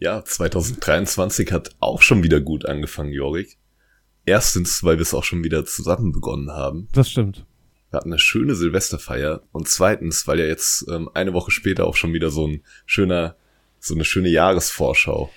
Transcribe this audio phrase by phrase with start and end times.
[0.00, 3.58] Ja, 2023 hat auch schon wieder gut angefangen, Jorik.
[4.24, 6.88] Erstens, weil wir es auch schon wieder zusammen begonnen haben.
[6.92, 7.44] Das stimmt.
[7.90, 9.42] Wir hatten eine schöne Silvesterfeier.
[9.52, 13.36] Und zweitens, weil ja jetzt ähm, eine Woche später auch schon wieder so ein schöner,
[13.78, 15.30] so eine schöne Jahresvorschau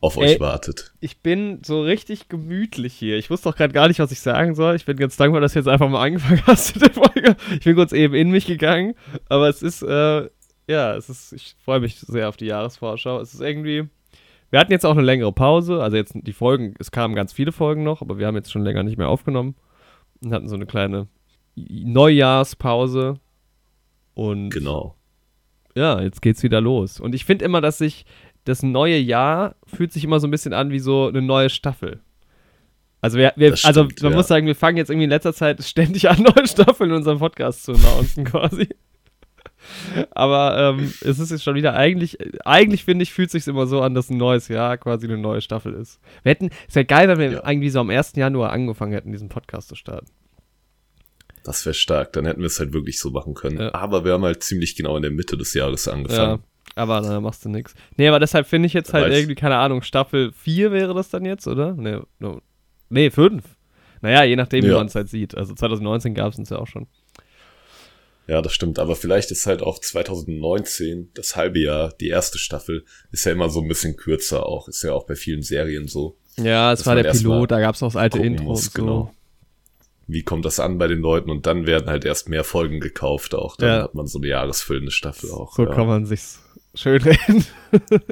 [0.00, 0.94] auf Ey, euch wartet.
[1.00, 3.18] Ich bin so richtig gemütlich hier.
[3.18, 4.74] Ich wusste auch gerade gar nicht, was ich sagen soll.
[4.76, 7.36] Ich bin ganz dankbar, dass du jetzt einfach mal angefangen hast mit der Folge.
[7.52, 8.94] Ich bin kurz eben in mich gegangen.
[9.28, 10.30] Aber es ist, äh,
[10.66, 13.20] ja, es ist, ich freue mich sehr auf die Jahresvorschau.
[13.20, 13.88] Es ist irgendwie,
[14.50, 15.82] wir hatten jetzt auch eine längere Pause.
[15.82, 18.64] Also jetzt die Folgen, es kamen ganz viele Folgen noch, aber wir haben jetzt schon
[18.64, 19.56] länger nicht mehr aufgenommen.
[20.20, 21.08] Und hatten so eine kleine
[21.54, 23.20] Neujahrspause.
[24.14, 24.96] Und genau.
[25.74, 26.98] Ja, jetzt geht's wieder los.
[26.98, 28.04] Und ich finde immer, dass sich
[28.44, 32.00] das neue Jahr fühlt sich immer so ein bisschen an wie so eine neue Staffel.
[33.00, 34.16] Also, wir, wir also stimmt, also man ja.
[34.16, 37.18] muss sagen, wir fangen jetzt irgendwie in letzter Zeit ständig an, neue Staffeln in unserem
[37.18, 38.68] Podcast zu announcen quasi.
[40.10, 43.66] Aber ähm, es ist jetzt schon wieder eigentlich, eigentlich finde ich, fühlt es sich immer
[43.66, 46.00] so an, dass ein neues Jahr quasi eine neue Staffel ist.
[46.22, 47.48] Wir hätten, es wäre geil, wenn wir ja.
[47.48, 48.12] irgendwie so am 1.
[48.16, 50.06] Januar angefangen hätten, diesen Podcast zu starten.
[51.44, 53.58] Das wäre stark, dann hätten wir es halt wirklich so machen können.
[53.58, 53.74] Ja.
[53.74, 56.40] Aber wir haben halt ziemlich genau in der Mitte des Jahres angefangen.
[56.40, 56.48] Ja.
[56.74, 57.74] Aber da machst du nichts.
[57.96, 61.24] Nee, aber deshalb finde ich jetzt halt irgendwie, keine Ahnung, Staffel 4 wäre das dann
[61.24, 61.74] jetzt, oder?
[61.74, 62.40] Nee, no.
[62.88, 63.42] nee 5.
[64.00, 65.36] Naja, je nachdem, wie man es halt sieht.
[65.36, 66.86] Also 2019 gab es uns ja auch schon.
[68.28, 68.78] Ja, das stimmt.
[68.78, 73.48] Aber vielleicht ist halt auch 2019, das halbe Jahr, die erste Staffel, ist ja immer
[73.48, 74.68] so ein bisschen kürzer auch.
[74.68, 76.18] Ist ja auch bei vielen Serien so.
[76.36, 78.44] Ja, es war der Pilot, da gab es auch das alte Intro.
[78.44, 78.70] Muss, so.
[78.74, 79.14] Genau.
[80.06, 81.30] Wie kommt das an bei den Leuten?
[81.30, 83.56] Und dann werden halt erst mehr Folgen gekauft auch.
[83.56, 83.82] Dann ja.
[83.84, 85.54] hat man so eine jahresfüllende Staffel auch.
[85.54, 85.74] So ja.
[85.74, 86.40] kann man sich's
[86.74, 87.46] schön reden.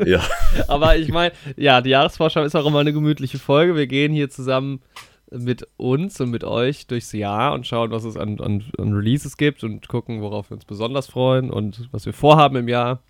[0.05, 0.23] Ja.
[0.69, 3.77] Aber ich meine, ja, die Jahresvorschau ist auch immer eine gemütliche Folge.
[3.77, 4.81] Wir gehen hier zusammen
[5.31, 9.37] mit uns und mit euch durchs Jahr und schauen, was es an, an, an Releases
[9.37, 13.01] gibt und gucken, worauf wir uns besonders freuen und was wir vorhaben im Jahr.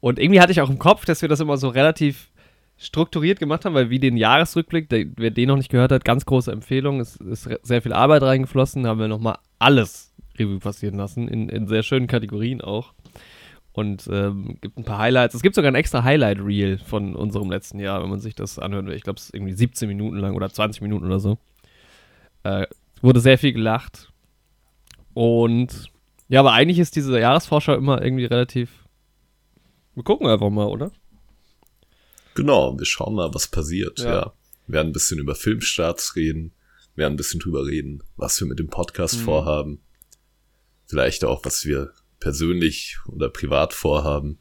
[0.00, 2.30] Und irgendwie hatte ich auch im Kopf, dass wir das immer so relativ
[2.78, 6.26] strukturiert gemacht haben, weil wie den Jahresrückblick, der, wer den noch nicht gehört hat, ganz
[6.26, 11.26] große Empfehlung, es ist sehr viel Arbeit reingeflossen, haben wir nochmal alles Revue passieren lassen,
[11.28, 12.92] in, in sehr schönen Kategorien auch
[13.76, 15.34] und ähm, gibt ein paar Highlights.
[15.34, 18.86] Es gibt sogar ein extra Highlight-Reel von unserem letzten Jahr, wenn man sich das anhören
[18.86, 18.94] will.
[18.94, 21.36] Ich glaube, es ist irgendwie 17 Minuten lang oder 20 Minuten oder so.
[22.42, 22.66] Äh,
[23.02, 24.10] wurde sehr viel gelacht.
[25.12, 25.90] Und
[26.28, 28.70] ja, aber eigentlich ist diese Jahresvorschau immer irgendwie relativ.
[29.94, 30.90] Wir gucken einfach mal, oder?
[32.34, 33.98] Genau, wir schauen mal, was passiert.
[33.98, 34.06] Ja.
[34.06, 34.32] ja.
[34.68, 36.54] Wir werden ein bisschen über Filmstarts reden,
[36.94, 39.24] wir werden ein bisschen drüber reden, was wir mit dem Podcast mhm.
[39.24, 39.82] vorhaben.
[40.86, 44.38] Vielleicht auch, was wir persönlich oder privat vorhaben.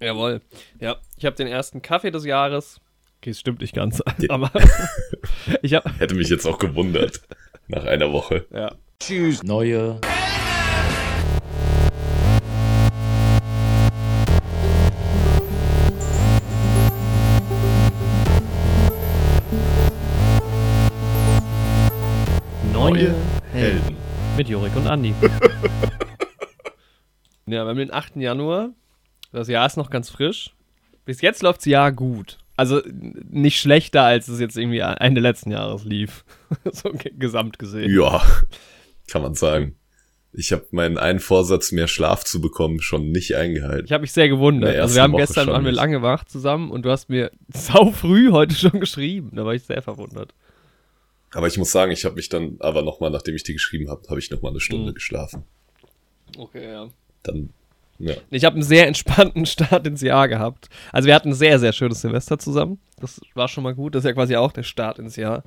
[0.00, 0.40] Jawohl.
[0.80, 2.80] Ja, ich habe den ersten Kaffee des Jahres.
[3.18, 4.28] Okay, es stimmt nicht ganz, ja.
[4.30, 4.50] aber
[5.62, 7.20] ich hab hätte mich jetzt auch gewundert
[7.68, 8.46] nach einer Woche.
[8.50, 8.74] Ja.
[8.98, 9.42] Tschüss.
[9.42, 10.00] Neue.
[22.72, 23.14] Neue
[23.52, 23.96] Helden.
[24.36, 25.14] Mit Jorik und Andi.
[27.52, 28.16] Ja, wir haben den 8.
[28.16, 28.70] Januar.
[29.32, 30.54] Das Jahr ist noch ganz frisch.
[31.04, 32.38] Bis jetzt läuft das Jahr gut.
[32.56, 32.82] Also
[33.30, 36.24] nicht schlechter, als es jetzt irgendwie Ende letzten Jahres lief.
[36.72, 37.94] so gesamt gesehen.
[37.94, 38.22] Ja,
[39.10, 39.76] kann man sagen.
[40.32, 43.86] Ich habe meinen einen Vorsatz, mehr Schlaf zu bekommen, schon nicht eingehalten.
[43.86, 44.76] Ich habe mich sehr gewundert.
[44.76, 47.90] Also wir haben Woche gestern waren wir lange wach zusammen und du hast mir sau
[47.90, 49.30] früh heute schon geschrieben.
[49.34, 50.34] Da war ich sehr verwundert.
[51.32, 54.02] Aber ich muss sagen, ich habe mich dann, aber nochmal, nachdem ich dir geschrieben habe,
[54.08, 54.94] habe ich nochmal eine Stunde mhm.
[54.94, 55.44] geschlafen.
[56.36, 56.90] Okay, ja
[57.22, 57.50] dann
[58.00, 58.14] ja.
[58.30, 60.70] Ich habe einen sehr entspannten Start ins Jahr gehabt.
[60.90, 62.78] Also wir hatten ein sehr, sehr schönes Semester zusammen.
[62.98, 63.94] Das war schon mal gut.
[63.94, 65.44] Das ist ja quasi auch der Start ins Jahr.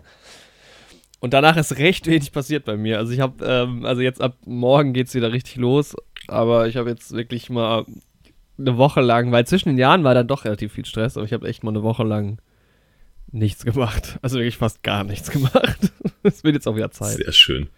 [1.19, 2.99] Und danach ist recht wenig passiert bei mir.
[2.99, 5.95] Also ich habe, ähm, also jetzt ab morgen geht es wieder richtig los.
[6.27, 7.85] Aber ich habe jetzt wirklich mal
[8.57, 11.33] eine Woche lang, weil zwischen den Jahren war dann doch relativ viel Stress, aber ich
[11.33, 12.37] habe echt mal eine Woche lang
[13.31, 14.19] nichts gemacht.
[14.21, 15.91] Also wirklich fast gar nichts gemacht.
[16.21, 17.17] Es wird jetzt auch wieder Zeit.
[17.17, 17.69] Sehr schön.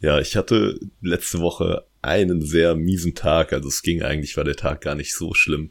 [0.00, 3.52] Ja, ich hatte letzte Woche einen sehr miesen Tag.
[3.52, 5.70] Also es ging eigentlich, war der Tag gar nicht so schlimm.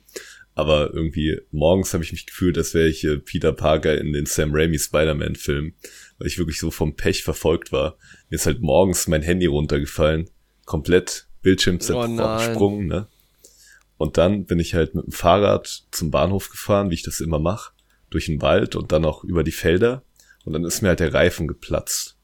[0.56, 4.26] Aber irgendwie morgens habe ich mich gefühlt, als wäre ich äh, Peter Parker in den
[4.26, 5.74] Sam Raimi Spider-Man-Film,
[6.18, 7.98] weil ich wirklich so vom Pech verfolgt war.
[8.30, 10.30] Mir ist halt morgens mein Handy runtergefallen,
[10.66, 13.08] komplett Bildschirm zersprungen, oh ne?
[13.98, 17.40] Und dann bin ich halt mit dem Fahrrad zum Bahnhof gefahren, wie ich das immer
[17.40, 17.72] mache,
[18.10, 20.04] durch den Wald und dann auch über die Felder.
[20.46, 22.18] Und dann ist mir halt der Reifen geplatzt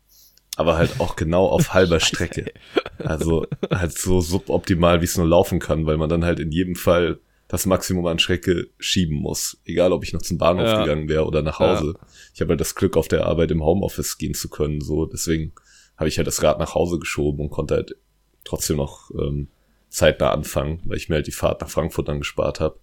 [0.60, 2.52] aber halt auch genau auf halber Strecke.
[2.98, 6.76] Also halt so suboptimal, wie es nur laufen kann, weil man dann halt in jedem
[6.76, 9.62] Fall das Maximum an Strecke schieben muss.
[9.64, 10.82] Egal, ob ich noch zum Bahnhof ja.
[10.82, 11.94] gegangen wäre oder nach Hause.
[11.98, 12.08] Ja.
[12.34, 14.82] Ich habe halt das Glück, auf der Arbeit im Homeoffice gehen zu können.
[14.82, 15.54] So, deswegen
[15.96, 17.96] habe ich halt das Rad nach Hause geschoben und konnte halt
[18.44, 19.48] trotzdem noch ähm,
[19.88, 22.78] zeitnah anfangen, weil ich mir halt die Fahrt nach Frankfurt dann gespart habe.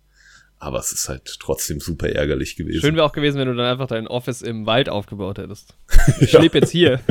[0.59, 2.81] Aber es ist halt trotzdem super ärgerlich gewesen.
[2.81, 5.75] Schön wäre auch gewesen, wenn du dann einfach dein Office im Wald aufgebaut hättest.
[6.21, 6.41] Ich ja.
[6.41, 7.01] lebe jetzt hier.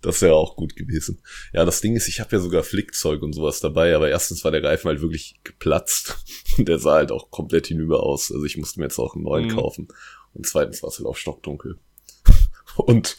[0.00, 1.20] das wäre auch gut gewesen.
[1.52, 4.50] Ja, das Ding ist, ich habe ja sogar Flickzeug und sowas dabei, aber erstens war
[4.50, 6.16] der Reifen halt wirklich geplatzt
[6.58, 8.32] und der sah halt auch komplett hinüber aus.
[8.32, 9.56] Also ich musste mir jetzt auch einen neuen mhm.
[9.56, 9.88] kaufen.
[10.34, 11.78] Und zweitens war es halt auch stockdunkel.
[12.76, 13.16] Und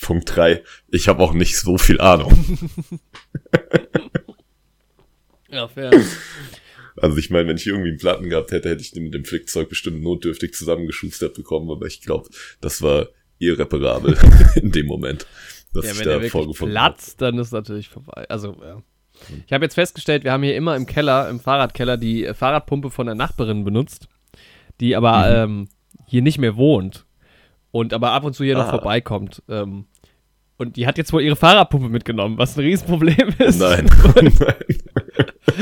[0.00, 2.70] Punkt drei, ich habe auch nicht so viel Ahnung.
[5.50, 5.90] Ja, fair.
[6.98, 9.26] Also ich meine, wenn ich irgendwie einen Platten gehabt hätte, hätte ich den mit dem
[9.26, 12.30] Flickzeug bestimmt notdürftig zusammengeschustert bekommen, aber ich glaube,
[12.62, 13.08] das war
[13.38, 14.16] irreparabel
[14.54, 15.26] in dem Moment,
[15.74, 17.32] was ja, ich da vorgefunden platzt, habe.
[17.32, 18.24] dann ist natürlich vorbei.
[18.30, 18.82] Also, ja.
[19.46, 23.06] Ich habe jetzt festgestellt, wir haben hier immer im Keller, im Fahrradkeller, die Fahrradpumpe von
[23.06, 24.08] der Nachbarin benutzt,
[24.80, 25.52] die aber mhm.
[25.52, 25.68] ähm,
[26.06, 27.06] hier nicht mehr wohnt
[27.70, 28.62] und aber ab und zu hier ah.
[28.62, 29.42] noch vorbeikommt.
[29.48, 29.86] Ähm,
[30.58, 33.60] und die hat jetzt wohl ihre Fahrradpumpe mitgenommen, was ein Riesenproblem ist.
[33.60, 33.90] Nein.
[34.14, 34.32] Nein.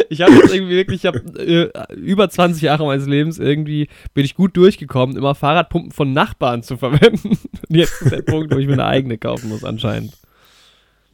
[0.08, 4.24] Ich habe jetzt irgendwie wirklich, ich habe äh, über 20 Jahre meines Lebens irgendwie bin
[4.24, 7.38] ich gut durchgekommen, immer Fahrradpumpen von Nachbarn zu verwenden.
[7.68, 10.14] Und jetzt ist der Punkt, wo ich mir eine eigene kaufen muss anscheinend.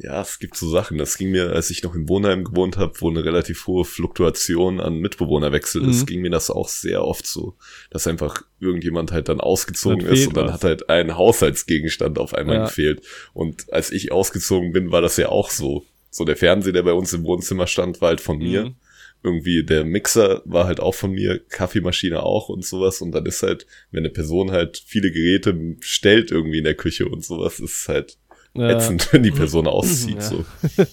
[0.03, 0.97] Ja, es gibt so Sachen.
[0.97, 4.81] Das ging mir, als ich noch in Wohnheim gewohnt habe, wo eine relativ hohe Fluktuation
[4.81, 5.91] an Mitbewohnerwechsel mhm.
[5.91, 7.55] ist, ging mir das auch sehr oft so,
[7.91, 10.55] dass einfach irgendjemand halt dann ausgezogen ist und dann was.
[10.55, 12.65] hat halt ein Haushaltsgegenstand auf einmal ja.
[12.65, 13.03] gefehlt.
[13.35, 15.85] Und als ich ausgezogen bin, war das ja auch so.
[16.11, 18.67] So der Fernseher, der bei uns im Wohnzimmer stand, war halt von mir.
[18.67, 18.75] Mhm.
[19.23, 23.01] Irgendwie der Mixer war halt auch von mir, Kaffeemaschine auch und sowas.
[23.01, 27.07] Und dann ist halt, wenn eine Person halt viele Geräte stellt irgendwie in der Küche
[27.07, 28.19] und sowas, ist halt
[28.55, 28.71] ja.
[28.71, 30.17] ätzend, wenn die Person auszieht.
[30.17, 30.23] Ja.
[30.23, 30.45] So.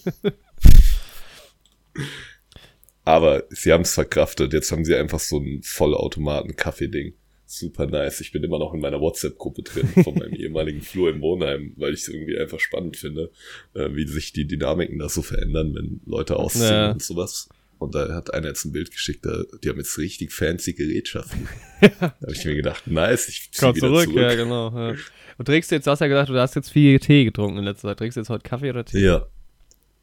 [3.04, 4.52] Aber sie haben es verkraftet.
[4.52, 7.14] Jetzt haben sie einfach so ein Vollautomaten-Kaffee-Ding.
[7.50, 8.20] Super nice.
[8.20, 11.94] Ich bin immer noch in meiner WhatsApp-Gruppe drin von meinem ehemaligen Flur in Wohnheim, weil
[11.94, 13.32] ich es irgendwie einfach spannend finde,
[13.74, 16.92] äh, wie sich die Dynamiken da so verändern, wenn Leute ausziehen ja.
[16.92, 17.48] und sowas.
[17.80, 21.48] Und da hat einer jetzt ein Bild geschickt, da, die haben jetzt richtig fancy Gerätschaften.
[21.82, 24.10] da habe ich mir gedacht, nice, ich zieh Komm wieder zurück.
[24.10, 24.22] zurück.
[24.22, 24.70] Ja, genau.
[24.76, 24.96] Ja.
[25.38, 27.64] Und trinkst du jetzt, du hast ja gesagt, du hast jetzt viel Tee getrunken in
[27.64, 28.00] letzter Zeit.
[28.00, 29.06] Trinkst du jetzt heute Kaffee oder Tee?
[29.06, 29.26] Ja.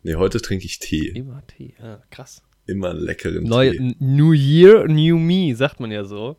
[0.03, 1.09] Nee, heute trinke ich Tee.
[1.09, 2.43] Immer Tee, ja, krass.
[2.67, 3.97] Immer einen leckeren Neue, Tee.
[3.99, 6.39] New Year, New Me, sagt man ja so.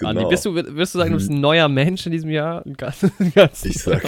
[0.00, 0.10] Genau.
[0.10, 2.64] Andi, bist du, wirst du sagen, du bist ein neuer Mensch in diesem Jahr?
[2.64, 4.02] Ein ganz, ein ganz ich sag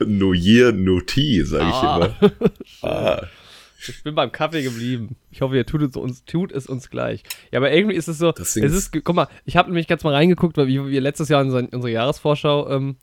[0.00, 2.10] New Year, New Tea, sag ich ah.
[2.20, 2.32] immer.
[2.82, 3.26] ah.
[3.88, 5.16] Ich bin beim Kaffee geblieben.
[5.30, 7.22] Ich hoffe, ihr tut es uns, tut es uns gleich.
[7.50, 8.32] Ja, aber irgendwie ist es so.
[8.36, 11.90] es ist, guck mal, ich habe nämlich ganz mal reingeguckt, weil wir letztes Jahr unsere
[11.90, 12.96] Jahresvorschau ähm,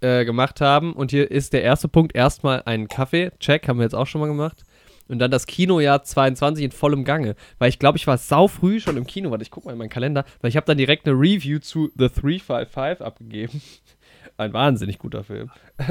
[0.00, 0.94] äh, gemacht haben.
[0.94, 3.30] Und hier ist der erste Punkt erstmal ein Kaffee.
[3.40, 4.64] Check, haben wir jetzt auch schon mal gemacht.
[5.08, 7.36] Und dann das Kinojahr 22 in vollem Gange.
[7.58, 9.30] Weil ich glaube, ich war sau früh schon im Kino.
[9.30, 10.24] Warte, ich guck mal in meinen Kalender.
[10.40, 13.62] Weil ich habe dann direkt eine Review zu The 355 abgegeben.
[14.36, 15.50] Ein wahnsinnig guter Film.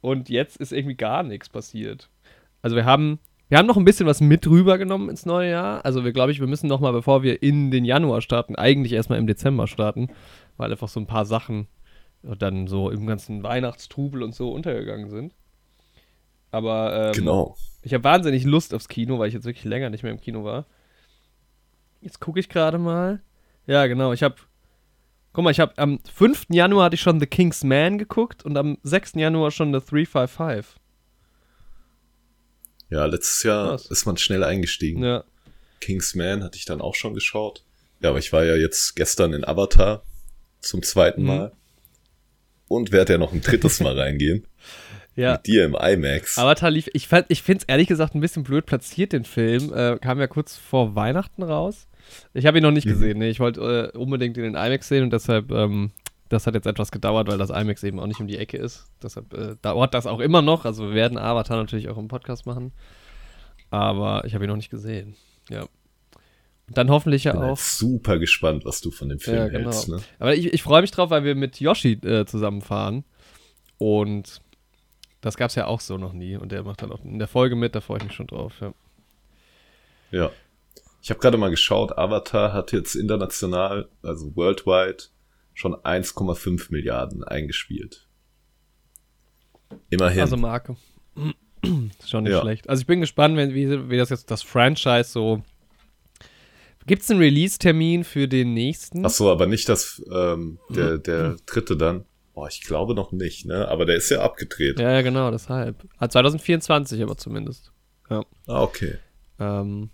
[0.00, 2.10] Und jetzt ist irgendwie gar nichts passiert.
[2.62, 3.18] Also wir haben,
[3.48, 5.84] wir haben noch ein bisschen was mit rübergenommen ins neue Jahr.
[5.84, 8.92] Also wir glaube ich, wir müssen noch mal, bevor wir in den Januar starten, eigentlich
[8.92, 10.08] erstmal im Dezember starten,
[10.56, 11.68] weil einfach so ein paar Sachen
[12.22, 15.34] dann so im ganzen Weihnachtstrubel und so untergegangen sind.
[16.56, 17.54] Aber ähm, genau.
[17.82, 20.42] ich habe wahnsinnig Lust aufs Kino, weil ich jetzt wirklich länger nicht mehr im Kino
[20.42, 20.64] war.
[22.00, 23.20] Jetzt gucke ich gerade mal.
[23.66, 24.14] Ja, genau.
[24.14, 24.36] Ich habe,
[25.34, 26.46] guck mal, ich habe am 5.
[26.48, 29.16] Januar hatte ich schon The King's Man geguckt und am 6.
[29.16, 30.80] Januar schon The 355.
[32.88, 33.84] Ja, letztes Jahr Was?
[33.90, 35.04] ist man schnell eingestiegen.
[35.04, 35.24] Ja.
[36.14, 37.64] Man hatte ich dann auch schon geschaut.
[38.00, 40.02] Ja, aber ich war ja jetzt gestern in Avatar
[40.60, 41.26] zum zweiten mhm.
[41.26, 41.52] Mal.
[42.66, 44.46] Und werde ja noch ein drittes Mal reingehen.
[45.16, 45.32] Ja.
[45.32, 46.38] Mit dir im IMAX.
[46.38, 49.72] Avatar lief, ich, fand, ich finde es ehrlich gesagt ein bisschen blöd platziert, den Film.
[49.72, 51.88] Äh, kam ja kurz vor Weihnachten raus.
[52.34, 52.90] Ich habe ihn noch nicht mhm.
[52.90, 53.18] gesehen.
[53.18, 55.90] Nee, ich wollte äh, unbedingt in den IMAX sehen und deshalb ähm,
[56.28, 58.86] das hat jetzt etwas gedauert, weil das IMAX eben auch nicht um die Ecke ist.
[59.02, 60.64] Deshalb äh, dauert das auch immer noch.
[60.64, 62.72] Also wir werden Avatar natürlich auch im Podcast machen.
[63.70, 65.16] Aber ich habe ihn noch nicht gesehen.
[65.48, 65.62] Ja.
[65.62, 67.56] Und dann hoffentlich ja auch.
[67.56, 69.70] super gespannt, was du von dem Film ja, genau.
[69.70, 69.88] hältst.
[69.88, 70.00] Ne?
[70.18, 73.04] Aber ich, ich freue mich drauf, weil wir mit Yoshi äh, zusammenfahren.
[73.78, 74.40] Und
[75.26, 76.36] das gab es ja auch so noch nie.
[76.36, 78.54] Und der macht dann auch in der Folge mit, da freue ich mich schon drauf.
[78.60, 78.74] Ja.
[80.12, 80.30] ja.
[81.02, 85.04] Ich habe gerade mal geschaut, Avatar hat jetzt international, also worldwide,
[85.52, 88.06] schon 1,5 Milliarden eingespielt.
[89.90, 90.20] Immerhin.
[90.20, 90.76] Also Marke.
[92.06, 92.40] schon nicht ja.
[92.40, 92.68] schlecht.
[92.68, 95.42] Also ich bin gespannt, wenn, wie, wie das jetzt das Franchise so.
[96.86, 99.04] Gibt es einen Release-Termin für den nächsten?
[99.04, 102.04] Ach so, aber nicht das, ähm, der, der dritte dann.
[102.36, 103.66] Boah, ich glaube noch nicht, ne?
[103.66, 104.78] Aber der ist ja abgedreht.
[104.78, 105.88] Ja, ja, genau, deshalb.
[106.06, 107.72] 2024 ah, aber zumindest.
[108.10, 108.26] Ja.
[108.46, 108.98] Ah, okay.
[109.40, 109.88] Ähm,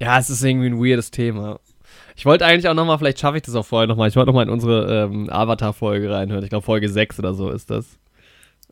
[0.00, 1.60] ja, es ist irgendwie ein weirdes Thema.
[2.16, 4.46] Ich wollte eigentlich auch nochmal, vielleicht schaffe ich das auch vorher nochmal, ich wollte nochmal
[4.46, 6.42] in unsere ähm, Avatar-Folge reinhören.
[6.42, 7.98] Ich glaube, Folge 6 oder so ist das.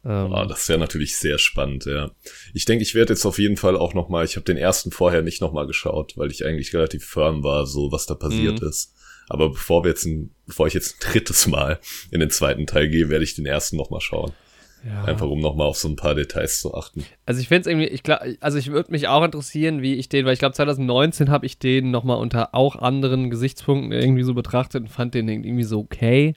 [0.06, 2.12] Ähm, oh, das wäre natürlich sehr spannend, ja.
[2.54, 4.90] Ich denke, ich werde jetzt auf jeden Fall auch noch mal, ich habe den ersten
[4.90, 8.62] vorher nicht noch mal geschaut, weil ich eigentlich relativ firm war, so was da passiert
[8.62, 8.68] mhm.
[8.68, 8.94] ist.
[9.28, 11.80] Aber bevor wir jetzt ein, bevor ich jetzt ein drittes Mal
[12.10, 14.32] in den zweiten Teil gehe, werde ich den ersten noch mal schauen.
[14.86, 15.04] Ja.
[15.04, 17.04] Einfach um nochmal auf so ein paar Details zu achten.
[17.26, 20.08] Also ich finde es irgendwie, ich glaub, also ich würde mich auch interessieren, wie ich
[20.08, 24.34] den, weil ich glaube 2019 habe ich den nochmal unter auch anderen Gesichtspunkten irgendwie so
[24.34, 26.34] betrachtet und fand den irgendwie so okay.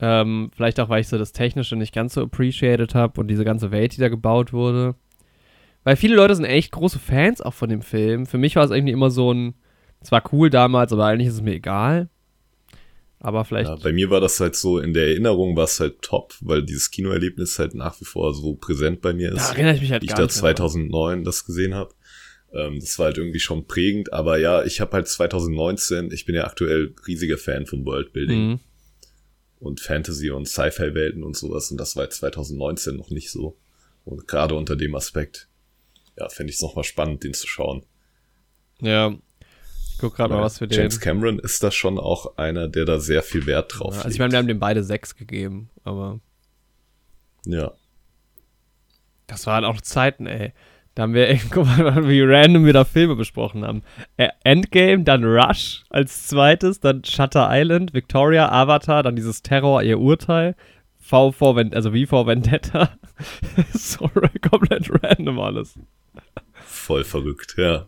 [0.00, 3.44] Ähm, vielleicht auch, weil ich so das Technische nicht ganz so appreciated habe und diese
[3.44, 4.96] ganze Welt, die da gebaut wurde.
[5.84, 8.26] Weil viele Leute sind echt große Fans auch von dem Film.
[8.26, 9.54] Für mich war es irgendwie immer so ein,
[10.02, 12.08] zwar cool damals, aber eigentlich ist es mir egal.
[13.22, 13.68] Aber vielleicht.
[13.68, 16.62] Ja, bei mir war das halt so, in der Erinnerung war es halt top, weil
[16.62, 19.48] dieses Kinoerlebnis halt nach wie vor so präsent bei mir ist.
[19.48, 21.24] Da erinnere ich mich halt Ich da 2009 mehr.
[21.24, 21.94] das gesehen habe.
[22.52, 24.12] Ähm, das war halt irgendwie schon prägend.
[24.14, 28.48] Aber ja, ich habe halt 2019, ich bin ja aktuell riesiger Fan vom Worldbuilding.
[28.48, 28.60] Mhm.
[29.58, 31.70] Und Fantasy und Sci-Fi-Welten und sowas.
[31.70, 33.58] Und das war 2019 noch nicht so.
[34.06, 35.48] Und gerade unter dem Aspekt,
[36.18, 37.84] ja, fände ich es nochmal spannend, den zu schauen.
[38.80, 39.14] Ja,
[40.00, 40.78] guck gerade mal, was für den.
[40.78, 44.14] James Cameron ist da schon auch einer, der da sehr viel Wert drauf ja, Also
[44.14, 46.20] ich meine, wir haben dem beide sechs gegeben, aber.
[47.46, 47.72] Ja.
[49.26, 50.52] Das waren auch Zeiten, ey.
[50.94, 53.82] Da haben wir, guck mal, wie random wir da Filme besprochen haben.
[54.16, 59.98] Äh, Endgame, dann Rush als zweites, dann Shutter Island, Victoria, Avatar, dann dieses Terror, ihr
[59.98, 60.56] Urteil,
[60.98, 62.90] V vor, also wie vor Vendetta.
[63.72, 65.78] Sorry, komplett random alles.
[66.66, 67.86] Voll verrückt, ja.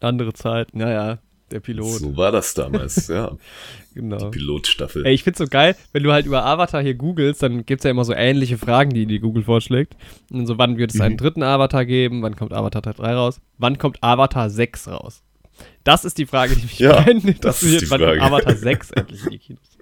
[0.00, 1.18] Andere Zeit, naja,
[1.50, 2.00] der Pilot.
[2.00, 3.36] So war das damals, ja.
[3.94, 4.18] genau.
[4.18, 5.06] Die Pilotstaffel.
[5.06, 7.90] Ey, ich find's so geil, wenn du halt über Avatar hier googelst, dann gibt's ja
[7.90, 9.96] immer so ähnliche Fragen, die die Google vorschlägt.
[10.30, 11.18] Und so, wann wird es einen mhm.
[11.18, 12.22] dritten Avatar geben?
[12.22, 13.40] Wann kommt Avatar 3 raus?
[13.58, 15.22] Wann kommt Avatar 6 raus?
[15.84, 17.44] Das ist die Frage, die mich ja, brennt.
[17.44, 18.18] Das ist die wann Frage.
[18.18, 19.78] kommt Avatar 6 endlich in die Kinos?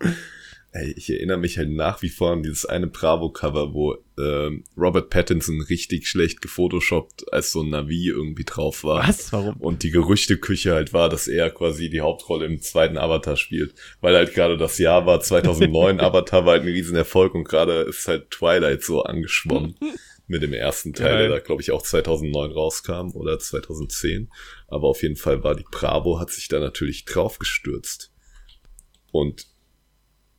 [0.72, 5.10] Ey, ich erinnere mich halt nach wie vor an dieses eine Bravo-Cover, wo ähm, Robert
[5.10, 9.08] Pattinson richtig schlecht gefotoshoppt als so ein Navi irgendwie drauf war.
[9.08, 9.32] Was?
[9.32, 9.56] Warum?
[9.56, 13.74] Und die Gerüchteküche halt war, dass er quasi die Hauptrolle im zweiten Avatar spielt.
[14.00, 18.06] Weil halt gerade das Jahr war 2009, Avatar war halt ein Riesenerfolg und gerade ist
[18.06, 19.74] halt Twilight so angeschwommen
[20.28, 21.28] mit dem ersten Teil, Geil.
[21.28, 24.30] der da glaube ich auch 2009 rauskam oder 2010.
[24.68, 28.12] Aber auf jeden Fall war die Bravo, hat sich da natürlich draufgestürzt.
[29.10, 29.49] Und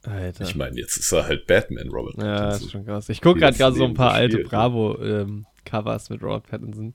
[0.03, 0.45] Alter.
[0.45, 2.49] Ich meine, jetzt ist er halt Batman, Robert Pattinson.
[2.49, 3.09] Ja, ist schon krass.
[3.09, 6.93] Ich gucke gerade gerade so ein paar alte Bravo-Covers ähm, mit Robert Pattinson.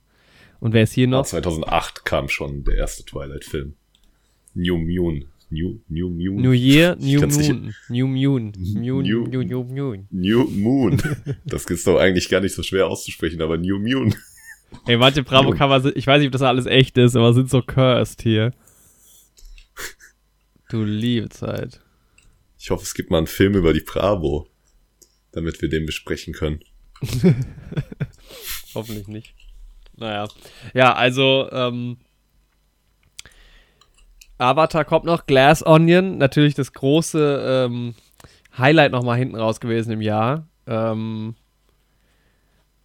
[0.58, 1.25] Und wer ist hier noch?
[1.25, 3.75] 2008 kam schon der erste Twilight-Film.
[4.54, 5.26] New Moon.
[5.48, 6.42] New, New Moon.
[6.42, 7.75] New Year, New Moon.
[7.88, 8.52] New Moon.
[8.56, 10.08] New, New, New, New Moon.
[10.10, 11.00] New Moon.
[11.44, 14.14] Das ist doch eigentlich gar nicht so schwer auszusprechen, aber New Moon.
[14.86, 17.62] Ey, manche Bravo-Cover sind, ich weiß nicht, ob das alles echt ist, aber sind so
[17.62, 18.52] cursed hier.
[20.68, 21.80] Du liebe Zeit.
[22.58, 24.48] Ich hoffe, es gibt mal einen Film über die Bravo,
[25.32, 26.60] damit wir den besprechen können.
[28.75, 29.34] Hoffentlich nicht.
[29.96, 30.28] Naja.
[30.75, 31.98] Ja, also, ähm,
[34.38, 37.94] Avatar kommt noch, Glass Onion, natürlich das große ähm,
[38.56, 40.46] Highlight nochmal hinten raus gewesen im Jahr.
[40.66, 41.34] Ähm,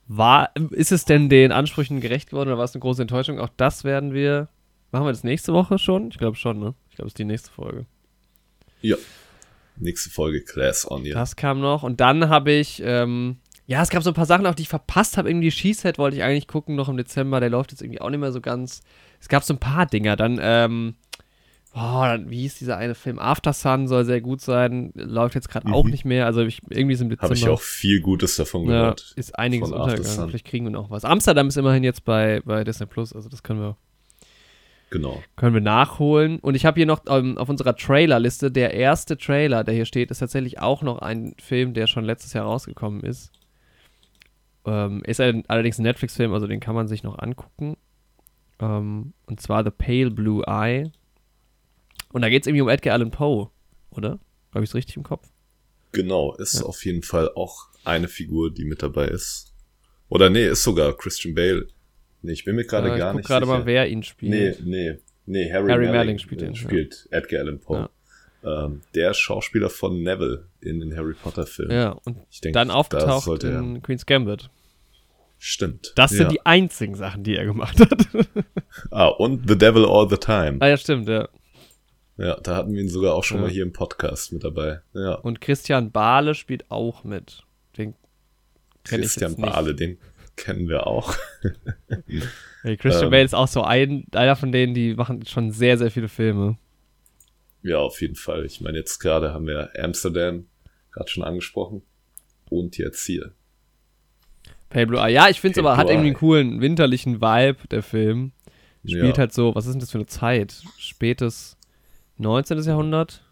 [0.07, 3.39] war, ist es denn den Ansprüchen gerecht worden oder war es eine große Enttäuschung?
[3.39, 4.49] Auch das werden wir.
[4.91, 6.09] Machen wir das nächste Woche schon?
[6.09, 6.73] Ich glaube schon, ne?
[6.89, 7.85] Ich glaube, es ist die nächste Folge.
[8.81, 8.97] Ja.
[9.81, 11.15] Nächste Folge Class Onion.
[11.15, 11.83] Das kam noch.
[11.83, 14.69] Und dann habe ich, ähm, ja, es gab so ein paar Sachen, auch die ich
[14.69, 15.29] verpasst habe.
[15.29, 17.39] Irgendwie She-Set wollte ich eigentlich gucken, noch im Dezember.
[17.39, 18.81] Der läuft jetzt irgendwie auch nicht mehr so ganz.
[19.19, 20.15] Es gab so ein paar Dinger.
[20.15, 20.95] Dann, ähm,
[21.73, 23.17] oh, dann, wie hieß dieser eine Film?
[23.17, 24.91] After Sun soll sehr gut sein.
[24.93, 25.73] Läuft jetzt gerade mhm.
[25.73, 26.27] auch nicht mehr.
[26.27, 27.29] Also ich, irgendwie ist im Dezember.
[27.29, 29.13] Habe ich auch viel Gutes davon gehört.
[29.15, 30.29] Ja, ist einiges untergegangen.
[30.29, 31.05] Vielleicht kriegen wir noch was.
[31.05, 33.13] Amsterdam ist immerhin jetzt bei, bei Disney Plus.
[33.13, 33.77] Also das können wir
[34.91, 35.23] Genau.
[35.37, 36.39] Können wir nachholen.
[36.39, 40.11] Und ich habe hier noch ähm, auf unserer Trailerliste, der erste Trailer, der hier steht,
[40.11, 43.31] ist tatsächlich auch noch ein Film, der schon letztes Jahr rausgekommen ist.
[44.65, 47.77] Ähm, ist ein, allerdings ein Netflix-Film, also den kann man sich noch angucken.
[48.59, 50.91] Ähm, und zwar The Pale Blue Eye.
[52.11, 53.49] Und da geht es irgendwie um Edgar Allan Poe,
[53.91, 54.19] oder?
[54.53, 55.25] Habe ich es richtig im Kopf?
[55.93, 56.65] Genau, ist ja.
[56.65, 59.53] auf jeden Fall auch eine Figur, die mit dabei ist.
[60.09, 61.67] Oder nee, ist sogar Christian Bale
[62.21, 64.63] Nee, ich bin mir gerade äh, gar nicht gerade mal, wer ihn spielt.
[64.63, 67.17] Nee, nee, nee, Harry, Harry Melling, Melling spielt, ihn, spielt ja.
[67.17, 67.77] Edgar Allan Poe.
[67.77, 67.89] Ja.
[68.43, 71.71] Ähm, der Schauspieler von Neville in den Harry Potter Filmen.
[71.71, 73.81] Ja, und denk, dann aufgetaucht in er.
[73.81, 74.49] Queen's Gambit.
[75.37, 75.93] Stimmt.
[75.95, 78.07] Das sind die einzigen Sachen, die er gemacht hat.
[78.91, 80.57] ah, und The Devil All the Time.
[80.59, 81.29] Ah, ja, stimmt, ja.
[82.17, 83.43] Ja, da hatten wir ihn sogar auch schon ja.
[83.43, 84.81] mal hier im Podcast mit dabei.
[84.93, 85.15] Ja.
[85.15, 87.43] Und Christian Bahle spielt auch mit.
[87.77, 87.95] Den
[88.83, 89.97] Christian Bahle, den
[90.35, 91.15] kennen wir auch.
[92.63, 95.77] hey, Christian ähm, Bale ist auch so ein, einer von denen, die machen schon sehr,
[95.77, 96.57] sehr viele Filme.
[97.63, 98.45] Ja, auf jeden Fall.
[98.45, 100.47] Ich meine, jetzt gerade haben wir Amsterdam,
[100.91, 101.83] gerade schon angesprochen.
[102.49, 103.33] Und jetzt hier.
[104.69, 105.13] Pale Blue Eye.
[105.13, 108.31] Ja, ich finde es aber, hat irgendwie einen coolen winterlichen Vibe, der Film.
[108.83, 109.17] Spielt ja.
[109.17, 110.63] halt so, was ist denn das für eine Zeit?
[110.77, 111.55] Spätes
[112.17, 112.63] 19.
[112.63, 113.23] Jahrhundert?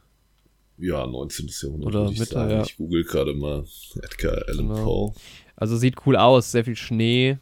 [0.78, 1.50] Ja, 19.
[1.62, 1.88] Jahrhundert.
[1.88, 2.62] Oder würde ich Mitte, ja.
[2.62, 3.66] Ich google gerade mal
[4.02, 4.84] Edgar Allan Genau.
[4.84, 5.14] Poe.
[5.60, 7.38] Also sieht cool aus, sehr viel Schnee,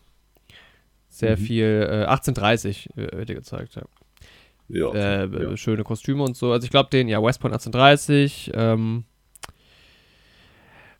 [1.09, 1.41] sehr Mhm.
[1.41, 3.83] viel, äh, 1830 äh, wird dir gezeigt, ja.
[4.69, 5.55] Ja, äh, ja.
[5.55, 6.51] schöne Kostüme und so.
[6.51, 9.05] Also ich glaube den, ja, West Point 1830, ähm,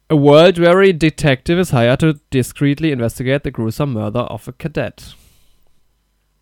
[0.10, 5.18] A world-weary detective is hired to discreetly investigate the gruesome murder of a cadet.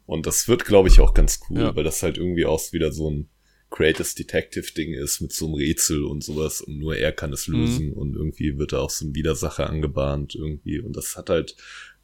[0.06, 1.76] Und das wird, glaube ich, auch ganz cool, Ja.
[1.76, 3.28] weil das halt irgendwie auch wieder so ein
[3.76, 7.48] Greatest Detective Ding ist mit so einem Rätsel und sowas und nur er kann es
[7.48, 7.56] Mhm.
[7.56, 11.56] lösen und irgendwie wird da auch so ein Widersacher angebahnt irgendwie und das hat halt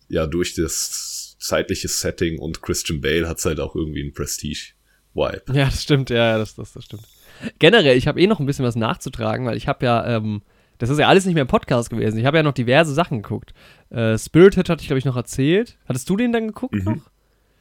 [0.10, 4.74] ja durch das zeitliche Setting und Christian Bale hat's halt auch irgendwie einen Prestige
[5.14, 5.44] Vibe.
[5.54, 7.04] Ja, das stimmt, ja, das, das, das stimmt.
[7.60, 10.42] Generell, ich habe eh noch ein bisschen was nachzutragen, weil ich habe ja, ähm,
[10.78, 12.18] das ist ja alles nicht mehr im Podcast gewesen.
[12.20, 13.54] Ich habe ja noch diverse Sachen geguckt.
[13.90, 15.78] Äh, Spirited hatte ich, glaube ich, noch erzählt.
[15.86, 16.84] Hattest du den dann geguckt Mhm.
[16.84, 17.10] noch?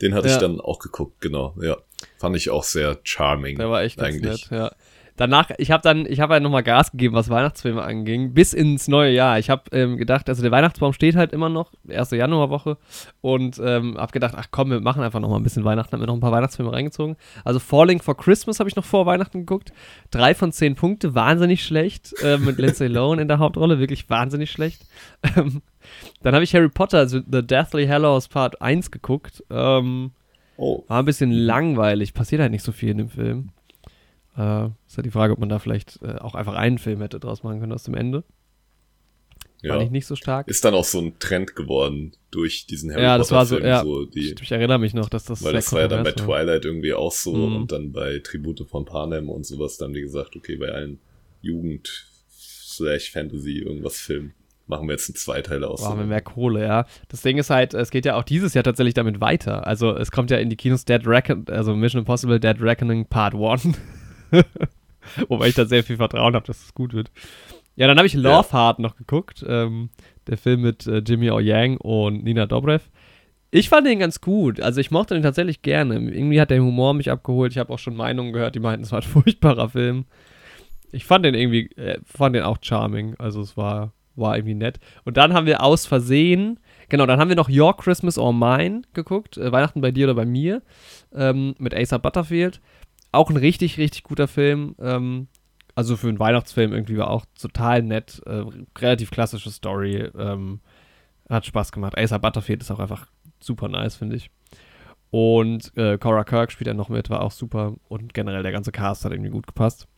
[0.02, 0.34] Den hatte Ja.
[0.34, 1.76] ich dann auch geguckt, genau, ja.
[2.18, 3.58] Fand ich auch sehr charming.
[3.58, 4.50] Der war echt ganz eigentlich.
[4.50, 4.70] nett, ja.
[5.20, 8.88] Danach, ich habe dann, ich habe halt nochmal Gas gegeben, was Weihnachtsfilme anging, bis ins
[8.88, 9.38] neue Jahr.
[9.38, 12.78] Ich habe ähm, gedacht, also der Weihnachtsbaum steht halt immer noch, erste Januarwoche,
[13.20, 16.00] und ähm, habe gedacht, ach komm, wir machen einfach noch mal ein bisschen Weihnachten, hab
[16.00, 17.16] mir noch ein paar Weihnachtsfilme reingezogen.
[17.44, 19.74] Also Falling for Christmas habe ich noch vor Weihnachten geguckt.
[20.10, 24.50] Drei von zehn Punkte, wahnsinnig schlecht, äh, mit Lindsay Lohan in der Hauptrolle, wirklich wahnsinnig
[24.50, 24.86] schlecht.
[25.36, 25.60] Ähm,
[26.22, 29.44] dann habe ich Harry Potter, also The Deathly Hallows Part 1 geguckt.
[29.50, 30.12] Ähm,
[30.62, 33.50] Oh, war ein bisschen langweilig, passiert halt nicht so viel in dem Film.
[34.36, 37.18] Äh, ist halt die Frage, ob man da vielleicht äh, auch einfach einen Film hätte
[37.18, 38.24] draus machen können aus dem Ende.
[39.62, 39.72] ja.
[39.72, 40.48] Fand ich nicht so stark.
[40.48, 43.56] Ist dann auch so ein Trend geworden durch diesen Harry Ja, das Potter war so,
[43.56, 43.82] Film, ja.
[43.82, 46.26] so die, ich erinnere mich noch, dass das Weil das war ja dann bei war.
[46.26, 47.56] Twilight irgendwie auch so Mhm.
[47.56, 50.98] und dann bei Tribute von Panem und sowas, dann haben die gesagt, okay, bei allen
[51.40, 54.32] Jugend slash Fantasy irgendwas Film
[54.70, 55.82] machen wir jetzt einen Zweiteiler aus.
[55.82, 56.86] Brauchen wir mehr Kohle, ja.
[57.08, 59.66] Das Ding ist halt, es geht ja auch dieses Jahr tatsächlich damit weiter.
[59.66, 63.34] Also es kommt ja in die Kinos Dead Reckoning, also Mission Impossible Dead Reckoning Part
[63.34, 63.68] 1.
[65.28, 67.10] Wobei ich da sehr viel Vertrauen habe, dass es gut wird.
[67.76, 69.44] Ja, dann habe ich Love Heart noch geguckt.
[69.46, 69.90] Ähm,
[70.26, 71.38] der Film mit äh, Jimmy O.
[71.38, 72.84] Yang und Nina Dobrev.
[73.50, 74.60] Ich fand den ganz gut.
[74.60, 75.94] Also ich mochte den tatsächlich gerne.
[75.94, 77.52] Irgendwie hat der Humor mich abgeholt.
[77.52, 80.04] Ich habe auch schon Meinungen gehört, die meinten, es war ein furchtbarer Film.
[80.92, 83.16] Ich fand den irgendwie, äh, fand den auch charming.
[83.18, 84.80] Also es war, war irgendwie nett.
[85.04, 88.82] Und dann haben wir aus Versehen, genau, dann haben wir noch Your Christmas or Mine
[88.92, 89.36] geguckt.
[89.36, 90.62] Äh, Weihnachten bei dir oder bei mir.
[91.14, 92.60] Ähm, mit Asa Butterfield.
[93.12, 94.76] Auch ein richtig, richtig guter Film.
[94.80, 95.28] Ähm,
[95.74, 98.20] also für einen Weihnachtsfilm irgendwie war auch total nett.
[98.26, 98.44] Äh,
[98.78, 100.10] relativ klassische Story.
[100.16, 100.60] Ähm,
[101.28, 101.96] hat Spaß gemacht.
[101.96, 103.06] Asa Butterfield ist auch einfach
[103.40, 104.30] super nice, finde ich.
[105.10, 107.74] Und äh, Cora Kirk spielt ja noch mit, war auch super.
[107.88, 109.88] Und generell der ganze Cast hat irgendwie gut gepasst.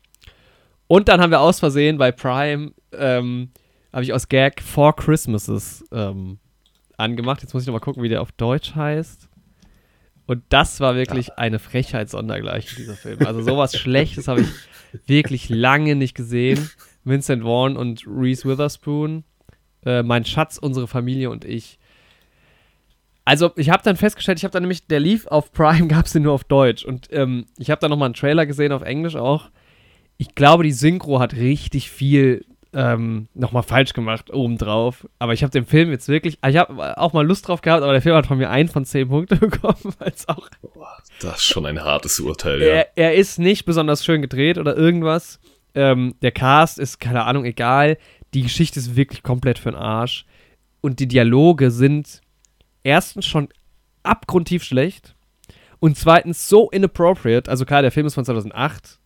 [0.87, 3.51] Und dann haben wir aus Versehen bei Prime, ähm,
[3.93, 6.39] habe ich aus Gag Four Christmases ähm,
[6.97, 7.43] angemacht.
[7.43, 9.29] Jetzt muss ich nochmal gucken, wie der auf Deutsch heißt.
[10.27, 13.19] Und das war wirklich eine Frechheit sondergleichen, dieser Film.
[13.27, 14.49] Also sowas Schlechtes habe ich
[15.07, 16.71] wirklich lange nicht gesehen.
[17.05, 19.25] Vincent Vaughn und Reese Witherspoon.
[19.85, 21.79] Äh, mein Schatz, unsere Familie und ich.
[23.25, 26.13] Also, ich habe dann festgestellt, ich habe dann nämlich, der lief auf Prime, gab es
[26.13, 26.85] den nur auf Deutsch.
[26.85, 29.51] Und ähm, ich habe dann nochmal einen Trailer gesehen, auf Englisch auch.
[30.19, 35.07] Ich glaube, die Synchro hat richtig viel ähm, nochmal falsch gemacht obendrauf.
[35.19, 37.93] Aber ich habe den Film jetzt wirklich, ich habe auch mal Lust drauf gehabt, aber
[37.93, 41.45] der Film hat von mir ein von zehn Punkte bekommen, es auch Boah, das ist
[41.45, 42.67] schon ein hartes Urteil, ja.
[42.67, 45.39] er, er ist nicht besonders schön gedreht oder irgendwas.
[45.75, 47.99] Ähm, der Cast ist, keine Ahnung, egal.
[48.35, 50.27] Die Geschichte ist wirklich komplett für den Arsch.
[50.81, 52.21] Und die Dialoge sind
[52.83, 53.49] erstens schon
[54.03, 55.15] abgrundtief schlecht
[55.81, 57.51] und zweitens so inappropriate.
[57.51, 58.99] Also klar, der Film ist von 2008.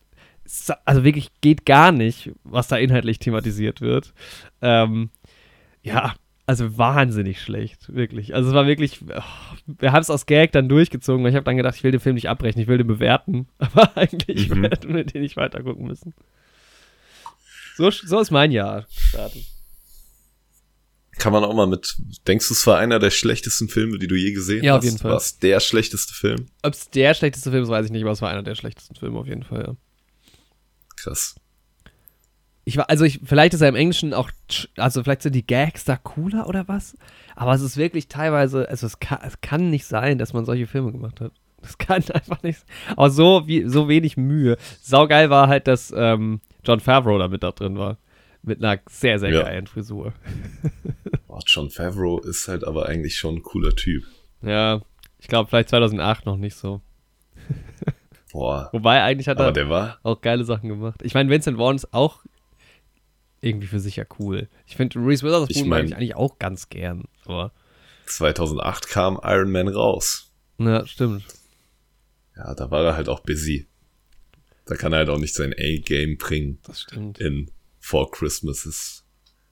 [0.85, 4.13] Also wirklich geht gar nicht, was da inhaltlich thematisiert wird.
[4.61, 5.09] Ähm,
[5.83, 8.33] ja, also wahnsinnig schlecht, wirklich.
[8.33, 9.21] Also es war wirklich, oh,
[9.65, 11.99] wir haben es aus Gag dann durchgezogen, weil ich habe dann gedacht, ich will den
[11.99, 13.47] Film nicht abbrechen, ich will den bewerten.
[13.57, 14.63] Aber eigentlich Mhm.
[14.63, 16.13] hätten wir den nicht weitergucken müssen.
[17.75, 19.43] So, so ist mein Jahr gestartet.
[21.19, 24.15] Kann man auch mal mit, denkst du, es war einer der schlechtesten Filme, die du
[24.15, 24.79] je gesehen Ja, hast?
[24.79, 25.11] auf jeden Fall.
[25.11, 26.47] War es der schlechteste Film?
[26.61, 28.95] Ob es der schlechteste Film ist, weiß ich nicht, aber es war einer der schlechtesten
[28.95, 29.75] Filme auf jeden Fall, ja.
[30.97, 31.35] Krass.
[32.65, 34.29] Ich war, also ich, vielleicht ist er im Englischen auch,
[34.75, 36.97] also vielleicht sind die Gags da cooler oder was,
[37.35, 40.67] aber es ist wirklich teilweise, also es kann, es kann nicht sein, dass man solche
[40.67, 41.31] Filme gemacht hat.
[41.61, 42.65] Das kann einfach nicht,
[42.97, 44.57] aber so, wie, so wenig Mühe.
[44.81, 47.97] Saugeil war halt, dass ähm, John Favreau da mit da drin war.
[48.43, 49.43] Mit einer sehr, sehr Ja.
[49.43, 50.13] geilen Frisur.
[51.27, 54.03] Boah, John Favreau ist halt aber eigentlich schon ein cooler Typ.
[54.41, 54.81] Ja,
[55.19, 56.81] ich glaube vielleicht 2008 noch nicht so.
[58.31, 58.69] Boah.
[58.73, 61.01] Wobei eigentlich hat er auch geile Sachen gemacht.
[61.03, 62.23] Ich meine, Vincent Vaughn ist auch
[63.41, 64.49] irgendwie für sich ja cool.
[64.65, 67.05] Ich finde Reese Witherspoon Ich mag mein- ich eigentlich auch ganz gern.
[67.25, 67.51] Aber,
[68.07, 70.31] 2008 kam Iron Man raus.
[70.57, 71.23] ja, stimmt.
[72.35, 73.67] Ja, da war er halt auch busy.
[74.65, 77.19] Da kann er halt auch nicht sein A-Game bringen Das stimmt.
[77.19, 79.05] in Four Christmases,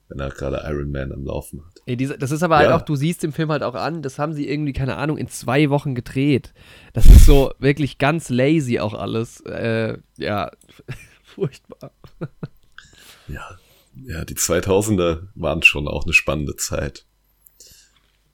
[0.08, 1.74] wenn er gerade Iron Man am Laufen hat.
[1.86, 2.76] Ey, diese, das ist aber halt Ja.
[2.76, 5.28] auch, du siehst im Film halt auch an, das haben sie irgendwie, keine Ahnung, in
[5.28, 6.52] zwei Wochen gedreht.
[6.92, 9.40] Das ist so wirklich ganz lazy auch alles.
[9.42, 10.50] Äh, ja,
[11.24, 11.90] furchtbar.
[13.28, 13.58] Ja,
[14.04, 17.04] ja, die 2000er waren schon auch eine spannende Zeit.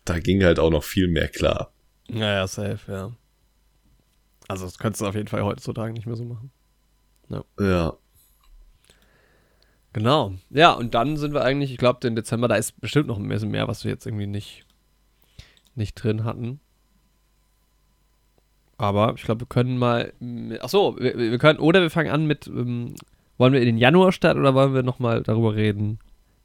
[0.04, 1.72] Da ging halt auch noch viel mehr klar.
[2.08, 3.12] Naja, safe, ja.
[4.48, 6.50] Also, das könntest du auf jeden Fall heutzutage nicht mehr so machen.
[7.58, 7.96] Ja,
[9.92, 10.34] Genau.
[10.50, 13.28] Ja, und dann sind wir eigentlich, ich glaube, den Dezember, da ist bestimmt noch ein
[13.28, 14.64] bisschen mehr, was wir jetzt irgendwie nicht,
[15.74, 16.60] nicht drin hatten.
[18.78, 20.12] Aber ich glaube, wir können mal.
[20.18, 21.58] mit- Ach so, wir, wir können.
[21.58, 22.46] Oder wir fangen an mit.
[22.46, 22.94] Ähm,
[23.38, 25.98] wollen wir in den Januar starten oder wollen wir nochmal darüber reden,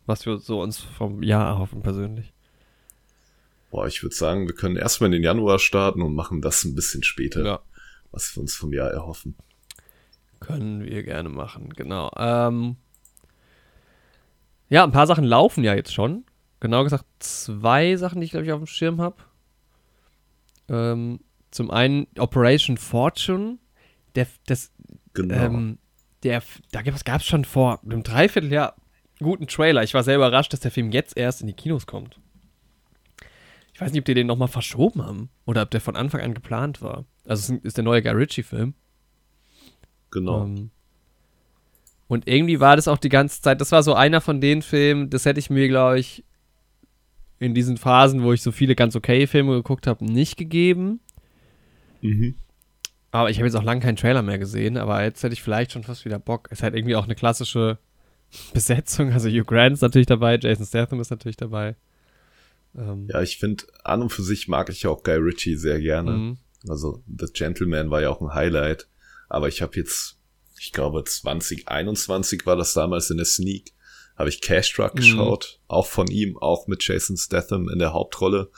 [0.06, 2.34] was wir so uns vom Jahr erhoffen persönlich?
[3.70, 6.74] boah, ich würde sagen, wir können erstmal in den Januar starten und machen das ein
[6.74, 7.60] bisschen später, Ja.
[8.12, 9.36] was wir uns vom Jahr erhoffen.
[10.40, 12.10] Können wir gerne machen, genau.
[12.18, 12.78] Ähm,
[14.70, 16.26] ja, ein paar Sachen laufen ja jetzt schon.
[16.60, 19.18] Genau gesagt, zwei Sachen, die ich, glaube ich, auf dem Schirm habe.
[20.70, 21.20] Ähm,
[21.52, 23.58] zum einen Operation Fortune.
[24.16, 24.72] Der, das,
[25.14, 25.36] Genau.
[25.36, 25.78] ähm,
[26.24, 28.76] der, da gab es schon vor einem Dreivierteljahr
[29.20, 29.84] guten Trailer.
[29.84, 32.20] Ich war sehr überrascht, dass der Film jetzt erst in die Kinos kommt.
[33.74, 36.34] Ich weiß nicht, ob die den nochmal verschoben haben oder ob der von Anfang an
[36.34, 37.06] geplant war.
[37.26, 38.74] Also es ist- ist der neue Guy Ritchie-Film.
[40.12, 40.44] genau.
[40.46, 40.72] Ähm,
[42.08, 45.10] und irgendwie war das auch die ganze Zeit, das war so einer von den Filmen,
[45.10, 46.24] das hätte ich mir, glaube ich,
[47.40, 51.00] in diesen Phasen, wo ich so viele ganz okay Filme geguckt habe, nicht gegeben.
[52.02, 52.36] mhm.
[53.10, 55.72] Aber ich habe jetzt auch lange keinen Trailer mehr gesehen, aber jetzt hätte ich vielleicht
[55.72, 56.50] schon fast wieder Bock.
[56.52, 57.80] Es ist halt irgendwie auch eine klassische
[58.54, 59.12] Besetzung.
[59.12, 61.76] Also Hugh Grant ist natürlich dabei, Jason Statham ist natürlich dabei.
[62.78, 66.12] Ähm, Ja, ich finde, an und für sich mag ich auch Guy Ritchie sehr gerne.
[66.12, 66.38] mhm.
[66.68, 68.88] Also The Gentleman war ja auch ein Highlight.
[69.30, 70.17] Aber ich habe jetzt,
[70.60, 73.74] ich glaube 2021 war das damals in der Sneak,
[74.16, 75.00] habe ich Cash Truck Mhm.
[75.00, 75.60] geschaut.
[75.68, 78.50] Auch von ihm, auch mit Jason Statham in der Hauptrolle.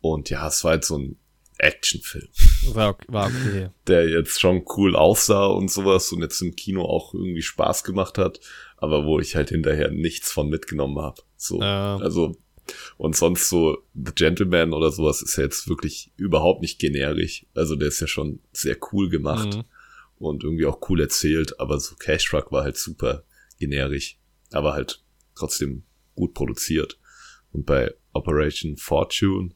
[0.00, 1.16] Und ja, es war halt so ein
[1.56, 2.28] Actionfilm,
[2.74, 3.68] War, war okay.
[3.86, 8.18] der jetzt schon cool aussah und sowas und jetzt im Kino auch irgendwie Spaß gemacht
[8.18, 8.40] hat,
[8.76, 11.22] aber wo ich halt hinterher nichts von mitgenommen habe.
[11.36, 11.96] So, Ja.
[11.98, 12.36] also
[12.96, 17.46] und sonst so The Gentleman oder sowas ist ja jetzt wirklich überhaupt nicht generisch.
[17.54, 19.64] Also der ist ja schon sehr cool gemacht Mhm.
[20.28, 23.24] Und irgendwie auch cool erzählt, aber so Cash Truck war halt super
[23.58, 24.18] generisch,
[24.52, 25.02] aber halt
[25.34, 25.84] trotzdem
[26.14, 26.98] gut produziert.
[27.52, 29.54] Und bei Operation Fortune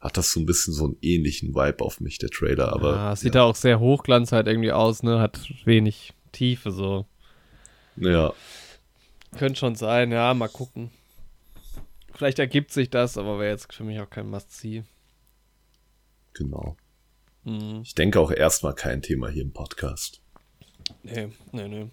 [0.00, 3.16] hat das so ein bisschen so einen ähnlichen Vibe auf mich, der Trailer, aber ja,
[3.16, 5.20] sieht da auch sehr hochglanz halt irgendwie aus, ne?
[5.20, 7.06] Hat wenig Tiefe so.
[7.96, 8.32] ja,
[9.36, 10.90] Könnte schon sein, ja, mal gucken.
[12.14, 14.84] Vielleicht ergibt sich das, aber wäre jetzt für mich auch kein Must-See.
[16.34, 16.76] genau.
[17.44, 17.80] Mhm.
[17.82, 20.20] Ich denke auch erstmal kein Thema hier im Podcast.
[21.02, 21.90] Nee, nee, nee.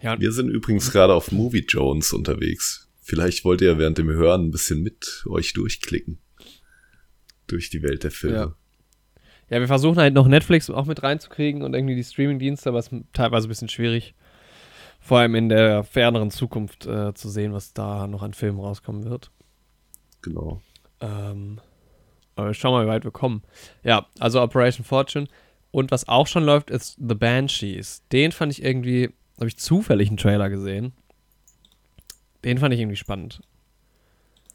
[0.00, 2.88] Ja, Wir sind übrigens gerade auf Movie Jones unterwegs.
[3.00, 6.18] Vielleicht wollt ihr während dem Hören ein bisschen mit euch durchklicken.
[7.46, 8.36] Durch die Welt der Filme.
[8.36, 8.54] Ja.
[9.50, 12.88] ja, wir versuchen halt noch Netflix auch mit reinzukriegen und irgendwie die Streaming-Dienste, aber es
[12.88, 14.14] ist teilweise ein bisschen schwierig.
[15.00, 19.04] Vor allem in der ferneren Zukunft äh, zu sehen, was da noch an Filmen rauskommen
[19.04, 19.32] wird.
[20.22, 20.62] Genau.
[21.00, 21.60] Ähm,
[22.36, 23.42] aber wir schauen mal, wie weit wir kommen.
[23.84, 25.28] Ja, also Operation Fortune.
[25.70, 28.02] Und was auch schon läuft, ist The Banshees.
[28.12, 30.92] Den fand ich irgendwie, habe ich zufällig einen Trailer gesehen.
[32.44, 33.40] Den fand ich irgendwie spannend.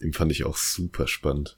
[0.02, 1.58] Den fand ich auch super spannend.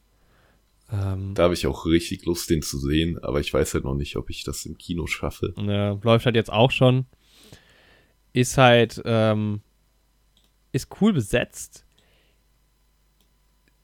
[0.92, 3.96] Ähm, Da habe ich auch richtig Lust, den zu sehen, aber ich weiß halt noch
[3.96, 5.54] nicht, ob ich das im Kino schaffe.
[5.58, 7.06] Ja, läuft halt jetzt auch schon.
[8.32, 9.62] Ist halt, ähm,
[10.72, 11.86] ist cool besetzt.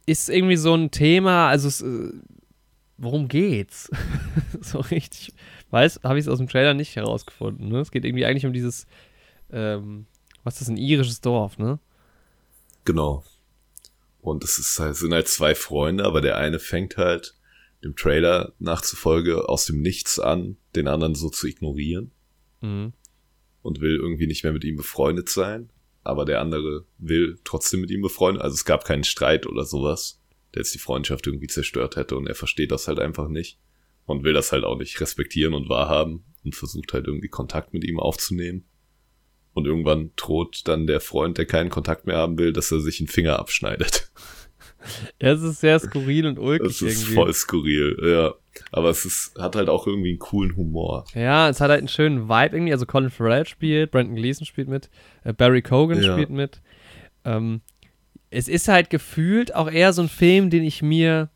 [0.06, 2.12] Ist irgendwie so ein Thema, also es, äh,
[2.98, 3.90] worum geht's?
[4.62, 5.34] so richtig,
[5.72, 7.70] weiß, habe ich es aus dem Trailer nicht herausgefunden.
[7.70, 7.80] Ne?
[7.80, 8.86] Es geht irgendwie eigentlich um dieses,
[9.52, 10.06] ähm,
[10.44, 11.80] was ist das, ein irisches Dorf, ne?
[12.86, 13.24] Genau.
[14.22, 17.36] Und es ist halt, sind halt zwei Freunde, aber der eine fängt halt
[17.84, 22.12] dem Trailer nachzufolge aus dem Nichts an, den anderen so zu ignorieren
[22.62, 22.94] Mhm.
[23.62, 25.70] und will irgendwie nicht mehr mit ihm befreundet sein.
[26.06, 28.44] Aber der andere will trotzdem mit ihm befreundet.
[28.44, 30.22] Also es gab keinen Streit oder sowas,
[30.54, 33.60] der jetzt die Freundschaft irgendwie zerstört hätte und er versteht das halt einfach nicht
[34.06, 37.84] und will das halt auch nicht respektieren und wahrhaben und versucht halt irgendwie Kontakt mit
[37.84, 38.66] ihm aufzunehmen.
[39.54, 43.00] Und irgendwann droht dann der Freund, der keinen Kontakt mehr haben will, dass er sich
[43.00, 44.12] einen Finger abschneidet.
[45.18, 47.14] Es ist sehr skurril und ulkig Das ist irgendwie.
[47.16, 48.36] voll skurril, ja.
[48.72, 51.06] Aber es ist, hat halt auch irgendwie einen coolen Humor.
[51.14, 52.74] Ja, es hat halt einen schönen Vibe irgendwie.
[52.74, 54.90] Also Colin Farrell spielt, Brandon Gleason spielt mit,
[55.24, 56.14] äh, Barry Cogan Ja.
[56.14, 56.62] spielt mit.
[57.24, 57.62] Ähm,
[58.30, 61.30] es ist halt gefühlt auch eher so ein Film, den ich mir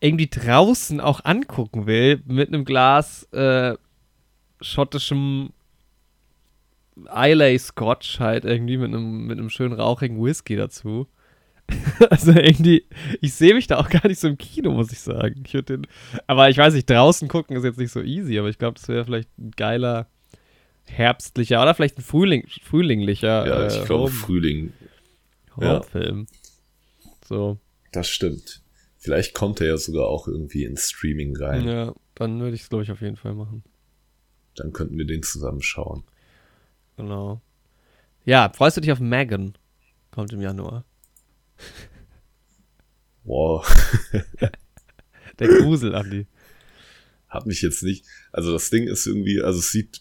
[0.00, 3.76] irgendwie draußen auch angucken will, mit einem Glas äh,
[4.60, 5.50] schottischem
[7.06, 11.06] Islay Scotch halt irgendwie mit einem, mit einem schönen rauchigen Whisky dazu.
[12.10, 12.84] also irgendwie,
[13.20, 15.42] ich sehe mich da auch gar nicht so im Kino, muss ich sagen.
[15.44, 15.86] Ich den,
[16.26, 18.88] aber ich weiß nicht, draußen gucken ist jetzt nicht so easy, aber ich glaube, das
[18.88, 20.08] wäre vielleicht ein geiler
[20.86, 23.46] herbstlicher oder vielleicht ein Frühling, frühlinglicher.
[23.46, 24.72] Ja, ich äh, glaube Frühling.
[25.56, 26.26] Horrorfilm.
[27.26, 27.58] So,
[27.92, 28.62] Das stimmt.
[28.96, 31.66] Vielleicht kommt er ja sogar auch irgendwie ins Streaming rein.
[31.66, 33.62] ja, dann würde ich es, glaube ich, auf jeden Fall machen.
[34.56, 36.04] Dann könnten wir den zusammen schauen.
[36.96, 37.40] Genau.
[38.24, 39.56] Ja, freust du dich auf Megan?
[40.10, 40.84] Kommt im Januar.
[43.24, 43.66] Wow.
[45.38, 46.26] Der Grusel, Andi.
[47.28, 48.04] Hat mich jetzt nicht.
[48.32, 50.00] Also das Ding ist irgendwie, also es sieht,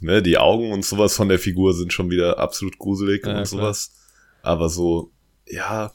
[0.00, 3.34] ne, die Augen und sowas von der Figur sind schon wieder absolut gruselig Ja, und
[3.36, 3.46] klar.
[3.46, 3.94] sowas.
[4.42, 5.10] Aber so,
[5.46, 5.92] ja,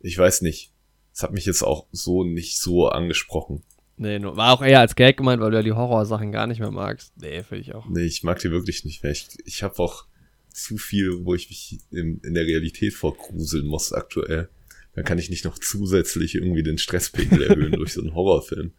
[0.00, 0.72] ich weiß nicht.
[1.12, 3.62] Es hat mich jetzt auch so nicht so angesprochen.
[3.96, 6.58] Nee, nur, war auch eher als Gag gemeint, weil du ja die Horrorsachen gar nicht
[6.58, 7.12] mehr magst.
[7.16, 7.86] Nee, finde ich auch.
[7.88, 9.12] Nee, ich mag die wirklich nicht mehr.
[9.12, 10.06] Ich, ich habe auch
[10.54, 14.48] zu viel, wo ich mich in, in der Realität vorgruseln muss aktuell.
[14.94, 18.72] Dann kann ich nicht noch zusätzlich irgendwie den Stresspegel erhöhen durch so einen Horrorfilm.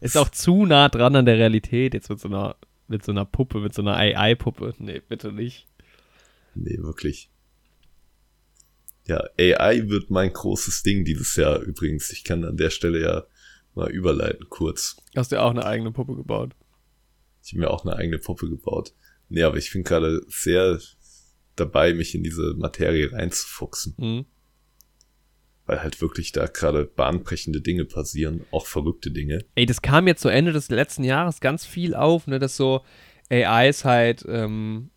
[0.00, 2.56] Ist auch zu nah dran an der Realität, jetzt mit so einer,
[2.88, 4.74] mit so einer Puppe, mit so einer AI-Puppe.
[4.78, 5.66] Nee, bitte nicht.
[6.54, 7.30] Nee, wirklich.
[9.06, 12.10] Ja, AI wird mein großes Ding dieses Jahr übrigens.
[12.10, 13.24] Ich kann an der Stelle ja
[13.74, 14.96] mal überleiten kurz.
[15.16, 16.54] Hast du ja auch eine eigene Puppe gebaut.
[17.42, 18.94] Ich habe mir auch eine eigene Puppe gebaut.
[19.32, 20.78] Nee, aber ich bin gerade sehr
[21.56, 24.24] dabei, mich in diese Materie reinzufuchsen, Mhm.
[25.66, 29.44] weil halt wirklich da gerade bahnbrechende Dinge passieren, auch verrückte Dinge.
[29.54, 32.82] Ey, das kam jetzt zu Ende des letzten Jahres ganz viel auf, ne, dass so
[33.30, 34.90] AIs halt, ähm,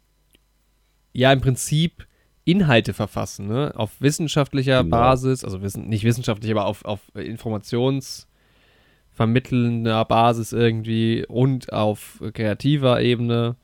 [1.13, 2.07] ja, im Prinzip
[2.43, 4.97] Inhalte verfassen, ne, auf wissenschaftlicher Genau.
[4.97, 13.55] Basis, also wissen, nicht wissenschaftlich, aber auf, auf informationsvermittelnder Basis irgendwie und auf kreativer Ebene.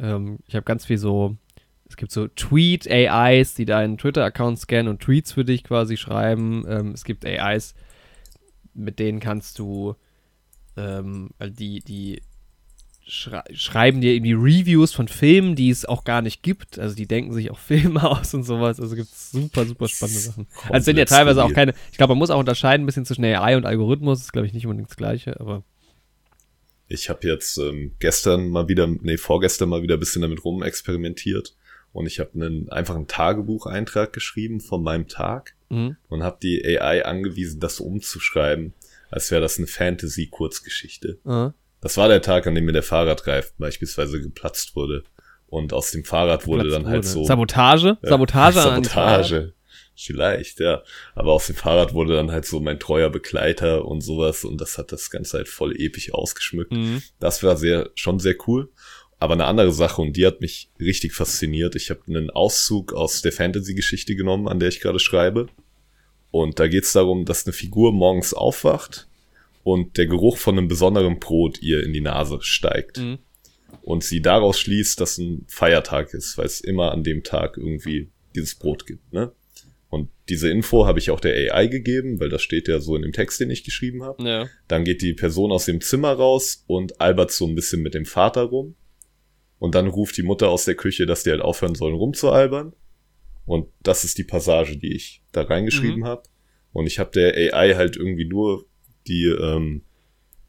[0.00, 1.36] Ähm, ich habe ganz viel so,
[1.88, 6.64] es gibt so Tweet-AIs, die deinen Twitter-Account scannen und Tweets für dich quasi schreiben.
[6.68, 7.74] Ähm, es gibt AIs,
[8.74, 9.96] mit denen kannst du,
[10.76, 12.22] ähm, weil die, die
[13.10, 16.78] schrei schreiben dir irgendwie Reviews von Filmen, die es auch gar nicht gibt.
[16.78, 18.80] Also die denken sich auch Filme aus und sowas.
[18.80, 20.46] Also gibt es super, super spannende Sachen.
[20.64, 23.04] Also es sind ja teilweise auch keine, ich glaube, man muss auch unterscheiden ein bisschen
[23.04, 24.18] zwischen AI und Algorithmus.
[24.18, 25.64] Das ist, glaube ich, nicht unbedingt das Gleiche, aber
[26.90, 31.54] Ich habe jetzt ähm, gestern mal wieder, nee, vorgestern mal wieder ein bisschen damit rumexperimentiert
[31.92, 35.96] und ich habe einen einfachen Tagebucheintrag geschrieben von meinem Tag mhm.
[36.08, 38.74] und habe die AI angewiesen, das umzuschreiben,
[39.08, 41.18] als wäre das eine Fantasy-Kurzgeschichte.
[41.24, 41.54] Aha.
[41.80, 45.04] Das war der Tag, an dem mir der Fahrradreifen beispielsweise geplatzt wurde.
[45.46, 47.08] Und aus dem Fahrrad wurde Platz dann halt wurde.
[47.08, 47.24] so.
[47.24, 47.98] Sabotage?
[48.02, 48.84] Sabotage Fahrrad?
[48.84, 49.54] Sabotage.
[50.06, 50.82] Vielleicht, ja.
[51.14, 54.44] Aber aus dem Fahrrad wurde dann halt so mein treuer Begleiter und sowas.
[54.44, 56.72] Und das hat das Ganze halt voll episch ausgeschmückt.
[56.72, 57.02] Mhm.
[57.18, 58.70] Das war sehr, schon sehr cool.
[59.18, 61.76] Aber eine andere Sache, und die hat mich richtig fasziniert.
[61.76, 65.48] Ich habe einen Auszug aus der Fantasy-Geschichte genommen, an der ich gerade schreibe.
[66.30, 69.08] Und da geht es darum, dass eine Figur morgens aufwacht
[69.62, 72.98] und der Geruch von einem besonderen Brot ihr in die Nase steigt.
[72.98, 73.18] Mhm.
[73.82, 78.10] Und sie daraus schließt, dass ein Feiertag ist, weil es immer an dem Tag irgendwie
[78.34, 79.12] dieses Brot gibt.
[79.12, 79.32] Ne?
[79.90, 83.02] Und diese Info habe ich auch der AI gegeben, weil das steht ja so in
[83.02, 84.22] dem Text, den ich geschrieben habe.
[84.26, 84.48] Ja.
[84.68, 88.06] Dann geht die Person aus dem Zimmer raus und albert so ein bisschen mit dem
[88.06, 88.76] Vater rum.
[89.58, 92.72] Und dann ruft die Mutter aus der Küche, dass die halt aufhören sollen rumzualbern.
[93.46, 96.04] Und das ist die Passage, die ich da reingeschrieben Mhm.
[96.06, 96.22] habe.
[96.72, 98.64] Und ich habe der AI halt irgendwie nur
[99.08, 99.82] die ähm,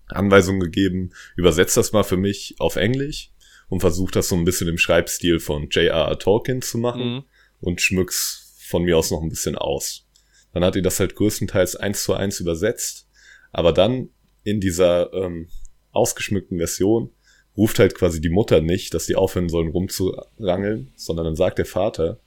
[0.08, 3.32] Anweisung gegeben, übersetzt das mal für mich auf Englisch
[3.70, 6.20] und versucht das so ein bisschen im Schreibstil von J.R.R.
[6.20, 7.24] Tolkien zu machen Mhm.
[7.60, 8.41] und schmück's
[8.72, 10.08] von mir aus noch ein bisschen aus.
[10.54, 13.08] Dann hat die das halt größtenteils eins zu eins übersetzt,
[13.52, 14.10] aber dann
[14.44, 15.48] in dieser ähm,
[15.92, 17.12] ausgeschmückten Version
[17.56, 21.66] ruft halt quasi die Mutter nicht, dass die aufhören sollen rumzurangeln, sondern dann sagt der
[21.66, 22.18] Vater,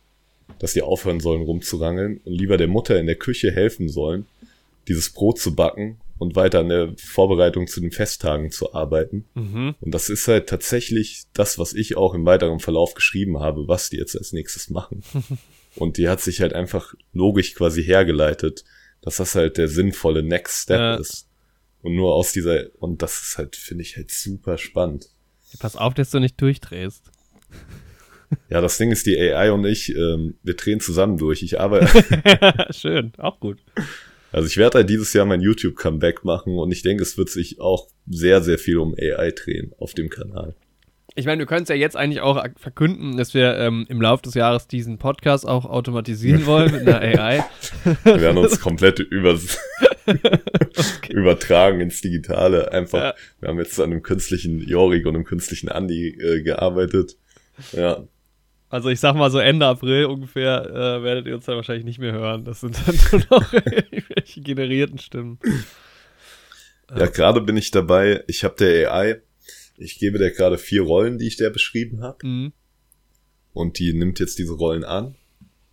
[0.58, 4.26] dass die aufhören sollen rumzurangeln und lieber der Mutter in der Küche helfen sollen,
[4.86, 9.24] dieses Brot zu backen und weiter an der Vorbereitung zu den Festtagen zu arbeiten.
[9.34, 9.74] Mhm.
[9.80, 13.90] Und das ist halt tatsächlich das, was ich auch im weiteren Verlauf geschrieben habe, was
[13.90, 15.02] die jetzt als nächstes machen.
[15.76, 18.64] Und die hat sich halt einfach logisch quasi hergeleitet,
[19.02, 20.94] dass das halt der sinnvolle Next Step Ja.
[20.96, 21.28] ist.
[21.82, 25.10] Und nur aus dieser, und das ist halt, finde ich halt super spannend.
[25.58, 27.10] Pass auf, dass du nicht durchdrehst.
[28.48, 31.42] Ja, das Ding ist, die AI und ich, ähm, wir drehen zusammen durch.
[31.44, 31.86] Ich arbeite,
[32.72, 33.58] Schön, auch gut.
[34.32, 37.60] also ich werde halt dieses Jahr mein YouTube-Comeback machen und ich denke, es wird sich
[37.60, 40.56] auch sehr, sehr viel um AI drehen auf dem Kanal.
[41.16, 44.24] Ich meine, wir können es ja jetzt eigentlich auch verkünden, dass wir ähm, im Laufe
[44.24, 47.44] des Jahres diesen Podcast auch automatisieren wollen mit einer AI.
[48.02, 49.58] wir werden uns komplett übers
[50.06, 50.32] okay.
[51.12, 52.72] übertragen ins Digitale.
[52.72, 53.14] Einfach, ja.
[53.40, 57.16] wir haben jetzt an einem künstlichen Jorik und einem künstlichen Andi äh, gearbeitet.
[57.70, 58.02] Ja.
[58.68, 62.00] Also ich sag mal so Ende April ungefähr äh, werdet ihr uns dann wahrscheinlich nicht
[62.00, 62.44] mehr hören.
[62.44, 65.38] Das sind dann nur noch irgendwelche generierten Stimmen.
[66.90, 68.24] Ja, gerade bin ich dabei.
[68.26, 69.20] Ich habe der AI
[69.76, 72.26] ich gebe dir gerade vier Rollen, die ich der beschrieben habe.
[72.26, 72.52] Mhm.
[73.52, 75.16] Und die nimmt jetzt diese Rollen an.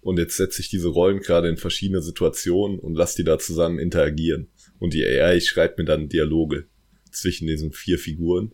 [0.01, 3.77] Und jetzt setze ich diese Rollen gerade in verschiedene Situationen und lass die da zusammen
[3.77, 4.47] interagieren.
[4.79, 6.67] Und die AI schreibt mir dann Dialoge
[7.11, 8.53] zwischen diesen vier Figuren.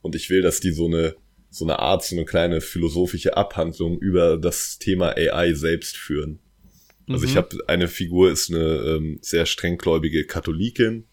[0.00, 1.14] Und ich will, dass die so eine,
[1.50, 6.40] so eine Art, so eine kleine philosophische Abhandlung über das Thema AI selbst führen.
[7.08, 7.38] Also ich mhm.
[7.38, 11.04] habe eine Figur ist eine ähm, sehr strenggläubige Katholikin.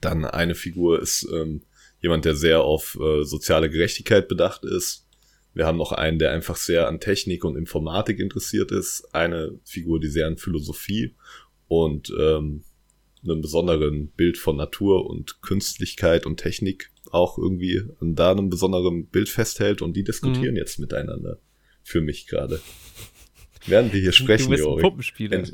[0.00, 1.62] Dann eine Figur ist ähm,
[2.02, 5.08] jemand, der sehr auf äh, soziale Gerechtigkeit bedacht ist.
[5.54, 9.08] Wir haben noch einen, der einfach sehr an Technik und Informatik interessiert ist.
[9.12, 11.14] Eine Figur, die sehr an Philosophie
[11.68, 12.64] und ähm,
[13.22, 19.06] einem besonderen Bild von Natur und Künstlichkeit und Technik auch irgendwie an da einem besonderen
[19.06, 20.56] Bild festhält und die diskutieren mhm.
[20.56, 21.38] jetzt miteinander.
[21.84, 22.60] Für mich gerade.
[23.66, 24.82] Während wir hier sprechen, Jori,
[25.30, 25.52] ent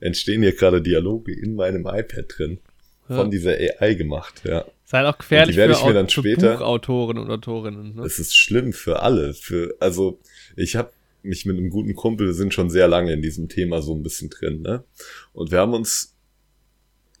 [0.00, 2.60] entstehen hier gerade Dialoge in meinem iPad drin.
[3.08, 3.16] Ja.
[3.16, 4.64] Von dieser AI gemacht, ja.
[4.92, 7.94] Ist halt auch gefährlich für, ich mir dann später, Buchautoren und Autorinnen.
[7.94, 8.02] Ne?
[8.04, 9.32] Es ist schlimm für alle.
[9.32, 10.20] Für, also
[10.54, 13.80] ich habe mich mit einem guten Kumpel, wir sind schon sehr lange in diesem Thema
[13.80, 14.84] so ein bisschen drin, ne?
[15.32, 16.14] Und wir haben uns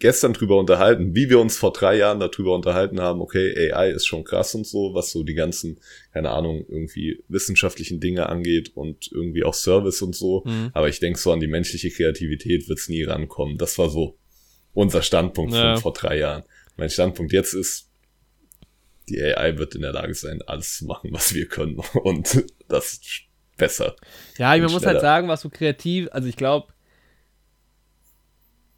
[0.00, 4.04] gestern drüber unterhalten, wie wir uns vor drei Jahren darüber unterhalten haben, okay, AI ist
[4.04, 5.80] schon krass und so, was so die ganzen,
[6.12, 10.42] keine Ahnung, irgendwie wissenschaftlichen Dinge angeht und irgendwie auch Service und so.
[10.44, 10.72] Mhm.
[10.74, 13.56] Aber ich denke so an die menschliche Kreativität wird's nie rankommen.
[13.56, 14.18] Das war so
[14.74, 15.74] unser Standpunkt ja.
[15.74, 16.42] von vor drei Jahren
[16.76, 17.90] mein Standpunkt jetzt ist,
[19.08, 21.76] die AI wird in der Lage sein, alles zu machen, was wir können.
[22.02, 23.00] Und das
[23.56, 23.94] besser.
[24.38, 26.72] Ja, man muss halt sagen, was so kreativ, also ich glaube,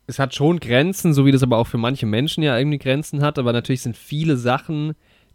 [0.07, 3.22] es hat schon Grenzen, so wie das aber auch für manche Menschen ja irgendwie Grenzen
[3.22, 4.94] hat, aber natürlich sind viele Sachen,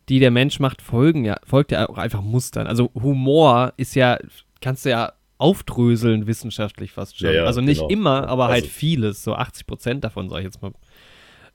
[0.10, 2.68] die der Mensch macht, folgen ja, folgt ja auch einfach Mustern.
[2.68, 4.20] Also Humor ist ja,
[4.62, 7.30] kannst du ja aufdröseln wissenschaftlich fast schon.
[7.30, 7.90] Ja, ja, also nicht genau.
[7.90, 10.74] immer, aber halt also, halt vieles, so 80 Prozent davon, sag ich jetzt mal.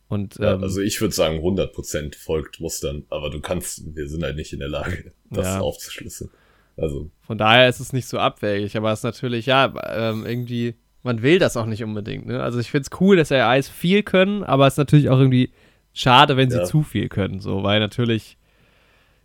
[0.09, 4.23] Und, ja, ähm, also ich würde sagen, 100% folgt Mustern, aber du kannst, wir sind
[4.23, 5.61] halt nicht in der Lage, das ja.
[5.61, 6.31] aufzuschlüsseln.
[6.77, 7.11] Also.
[7.23, 11.23] Von daher ist es nicht so abwägig, aber es ist natürlich, ja, ähm, irgendwie, man
[11.23, 12.27] will das auch nicht unbedingt.
[12.27, 12.43] Ne?
[12.43, 15.53] Also ich finde es cool, dass AIs viel können, aber es ist natürlich auch irgendwie
[15.93, 16.65] schade, wenn sie ja.
[16.65, 18.37] zu viel können, so, weil natürlich.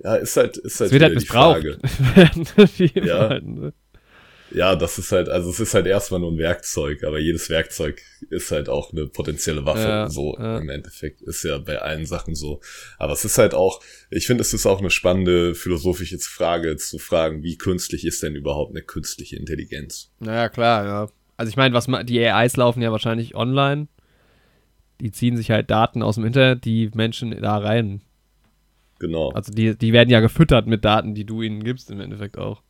[0.02, 1.64] Ja, ist halt, ist halt, es wird halt missbraucht.
[2.96, 3.30] ja.
[3.30, 3.74] Halt, ne?
[4.52, 8.02] Ja, das ist halt, also es ist halt erstmal nur ein Werkzeug, aber jedes Werkzeug
[8.30, 9.88] ist halt auch eine potenzielle Waffe.
[9.88, 10.58] Ja, so ja.
[10.58, 12.60] im Endeffekt ist ja bei allen Sachen so.
[12.98, 16.98] Aber es ist halt auch, ich finde, es ist auch eine spannende philosophische Frage zu
[16.98, 20.12] fragen, wie künstlich ist denn überhaupt eine künstliche Intelligenz?
[20.20, 21.10] Naja, klar, ja.
[21.38, 23.88] Also ich meine, was die AIs laufen ja wahrscheinlich online.
[25.00, 28.02] Die ziehen sich halt Daten aus dem Internet, die Menschen da rein.
[29.00, 29.30] Genau.
[29.30, 32.62] Also die, die werden ja gefüttert mit Daten, die du ihnen gibst im Endeffekt auch.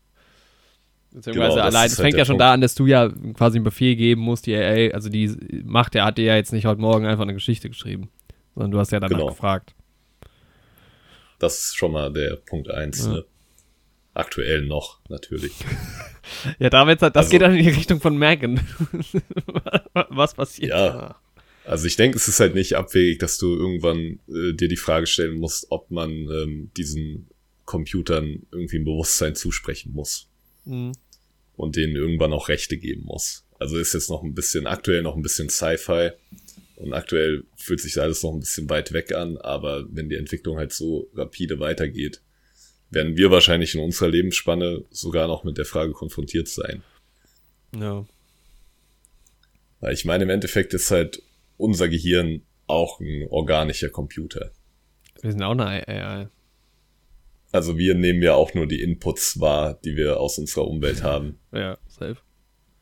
[1.12, 2.41] Beziehungsweise genau, allein, es halt fängt ja schon Punkt.
[2.41, 5.95] da an, dass du ja quasi einen Befehl geben musst, die AA, also die macht,
[5.95, 8.10] der hat dir ja jetzt nicht heute Morgen einfach eine Geschichte geschrieben,
[8.54, 9.30] sondern du hast ja danach genau.
[9.30, 9.74] gefragt.
[11.39, 13.06] Das ist schon mal der Punkt eins.
[13.06, 13.13] Ja.
[13.13, 13.26] Ne?
[14.13, 15.54] Aktuell noch, natürlich.
[16.60, 18.60] ja, damit, das also, geht dann in die Richtung von Megan.
[20.10, 20.72] Was passiert?
[20.72, 21.15] Ja.
[21.65, 25.08] Also ich denke, es ist halt nicht abwegig, dass du irgendwann äh, dir die Frage
[25.08, 27.30] stellen musst, ob man ähm, diesen
[27.65, 30.29] Computern irgendwie ein Bewusstsein zusprechen muss.
[30.69, 30.93] Mhm.
[31.55, 33.45] Und denen irgendwann auch Rechte geben muss.
[33.60, 36.12] Also ist jetzt noch ein bisschen, aktuell noch ein bisschen Sci-Fi.
[36.77, 40.58] Und aktuell fühlt sich alles noch ein bisschen weit weg an, aber wenn die Entwicklung
[40.58, 42.21] halt so rapide weitergeht,
[42.89, 46.82] werden wir wahrscheinlich in unserer Lebensspanne sogar noch mit der Frage konfrontiert sein.
[47.75, 48.05] Ja.
[49.82, 51.21] Weil ich meine, im Endeffekt ist halt
[51.58, 54.51] unser Gehirn auch ein organischer Computer.
[55.21, 56.29] Wir sind auch eine AI.
[57.52, 61.39] Also wir nehmen ja auch nur die Inputs wahr, die wir aus unserer Umwelt haben.
[61.52, 62.18] Ja, safe.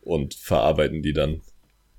[0.02, 1.42] Und verarbeiten die dann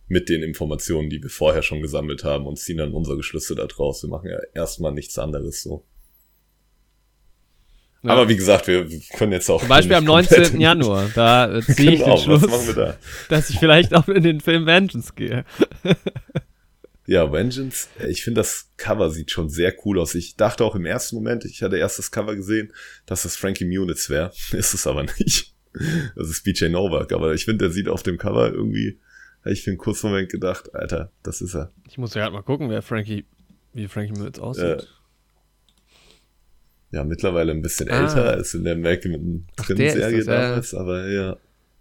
[0.06, 4.02] mit den Informationen, die wir vorher schon gesammelt haben und ziehen dann unsere Schlüsse daraus.
[4.02, 5.84] Wir machen ja erstmal nichts anderes so.
[8.02, 8.10] Ja.
[8.10, 9.60] Aber wie gesagt, wir können jetzt auch.
[9.60, 10.60] Zum Beispiel am 19.
[10.60, 12.96] Januar, da ziehe ich genau, den Schluss, da?
[13.28, 15.44] dass ich vielleicht auch in den Film Vengeance gehe.
[17.10, 20.14] Ja, Vengeance, ich finde das Cover sieht schon sehr cool aus.
[20.14, 22.70] Ich dachte auch im ersten Moment, ich hatte erst das Cover gesehen,
[23.06, 24.30] dass das Frankie Muniz wäre.
[24.52, 25.54] Ist es aber nicht.
[26.16, 27.12] Das ist BJ Novak.
[27.14, 29.00] Aber ich finde, der sieht auf dem Cover irgendwie,
[29.40, 31.72] habe ich für einen kurzen Moment gedacht, Alter, das ist er.
[31.88, 33.24] Ich muss ja halt mal gucken, wer Frankie,
[33.72, 34.86] wie Frankie Muniz aussieht.
[36.90, 38.02] ja mittlerweile ein bisschen Ah.
[38.02, 40.40] älter als in der Malcolm Ach, drin der ist Serie das, ja.
[40.48, 41.36] damals, aber ja.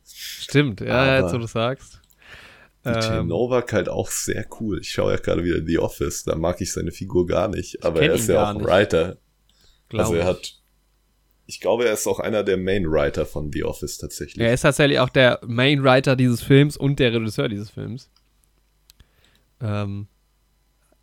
[0.06, 2.00] Stimmt, ja, Aber- jetzt wo du sagst.
[2.88, 4.80] Ähm, Novak halt auch sehr cool.
[4.80, 8.02] Ich schaue ja gerade wieder The Office, da mag ich seine Figur gar nicht, aber
[8.02, 8.64] er ist ja auch ein.
[8.64, 9.18] Writer.
[9.90, 10.54] glaub Also er hat,
[11.46, 14.46] ich glaube, er ist auch einer der Main Writer von The Office tatsächlich.
[14.46, 18.10] Er ist tatsächlich auch der Main Writer dieses Films und der Regisseur dieses Films.
[19.62, 20.08] Ähm,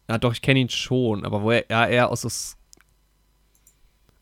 [0.09, 2.57] ja, doch, ich kenne ihn schon, aber wo er, ja, er aus das.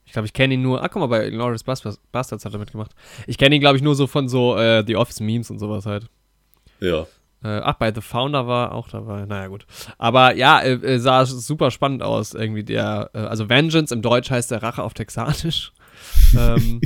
[0.04, 0.82] Ich glaube, ich kenne ihn nur.
[0.82, 2.92] Ah, guck mal, bei Glorious Bastards, hat er mitgemacht.
[3.26, 5.86] Ich kenne ihn, glaube ich, nur so von so äh, The Office Memes und sowas
[5.86, 6.08] halt.
[6.80, 7.06] Ja,
[7.44, 9.26] Äh, ach, bei The Founder war auch dabei.
[9.26, 9.66] Naja, gut.
[9.98, 12.34] Aber ja, äh, äh, sah super spannend aus.
[12.34, 15.72] Irgendwie der, äh, also Vengeance im Deutsch heißt der Rache auf Texanisch.
[16.38, 16.80] ähm,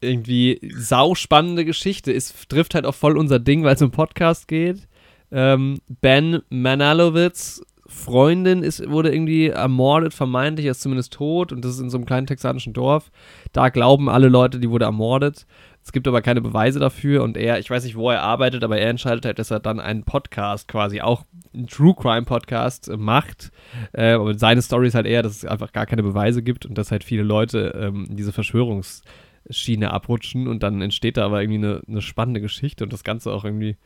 [0.00, 2.12] irgendwie sau spannende Geschichte.
[2.12, 4.88] Es trifft halt auch voll unser Ding, weil es um Podcast geht.
[5.30, 11.72] Ähm, ben Manalowitz, Freundin, ist, wurde irgendwie ermordet, vermeintlich, er ist zumindest tot und das
[11.72, 13.10] ist in so einem kleinen texanischen Dorf.
[13.52, 15.46] Da glauben alle Leute, die wurde ermordet.
[15.88, 18.76] Es gibt aber keine Beweise dafür und er, ich weiß nicht, wo er arbeitet, aber
[18.76, 21.24] er entscheidet halt, dass er dann einen Podcast quasi, auch
[21.54, 23.50] einen True Crime Podcast äh, macht.
[23.94, 26.90] Äh, seine Story ist halt eher, dass es einfach gar keine Beweise gibt und dass
[26.90, 32.02] halt viele Leute ähm, diese Verschwörungsschiene abrutschen und dann entsteht da aber irgendwie eine, eine
[32.02, 33.78] spannende Geschichte und das Ganze auch irgendwie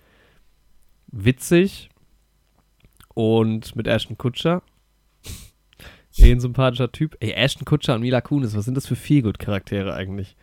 [1.07, 1.88] witzig
[3.14, 4.64] und mit Ashton Kutscher.
[6.18, 7.16] Eh sympathischer Typ.
[7.20, 10.36] Ey, Ashton Kutscher und Mila Kunis, was sind das für Feelgood-Charaktere eigentlich?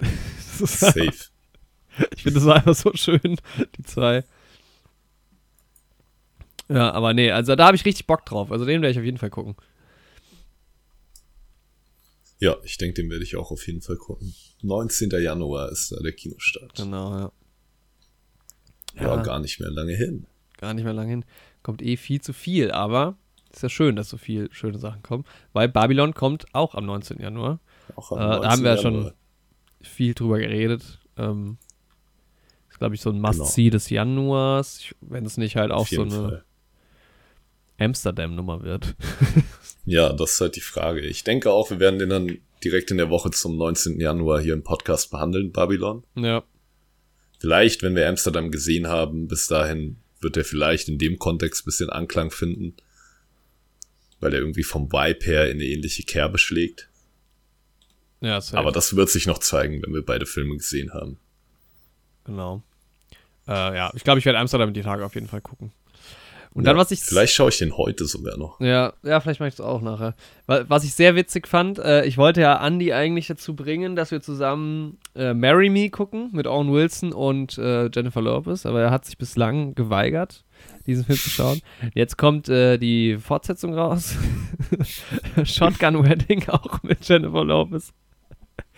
[0.00, 1.12] Das ist safe.
[2.16, 3.36] ich finde das war einfach so schön,
[3.76, 4.24] die zwei.
[6.68, 8.52] Ja, aber nee, also da habe ich richtig Bock drauf.
[8.52, 9.56] Also den werde ich auf jeden Fall gucken.
[12.38, 14.34] ja, ich denke, den werde ich auch auf jeden Fall gucken.
[14.62, 15.10] 19.
[15.10, 16.74] Januar ist da der Kinostart.
[16.74, 17.32] Genau, ja.
[18.96, 19.22] Ja, Ja.
[19.22, 20.26] gar nicht mehr lange hin.
[20.56, 21.24] Gar nicht mehr lang hin.
[21.62, 23.16] Kommt eh viel zu viel, aber
[23.52, 25.24] ist ja schön, dass so viel schöne Sachen kommen.
[25.52, 27.18] Weil Babylon kommt auch am 19.
[27.20, 27.60] Januar.
[27.96, 28.50] Auch am Äh, da 19.
[28.50, 29.12] haben wir ja schon.
[29.82, 30.98] Viel drüber geredet.
[31.16, 31.58] Ähm,
[32.68, 33.28] ist, glaube ich, so ein Genau.
[33.28, 34.84] Must-See des Januars.
[35.00, 36.44] Wenn es nicht halt auch so eine Fall.
[37.78, 38.94] Amsterdam-Nummer wird.
[39.86, 41.00] Ja, das ist halt die Frage.
[41.00, 43.98] Ich denke auch, wir werden den dann direkt in der Woche zum 19.
[43.98, 46.04] Januar hier im Podcast behandeln, Babylon.
[46.14, 46.44] ja.
[47.38, 51.88] Vielleicht, wenn wir Amsterdam gesehen haben, bis dahin wird er vielleicht in dem Kontext bisschen
[51.88, 52.76] Anklang finden,
[54.20, 56.89] weil er irgendwie vom Vibe her in eine ähnliche Kerbe schlägt.
[58.20, 58.58] Ja, safe.
[58.58, 61.18] Aber das wird sich noch zeigen, wenn wir beide Filme gesehen haben.
[62.24, 62.62] Genau.
[63.48, 65.72] Äh, ja, ich glaube, ich werde Amsterdam die Tage auf jeden Fall gucken.
[66.52, 67.00] Und Ja, dann, was ich.
[67.00, 68.60] Vielleicht schaue ich den heute sogar noch.
[68.60, 70.16] Ja, ja, vielleicht mache ich das auch nachher.
[70.46, 74.10] Wa- Was ich sehr witzig fand, äh, ich wollte ja Andy eigentlich dazu bringen, dass
[74.10, 78.90] wir zusammen äh, Marry Me gucken mit Owen Wilson und äh, Jennifer Lopez, aber er
[78.90, 80.44] hat sich bislang geweigert,
[80.86, 81.60] diesen Film zu schauen.
[81.94, 84.16] Jetzt kommt äh, die Fortsetzung raus.
[85.44, 87.92] Shotgun Wedding auch mit Jennifer Lopez.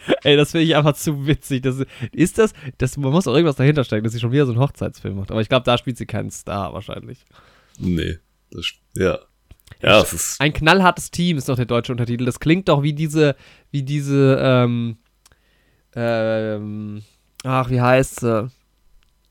[0.22, 1.62] Ey, das finde ich einfach zu witzig.
[1.62, 4.52] Das, ist das, das, man muss auch irgendwas dahinter stecken, dass sie schon wieder so
[4.52, 5.30] einen Hochzeitsfilm macht.
[5.30, 7.24] Aber ich glaube, da spielt sie keinen Star wahrscheinlich.
[7.78, 8.18] Nee,
[8.50, 9.18] das, ja.
[9.80, 12.24] Ja, es ist, Ein knallhartes Team ist doch der deutsche Untertitel.
[12.24, 13.36] Das klingt doch wie diese,
[13.70, 14.98] wie diese, ähm,
[15.94, 17.02] ähm,
[17.42, 18.50] ach, wie heißt sie?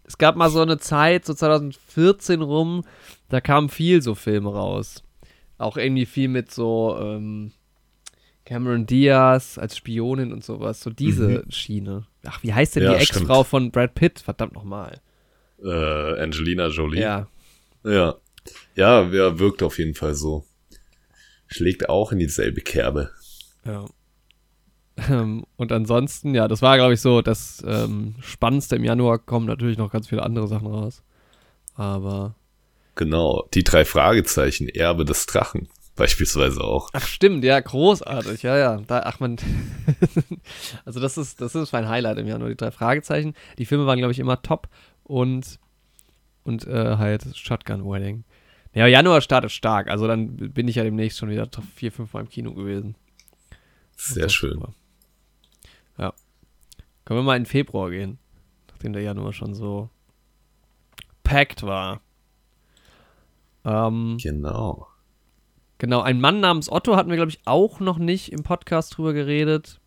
[0.03, 2.84] Es gab mal so eine Zeit, so 2014 rum,
[3.30, 5.03] da kamen viel so Filme raus.
[5.57, 7.53] Auch irgendwie viel mit so, ähm,
[8.52, 10.82] Cameron Diaz als Spionin und sowas.
[10.82, 12.06] So diese Schiene.
[12.26, 13.02] Ach, wie heißt denn Ja, die.
[13.02, 14.20] Ex-Frau von Brad Pitt?
[14.20, 14.99] Verdammt nochmal.
[15.64, 16.99] äh, Angelina Jolie.
[16.99, 17.28] Ja.
[17.86, 18.16] Ja.
[18.76, 20.43] Ja, wer wirkt auf jeden Fall so.
[21.47, 23.12] Schlägt auch in dieselbe Kerbe.
[23.64, 23.86] Ja.
[25.10, 29.18] Ähm, und ansonsten, ja, das war, glaube ich, so das ähm, Spannendste im Januar.
[29.20, 31.04] Kommen natürlich noch ganz viele andere Sachen raus.
[31.76, 32.36] Aber.
[32.95, 33.47] Genau.
[33.54, 35.70] Die drei Fragezeichen, Erbe des Drachen.
[35.96, 36.89] Beispielsweise auch.
[36.94, 38.44] Ach, stimmt, ja, großartig.
[38.44, 38.78] Ja, ja.
[38.88, 39.38] Da, ach, man.
[40.86, 43.34] also, das ist, das ist mein Highlight im Januar, die drei Fragezeichen.
[43.58, 44.70] Die Filme waren, glaube ich, immer top.
[45.04, 45.60] Und.
[46.44, 48.24] Und äh, halt Shotgun Wedding.
[48.74, 49.89] Ja, Januar startet stark.
[49.89, 52.96] Also, dann bin ich ja demnächst schon wieder vier, fünf Mal im Kino gewesen.
[53.96, 54.54] Sehr schön.
[54.54, 54.74] super.
[55.98, 56.14] Ja.
[57.06, 58.18] Können wir mal in Februar gehen,
[58.70, 59.89] nachdem der Januar schon so
[61.24, 62.02] packed war.
[63.66, 64.88] Ähm, Genau.
[65.82, 69.14] Genau, ein Mann namens Otto hatten wir, glaube ich, auch noch nicht im Podcast drüber
[69.14, 69.80] geredet.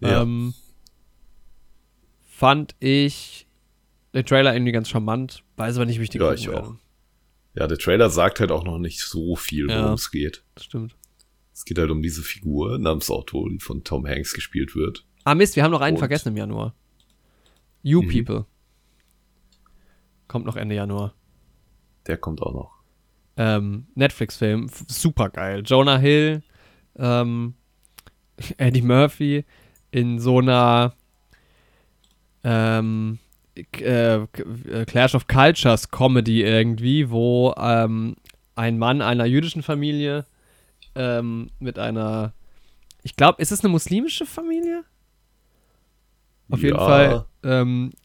[0.00, 0.22] Ja.
[0.22, 0.52] Ähm,
[2.24, 3.46] fand ich
[4.14, 5.42] den Trailer irgendwie ganz charmant.
[5.56, 6.74] Weiß aber nicht, wie ich den Ja, ich auch.
[7.54, 9.94] Ja, der Trailer sagt halt auch noch nicht so viel, worum Ja.
[9.94, 10.44] es geht.
[10.58, 10.96] Stimmt.
[11.52, 15.04] Es geht halt um diese Figur namens Otto, die von Tom Hanks gespielt wird.
[15.24, 16.74] Ah, Mist, wir haben noch einen Und- vergessen im Januar.
[17.82, 18.08] You Mhm.
[18.08, 18.46] People.
[20.28, 21.14] Kommt noch Ende Januar.
[22.06, 22.79] Der kommt auch noch.
[23.40, 25.62] Ähm, Netflix-Film, super geil.
[25.64, 26.42] Jonah Hill,
[26.98, 27.54] ähm,
[28.58, 29.44] Eddie Murphy
[29.90, 30.92] in so einer
[32.44, 33.18] ähm,
[33.54, 34.26] äh,
[34.86, 38.16] Clash of Cultures Comedy irgendwie, wo ähm,
[38.56, 40.26] ein Mann einer jüdischen Familie
[40.94, 42.34] ähm, mit einer,
[43.02, 44.84] ich glaube, ist es eine muslimische Familie?
[46.50, 46.84] Auf jeden Ja.
[46.84, 47.99] Fall ähm, äh,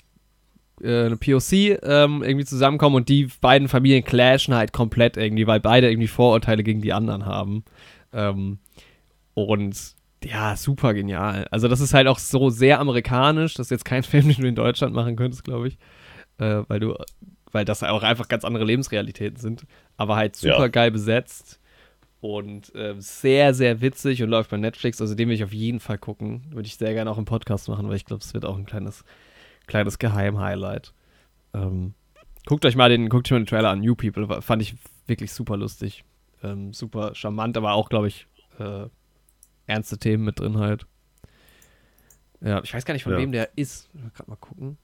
[0.84, 5.90] eine POC ähm, irgendwie zusammenkommen und die beiden Familien clashen halt komplett irgendwie, weil beide
[5.90, 7.64] irgendwie Vorurteile gegen die anderen haben.
[8.14, 8.60] Ähm,
[9.34, 11.48] und ja, super genial.
[11.52, 13.54] Also das ist halt auch so sehr amerikanisch.
[13.54, 15.78] Das ist jetzt kein Film, den du in Deutschland machen könntest, glaube ich.
[16.40, 16.96] Äh, weil du,
[17.52, 19.66] weil das auch einfach ganz andere Lebensrealitäten sind.
[19.98, 20.68] Aber halt super Ja.
[20.68, 21.60] geil besetzt.
[22.22, 25.00] Und äh, sehr, sehr witzig und läuft bei Netflix.
[25.00, 26.44] Also den will ich auf jeden Fall gucken.
[26.50, 28.66] Würde ich sehr gerne auch im Podcast machen, weil ich glaube, es wird auch ein
[28.66, 29.04] kleines,
[29.68, 30.94] kleines Geheim-Highlight.
[31.54, 31.94] Ähm,
[32.46, 34.42] guckt euch mal den, guckt euch mal den Trailer an, New People.
[34.42, 34.76] Fand ich
[35.08, 36.04] wirklich super lustig.
[36.44, 38.28] Ähm, super charmant, aber auch, glaube ich,
[38.60, 38.88] äh,
[39.68, 40.86] ernste Themen mit drin halt.
[42.42, 43.20] Ja, ich weiß gar nicht, von Ja.
[43.20, 43.90] wem der ist.
[44.14, 44.78] Gerade mal gucken.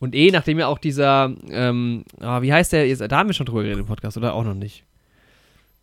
[0.00, 2.88] Und eh, nachdem ja auch dieser, ähm, ah, wie heißt der?
[2.88, 4.84] jetzt- Da haben wir schon drüber geredet im Podcast, oder auch noch nicht?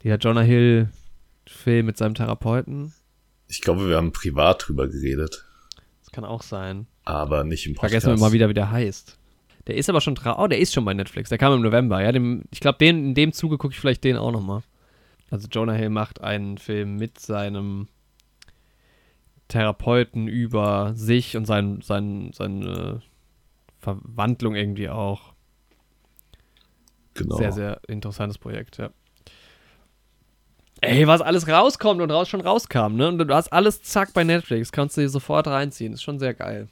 [0.03, 2.93] Dieser Jonah Hill-Film mit seinem Therapeuten.
[3.47, 5.45] Ich glaube, wir haben privat drüber geredet,
[6.01, 6.88] Das kann auch sein.
[7.10, 7.91] Aber nicht im Podcast.
[7.91, 9.18] Vergessen wir mal wieder, wie der heißt.
[9.68, 11.30] Der ist aber schon Oh, der ist schon bei Netflix.
[11.30, 12.01] Der kam im November.
[12.01, 14.62] Ja, dem, ich glaube, den, in dem Zuge gucke ich vielleicht den auch nochmal.
[15.30, 17.88] Also Jonah Hill macht einen Film mit seinem
[19.47, 23.01] Therapeuten über sich und sein, sein, seine
[23.80, 25.34] Verwandlung irgendwie auch.
[27.16, 27.38] Genau.
[27.38, 28.91] Sehr, sehr interessantes Projekt, ja.
[30.82, 33.10] Ey, was alles rauskommt und raus schon rauskam, ne?
[33.10, 35.93] Und du hast alles zack bei Netflix, kannst du dir sofort reinziehen.
[35.93, 36.70] Ist schon sehr geil.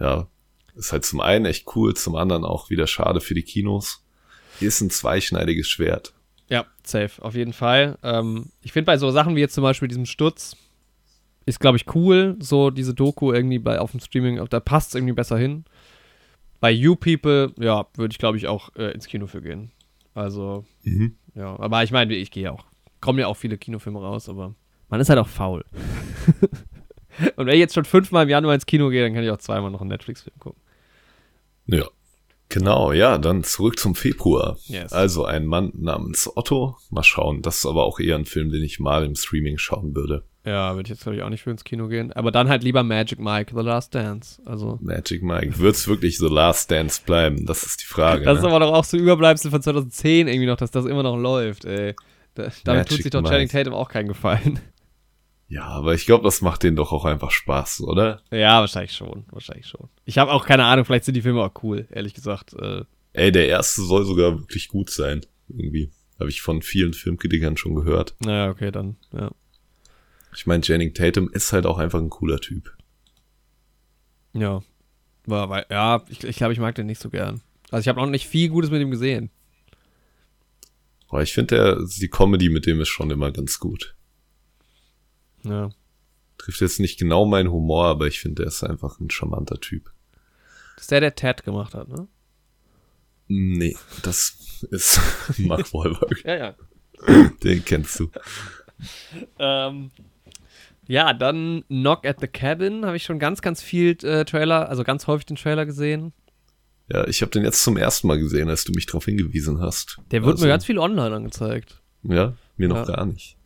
[0.00, 0.26] Ja.
[0.74, 4.04] Ist halt zum einen echt cool, zum anderen auch wieder schade für die Kinos.
[4.58, 6.14] Hier ist ein zweischneidiges Schwert.
[6.48, 7.98] Ja, safe, auf jeden Fall.
[8.02, 10.56] Ähm, ich finde bei so Sachen wie jetzt zum Beispiel diesem Sturz,
[11.46, 14.94] ist, glaube ich, cool, so diese Doku irgendwie bei, auf dem Streaming, da passt es
[14.94, 15.64] irgendwie besser hin.
[16.60, 19.70] Bei You People, ja, würde ich, glaube ich, auch äh, ins Kino für gehen.
[20.14, 21.16] Also, Mhm.
[21.34, 22.64] ja, aber ich meine, ich gehe auch.
[23.00, 24.54] Kommen ja auch viele Kinofilme raus, aber
[24.88, 25.64] man ist halt auch faul.
[27.36, 29.38] Und wenn ich jetzt schon fünfmal im Januar ins Kino gehe, dann kann ich auch
[29.38, 30.60] zweimal noch einen Netflix-Film gucken.
[31.66, 31.86] Ja.
[32.50, 34.58] Genau, ja, dann zurück zum Februar.
[34.64, 34.92] Yes.
[34.92, 36.76] Also ein Mann namens Otto.
[36.90, 37.42] Mal schauen.
[37.42, 40.24] Das ist aber auch eher ein Film, den ich mal im Streaming schauen würde.
[40.44, 42.12] Ja, würde ich jetzt, glaube ich, auch nicht für ins Kino gehen.
[42.12, 44.42] Aber dann halt lieber Magic Mike, The Last Dance.
[44.44, 44.78] Also.
[44.80, 45.58] Magic Mike.
[45.58, 47.46] Wird's wirklich so Last Dance bleiben?
[47.46, 48.24] Das ist die Frage.
[48.24, 48.48] Das ist ne?
[48.48, 51.94] aber doch auch so Überbleibsel von 2010 irgendwie noch, dass das immer noch läuft, ey.
[52.34, 53.22] Da, damit tut Magic sich doch.
[53.22, 54.58] Channing Tatum auch keinen Gefallen.
[55.50, 58.22] Ja, aber ich glaube, das macht denen doch auch einfach Spaß, oder?
[58.30, 59.88] Ja, wahrscheinlich schon, wahrscheinlich schon.
[60.04, 62.54] Ich habe auch keine Ahnung, vielleicht sind die Filme auch cool, ehrlich gesagt.
[62.54, 62.84] Äh,
[63.14, 65.26] Ey, der erste soll sogar wirklich gut sein.
[65.48, 65.90] Irgendwie.
[66.20, 68.14] Habe ich von vielen Filmkritikern schon gehört.
[68.20, 69.32] naja, okay, dann, ja.
[70.36, 72.72] Ich meine, Channing Tatum ist halt auch einfach ein cooler Typ.
[74.32, 74.62] Ja.
[75.26, 77.40] War, weil, ja, ich, ich glaube, ich mag den nicht so gern.
[77.72, 79.30] Also ich habe noch nicht viel Gutes mit ihm gesehen.
[81.08, 83.96] Aber ich finde, die Comedy mit dem ist schon immer ganz gut.
[85.44, 85.70] Ja.
[86.38, 89.90] Trifft jetzt nicht genau meinen Humor, aber ich finde, der ist einfach ein charmanter Typ.
[90.76, 92.08] Das ist der, der Ted gemacht hat, ne?
[93.28, 94.36] Nee, das
[94.70, 95.00] ist
[95.38, 96.24] Mark Wahlberg.
[96.24, 96.54] Ja, ja.
[97.42, 98.10] Den kennst du.
[99.38, 99.90] Ähm,
[100.86, 104.82] ja, dann Knock at the Cabin habe ich schon ganz, ganz viel äh, Trailer, also
[104.84, 106.12] ganz häufig den Trailer gesehen.
[106.92, 109.98] Ja, ich habe den jetzt zum ersten Mal gesehen, als du mich darauf hingewiesen hast.
[110.10, 111.80] Der wird Also, mir ganz viel online angezeigt.
[112.02, 112.96] Ja, mir noch Ja.
[112.96, 113.36] gar nicht.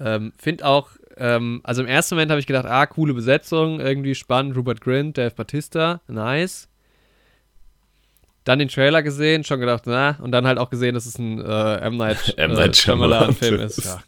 [0.00, 4.14] Ähm, Find auch, ähm, also im ersten Moment habe ich gedacht, ah, coole Besetzung, irgendwie
[4.14, 6.68] spannend, Rupert Grint, Dave Batista, nice.
[8.44, 11.40] Dann den Trailer gesehen, schon gedacht, na, und dann halt auch gesehen, dass es ein
[11.40, 11.96] äh, M.
[11.96, 12.52] Night, M.
[12.52, 13.66] Night äh, Shyamalan Film Shyamalan.
[13.66, 13.84] ist.
[13.84, 14.02] Ja.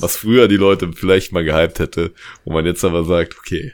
[0.00, 2.12] Was früher die Leute vielleicht mal gehypt hätte,
[2.44, 3.72] wo man jetzt aber sagt, okay,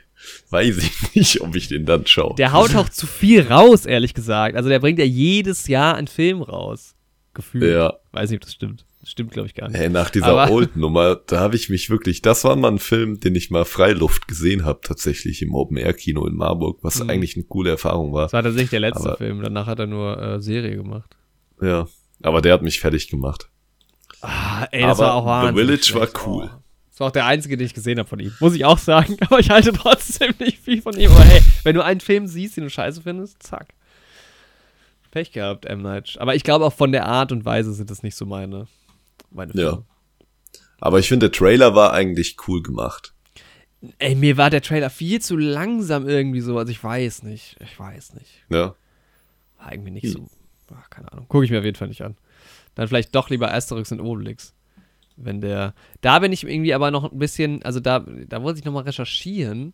[0.50, 2.34] weiß ich nicht, ob ich den dann schaue.
[2.36, 4.56] Der haut auch zu viel raus, ehrlich gesagt.
[4.56, 6.94] Also der bringt ja jedes Jahr einen Film raus.
[7.32, 7.72] Gefühlt.
[7.72, 7.94] Ja.
[8.12, 8.84] Weiß nicht, ob das stimmt.
[9.08, 9.78] Stimmt, glaube ich, gar nicht.
[9.80, 13.20] Ey, nach dieser Aber- Old-Nummer, da habe ich mich wirklich, das war mal ein Film,
[13.20, 17.10] den ich mal Freiluft gesehen habe, tatsächlich im Open-Air-Kino in Marburg, was Mhm.
[17.10, 18.24] eigentlich eine coole Erfahrung war.
[18.24, 19.42] Das war tatsächlich der letzte Aber- Film.
[19.42, 21.16] Danach hat er nur äh, Serie gemacht.
[21.62, 21.86] Ja,
[22.22, 23.48] aber der hat mich fertig gemacht.
[24.22, 26.50] Ah, ey, Aber das war auch The wahnsinnig Village war cool.
[26.52, 26.60] Oh.
[26.90, 28.32] Das war auch der einzige, den ich gesehen habe von ihm.
[28.40, 29.16] Muss ich auch sagen.
[29.28, 31.10] Aber ich halte trotzdem nicht viel von ihm.
[31.12, 33.74] Aber hey, wenn du einen Film siehst, den du scheiße findest, zack.
[35.10, 35.82] Pech gehabt, M.
[35.82, 36.16] Night.
[36.18, 38.66] Aber ich glaube auch von der Art und Weise sind das nicht so meine,
[39.30, 39.70] meine Ja.
[39.70, 39.84] Filme.
[40.80, 43.14] Aber ich finde, der Trailer war eigentlich cool gemacht.
[43.98, 46.58] Ey, mir war der Trailer viel zu langsam irgendwie so.
[46.58, 47.56] Also ich weiß nicht.
[47.60, 48.44] Ich weiß nicht.
[48.48, 48.74] Ja,
[49.58, 50.26] War irgendwie nicht so.
[50.74, 51.26] Ach, keine Ahnung.
[51.28, 52.16] Gucke ich mir auf jeden Fall nicht an.
[52.74, 54.54] Dann vielleicht doch lieber Asterix und Obelix.
[55.16, 55.74] wenn der.
[56.02, 59.72] Da bin ich irgendwie aber noch ein bisschen, also da, da muss ich nochmal recherchieren.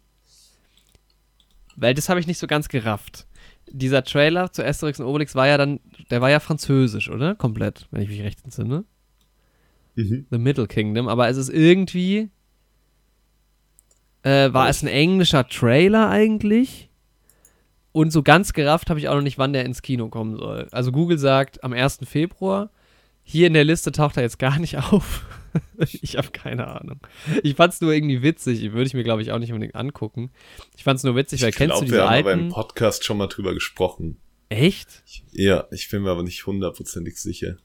[1.74, 3.26] Weil das habe ich nicht so ganz gerafft.
[3.68, 5.80] Dieser Trailer zu Asterix und Obelix war ja dann,
[6.10, 7.34] der war ja französisch, oder?
[7.34, 8.84] Komplett, wenn ich mich recht entsinne.
[9.94, 10.26] Mhm.
[10.30, 12.30] The Middle Kingdom, aber es ist irgendwie.
[14.22, 16.88] Äh, war es ein englischer Trailer eigentlich?
[17.90, 20.68] Und so ganz gerafft habe ich auch noch nicht, wann der ins Kino kommen soll.
[20.70, 22.00] Also Google sagt am 1.
[22.04, 22.70] Februar.
[23.24, 25.26] Hier in der Liste taucht er jetzt gar nicht auf.
[25.76, 27.00] ich habe keine Ahnung.
[27.42, 28.72] Ich fand es nur irgendwie witzig.
[28.72, 30.30] Würde ich mir, glaube ich, auch nicht unbedingt angucken.
[30.76, 32.40] Ich fand es nur witzig, weil ich kennst glaub, du diese wir haben aber alten?
[32.46, 34.16] im Podcast schon mal drüber gesprochen.
[34.48, 35.02] Echt?
[35.06, 37.56] Ich, ja, ich bin mir aber nicht hundertprozentig sicher.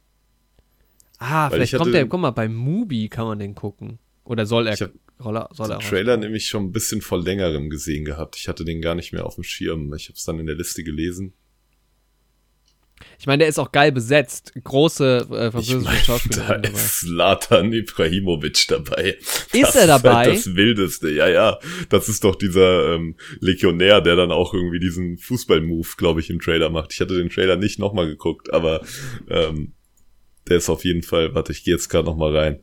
[1.19, 3.99] Ah, Weil vielleicht ich kommt hatte- der, guck mal, bei Mubi kann man den gucken.
[4.23, 4.83] Oder soll er, Ich
[5.23, 8.35] Roller, soll er den Trailer nämlich schon ein bisschen vor längerem gesehen gehabt.
[8.35, 9.93] Ich hatte den gar nicht mehr auf dem Schirm.
[9.95, 11.33] Ich habe es dann in der Liste gelesen.
[13.19, 14.53] Ich meine, der ist auch geil besetzt.
[14.63, 16.47] Große äh, Ich französische meine, Schauspieler.
[16.47, 16.69] da dabei.
[16.69, 19.17] ist Zlatan Ibrahimovic dabei.
[19.19, 20.09] Ist das er dabei?
[20.09, 21.59] Ist halt das Wildeste, ja, ja.
[21.89, 26.39] Das ist doch dieser ähm, Legionär, der dann auch irgendwie diesen Fußball-Move, glaube ich, im
[26.39, 26.93] Trailer macht.
[26.93, 28.81] Ich hatte den Trailer nicht nochmal geguckt, aber
[29.29, 29.73] ähm,
[30.49, 32.59] der ist auf jeden Fall, warte, ich gehe jetzt gerade nochmal rein.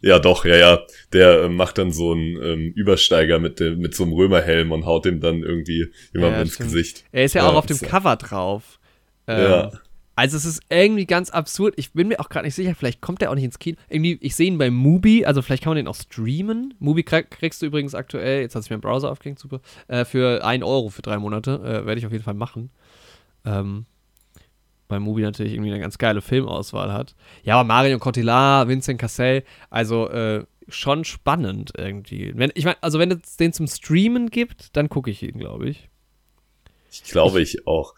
[0.00, 0.80] Ja, doch, ja, ja.
[1.14, 4.84] Der ähm, macht dann so einen ähm, Übersteiger mit, dem, mit so einem Römerhelm und
[4.84, 6.68] haut dem dann irgendwie jemandem Ja, ins stimmt.
[6.72, 7.04] Gesicht.
[7.10, 7.86] Er ist ja, Ja, auch auf dem so.
[7.86, 8.78] Cover drauf.
[9.26, 9.72] Ähm, Ja.
[10.16, 11.74] Also es ist irgendwie ganz absurd.
[11.76, 13.76] Ich bin mir auch gerade nicht sicher, vielleicht kommt der auch nicht ins Kino.
[13.88, 16.74] Irgendwie, ich sehe ihn bei Mubi, also vielleicht kann man den auch streamen.
[16.78, 20.44] Mubi krieg, kriegst du übrigens aktuell, jetzt hat sich mein Browser aufgehängt, super, äh, für
[20.44, 21.54] 1 Euro für drei Monate.
[21.64, 22.70] Äh, Werde ich auf jeden Fall machen.
[23.44, 23.86] Ähm,
[24.88, 27.14] weil Mubi natürlich irgendwie eine ganz geile Filmauswahl hat.
[27.42, 32.32] Ja, aber Marion Cotillard, Vincent Cassel, also äh, schon spannend irgendwie.
[32.34, 35.68] Wenn, ich meine, also wenn es den zum Streamen gibt, dann gucke ich ihn, glaube
[35.68, 35.88] ich.
[36.90, 37.94] Ich glaube ich auch.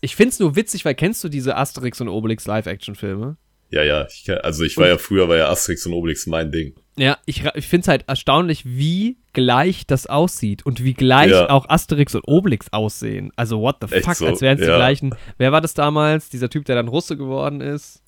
[0.00, 3.36] Ich find's nur witzig, weil kennst du diese Asterix und Obelix Live-Action-Filme?
[3.70, 4.06] Ja, ja.
[4.06, 6.74] Ich also ich war ja früher, war ja Asterix und Obelix mein Ding.
[6.96, 11.50] Ja, ich, ich find's halt erstaunlich, wie gleich das aussieht und wie gleich Ja.
[11.50, 13.32] auch Asterix und Obelix aussehen.
[13.34, 14.26] Also what the Echt fuck, so?
[14.26, 14.76] als wären es die Ja.
[14.76, 15.14] gleichen.
[15.36, 16.28] Wer war das damals?
[16.28, 18.00] Dieser Typ, der dann Russe geworden ist?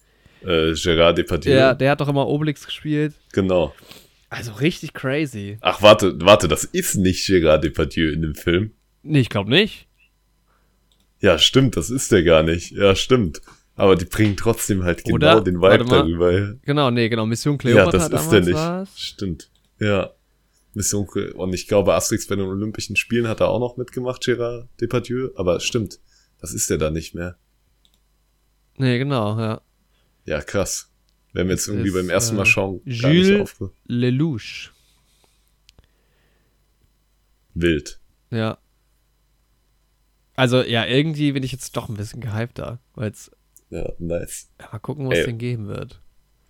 [0.42, 1.50] Äh, Gérard Depardieu.
[1.50, 3.14] Der, der hat doch immer Obelix gespielt.
[3.32, 3.74] Genau.
[4.28, 5.58] Also richtig crazy.
[5.62, 8.72] Ach, warte, warte, das ist nicht Gérard Depardieu in dem Film.
[9.02, 9.86] Nee, ich glaube nicht.
[11.20, 12.70] Ja, stimmt, das ist der gar nicht.
[12.72, 13.40] Ja, stimmt.
[13.76, 15.40] Aber die bringen trotzdem halt genau Oder?
[15.42, 16.54] den Vibe darüber.
[16.62, 17.26] Genau, nee, genau.
[17.26, 18.54] Mission Ja, Cleopatra das ist der nicht.
[18.54, 18.98] war's.
[18.98, 19.50] Stimmt.
[19.78, 20.10] Ja.
[20.72, 24.66] Mission Und ich glaube, Asterix bei den Olympischen Spielen hat er auch noch mitgemacht, Gérard
[24.80, 25.30] Depardieu.
[25.36, 26.00] Aber stimmt,
[26.40, 27.36] das ist der da nicht mehr.
[28.78, 29.60] Nee, genau, ja.
[30.24, 30.90] Ja, krass.
[31.32, 33.70] Wenn wir jetzt irgendwie ist, beim ersten äh, Mal schauen, gar nicht Jules aufge...
[33.86, 34.70] Lelouch.
[37.52, 38.00] Wild.
[38.30, 38.58] Ja.
[40.34, 43.35] Also, ja, irgendwie bin ich jetzt doch ein bisschen gehypter, weil jetzt
[43.70, 44.48] Ja, nice.
[44.60, 46.00] ja, mal gucken, was es denn geben wird.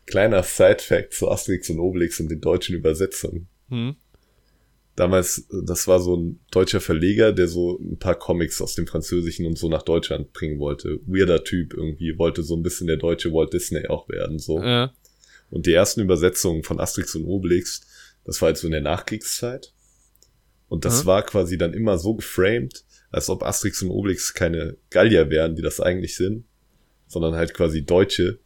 [0.07, 3.49] Kleiner Side-Fact zu Asterix und Obelix und den deutschen Übersetzungen.
[3.71, 3.97] Hm?
[4.95, 9.45] Damals, das war so ein deutscher Verleger, der so ein paar Comics aus dem Französischen
[9.45, 11.01] und so nach Deutschland bringen wollte.
[11.07, 14.59] Weirder Typ irgendwie, wollte so ein bisschen der deutsche Walt Disney auch werden, so.
[14.63, 14.93] Ja.
[15.51, 17.83] Und die ersten Übersetzungen von Asterix und Obelix,
[18.25, 19.73] das war halt so in der Nachkriegszeit.
[20.69, 21.07] Und das Mhm.
[21.09, 25.63] war quasi dann immer so geframed, als ob Asterix und Obelix keine Gallier wären, die
[25.63, 26.45] das eigentlich sind,
[27.07, 28.39] sondern halt quasi Deutsche,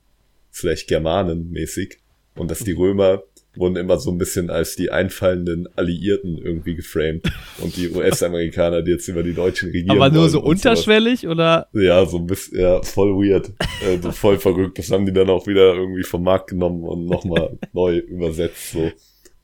[0.50, 1.98] vielleicht Germanen mäßig.
[2.36, 2.72] Und dass die.
[2.72, 3.22] Römer
[3.56, 7.24] wurden immer so ein bisschen als die einfallenden Alliierten irgendwie geframed.
[7.60, 9.90] Und die US-Amerikaner, die jetzt über die Deutschen regieren.
[9.90, 10.78] Aber nur so und sowas.
[10.78, 11.68] unterschwellig oder?
[11.72, 13.50] Ja, so ein bisschen, ja, voll weird.
[13.84, 14.78] äh, so voll verrückt.
[14.78, 18.92] Das haben die dann auch wieder irgendwie vom Markt genommen und nochmal neu übersetzt, so.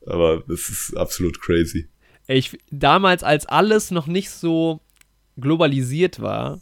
[0.05, 1.87] Aber das ist absolut crazy.
[2.27, 4.79] Ey, Ich, damals, als alles noch nicht so
[5.37, 6.61] globalisiert war,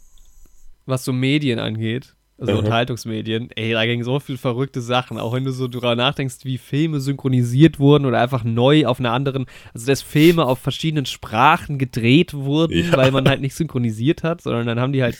[0.84, 2.58] was so Medien angeht, also Mhm.
[2.58, 5.18] Unterhaltungsmedien, ey, da ging so viel verrückte Sachen.
[5.18, 9.12] Auch wenn du so drüber nachdenkst, wie Filme synchronisiert wurden oder einfach neu auf einer
[9.12, 12.96] anderen, also dass Filme auf verschiedenen Sprachen gedreht wurden, Ja.
[12.96, 15.16] weil man halt nicht synchronisiert hat, sondern dann haben die halt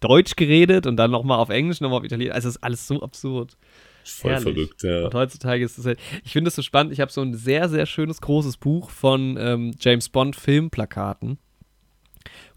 [0.00, 2.34] Deutsch geredet und dann nochmal auf Englisch, nochmal auf Italienisch.
[2.34, 3.56] Also es ist alles so absurd.
[4.04, 4.54] Voll Herrlich.
[4.54, 5.04] verrückt, ja.
[5.04, 7.68] Und heutzutage ist es halt, ich finde es so spannend, ich habe so ein sehr,
[7.68, 11.38] sehr schönes, großes Buch von ähm, James Bond Filmplakaten.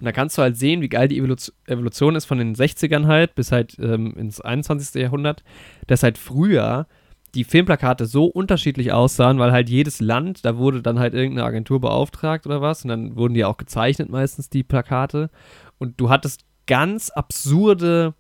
[0.02, 3.36] Und da kannst du halt sehen, wie geil die Evolution, ist von den 60ern halt
[3.36, 5.00] bis halt ähm, ins 21.
[5.00, 5.44] Jahrhundert,
[5.86, 6.88] dass halt früher
[7.36, 11.80] die Filmplakate so unterschiedlich aussahen, weil halt jedes Land, da wurde dann halt irgendeine Agentur
[11.80, 15.30] beauftragt oder was und dann wurden die auch gezeichnet meistens, die Plakate.
[15.78, 18.16] Und du hattest ganz absurde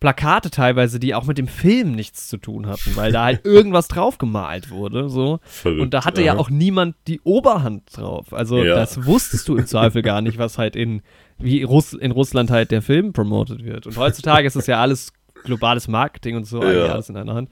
[0.00, 3.86] Plakate teilweise, die auch mit dem Film nichts zu tun hatten, weil da halt irgendwas
[3.88, 5.40] drauf gemalt wurde, so.
[5.42, 5.80] Verrückt.
[5.82, 8.32] Und da hatte ja auch niemand die Oberhand drauf.
[8.32, 8.76] Also Ja.
[8.76, 11.02] das wusstest du im Zweifel gar nicht, was halt in,
[11.38, 13.86] wie Russ in Russland halt der Film promotet wird.
[13.86, 15.12] Und heutzutage ist es ja alles
[15.44, 16.86] globales Marketing und so, Ja.
[16.92, 17.50] alles in einer Hand.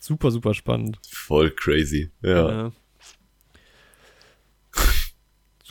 [0.00, 0.98] super, super spannend.
[1.10, 2.72] Voll crazy, ja.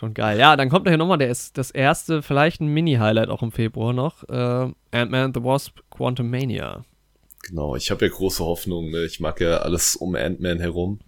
[0.01, 0.39] Schon geil.
[0.39, 4.27] Ja, dann kommt hier nochmal das erste, vielleicht ein Mini-Highlight auch im Februar noch.
[4.27, 6.83] Äh, Ant-Man the Wasp Quantum Mania.
[7.43, 8.89] Genau, ich habe ja große Hoffnung.
[8.89, 9.05] Ne?
[9.05, 11.01] Ich mag ja alles um Ant-Man herum.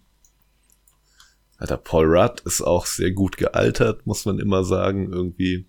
[1.58, 5.66] Alter, Paul Rudd ist auch sehr gut gealtert, muss man immer sagen, irgendwie.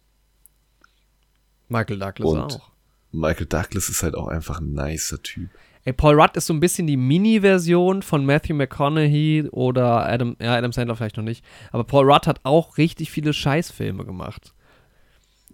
[1.68, 2.72] Michael Douglas Und auch.
[3.11, 5.49] Michael Douglas ist halt auch einfach ein nicer Typ.
[5.87, 10.55] Ey, Paul Rudd ist so ein bisschen die Mini-Version von Matthew McConaughey oder Adam, ja,
[10.55, 11.45] Adam Sandler vielleicht noch nicht.
[11.72, 14.55] Aber Paul Rudd hat auch richtig viele Scheißfilme gemacht.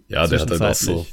[0.07, 1.05] Ja, der hat halt auch so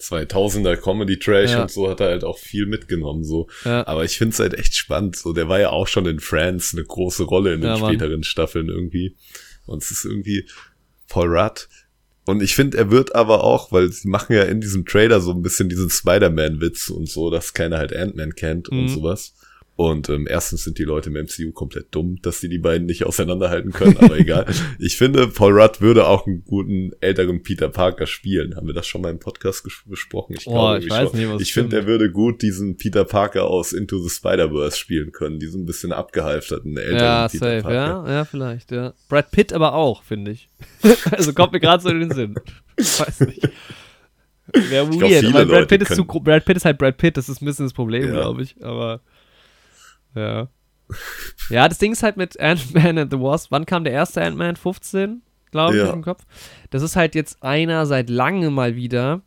[0.00, 1.62] 2000er Comedy Trash ja.
[1.62, 3.48] und so hat er halt auch viel mitgenommen so.
[3.64, 3.86] Ja.
[3.86, 5.16] Aber ich finde es halt echt spannend.
[5.16, 8.22] So, der war ja auch schon in Friends eine große Rolle in den ja, späteren
[8.22, 9.16] Staffeln irgendwie.
[9.66, 10.48] Und es ist irgendwie
[11.08, 11.68] Paul Rudd
[12.26, 15.30] und ich finde, er wird aber auch, weil sie machen ja in diesem Trailer so
[15.30, 18.80] ein bisschen diesen Spider-Man-Witz und so, dass keiner halt Ant-Man kennt mhm.
[18.80, 19.32] und sowas.
[19.76, 23.04] Und ähm, erstens sind die Leute im MCU komplett dumm, dass die die beiden nicht
[23.04, 24.46] auseinanderhalten können, aber egal.
[24.78, 28.56] Ich finde, Paul Rudd würde auch einen guten älteren Peter Parker spielen.
[28.56, 30.34] Haben wir das schon mal im Podcast besprochen?
[30.38, 31.18] Ich, oh, glaube, ich weiß schon.
[31.18, 35.12] nicht, was Ich finde, er würde gut diesen Peter Parker aus Into the Spider-Verse spielen
[35.12, 37.74] können, diesen bisschen abgehalfterten älteren ja, Peter safe, Parker.
[37.74, 38.94] Ja, ja, vielleicht, ja.
[39.10, 40.48] Brad Pitt aber auch, finde ich.
[41.10, 42.34] also kommt mir gerade so in den Sinn.
[42.78, 43.46] Ich weiß nicht.
[44.54, 47.42] Wäre weird, weil Brad Pitt, ist zu, Brad Pitt ist halt Brad Pitt, das ist
[47.42, 48.12] ein bisschen das Problem, ja.
[48.12, 48.56] glaube ich.
[48.64, 49.02] Aber
[50.16, 50.48] ja.
[51.50, 53.50] Ja, das Ding ist halt mit Ant-Man and the Wasp.
[53.50, 54.56] Wann kam der erste Ant-Man?
[54.56, 55.92] 15, glaube ich, ja.
[55.92, 56.24] im Kopf.
[56.70, 59.22] Das ist halt jetzt einer seit langem mal wieder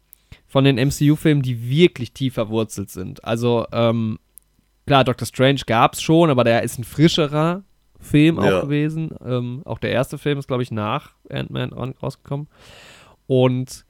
[0.48, 3.24] von den MCU-Filmen, die wirklich tief verwurzelt sind.
[3.24, 4.20] Also, ähm,
[4.88, 7.64] klar, Doctor Strange gab es schon, aber der ist ein frischerer
[8.00, 8.60] Film ja.
[8.60, 9.12] auch gewesen.
[9.24, 12.48] Ähm, auch der erste Film ist, glaube ich, nach Ant-Man rausgekommen.
[13.28, 13.86] Und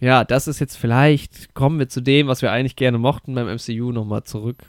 [0.00, 3.46] ja, das ist jetzt vielleicht, kommen wir zu dem, was wir eigentlich gerne mochten beim
[3.46, 4.64] MCU nochmal zurück.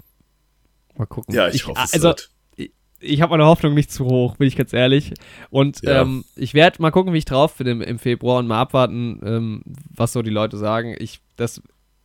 [0.98, 1.34] Mal gucken.
[1.34, 2.30] Ja, ich, ich hoffe es Also, wird.
[2.56, 5.14] ich, ich habe meine Hoffnung nicht zu hoch, bin ich ganz ehrlich.
[5.50, 6.02] Und ja.
[6.02, 9.20] ähm, ich werde mal gucken, wie ich drauf bin im, im Februar und mal abwarten,
[9.24, 9.64] ähm,
[9.94, 10.96] was so die Leute sagen.
[11.00, 11.62] Ich, das,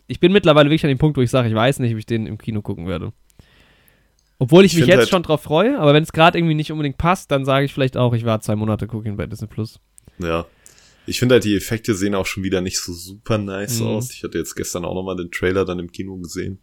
[0.07, 2.07] ich bin mittlerweile wirklich an dem Punkt, wo ich sage, ich weiß nicht, ob ich
[2.07, 3.13] den im Kino gucken werde.
[4.39, 6.71] Obwohl ich, ich mich jetzt halt schon drauf freue, aber wenn es gerade irgendwie nicht
[6.71, 9.49] unbedingt passt, dann sage ich vielleicht auch, ich warte zwei Monate, gucke ihn bei Disney
[9.49, 9.81] Plus.
[10.19, 10.47] Ja.
[11.07, 13.87] Ich finde halt, die Effekte sehen auch schon wieder nicht so super nice mhm.
[13.87, 14.13] aus.
[14.13, 16.61] Ich hatte jetzt gestern auch nochmal den Trailer dann im Kino gesehen.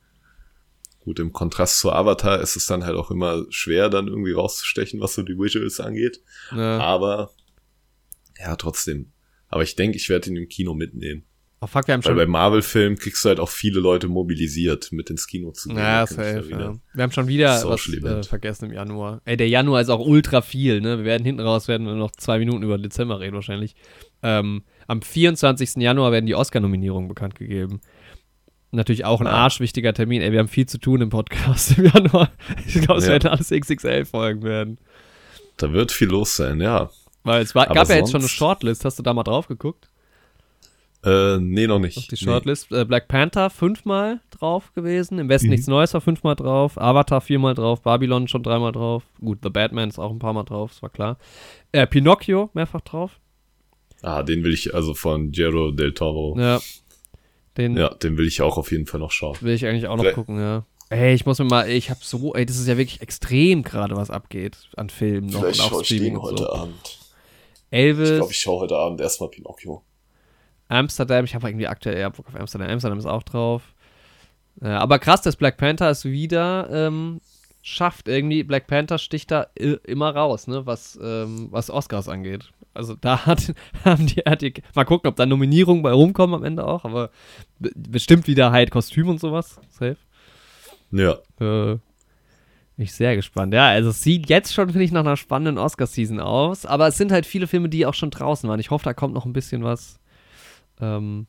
[1.06, 5.00] Gut, im Kontrast zu Avatar ist es dann halt auch immer schwer, dann irgendwie rauszustechen,
[5.00, 6.20] was so die Visuals angeht.
[6.52, 6.80] Ja.
[6.80, 7.30] Aber
[8.40, 9.12] ja, trotzdem.
[9.48, 11.24] Aber ich denke, ich werde ihn im Kino mitnehmen.
[11.62, 14.92] Oh, fuck, wir haben Weil schon bei Marvel-Filmen kriegst du halt auch viele Leute mobilisiert,
[14.92, 15.78] mit ins Kino zu gehen.
[15.78, 16.76] Ja, safe, ja.
[16.94, 19.22] Wir haben schon wieder was äh, vergessen im Januar.
[19.26, 20.98] Ey, der Januar ist auch ultra viel, ne?
[20.98, 23.76] Wir werden hinten raus, werden wir noch zwei Minuten über Dezember reden wahrscheinlich.
[24.22, 25.78] Ähm, am 24.
[25.78, 27.80] Januar werden die Oscar-Nominierungen bekannt gegeben.
[28.76, 29.34] Natürlich auch ein ja.
[29.34, 30.22] arschwichtiger Termin.
[30.22, 32.30] Ey, wir haben viel zu tun im Podcast im Januar.
[32.68, 33.14] Ich glaube, es ja.
[33.14, 34.78] werden alles XXL-Folgen werden.
[35.58, 36.90] Da wird viel los sein, ja.
[37.24, 38.86] Weil es war, gab ja jetzt schon eine Shortlist.
[38.86, 39.90] Hast du da mal drauf geguckt?
[41.06, 41.98] Äh, nee, noch nicht.
[41.98, 42.72] Auf die Shortlist.
[42.72, 42.82] Nee.
[42.82, 45.20] Äh, Black Panther fünfmal drauf gewesen.
[45.20, 45.52] Im Westen mhm.
[45.52, 46.80] nichts Neues war fünfmal drauf.
[46.82, 47.82] Avatar viermal drauf.
[47.82, 49.04] Babylon schon dreimal drauf.
[49.20, 51.18] Gut, The Batman ist auch ein paar Mal drauf, das war klar.
[51.72, 53.20] Äh, Pinocchio mehrfach drauf.
[54.02, 56.36] Ah, den will ich also von Gero del Toro.
[56.40, 56.60] Ja,
[57.58, 59.38] den, ja, den will ich auch auf jeden Fall noch schauen.
[59.42, 60.16] Will ich eigentlich auch noch Vielleicht.
[60.16, 60.66] gucken, ja.
[60.90, 63.96] Ey, ich muss mir mal, ich hab so, ey, das ist ja wirklich extrem gerade,
[63.96, 66.50] was abgeht an Filmen noch Vielleicht und auch Streaming heute so.
[66.50, 67.00] Abend.
[67.72, 68.10] Elvis.
[68.10, 69.84] Ich glaube, ich schaue heute Abend erstmal Pinocchio.
[70.68, 72.70] Amsterdam, ich habe irgendwie aktuell eher Bock auf Amsterdam.
[72.70, 73.74] Amsterdam ist auch drauf.
[74.62, 77.20] Ja, aber krass, dass Black Panther es wieder ähm,
[77.66, 78.08] schafft.
[78.08, 79.48] Irgendwie, Black Panther sticht da
[79.84, 82.52] immer raus, ne, was, ähm, was Oscars angeht.
[82.76, 83.54] Also da hat,
[83.84, 87.10] haben die, hat die, mal gucken, ob da Nominierungen bei rumkommen am Ende auch, aber
[87.60, 89.60] bestimmt wieder halt Kostüm und sowas.
[89.72, 89.98] Safe.
[90.92, 91.18] Ja.
[91.42, 91.80] Äh,
[92.78, 93.54] ich sehr gespannt.
[93.54, 96.68] Ja, also es sieht jetzt schon, finde ich, nach einer spannenden Oscar-Season aus.
[96.68, 98.60] Aber es sind halt viele Filme, die auch schon draußen waren.
[98.60, 100.00] Ich hoffe, da kommt noch ein bisschen was,
[100.80, 101.26] ähm,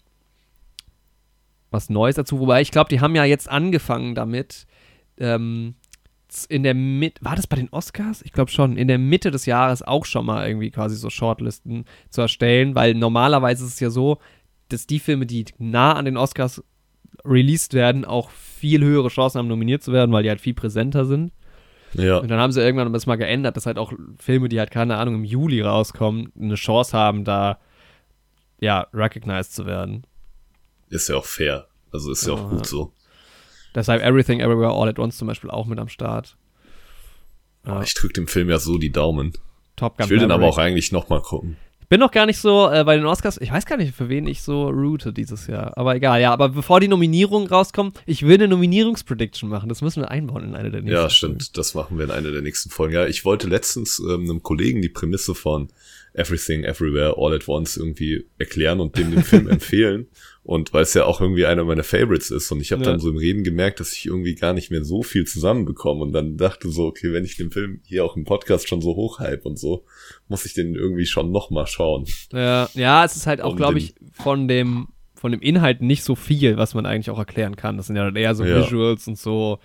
[1.71, 2.41] was Neues dazu.
[2.41, 4.67] Wobei ich glaube, die haben ja jetzt angefangen damit,
[5.19, 5.77] ähm,
[6.45, 8.23] in der Mitte, war das bei den Oscars?
[8.23, 11.85] Ich glaube schon, in der Mitte des Jahres auch schon mal irgendwie quasi so Shortlisten
[12.11, 14.19] zu erstellen, weil normalerweise ist es ja so,
[14.69, 16.63] dass die Filme, die nah an den Oscars
[17.25, 21.05] released werden, auch viel höhere Chancen haben, nominiert zu werden, weil die halt viel präsenter
[21.05, 21.33] sind.
[21.95, 22.19] Ja.
[22.19, 24.97] Und dann haben sie irgendwann das mal geändert, dass halt auch Filme, die halt, keine
[24.97, 27.59] Ahnung, im Juli rauskommen, eine Chance haben, da,
[28.61, 30.05] ja, recognized zu werden.
[30.89, 31.69] Ist ja auch fair.
[31.93, 32.93] Also ist ja, ja auch gut so.
[33.77, 36.37] Deshalb Everything Everywhere All at Once zum Beispiel auch mit am Start.
[37.67, 37.83] Ja.
[37.83, 39.35] Ich drücke dem Film ja so die Daumen.
[39.77, 40.29] Top Gun ich will Maverick.
[40.29, 41.59] den aber auch eigentlich nochmal gucken.
[41.89, 43.41] Bin noch gar nicht so äh, bei den Oscars.
[43.41, 45.77] Ich weiß gar nicht, für wen ich so route dieses Jahr.
[45.77, 46.33] Aber egal, ja.
[46.33, 49.69] Aber bevor die Nominierungen rauskommen, ich will eine Nominierungsprediction machen.
[49.69, 50.97] Das müssen wir einbauen in eine der nächsten.
[50.97, 51.43] Ja, stimmt.
[51.43, 51.53] Folgen.
[51.55, 52.95] Das machen wir in einer der nächsten Folgen.
[52.95, 55.69] Ja, ich wollte letztens ähm, einem Kollegen die Prämisse von
[56.17, 60.09] Everything, Everywhere, All at Once irgendwie erklären und dem den Film empfehlen.
[60.43, 62.51] Und weil es ja auch irgendwie einer meiner Favorites ist.
[62.53, 62.91] Und ich habe ja.
[62.91, 66.03] dann so im Reden gemerkt, dass ich irgendwie gar nicht mehr so viel zusammenbekomme.
[66.03, 68.95] Und dann dachte so, okay, wenn ich den Film hier auch im Podcast schon so
[68.95, 69.85] hochhype und so,
[70.29, 72.07] muss ich den irgendwie schon noch mal schauen.
[72.33, 76.15] Ja, ja, es ist halt auch, glaube ich, von dem, von dem Inhalt nicht so
[76.15, 77.77] viel, was man eigentlich auch erklären kann.
[77.77, 78.65] Das sind ja eher so ja.
[78.65, 79.59] Visuals und so.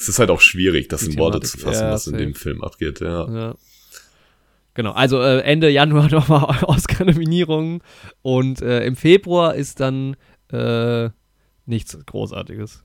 [0.00, 2.62] Es ist halt auch schwierig, das in Worte zu fassen, ja, was in dem Film
[2.62, 3.28] abgeht, ja.
[3.30, 3.56] ja.
[4.74, 7.82] Genau, also äh, Ende Januar nochmal Oscar-Nominierungen
[8.22, 10.16] und äh, im Februar ist dann
[10.52, 11.10] äh,
[11.66, 12.84] nichts Großartiges.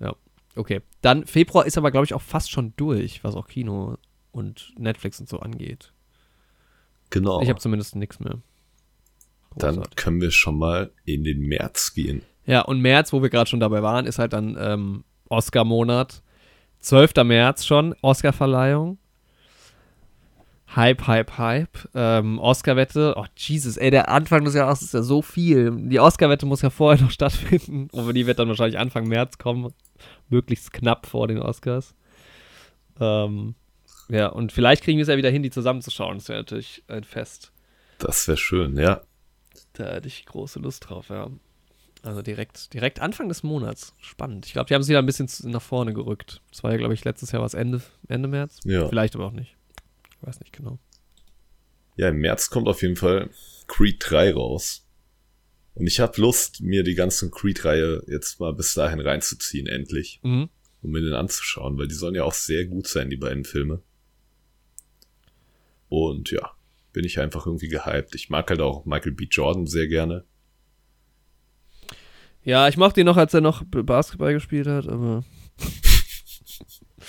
[0.00, 0.14] Ja,
[0.54, 0.80] okay.
[1.02, 3.96] Dann Februar ist aber, glaube ich, auch fast schon durch, was auch Kino
[4.30, 5.92] und Netflix und so angeht.
[7.10, 7.40] Genau.
[7.40, 8.38] Ich habe zumindest nichts mehr.
[9.50, 9.82] Großartig.
[9.82, 12.22] Dann können wir schon mal in den März gehen.
[12.46, 16.22] Ja, und März, wo wir gerade schon dabei waren, ist halt dann ähm, Oscar-Monat.
[16.80, 17.14] 12.
[17.24, 18.98] März schon, Oscar-Verleihung.
[20.76, 21.88] Hype, Hype, Hype.
[21.94, 23.14] Ähm, Oscar-Wette.
[23.16, 25.70] Oh, Jesus, ey, der Anfang des Jahres ist ja so viel.
[25.88, 27.88] Die Oscar-Wette muss ja vorher noch stattfinden.
[27.92, 29.72] Aber die wird dann wahrscheinlich Anfang März kommen.
[30.28, 31.94] Möglichst knapp vor den Oscars.
[33.00, 33.54] Ähm,
[34.08, 36.18] ja, und vielleicht kriegen wir es ja wieder hin, die zusammenzuschauen.
[36.18, 37.52] Das wäre natürlich ein Fest.
[37.98, 39.00] Das wäre schön, ja.
[39.72, 41.28] Da hätte ich große Lust drauf, ja.
[42.02, 43.94] Also direkt, direkt Anfang des Monats.
[44.00, 44.46] Spannend.
[44.46, 46.42] Ich glaube, die haben es wieder ein bisschen nach vorne gerückt.
[46.50, 48.60] Das war ja, glaube ich, letztes Jahr was Ende, Ende März.
[48.64, 48.88] Ja.
[48.88, 49.57] Vielleicht aber auch nicht.
[50.20, 50.78] Ich weiß nicht genau.
[51.96, 53.30] Ja, im März kommt auf jeden Fall
[53.66, 54.84] Creed 3 raus.
[55.74, 60.20] Und ich habe Lust, mir die ganze Creed-Reihe jetzt mal bis dahin reinzuziehen, endlich.
[60.24, 60.48] Mhm.
[60.82, 63.82] Um mir den anzuschauen, weil die sollen ja auch sehr gut sein, die beiden Filme.
[65.88, 66.52] Und ja,
[66.92, 68.14] bin ich einfach irgendwie gehypt.
[68.14, 69.26] Ich mag halt auch Michael B.
[69.30, 70.24] Jordan sehr gerne.
[72.42, 75.24] Ja, ich mochte ihn noch, als er noch Basketball gespielt hat, aber.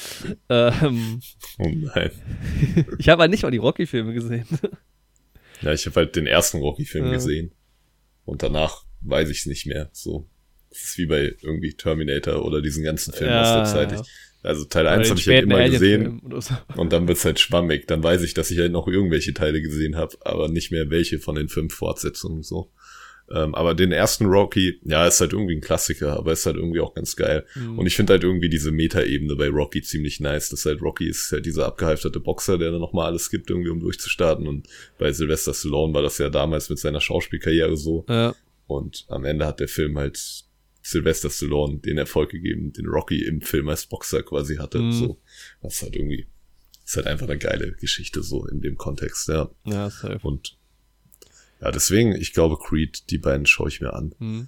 [0.50, 1.22] ähm,
[1.58, 2.12] oh nein.
[2.98, 4.46] ich habe halt nicht mal die Rocky-Filme gesehen.
[5.62, 7.12] ja, ich habe halt den ersten Rocky-Film äh.
[7.12, 7.52] gesehen.
[8.26, 9.90] Und danach weiß ich es nicht mehr.
[9.92, 10.30] So.
[10.70, 14.00] Das ist wie bei irgendwie Terminator oder diesen ganzen Filmen ja, aus der Zeit.
[14.00, 14.08] Ich,
[14.44, 16.22] also Teil 1 habe ich halt immer gesehen.
[16.40, 16.56] So.
[16.78, 17.88] Und dann wird's halt schwammig.
[17.88, 21.20] Dann weiß ich, dass ich halt noch irgendwelche Teile gesehen habe, aber nicht mehr welche
[21.20, 22.72] von den fünf Fortsetzungen so.
[23.32, 26.80] Ähm, aber den ersten Rocky, ja, ist halt irgendwie ein Klassiker, aber ist halt irgendwie
[26.80, 27.46] auch ganz geil.
[27.56, 27.80] Mhm.
[27.80, 30.50] Und ich finde halt irgendwie diese Meta-Ebene bei Rocky ziemlich nice.
[30.50, 33.80] Das halt Rocky ist halt dieser abgehalfterte Boxer, der dann nochmal alles gibt, irgendwie um
[33.80, 34.48] durchzustarten.
[34.48, 34.68] Und
[34.98, 38.06] bei Sylvester Stallone war das ja damals mit seiner Schauspielkarriere so.
[38.10, 38.36] Ja.
[38.68, 40.46] Und am Ende hat der Film halt
[40.82, 44.80] Sylvester Stallone den Erfolg gegeben, den Rocky im Film als Boxer quasi hatte.
[44.80, 44.92] Mhm.
[44.92, 45.22] So,
[45.62, 46.28] das ist halt irgendwie,
[46.86, 49.50] ist halt einfach eine geile Geschichte so in dem Kontext, ja.
[49.66, 50.20] Ja, safe.
[50.22, 50.59] Und
[51.62, 54.16] ja, deswegen, ich glaube, Creed, die beiden schaue ich mir an.
[54.20, 54.48] Mhm.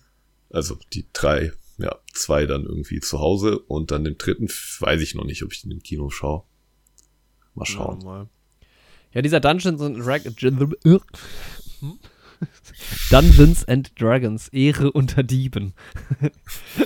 [0.50, 5.16] Also die drei, ja, zwei dann irgendwie zu Hause und dann den dritten weiß ich
[5.16, 6.44] noch nicht, ob ich den im Kino schaue.
[7.54, 8.00] Mal schauen.
[8.02, 8.30] Ja, mal.
[9.14, 10.36] ja dieser Dungeons and Dragons.
[13.12, 15.74] Dungeons and Dragons, Ehre unter Dieben.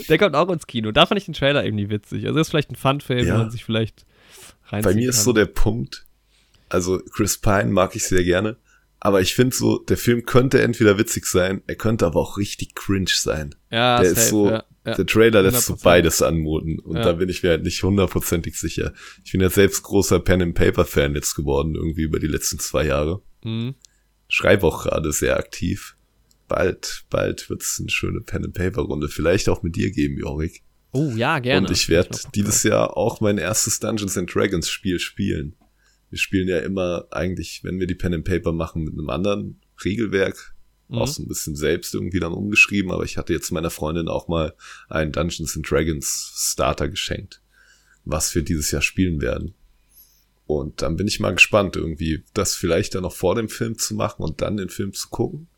[0.09, 0.91] Der kommt auch ins Kino.
[0.91, 2.25] Da fand ich den Trailer irgendwie witzig.
[2.25, 3.35] Also ist vielleicht ein Fun-Film, ja.
[3.35, 4.05] wo man sich vielleicht
[4.65, 5.09] reinziehen Bei mir kann.
[5.09, 6.05] ist so der Punkt,
[6.69, 8.57] also Chris Pine mag ich sehr gerne,
[9.05, 12.73] aber ich finde so, der Film könnte entweder witzig sein, er könnte aber auch richtig
[12.73, 13.53] cringe sein.
[13.69, 14.95] Ja, der safe, ist so, ja, ja.
[14.95, 15.61] der Trailer lässt 100%.
[15.61, 17.03] so beides anmuten und ja.
[17.03, 18.93] da bin ich mir halt nicht hundertprozentig sicher.
[19.23, 22.57] Ich bin ja selbst großer Pen and Paper Fan jetzt geworden, irgendwie über die letzten
[22.57, 23.21] zwei Jahre.
[23.43, 23.75] Mhm.
[24.27, 25.97] Schreibe auch gerade sehr aktiv.
[26.47, 30.63] Bald, bald wird's eine schöne Pen and Paper Runde, vielleicht auch mit dir geben, Jorik.
[30.93, 31.67] Oh ja, gerne.
[31.67, 35.55] Und ich werde dieses Jahr auch mein erstes Dungeons and Dragons Spiel spielen
[36.15, 39.59] wir spielen ja immer eigentlich, wenn wir die Pen and Paper machen, mit einem anderen
[39.83, 40.55] Regelwerk.
[40.87, 40.99] Mhm.
[40.99, 44.29] Auch so ein bisschen selbst irgendwie dann umgeschrieben, aber ich hatte jetzt meiner Freundin auch
[44.29, 44.55] mal
[44.87, 47.41] einen Dungeons and Dragons Starter geschenkt,
[48.05, 49.55] was wir dieses Jahr spielen werden.
[50.45, 53.93] Und dann bin ich mal gespannt, irgendwie das vielleicht dann noch vor dem Film zu
[53.93, 55.49] machen und dann den Film zu gucken,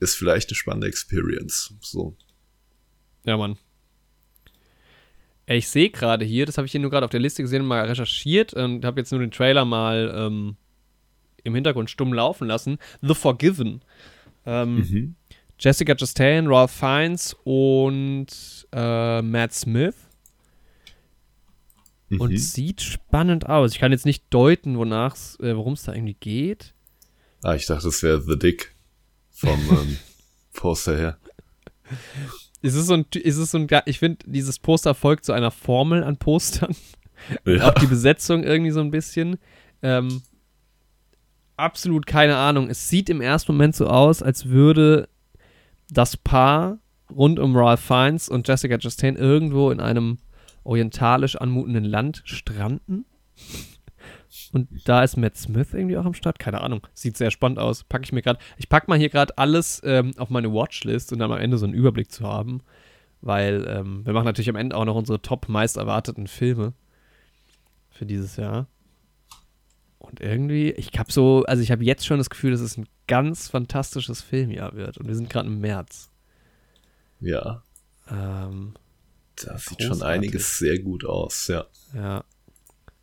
[0.00, 1.72] ist vielleicht eine spannende Experience.
[1.82, 2.16] So.
[3.24, 3.58] Ja, Mann.
[5.56, 7.84] Ich sehe gerade hier, das habe ich hier nur gerade auf der Liste gesehen mal
[7.84, 10.56] recherchiert und habe jetzt nur den Trailer mal ähm,
[11.42, 12.78] im Hintergrund stumm laufen lassen.
[13.02, 13.82] The Forgiven.
[14.46, 15.14] Ähm, mhm.
[15.58, 18.28] Jessica Chastain, Ralph Fiennes und
[18.72, 19.96] äh, Matt Smith.
[22.10, 22.20] Mhm.
[22.20, 23.72] Und sieht spannend aus.
[23.72, 26.74] Ich kann jetzt nicht deuten, wonach äh, worum es da irgendwie geht.
[27.42, 28.72] Ah, ich dachte, das wäre The Dick
[29.30, 29.98] vom ähm,
[30.52, 31.18] Poster her.
[32.62, 35.50] Ist es so ein, ist es so ein, ich finde, dieses Poster folgt zu einer
[35.50, 36.74] Formel an Postern.
[37.44, 37.68] Ja.
[37.68, 39.36] Auch die Besetzung irgendwie so ein bisschen.
[39.82, 40.22] Ähm,
[41.58, 42.70] absolut keine Ahnung.
[42.70, 45.06] Es sieht im ersten Moment so aus, als würde
[45.90, 46.78] das Paar
[47.14, 50.16] rund um Ralph Fiennes und Jessica Chastain irgendwo in einem
[50.64, 53.04] orientalisch anmutenden Land stranden.
[54.52, 56.38] Und da ist Matt Smith irgendwie auch am Start.
[56.38, 56.86] Keine Ahnung.
[56.92, 57.84] Sieht sehr spannend aus.
[57.84, 58.40] Packe ich mir gerade.
[58.56, 61.66] Ich packe mal hier gerade alles ähm, auf meine Watchlist und dann am Ende so
[61.66, 62.62] einen Überblick zu haben.
[63.20, 66.72] Weil ähm, wir machen natürlich am Ende auch noch unsere top meist erwarteten Filme
[67.90, 68.66] für dieses Jahr.
[69.98, 72.88] Und irgendwie, ich habe so, also ich habe jetzt schon das Gefühl, dass es ein
[73.06, 74.98] ganz fantastisches Filmjahr wird.
[74.98, 76.10] Und wir sind gerade im März.
[77.20, 77.62] Ja.
[78.10, 78.74] Ähm,
[79.36, 81.66] das sieht schon einiges sehr gut aus, ja.
[81.94, 82.24] Ja.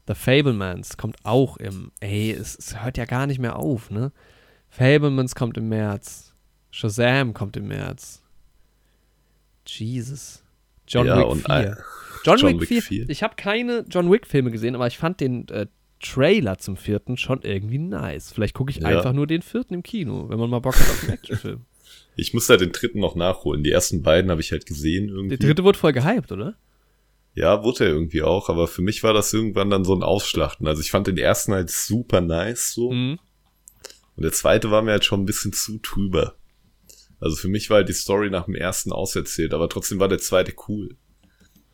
[0.07, 1.91] The Fablemans kommt auch im.
[1.99, 4.11] Ey, es, es, hört ja gar nicht mehr auf, ne?
[4.69, 6.33] Fablemans kommt im März.
[6.71, 8.21] Shazam kommt im März.
[9.65, 10.43] Jesus.
[10.87, 11.77] John ja, Wick 4.
[12.23, 12.81] John, John, Wick 4.
[12.81, 13.09] 4.
[13.09, 15.67] Ich habe keine John Wick-Filme gesehen, aber ich fand den äh,
[15.99, 18.31] Trailer zum vierten schon irgendwie nice.
[18.31, 18.87] Vielleicht gucke ich ja.
[18.87, 21.65] einfach nur den vierten im Kino, wenn man mal Bock hat auf einen Actionfilm.
[22.15, 23.63] Ich muss da den dritten noch nachholen.
[23.63, 25.37] Die ersten beiden habe ich halt gesehen irgendwie.
[25.37, 26.55] Der dritte wurde voll gehypt, oder?
[27.37, 30.65] Ja, wurde er irgendwie auch, aber für mich war das irgendwann dann so ein Ausschlachten.
[30.65, 32.91] Also ich fand den ersten halt super nice so.
[32.91, 33.19] Mhm.
[34.15, 36.33] Und der zweite war mir halt schon ein bisschen zu trüber.
[37.19, 40.17] Also für mich war halt die Story nach dem ersten auserzählt, aber trotzdem war der
[40.17, 40.97] zweite cool.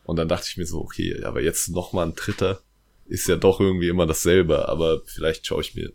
[0.03, 2.59] Und dann dachte ich mir so, okay, aber jetzt noch mal ein dritter
[3.05, 5.93] ist ja doch irgendwie immer dasselbe, aber vielleicht schaue ich mir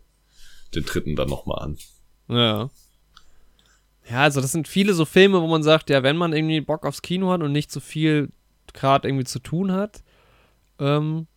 [0.73, 1.77] den dritten dann noch mal an.
[2.27, 2.71] Ja.
[4.09, 6.87] Ja, also das sind viele so Filme, wo man sagt, ja, wenn man irgendwie Bock
[6.87, 8.31] aufs Kino hat und nicht so viel
[8.79, 10.03] gerade irgendwie zu tun hat,
[10.79, 11.27] ähm,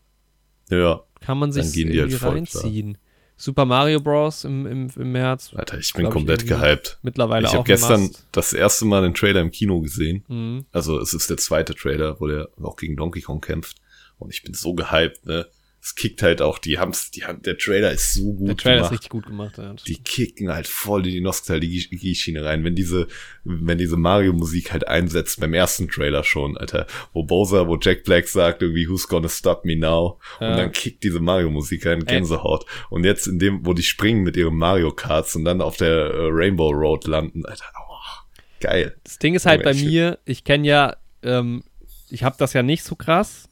[0.70, 2.94] ja, kann man sich irgendwie halt reinziehen.
[2.94, 3.02] Klar.
[3.36, 4.44] Super Mario Bros.
[4.44, 5.50] im, im, im März.
[5.54, 6.98] Alter, ich bin komplett gehypt.
[7.02, 7.52] Mittlerweile ich.
[7.52, 10.24] Ich habe gestern das erste Mal den Trailer im Kino gesehen.
[10.28, 10.66] Mhm.
[10.70, 13.78] Also es ist der zweite Trailer, wo der auch gegen Donkey Kong kämpft.
[14.18, 15.48] Und ich bin so gehypt, ne?
[15.84, 18.76] Es kickt halt auch, die haben's, die haben, der Trailer ist so gut Der Trailer
[18.76, 18.92] gemacht.
[18.92, 19.74] ist richtig gut gemacht, ja.
[19.84, 23.08] Die kicken halt voll in die Nostalgie-Schiene rein, wenn diese,
[23.42, 28.28] wenn diese Mario-Musik halt einsetzt beim ersten Trailer schon, Alter, wo Bowser, wo Jack Black
[28.28, 30.20] sagt irgendwie, who's gonna stop me now?
[30.40, 30.52] Ja.
[30.52, 32.64] Und dann kickt diese Mario-Musik rein, Gänsehaut.
[32.64, 32.86] Ey.
[32.90, 36.28] Und jetzt in dem, wo die springen mit ihren Mario-Karts und dann auf der äh,
[36.30, 38.22] Rainbow Road landen, Alter, oh,
[38.60, 38.94] geil.
[39.02, 41.64] Das Ding ist halt oh, bei mir, ich kenne ja, ähm,
[42.08, 43.48] ich habe das ja nicht so krass,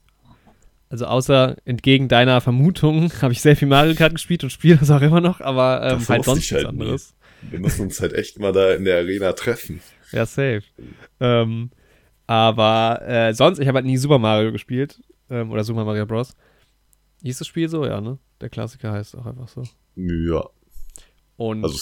[0.91, 4.91] also außer entgegen deiner Vermutung habe ich sehr viel Mario Kart gespielt und spiele das
[4.91, 7.14] auch immer noch, aber ähm, halt sonst nichts halt anderes.
[7.43, 7.53] Nie.
[7.53, 9.80] Wir müssen uns halt echt mal da in der Arena treffen.
[10.12, 10.62] Ja, safe.
[11.20, 11.70] Ähm,
[12.26, 16.36] aber äh, sonst, ich habe halt nie Super Mario gespielt ähm, oder Super Mario Bros.
[17.22, 17.86] Hieß das Spiel so?
[17.86, 18.18] Ja, ne?
[18.41, 19.62] Der Klassiker heißt auch einfach so.
[19.97, 20.45] Ja.
[21.36, 21.78] Und also,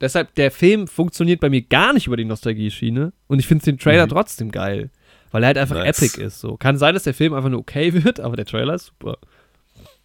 [0.00, 3.78] deshalb, der Film funktioniert bei mir gar nicht über die Nostalgie-Schiene und ich finde den
[3.78, 4.10] Trailer mhm.
[4.10, 4.90] trotzdem geil.
[5.30, 6.02] Weil er halt einfach nice.
[6.02, 6.40] epic ist.
[6.40, 6.56] So.
[6.56, 9.18] Kann sein, dass der Film einfach nur okay wird, aber der Trailer ist super.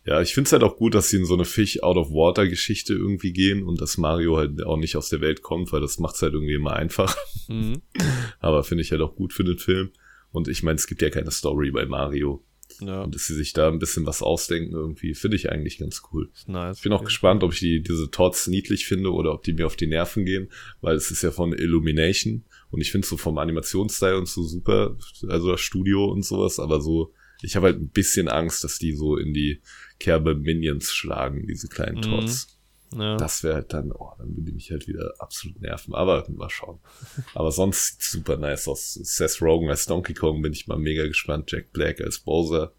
[0.03, 3.63] Ja, ich finde es halt auch gut, dass sie in so eine Fish-out-of-water-Geschichte irgendwie gehen
[3.63, 6.33] und dass Mario halt auch nicht aus der Welt kommt, weil das macht es halt
[6.33, 7.15] irgendwie immer einfach.
[7.47, 7.81] Mhm.
[8.39, 9.91] Aber finde ich halt auch gut für den Film.
[10.31, 12.43] Und ich meine, es gibt ja keine Story bei Mario.
[12.79, 13.03] Ja.
[13.03, 16.31] Und dass sie sich da ein bisschen was ausdenken, irgendwie, finde ich eigentlich ganz cool.
[16.47, 16.77] Nice.
[16.77, 19.67] Ich bin auch gespannt, ob ich die, diese Tots niedlich finde oder ob die mir
[19.67, 20.49] auf die Nerven gehen,
[20.79, 22.43] weil es ist ja von Illumination.
[22.71, 24.97] Und ich finde so vom Animationsstyle und so super,
[25.27, 28.93] also das Studio und sowas, aber so, ich habe halt ein bisschen Angst, dass die
[28.93, 29.61] so in die
[29.99, 32.01] Kerbe Minions schlagen, diese kleinen mhm.
[32.01, 32.57] Tots.
[32.97, 33.15] Ja.
[33.15, 35.93] Das wäre halt dann, oh, dann würde ich mich halt wieder absolut nerven.
[35.93, 36.79] Aber mal schauen.
[37.33, 38.93] Aber sonst sieht super nice aus.
[38.93, 41.51] Seth Rogen als Donkey Kong bin ich mal mega gespannt.
[41.51, 42.73] Jack Black als Bowser.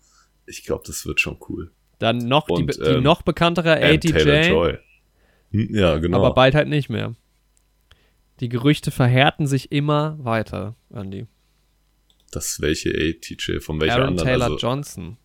[0.46, 1.70] Ich glaube, das wird schon cool.
[1.98, 4.50] Dann noch Und, die, die ähm, noch bekanntere ATJ.
[5.52, 6.18] Hm, ja, genau.
[6.18, 7.14] Aber bald halt nicht mehr.
[8.40, 11.26] Die Gerüchte verhärten sich immer weiter, Andy.
[12.30, 13.60] Das welche ATJ?
[13.60, 14.28] Von welcher Aaron anderen?
[14.28, 15.18] Taylor also, Johnson.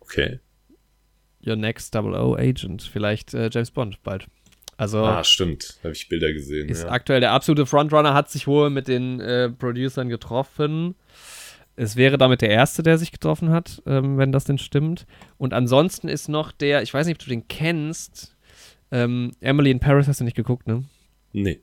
[0.00, 0.40] Okay.
[1.44, 2.82] Your Next Double O Agent.
[2.82, 4.26] Vielleicht äh, James Bond bald.
[4.76, 5.78] Also, ah, stimmt.
[5.82, 6.68] Habe ich Bilder gesehen.
[6.68, 6.90] Ist ja.
[6.90, 10.94] aktuell der absolute Frontrunner, hat sich wohl mit den äh, Producern getroffen.
[11.74, 15.06] Es wäre damit der erste, der sich getroffen hat, ähm, wenn das denn stimmt.
[15.36, 18.36] Und ansonsten ist noch der, ich weiß nicht, ob du den kennst.
[18.90, 20.84] Ähm, Emily in Paris hast du nicht geguckt, ne?
[21.32, 21.60] Nee.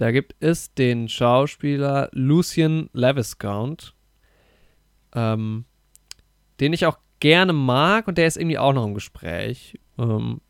[0.00, 3.94] Da gibt es den Schauspieler Lucien Leviscount,
[5.14, 5.66] ähm,
[6.58, 9.78] den ich auch gerne mag und der ist irgendwie auch noch im Gespräch.
[9.98, 10.40] Ähm,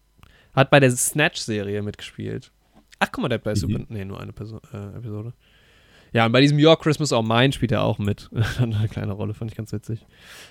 [0.54, 2.52] hat bei der Snatch-Serie mitgespielt.
[3.00, 3.56] Ach, guck mal, der hat bei mhm.
[3.56, 3.80] Super.
[3.88, 5.32] Nee, nur eine Person, äh, Episode.
[6.12, 8.30] Ja, und bei diesem Your Christmas or Mine spielt er auch mit.
[8.60, 10.06] eine kleine Rolle, fand ich ganz witzig.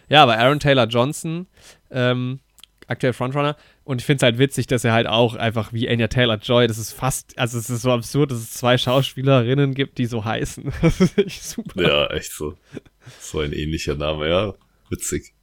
[0.10, 1.48] Ja, aber Aaron Taylor Johnson,
[1.90, 2.42] ähm,
[2.90, 3.56] aktuell Frontrunner.
[3.84, 6.78] Und ich finde es halt witzig, dass er halt auch einfach wie Anya Taylor-Joy, das
[6.78, 10.72] ist fast, also es ist so absurd, dass es zwei Schauspielerinnen gibt, die so heißen.
[10.82, 11.82] Das ist echt super.
[11.82, 12.56] Ja, echt so.
[13.20, 14.54] So ein ähnlicher Name, ja.
[14.90, 15.34] Witzig.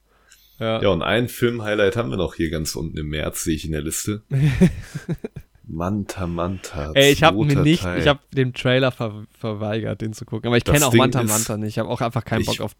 [0.59, 0.81] Ja.
[0.81, 3.71] ja, und ein Film-Highlight haben wir noch hier ganz unten im März, sehe ich in
[3.73, 4.23] der Liste.
[5.69, 6.91] Manta Manta.
[6.93, 7.99] Ey, ich habe mir nicht, Teil.
[8.01, 10.47] ich habe dem Trailer ver verweigert, den zu gucken.
[10.47, 11.71] Aber ich kenne auch Ding Manta ist- Manta nicht.
[11.75, 12.75] Ich habe auch einfach keinen Ich- Bock auf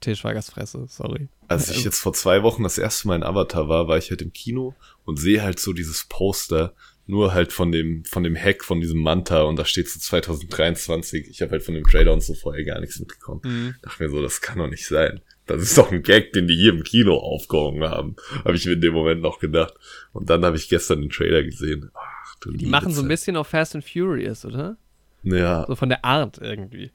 [0.00, 0.86] Til Schweigers Fresse.
[0.88, 1.28] Sorry.
[1.48, 4.22] Als ich jetzt vor zwei Wochen das erste Mal in Avatar war, war ich halt
[4.22, 4.74] im Kino
[5.04, 6.74] und sehe halt so dieses Poster,
[7.06, 11.28] nur halt von dem, von dem Hack von diesem Manta und da steht so 2023.
[11.28, 13.40] Ich habe halt von dem Trailer und so vorher gar nichts mitbekommen.
[13.44, 13.74] Mhm.
[13.82, 15.20] Dachte mir so, das kann doch nicht sein.
[15.46, 18.14] Das ist doch ein Gag, den die hier im Kino aufgehoben haben.
[18.44, 19.74] Habe ich mir in dem Moment noch gedacht.
[20.12, 21.90] Und dann habe ich gestern den Trailer gesehen.
[21.94, 24.76] Ach, du Die machen so ein bisschen auf Fast and Furious, oder?
[25.24, 26.92] Ja, So von der Art irgendwie.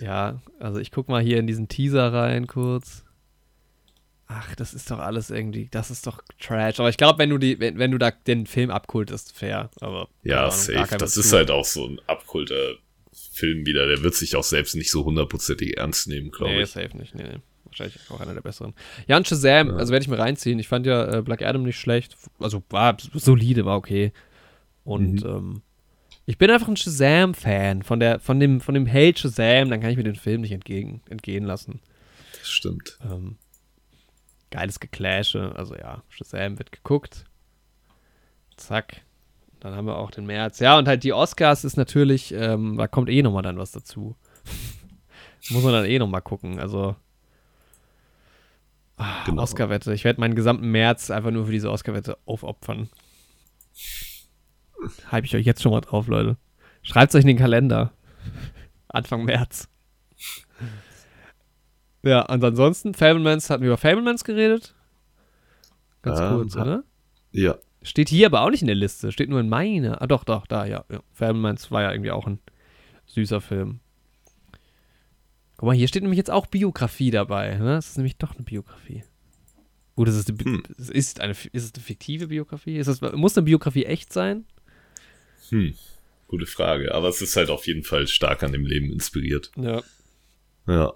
[0.00, 3.04] Ja, also ich guck mal hier in diesen Teaser rein kurz.
[4.26, 6.78] Ach, das ist doch alles irgendwie, das ist doch Trash.
[6.78, 9.70] Aber ich glaube, wenn du die, wenn, wenn du da den Film abkultest, fair.
[9.80, 10.96] Aber ja, Ahnung, safe.
[10.98, 12.74] Das ist halt auch so ein abkulter
[13.12, 13.86] Film wieder.
[13.88, 16.70] Der wird sich auch selbst nicht so hundertprozentig ernst nehmen, glaube Nee, ich.
[16.70, 17.14] safe nicht.
[17.16, 17.38] Nee, nee.
[17.64, 18.72] Wahrscheinlich auch einer der besseren.
[19.08, 19.76] Ja, und Shazam, Ja.
[19.76, 20.58] also werde ich mir reinziehen.
[20.60, 22.16] Ich fand ja äh, Black Adam nicht schlecht.
[22.38, 24.12] Also war solide, war okay.
[24.84, 25.28] Und Mhm.
[25.28, 25.62] ähm,
[26.30, 27.82] ich bin einfach ein Shazam-Fan.
[27.82, 30.52] Von, der, von, dem, von dem Held Shazam, dann kann ich mir den Film nicht
[30.52, 31.80] entgegen, entgehen lassen.
[32.38, 32.98] Das stimmt.
[33.04, 33.36] Ähm,
[34.50, 35.52] geiles Gekläsche.
[35.56, 37.24] Also ja, Shazam wird geguckt.
[38.56, 39.02] Zack.
[39.58, 40.60] Dann haben wir auch den März.
[40.60, 44.14] Ja, und halt die Oscars ist natürlich, ähm, da kommt eh nochmal dann was dazu.
[45.50, 46.60] Muss man dann eh nochmal gucken.
[46.60, 46.94] Also
[48.96, 49.42] ah, Genau.
[49.42, 49.92] Oscar-Wette.
[49.94, 52.88] Ich werde meinen gesamten März einfach nur für diese Oscar-Wette aufopfern.
[55.10, 56.36] Hype ich euch jetzt schon mal drauf, Leute.
[56.82, 57.92] Schreibt euch in den Kalender.
[58.88, 59.68] Anfang März.
[62.02, 64.74] Ja, und ansonsten, Fablemans, hatten wir über Fablemans geredet?
[66.02, 66.84] Ganz Ähm, kurz, ha- oder?
[67.32, 69.10] Ja, Steht hier aber auch nicht in der Liste.
[69.10, 70.02] Steht nur in meiner.
[70.02, 70.84] Ah, doch, doch, da, ja.
[70.90, 71.00] ja.
[71.12, 72.38] Fablemans war ja irgendwie auch ein
[73.06, 73.80] süßer Film.
[75.56, 77.54] Guck mal, hier steht nämlich jetzt auch Biografie dabei.
[77.56, 77.64] Ne?
[77.76, 79.02] Das ist nämlich doch eine Biografie.
[79.96, 80.62] Gut, es ist, eine, Hm.
[80.78, 82.76] es ist, eine, ist es eine fiktive Biografie?
[82.76, 84.44] Ist es, muss eine Biografie echt sein?
[85.50, 85.74] Hm.
[86.28, 86.94] Gute Frage.
[86.94, 89.50] Aber es ist halt auf jeden Fall stark an dem Leben inspiriert.
[89.56, 89.82] Ja.
[90.66, 90.92] Ja.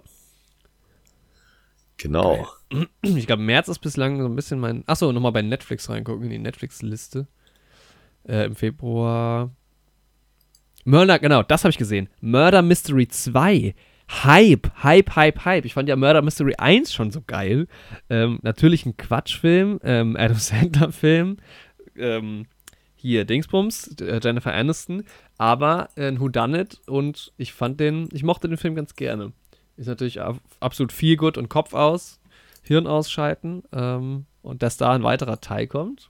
[1.97, 2.47] Genau.
[3.03, 4.83] Ich glaube, März ist bislang so ein bisschen mein.
[4.87, 7.27] Achso, nochmal bei Netflix reingucken, in die Netflix-Liste.
[8.27, 9.55] Äh, Im Februar.
[10.83, 12.09] Murder, genau, das habe ich gesehen.
[12.21, 13.75] Murder Mystery 2.
[14.09, 15.65] Hype, Hype, Hype, Hype.
[15.65, 17.67] Ich fand ja Murder Mystery 1 schon so geil.
[18.09, 21.37] Ähm, natürlich ein Quatschfilm, ähm, Adam Sandler-Film.
[21.97, 22.45] Ähm,
[23.05, 25.03] hier, Dingsbums, äh, Jennifer Aniston.
[25.37, 29.31] Aber äh, ein Whodunit und ich fand den, ich mochte den Film ganz gerne.
[29.77, 32.19] Ist natürlich ab- absolut viel gut und Kopf aus,
[32.63, 33.63] Hirn ausschalten.
[33.71, 36.09] Ähm, und dass da ein weiterer Teil kommt.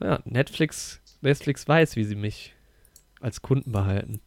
[0.00, 2.54] Ja, Netflix, Netflix weiß, wie sie mich
[3.20, 4.20] als Kunden behalten.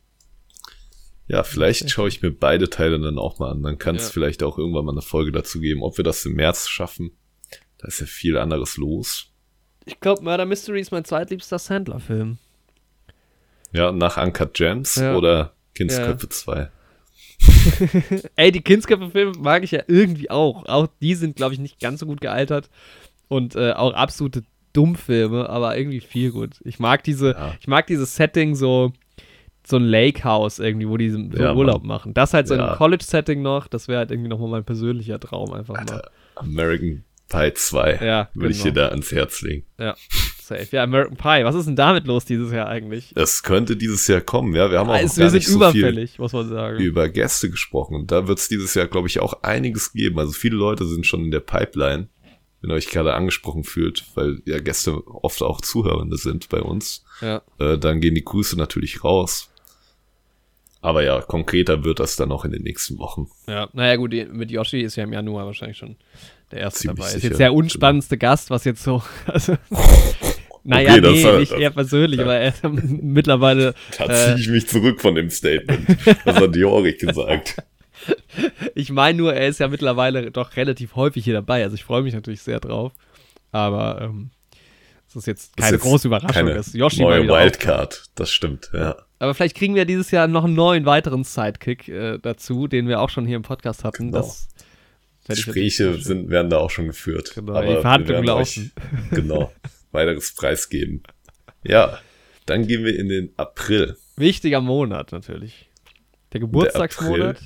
[1.28, 3.62] Ja, vielleicht schaue ich mir beide Teile dann auch mal an.
[3.62, 4.10] Dann kann es Ja.
[4.14, 7.12] vielleicht auch irgendwann mal eine Folge dazu geben, ob wir das im März schaffen.
[7.78, 9.29] Da ist ja viel anderes los.
[9.86, 12.38] Ich glaube, Murder Mystery ist mein zweitliebster Sandler-Film.
[13.72, 15.16] Ja, nach Uncut Gems Ja.
[15.16, 16.70] oder Kindsköpfe 2.
[18.36, 20.66] Ey, die Kindsköpfe-Filme mag ich ja irgendwie auch.
[20.68, 22.70] Auch die sind, glaube ich, nicht ganz so gut gealtert.
[23.28, 26.56] Und äh, auch absolute Dummfilme, aber irgendwie viel gut.
[26.64, 27.56] Ich mag diese, Ja.
[27.60, 28.92] ich mag dieses Setting so,
[29.66, 32.14] so ein Lake House irgendwie, wo die so Ja, Urlaub machen.
[32.14, 32.68] Das halt so Ja.
[32.70, 35.80] einem College-Setting noch, das wäre halt irgendwie nochmal mein persönlicher Traum einfach mal.
[35.82, 38.74] Alter, American Pie 2 Ja, würde ich genau.
[38.74, 39.66] dir da ans Herz legen.
[39.78, 39.96] Ja,
[40.42, 40.68] safe.
[40.72, 41.44] Ja, American Pie.
[41.46, 43.14] Was ist denn damit los dieses Jahr eigentlich?
[43.16, 44.70] Das könnte dieses Jahr kommen, ja.
[44.72, 46.80] Wir haben auch es, gar wir sind nicht so viel überfällig, muss man sagen.
[46.80, 47.96] über Gäste gesprochen.
[47.96, 50.20] Und da wird es dieses Jahr, glaube ich, auch einiges geben.
[50.20, 52.10] Also viele Leute sind schon in der Pipeline,
[52.62, 57.06] wenn ihr euch gerade angesprochen fühlt, weil ja Gäste oft auch Zuhörende sind bei uns.
[57.22, 57.42] Ja.
[57.60, 59.50] Äh, dann gehen die Grüße natürlich raus.
[60.82, 63.28] Aber ja, konkreter wird das dann auch in den nächsten Wochen.
[63.48, 65.98] Ja, naja, gut, mit Yoshi ist ja im Januar wahrscheinlich schon
[66.52, 67.08] der erste Ziemlich dabei.
[67.10, 69.04] Ist sicher, jetzt der unspannendste Gast, was jetzt so.
[69.26, 69.56] Also,
[70.64, 73.74] naja, Okay, nee, war- nicht eher persönlich, aber er ja mittlerweile.
[73.98, 74.14] Da Äh.
[74.26, 75.88] ziehe ich mich zurück von dem Statement.
[76.26, 77.56] Das hat Diorik gesagt.
[78.76, 81.64] Ich meine nur, er ist ja mittlerweile doch relativ häufig hier dabei.
[81.64, 82.94] Also ich freue mich natürlich sehr drauf.
[83.52, 84.30] Aber ähm,
[85.10, 88.06] es ist jetzt keine ist jetzt große Überraschung, keine dass Yoshi mal Neue wieder Wildcard,
[88.16, 88.96] das stimmt, ja.
[89.20, 93.02] Aber vielleicht kriegen wir dieses Jahr noch einen neuen weiteren Sidekick äh, dazu, den wir
[93.02, 94.12] auch schon hier im Podcast hatten.
[94.12, 94.20] Genau.
[94.20, 94.48] Das
[95.30, 97.34] Gespräche sind, werden da auch schon geführt.
[97.36, 98.72] Genau, aber die Verhandlungen laufen.
[98.76, 99.54] Euch, genau,
[99.92, 101.04] weiteres Preis geben.
[101.64, 102.00] Ja,
[102.46, 105.70] dann gehen wir in den April Wichtiger Monat natürlich.
[106.34, 107.40] Der Geburtstagsmonat.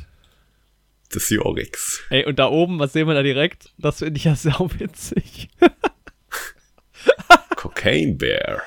[1.13, 2.01] des Jorix.
[2.09, 3.71] Ey, und da oben, was sehen wir da direkt?
[3.77, 5.49] Das finde ich ja sau witzig.
[7.55, 8.63] Cocaine Bear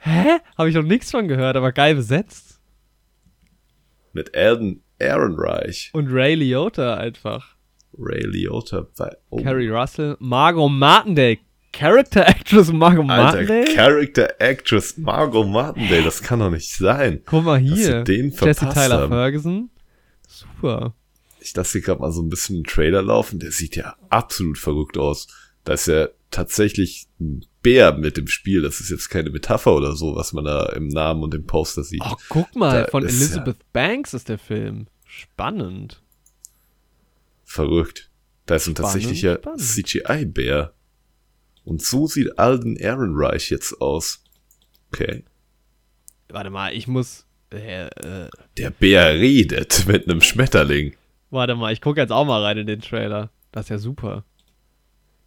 [0.00, 0.38] Hä?
[0.56, 2.60] Habe ich noch nichts von gehört, aber geil besetzt.
[4.12, 7.55] mit Alden Ehrenreich, Und Ray Liotta einfach.
[7.98, 11.38] Ray Liotta bei oh, Carrie Russell, Margot Martindale.
[11.72, 13.74] Character Actress Margot Alter, Martindale?
[13.74, 17.20] Character Actress Margot Martindale, das kann doch nicht sein.
[17.26, 18.02] Guck mal hier.
[18.02, 19.10] den Jesse Tyler haben.
[19.10, 19.70] Ferguson.
[20.26, 20.94] Super.
[21.40, 23.38] Ich lasse hier gerade mal so ein bisschen den Trailer laufen.
[23.38, 25.28] Der sieht ja absolut verrückt aus.
[25.64, 28.62] Da ist ja tatsächlich ein Bär mit im Spiel.
[28.62, 31.84] Das ist jetzt keine Metapher oder so, was man da im Namen und im Poster
[31.84, 32.02] sieht.
[32.04, 34.86] Oh, guck mal, Da von Elizabeth Banks ist der Film.
[35.04, 36.02] Spannend.
[37.46, 38.10] Verrückt.
[38.44, 39.40] Da ist ein tatsächlicher.
[39.56, 40.74] CGI-Bär.
[41.64, 44.22] Und so sieht Alden Ehrenreich jetzt aus.
[44.92, 45.24] Okay.
[46.28, 47.26] Warte mal, ich muss.
[47.52, 48.28] Äh, äh,
[48.58, 50.94] Der Bär redet mit einem Schmetterling.
[51.30, 53.30] warte mal, ich gucke jetzt auch mal rein in den Trailer.
[53.52, 54.24] Das ist ja super.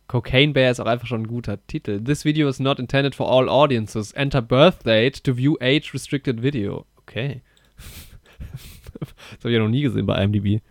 [0.07, 2.03] Cocaine Bear ist auch einfach schon ein guter Titel.
[2.03, 4.11] This video is not intended for all audiences.
[4.13, 6.85] Enter birth date to view age restricted video.
[6.97, 7.41] Okay.
[8.99, 9.09] das
[9.39, 10.61] habe ich ja noch nie gesehen bei IMDb.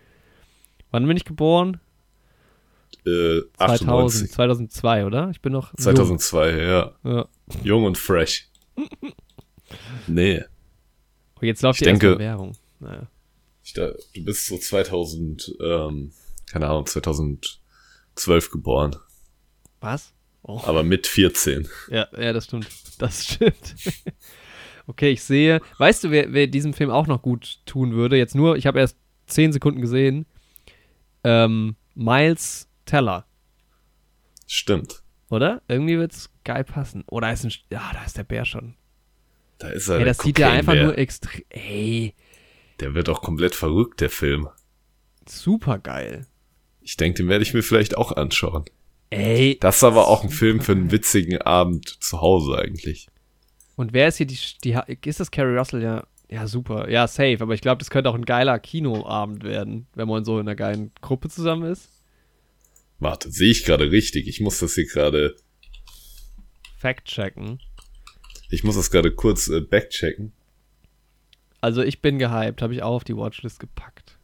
[0.90, 1.80] Wann bin ich geboren?
[3.06, 4.30] Äh, 2000, 98.
[4.32, 5.30] 2002, oder?
[5.30, 5.74] Ich bin noch.
[5.76, 6.92] 2002, ja.
[7.04, 7.12] Jung.
[7.16, 7.28] Ja.
[7.62, 8.48] Jung und fresh.
[10.06, 10.42] Nee.
[11.36, 12.52] Oh, jetzt läuft Ich die denke- Werbung.
[12.80, 13.06] Naja.
[13.62, 16.12] Ich da, du bist so 2000, ähm,
[16.50, 18.96] keine Ahnung, 2012 geboren.
[19.80, 20.14] Was?
[20.42, 20.60] Oh.
[20.64, 21.68] Aber mit 14.
[21.90, 22.66] Ja, ja, das stimmt.
[22.98, 23.74] Das stimmt.
[24.86, 25.60] okay, ich sehe.
[25.76, 28.16] Weißt du, wer, wer diesem Film auch noch gut tun würde?
[28.16, 28.96] Jetzt nur, ich habe erst
[29.26, 30.24] 10 Sekunden gesehen.
[31.24, 33.26] Ähm, Miles Teller,
[34.46, 35.02] Stimmt.
[35.30, 35.62] oder?
[35.68, 37.04] Irgendwie wird's geil passen.
[37.08, 37.52] Oder ist ein.
[37.70, 38.74] Ja, da ist der Bär schon.
[39.58, 39.94] Da ist er.
[39.96, 41.42] Ey, der das sieht ja einfach nur extrem.
[41.50, 42.14] Ey,
[42.80, 44.48] Der wird auch komplett verrückt, der Film.
[45.28, 46.26] super geil.
[46.80, 48.64] Ich denke, den werde ich mir vielleicht auch anschauen.
[49.10, 49.58] Ey.
[49.60, 53.08] Das ist aber auch ein Film für einen witzigen Abend zu Hause eigentlich.
[53.76, 54.38] Und wer ist hier die.
[54.64, 54.78] die
[55.08, 55.82] ist das Carrie Russell?
[55.82, 56.06] Ja.
[56.30, 56.90] Ja, super.
[56.90, 57.38] Ja, safe.
[57.40, 60.56] Aber ich glaube, das könnte auch ein geiler Kinoabend werden, wenn man so in einer
[60.56, 61.90] geilen Gruppe zusammen ist.
[62.98, 64.28] Warte, sehe ich gerade richtig?
[64.28, 65.36] Ich muss das hier gerade,
[66.78, 67.60] Fact-checken.
[68.50, 70.32] ich muss das gerade kurz äh, backchecken.
[71.60, 74.18] Also ich bin gehypt, habe ich auch auf die Watchlist gepackt.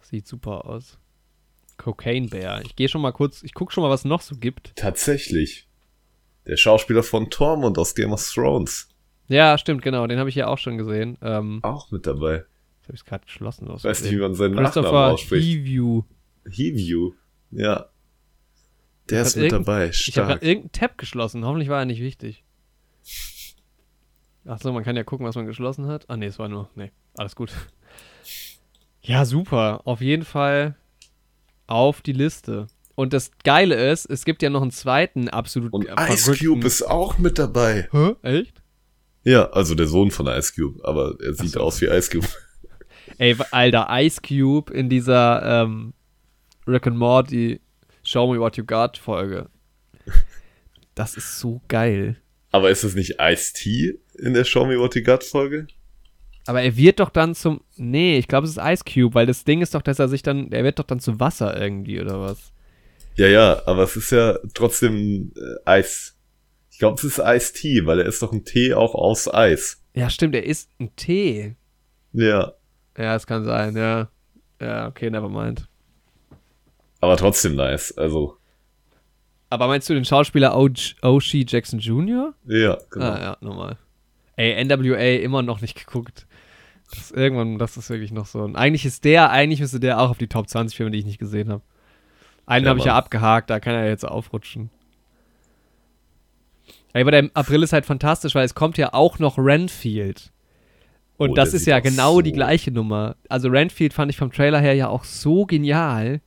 [0.00, 0.98] Sieht super aus.
[1.76, 2.62] Cocaine Bear.
[2.62, 4.72] Ich gehe schon mal kurz, ich gucke schon mal, was es noch so gibt.
[4.76, 5.68] Tatsächlich.
[6.46, 8.88] Der Schauspieler von Tormund aus Game of Thrones.
[9.32, 11.16] Ja, stimmt, genau, den habe ich ja auch schon gesehen.
[11.22, 12.32] Ähm, Auch mit dabei.
[12.34, 13.68] jetzt habe ich es gerade geschlossen.
[13.68, 15.46] aus weiß nicht, wie man seinen Nachnamen ausspricht.
[15.46, 16.02] Heview.
[16.48, 17.12] Heview.
[17.50, 17.86] Ja.
[19.10, 19.86] Der Ich ist mit dabei.
[19.88, 20.28] Ich habe Stark.
[20.28, 21.44] gerade irgendeinen Tab geschlossen.
[21.44, 22.44] Hoffentlich war er nicht wichtig.
[24.44, 26.04] Achso, man kann ja gucken, was man geschlossen hat.
[26.08, 26.68] Ah, nee, es war nur.
[26.74, 27.52] Nee, alles gut.
[29.00, 29.80] Ja, super.
[29.84, 30.76] Auf jeden Fall
[31.66, 32.66] auf die Liste.
[32.94, 36.82] Und das Geile ist, es gibt ja noch einen zweiten absolut Und Ice Cube ist
[36.82, 37.88] auch mit dabei.
[37.92, 38.14] Hä?
[38.22, 38.61] Echt?
[39.24, 41.60] Ja, also der Sohn von Ice Cube, aber er sieht so.
[41.60, 42.26] aus wie Ice Cube.
[43.18, 45.92] Ey, Alter, Ice Cube in dieser ähm,
[46.66, 47.60] Rick and Morty
[48.02, 49.48] Show Me What You Got Folge.
[50.94, 52.16] Das ist so geil.
[52.50, 55.66] Aber ist es nicht Ice-T in der Show Me What You Got Folge?
[56.46, 57.62] Aber er wird doch dann zum.
[57.76, 60.22] Nee, ich glaube, es ist Ice Cube, weil das Ding ist doch, dass er sich
[60.22, 60.50] dann.
[60.50, 62.52] Er wird doch dann zu Wasser irgendwie, oder was?
[63.14, 66.16] Ja, ja, aber es ist ja trotzdem äh, Eis.
[66.82, 69.80] Ich glaube, es ist Ice-T, weil er ist doch ein Tee auch aus Eis.
[69.94, 71.54] Ja, stimmt, er ist ein Tee.
[72.12, 72.54] Ja,
[72.98, 74.08] Ja, es kann sein, ja.
[74.60, 75.68] Ja, okay, never mind.
[76.98, 77.96] aber trotzdem nice.
[77.96, 78.36] Also,
[79.48, 82.34] Aber meinst du den Schauspieler Oshie Jackson Jr.?
[82.46, 83.06] ja, genau.
[83.12, 83.78] Ah, ja, nochmal.
[84.34, 86.26] Ey, NWA immer noch nicht geguckt.
[86.90, 88.40] Das ist irgendwann, das ist wirklich noch so.
[88.40, 91.06] Und eigentlich ist der, eigentlich müsste der auch auf die Top 20 Filme, die ich
[91.06, 91.62] nicht gesehen habe.
[92.44, 94.70] Einen Ja, habe ich ja abgehakt, da kann er jetzt aufrutschen.
[96.94, 100.30] Aber der April ist halt fantastisch, weil es kommt ja auch noch Renfield.
[101.16, 103.16] Und Oh, das ist ja genau so- die gleiche Nummer.
[103.28, 106.20] Also Renfield fand ich vom Trailer her ja auch so genial.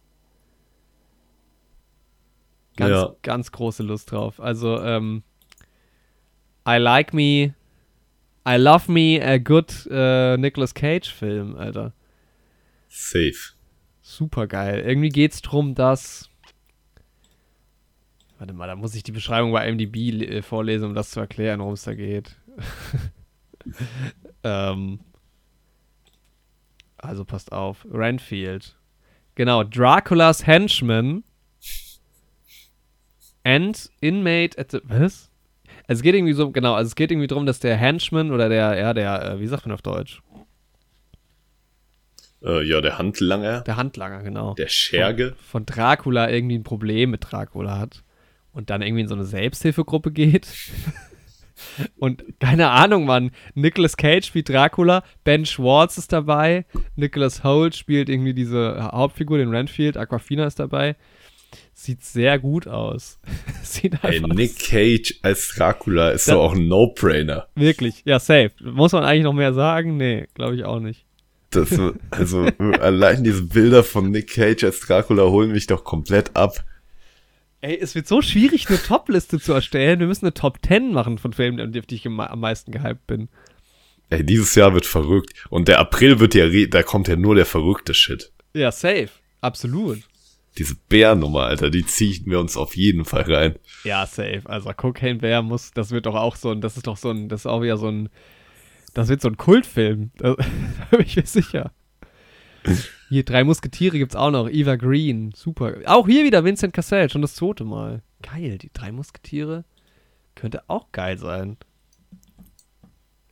[2.78, 3.16] Ganz, Ja.
[3.22, 4.40] ganz große Lust drauf.
[4.40, 5.24] Also, ähm,
[6.68, 7.54] I like me,
[8.48, 11.94] I love me a good äh, Nicolas Cage Film, Alter.
[12.90, 13.54] Safe.
[14.02, 14.80] Super geil.
[14.86, 16.30] Irgendwie geht's drum, dass.
[18.46, 21.62] Warte mal, da muss ich die Beschreibung bei MDB äh, vorlesen, um das zu erklären,
[21.62, 22.36] worum es da geht.
[24.44, 25.00] ähm,
[26.98, 27.88] also passt auf.
[27.92, 28.78] Renfield.
[29.34, 31.24] Genau, Draculas Henchman
[33.44, 34.82] and Inmate at the.
[34.84, 35.32] Was?
[35.88, 38.78] Es geht irgendwie so, genau, also es geht irgendwie darum, dass der Henchman oder der,
[38.78, 40.22] ja, der, äh, wie sagt man auf Deutsch?
[42.44, 44.54] Äh, ja, der Handlanger, Der Handlanger, genau.
[44.54, 45.34] der Scherge.
[45.42, 48.04] von Dracula irgendwie ein Problem mit Dracula hat
[48.56, 50.48] und dann irgendwie in so eine Selbsthilfegruppe geht.
[51.98, 53.32] und keine Ahnung, Mann.
[53.54, 56.66] Nicolas Cage spielt Dracula, Ben Schwartz ist dabei,
[56.96, 60.96] Nicholas Holt spielt irgendwie diese Hauptfigur, den Renfield, Aquafina ist dabei.
[61.74, 63.20] Sieht sehr gut aus.
[63.64, 67.48] Sieht Ey, Nick Cage als Dracula ist doch auch ein No-Brainer.
[67.56, 68.52] Wirklich, ja, safe.
[68.62, 69.98] Muss man eigentlich noch mehr sagen?
[69.98, 71.06] Nee, glaube ich auch nicht.
[71.50, 71.78] Das,
[72.12, 72.48] also,
[72.80, 76.64] allein diese Bilder von Nick Cage als Dracula holen mich doch komplett ab.
[77.66, 80.00] Ey, es wird so schwierig, eine Top-Liste zu erstellen.
[80.00, 83.28] Wir müssen eine Top 10 machen von Filmen, auf die ich am meisten gehypt bin.
[84.12, 85.34] Ey, dieses Jahr wird verrückt.
[85.50, 88.32] Und der April wird ja, da kommt ja nur der verrückte Shit.
[88.54, 89.10] Ja, safe.
[89.42, 89.98] Absolut.
[90.60, 93.56] Diese Bärnummer, Alter, die ziehen wir uns auf jeden Fall rein.
[93.84, 94.44] Ja, safe.
[94.46, 97.30] Also Cocaine Bear muss, das wird doch auch so ein, das ist doch so ein,
[97.30, 98.10] das ist auch wieder so ein,
[98.94, 100.12] das wird so ein Kultfilm.
[100.18, 100.36] Da,
[100.92, 101.72] da bin ich mir sicher.
[103.10, 104.50] Hier, drei Musketiere gibt's auch noch.
[104.50, 105.76] Eva Green, super.
[105.86, 108.02] Auch hier wieder Vincent Cassel, schon das zweite Mal.
[108.22, 109.64] Geil, die drei Musketiere.
[110.34, 111.58] Könnte auch geil sein.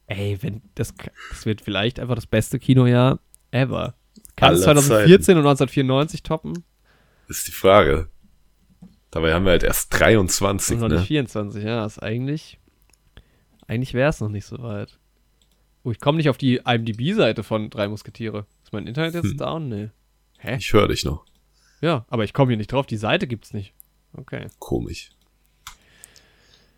[0.07, 0.93] Ey, wenn, das,
[1.29, 3.19] das wird vielleicht einfach das beste Kinojahr
[3.51, 3.95] ever.
[4.35, 6.63] Kann es Aller 2014 und 1994 toppen?
[7.27, 8.09] Ist die Frage.
[9.11, 10.95] Dabei haben wir halt erst 23, Und noch ne?
[10.95, 12.59] nicht 24, ja, ist eigentlich.
[13.67, 14.99] Eigentlich wäre es noch nicht so weit.
[15.83, 18.45] Oh, ich komme nicht auf die IMDb-Seite von Drei Musketiere.
[18.73, 19.37] Ist mein Internet jetzt Hm.
[19.37, 19.69] down?
[19.69, 19.89] Nee.
[20.39, 20.55] Hä?
[20.57, 21.25] Ich höre dich noch.
[21.81, 22.87] Ja, aber ich komme hier nicht drauf.
[22.87, 23.75] Die Seite gibt's nicht.
[24.17, 24.47] Okay.
[24.57, 25.11] Komisch.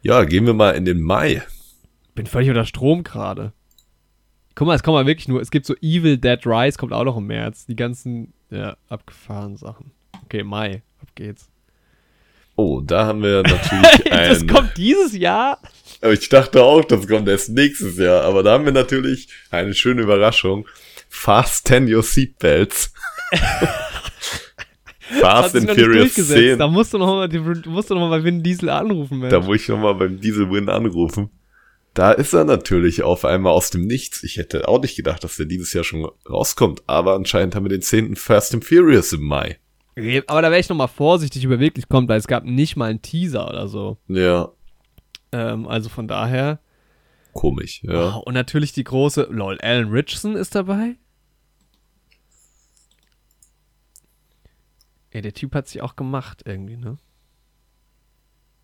[0.01, 1.41] Ja, gehen wir mal in den Mai.
[2.13, 3.53] Bin völlig unter Strom gerade.
[4.55, 5.39] Guck mal, es kommt mal wirklich nur.
[5.41, 7.65] Es gibt so Evil Dead Rise, kommt auch noch im März.
[7.65, 9.91] Die ganzen, ja, abgefahrenen Sachen.
[10.25, 10.83] Okay, Mai.
[11.01, 11.49] Ab geht's.
[12.57, 14.47] Oh, da haben wir natürlich das ein.
[14.47, 15.61] kommt dieses Jahr?
[16.01, 18.23] Aber ich dachte auch, das kommt erst nächstes Jahr.
[18.23, 20.67] Aber da haben wir natürlich eine schöne Überraschung.
[21.15, 22.91] Fasten your seatbelts.
[25.21, 26.39] Fast and Furious durchgesetzt.
[26.41, 26.59] 10.
[26.59, 27.39] Da musst du noch mal, du
[27.69, 29.31] musst du noch mal bei Vin Diesel anrufen, Mensch.
[29.31, 31.29] Da muss ich nochmal beim Diesel Win anrufen.
[31.93, 34.23] Da ist er natürlich auf einmal aus dem Nichts.
[34.23, 36.81] Ich hätte auch nicht gedacht, dass der dieses Jahr schon rauskommt.
[36.87, 38.15] Aber anscheinend haben wir den 10.
[38.15, 39.57] Fast and Furious im Mai.
[40.27, 42.75] Aber da wäre ich noch mal vorsichtig, ob er wirklich kommt, weil es gab nicht
[42.75, 43.97] mal einen Teaser oder so.
[44.07, 44.49] Ja,
[45.31, 46.59] Ähm, also von daher.
[47.31, 47.81] komisch.
[47.83, 48.15] Ja.
[48.17, 49.27] Oh, und natürlich die große.
[49.29, 50.95] Lol, Alan Richardson ist dabei.
[55.15, 56.97] Ja, der Typ hat sich auch gemacht irgendwie, ne?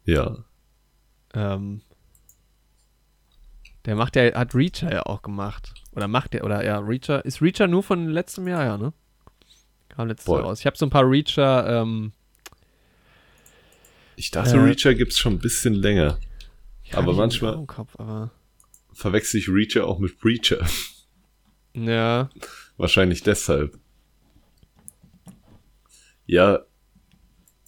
[0.03, 0.43] Ja.
[1.33, 1.81] Ähm,
[3.85, 5.73] der macht ja, hat Reacher ja auch gemacht.
[5.93, 7.23] Oder macht der, oder ja, Reacher.
[7.23, 8.91] Ist Reacher nur von letztem Jahr, ja, ne?
[9.87, 10.39] Kam letztes Voll.
[10.41, 10.59] Jahr raus.
[10.59, 12.11] Ich habe so ein paar Reacher, ähm,
[14.17, 16.19] Ich dachte, Äh, Reacher gibt's schon ein bisschen länger.
[16.83, 18.29] ja, Aber manchmal- auch Im Kopf, aber.
[18.91, 20.67] Verwechsel ich Reacher auch mit Preacher.
[21.73, 22.29] Ja.
[22.75, 23.79] Wahrscheinlich deshalb.
[26.25, 26.59] Ja,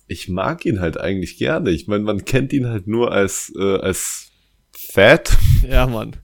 [0.08, 1.72] ich mag ihn halt eigentlich gerne.
[1.72, 4.32] Ich meine, man kennt ihn halt nur als, äh, als
[4.76, 6.16] Fat Ja, Mann.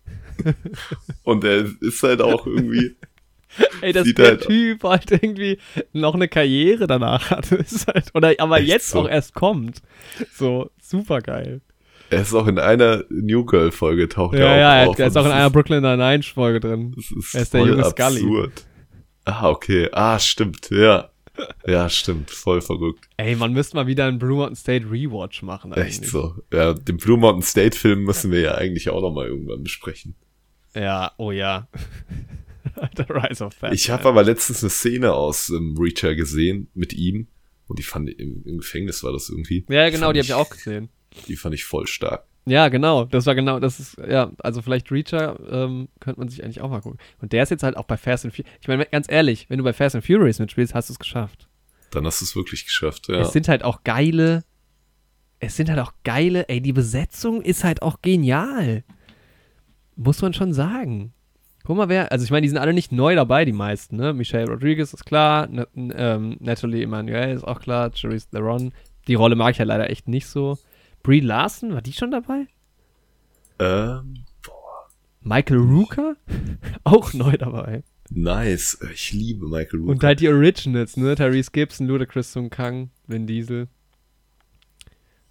[1.23, 2.95] und er ist halt auch irgendwie,
[3.81, 5.57] Ey, dass der halt- Typ halt irgendwie
[5.91, 7.51] noch eine Karriere danach hat.
[7.51, 9.01] Ist halt, oder aber jetzt so.
[9.01, 9.81] auch erst kommt.
[10.34, 11.61] So, super geil.
[12.11, 14.99] er ist auch in einer New Girl Folge taucht Ja, er ja, auch er, auf.
[14.99, 16.95] er ist auch in einer Brooklyn Nine-Nine Folge drin.
[16.97, 18.22] Ist Er ist der junge Scully.
[18.22, 18.65] absurd.
[19.26, 19.89] Ah, okay.
[19.91, 21.10] Ah, stimmt, ja.
[21.67, 22.31] Ja, stimmt.
[22.31, 23.07] Voll verrückt.
[23.17, 25.71] Ey, man müsste mal wieder einen Blue Mountain State Rewatch machen.
[25.73, 26.11] Echt eigentlich.
[26.11, 26.35] so.
[26.51, 30.15] Ja, den Blue Mountain State Film müssen wir ja eigentlich auch noch mal irgendwann besprechen.
[30.75, 31.67] Ja, oh ja.
[32.97, 33.73] The Rise of Fat.
[33.73, 37.27] Ich habe aber letztens eine Szene aus ähm, Reacher gesehen mit ihm
[37.67, 39.65] und die fand ich im, im Gefängnis war das irgendwie.
[39.69, 40.89] Ja, genau, fand die habe ich auch gesehen.
[41.27, 42.25] Die fand ich voll stark.
[42.49, 43.05] Ja, genau.
[43.05, 46.69] Das war genau, das ist, ja, also vielleicht Reacher ähm, könnte man sich eigentlich auch
[46.69, 46.99] mal gucken.
[47.21, 48.51] Und der ist jetzt halt auch bei Fast and Furious.
[48.61, 51.47] Ich meine, ganz ehrlich, wenn du bei Fast and Furious mitspielst, hast du es geschafft.
[51.91, 53.07] Dann hast du es wirklich geschafft.
[53.07, 53.19] Ja.
[53.19, 54.43] Es sind halt auch geile,
[55.39, 58.84] es sind halt auch geile, ey, die Besetzung ist halt auch genial.
[59.95, 61.13] Muss man schon sagen.
[61.65, 64.13] Guck mal, wer, also ich meine, die sind alle nicht neu dabei, die meisten, ne?
[64.13, 68.73] Michelle Rodriguez ist klar, N ähm, Natalie Emanuel ist auch klar, Charisse Theron.
[69.07, 70.57] Die Rolle mag ich ja leider echt nicht so.
[71.03, 72.47] Brie Larson, war die schon dabei?
[73.59, 74.26] Ähm,
[75.21, 76.15] Michael Rooker?
[76.84, 77.84] auch neu dabei.
[78.09, 78.80] nice.
[78.93, 79.91] Ich liebe Michael Rooker.
[79.91, 81.15] Und halt die Originals, ne?
[81.15, 83.67] Tyrese Gibson, Ludacris Sung Kang, Vin Diesel.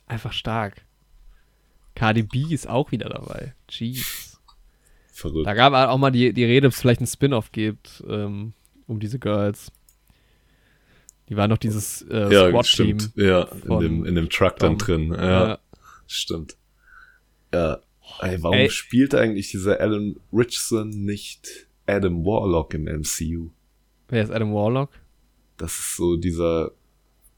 [0.07, 0.85] Einfach stark.
[1.95, 3.55] Cardi B ist auch wieder dabei.
[3.69, 4.41] Jeez.
[5.13, 5.47] Verrückt.
[5.47, 8.53] Da gab auch mal die, die Rede, ob es vielleicht einen Spin-off gibt ähm,
[8.87, 9.73] um diese Girls.
[11.29, 13.11] Die war noch dieses äh, ja, stimmt.
[13.15, 15.13] Ja, in von dem, in dem Truck dann drin.
[15.13, 15.59] Ja, Ja.
[16.07, 16.57] stimmt.
[17.53, 17.81] Ja.
[18.21, 18.71] Ey, warum Ey.
[18.71, 23.51] spielt eigentlich dieser Alan Richardson nicht Adam Warlock im MCU?
[24.09, 24.91] Wer ist Adam Warlock?
[25.59, 26.73] Das ist so dieser,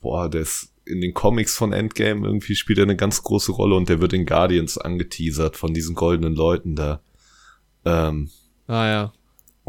[0.01, 3.75] boah, der ist in den Comics von Endgame irgendwie spielt er eine ganz große Rolle
[3.77, 7.01] und der wird in Guardians angeteasert von diesen goldenen Leuten da.
[7.85, 8.31] Ähm,
[8.67, 9.12] Ah ja.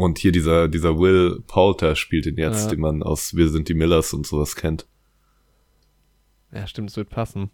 [0.01, 2.69] Und hier dieser, dieser Will Poulter spielt ihn jetzt, Ja.
[2.71, 4.87] den man aus Wir sind die Millers und sowas kennt.
[6.51, 7.49] Ja, stimmt, es wird passen.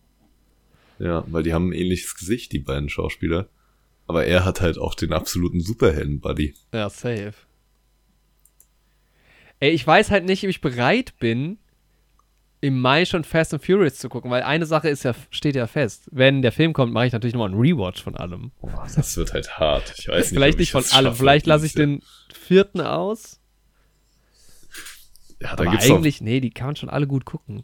[1.00, 3.50] Ja, weil die haben ein ähnliches Gesicht, die beiden Schauspieler.
[4.08, 6.56] Aber er hat halt auch den absoluten Superhelden-Buddy.
[6.74, 7.34] Ja, safe.
[9.60, 11.58] Ey, ich weiß halt nicht, ob ich bereit bin,
[12.60, 15.68] im Mai schon Fast and Furious zu gucken, weil eine Sache ist ja, steht ja
[15.68, 16.10] fest.
[16.12, 18.52] Wenn der Film kommt, mache ich natürlich nochmal einen Rewatch von allem.
[18.96, 19.94] Das wird halt hart.
[19.98, 20.40] Ich weiß nicht.
[20.40, 21.14] Vielleicht nicht von allem.
[21.14, 22.02] Vielleicht lasse ich den
[22.34, 23.40] vierten aus.
[25.40, 27.64] Ja, da Aber gibt's eigentlich, nee, die kann man schon alle gut gucken.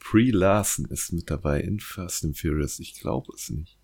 [0.00, 2.78] Pre Larson ist mit dabei in Fast and Furious.
[2.78, 3.76] Ich glaube es nicht.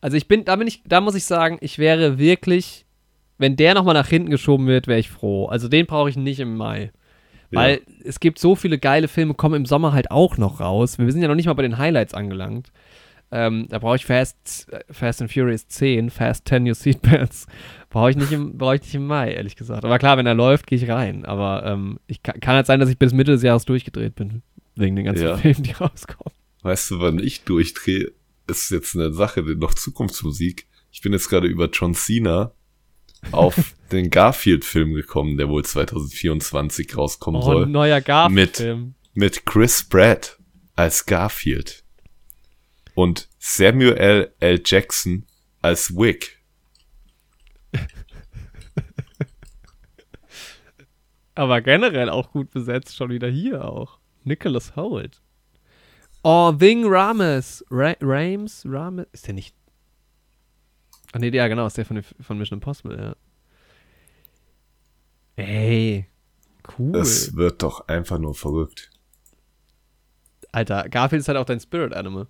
[0.00, 2.86] Also ich bin, da bin ich, da muss ich sagen, ich wäre wirklich,
[3.38, 5.46] wenn der nochmal nach hinten geschoben wird, wäre ich froh.
[5.46, 6.92] Also den brauche ich nicht im Mai.
[7.50, 7.94] Weil ja.
[8.04, 10.98] es gibt so viele geile Filme, kommen im Sommer halt auch noch raus.
[10.98, 12.72] Wir sind ja noch nicht mal bei den Highlights angelangt.
[13.32, 17.46] Ähm, da brauche ich Fast, Fast and Furious 10, Fast 10 New Seatbelts.
[17.90, 19.84] Brauche ich, nicht im, brauch ich nicht im Mai, ehrlich gesagt.
[19.84, 21.24] Aber klar, wenn er läuft, gehe ich rein.
[21.24, 24.42] Aber ähm, ich kann, kann halt sein, dass ich bis Mitte des Jahres durchgedreht bin.
[24.74, 25.36] Wegen den ganzen ja.
[25.38, 26.34] Filmen, die rauskommen.
[26.62, 28.12] Weißt du, wann ich durchdrehe?
[28.48, 30.66] Ist jetzt eine Sache, noch Zukunftsmusik.
[30.92, 32.52] Ich bin jetzt gerade über John Cena
[33.32, 37.64] auf den Garfield-Film gekommen, der wohl 2024 rauskommen oh, soll.
[37.64, 38.94] Ein neuer Garfield-Film.
[39.14, 40.38] Mit, mit Chris Pratt
[40.74, 41.84] als Garfield.
[42.94, 44.62] Und Samuel L.
[44.64, 45.26] Jackson
[45.60, 46.42] als Wick.
[51.34, 53.98] Aber generell auch gut besetzt, schon wieder hier auch.
[54.24, 55.20] Nicholas Holt.
[56.22, 57.64] Oh, Ving Rames.
[57.70, 58.64] Ra Rames?
[58.66, 59.06] Rames?
[59.12, 59.54] Ist der nicht
[61.16, 63.16] Ach nee, ja, genau, ist der von, von Mission Impossible, ja.
[65.36, 66.04] Ey,
[66.78, 66.92] cool.
[66.92, 68.90] Das wird doch einfach nur verrückt.
[70.52, 72.26] Alter, Garfield ist halt auch dein Spirit Animal.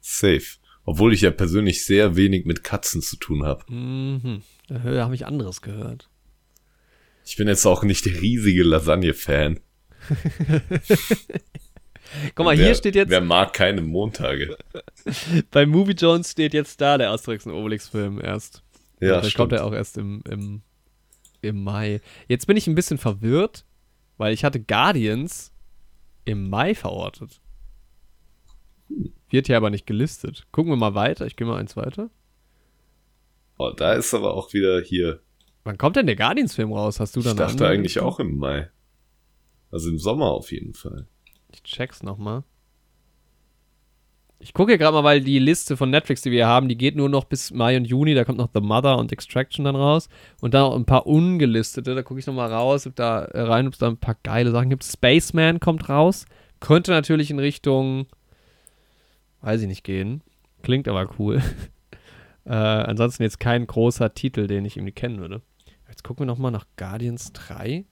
[0.00, 0.42] Safe.
[0.84, 3.72] Obwohl ich ja persönlich sehr wenig mit Katzen zu tun habe.
[3.72, 4.42] Mhm.
[4.66, 6.10] Da habe ich anderes gehört.
[7.24, 9.60] Ich bin jetzt auch nicht der riesige Lasagne-Fan.
[12.34, 13.10] Guck mal, wer, hier steht jetzt.
[13.10, 14.56] Wer mag keine Montage?
[15.50, 18.62] Bei Movie Jones steht jetzt da der Asterix und Obelix-Film erst.
[19.00, 20.62] Ja, Vielleicht kommt er auch erst im, im,
[21.40, 22.00] im Mai.
[22.28, 23.64] Jetzt bin ich ein bisschen verwirrt,
[24.16, 25.52] weil ich hatte Guardians
[26.24, 27.40] im Mai verortet.
[29.30, 30.46] Wird hier aber nicht gelistet.
[30.52, 31.26] Gucken wir mal weiter.
[31.26, 32.10] Ich gehe mal eins weiter.
[33.58, 35.20] Oh, da ist aber auch wieder hier.
[35.64, 37.00] Wann kommt denn der Guardians-Film raus?
[37.00, 38.70] Hast du dann Ich dachte eigentlich auch im Mai.
[39.70, 41.06] Also im Sommer auf jeden Fall.
[41.52, 42.44] Ich check's nochmal.
[44.42, 46.96] Ich gucke hier gerade mal, weil die Liste von Netflix, die wir haben, die geht
[46.96, 48.14] nur noch bis Mai und Juni.
[48.14, 50.08] Da kommt noch The Mother und Extraction dann raus.
[50.40, 51.94] Und dann auch ein paar ungelistete.
[51.94, 54.70] Da gucke ich nochmal raus, ob da rein, ob es da ein paar geile Sachen
[54.70, 54.82] gibt.
[54.82, 56.26] Spaceman kommt raus.
[56.58, 58.06] Könnte natürlich in Richtung,
[59.42, 60.22] weiß ich nicht, gehen.
[60.62, 61.40] Klingt aber cool.
[62.44, 65.40] äh, ansonsten jetzt kein großer Titel, den ich irgendwie kennen würde.
[65.88, 67.84] Jetzt gucken wir nochmal nach Guardians 3.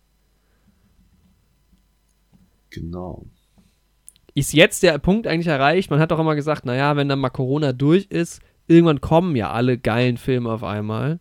[2.70, 3.24] Genau
[4.34, 5.90] ist jetzt der Punkt eigentlich erreicht?
[5.90, 9.50] Man hat doch immer gesagt, naja, wenn dann mal Corona durch ist, irgendwann kommen ja
[9.50, 11.20] alle geilen Filme auf einmal.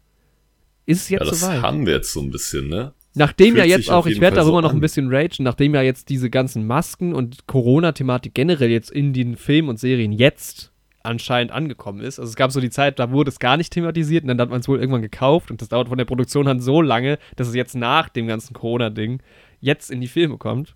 [0.86, 1.62] Ist es jetzt ja, das soweit?
[1.62, 2.94] haben wir jetzt so ein bisschen, ne?
[3.16, 5.82] Nachdem Fühlt ja jetzt auch, ich werde darüber so noch ein bisschen ragen, nachdem ja
[5.82, 10.72] jetzt diese ganzen Masken und Corona-Thematik generell jetzt in den Filmen und Serien jetzt
[11.02, 12.20] anscheinend angekommen ist.
[12.20, 14.50] Also es gab so die Zeit, da wurde es gar nicht thematisiert und dann hat
[14.50, 17.48] man es wohl irgendwann gekauft und das dauert von der Produktion an so lange, dass
[17.48, 19.22] es jetzt nach dem ganzen Corona-Ding
[19.60, 20.76] jetzt in die Filme kommt.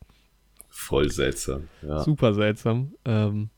[0.76, 1.70] Voll seltsam.
[1.84, 2.04] Ja.
[2.04, 2.95] Super seltsam.
[3.06, 3.52] Ähm,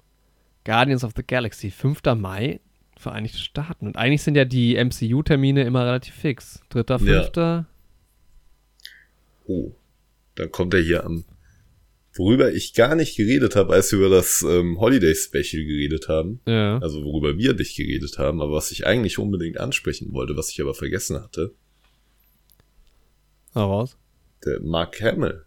[0.65, 2.01] Guardians of the Galaxy, 5.
[2.17, 2.59] Mai,
[2.97, 3.87] Vereinigte Staaten.
[3.87, 6.59] Und eigentlich sind ja die MCU-Termine immer relativ fix.
[6.69, 7.31] 3., 5.
[7.37, 7.65] Ja.
[9.45, 9.71] Oh,
[10.35, 11.23] dann kommt er hier am.
[12.15, 16.41] Worüber ich gar nicht geredet habe, als wir über das ähm, Holiday Special geredet haben.
[16.45, 16.79] Ja.
[16.79, 20.61] Also worüber wir nicht geredet haben, aber was ich eigentlich unbedingt ansprechen wollte, was ich
[20.61, 21.53] aber vergessen hatte.
[23.53, 23.97] Heraus.
[24.45, 25.45] Der Mark Hamill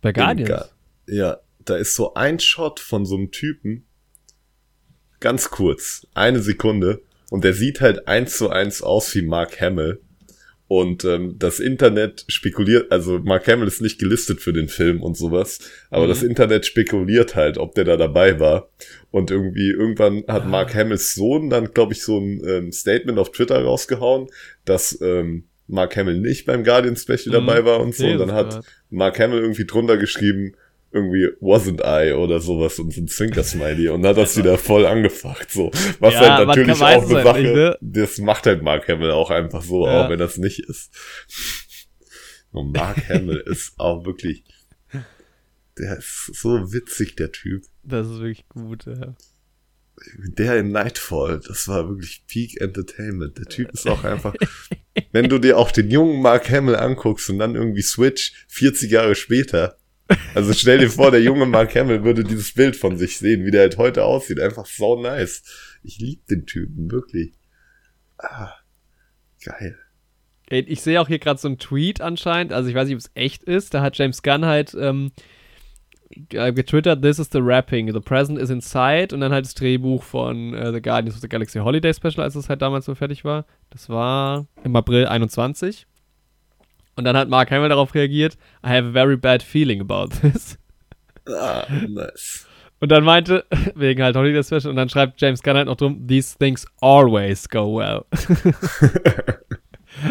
[0.00, 0.70] bei Guardians?
[1.06, 3.86] Ja, da ist so ein Shot von so einem Typen.
[5.20, 6.06] Ganz kurz.
[6.14, 7.02] Eine Sekunde.
[7.30, 10.00] Und der sieht halt eins zu eins aus wie Mark Hamill.
[10.66, 15.16] Und ähm, das Internet spekuliert, also Mark Hamill ist nicht gelistet für den Film und
[15.16, 15.58] sowas,
[15.90, 16.10] aber mhm.
[16.10, 18.70] das Internet spekuliert halt, ob der da dabei war.
[19.10, 20.46] Und irgendwie, irgendwann hat ah.
[20.46, 24.28] Mark Hamills Sohn dann, glaube ich, so ein ähm, Statement auf Twitter rausgehauen,
[24.64, 27.32] dass ähm, Mark Hamill nicht beim Guardian Special mhm.
[27.46, 28.06] dabei war und so.
[28.06, 30.54] und dann hat Mark Hamill irgendwie drunter geschrieben,
[30.92, 34.86] irgendwie wasn't I oder sowas und so ein Zwinker-Smiley und dann hat das wieder voll
[34.86, 35.70] angefacht, so.
[36.00, 37.78] Was ja, halt natürlich auch eine Sache, halt nicht, ne?
[37.80, 40.04] das macht halt Mark Hamill auch einfach so, ja.
[40.04, 40.90] auch wenn das nicht ist.
[42.50, 44.42] Und Mark Hamill ist auch wirklich,
[45.78, 47.62] der ist so witzig, der Typ.
[47.84, 49.14] Das ist wirklich gut, ja
[50.16, 53.38] der in Nightfall, das war wirklich Peak Entertainment.
[53.38, 54.34] Der Typ ist auch einfach,
[55.12, 59.14] wenn du dir auch den jungen Mark Hamill anguckst und dann irgendwie Switch 40 Jahre
[59.14, 59.76] später,
[60.34, 63.50] Also stell dir vor, der junge Mark Hamill würde dieses Bild von sich sehen, wie
[63.50, 64.40] der halt heute aussieht.
[64.40, 65.42] Einfach so nice.
[65.82, 67.32] Ich liebe den Typen, wirklich.
[68.18, 68.54] Ah,
[69.44, 69.78] geil.
[70.48, 73.10] Ich sehe auch hier gerade so einen Tweet anscheinend, also ich weiß nicht, ob es
[73.14, 73.72] echt ist.
[73.72, 75.12] Da hat James Gunn halt ähm,
[76.10, 80.54] getwittert, This is the Rapping, the present is inside und dann halt das Drehbuch von
[80.54, 83.44] uh, The Guardians of the Galaxy Holiday Special, als es halt damals so fertig war.
[83.70, 85.86] Das war im April 21.
[86.96, 90.58] Und dann hat Mark Hamill darauf reagiert, I have a very bad feeling about this.
[91.28, 92.46] Ah, nice.
[92.80, 96.06] Und dann meinte, wegen halt Holiday Special, und dann schreibt James Gunn halt noch drum,
[96.08, 98.04] these things always go well.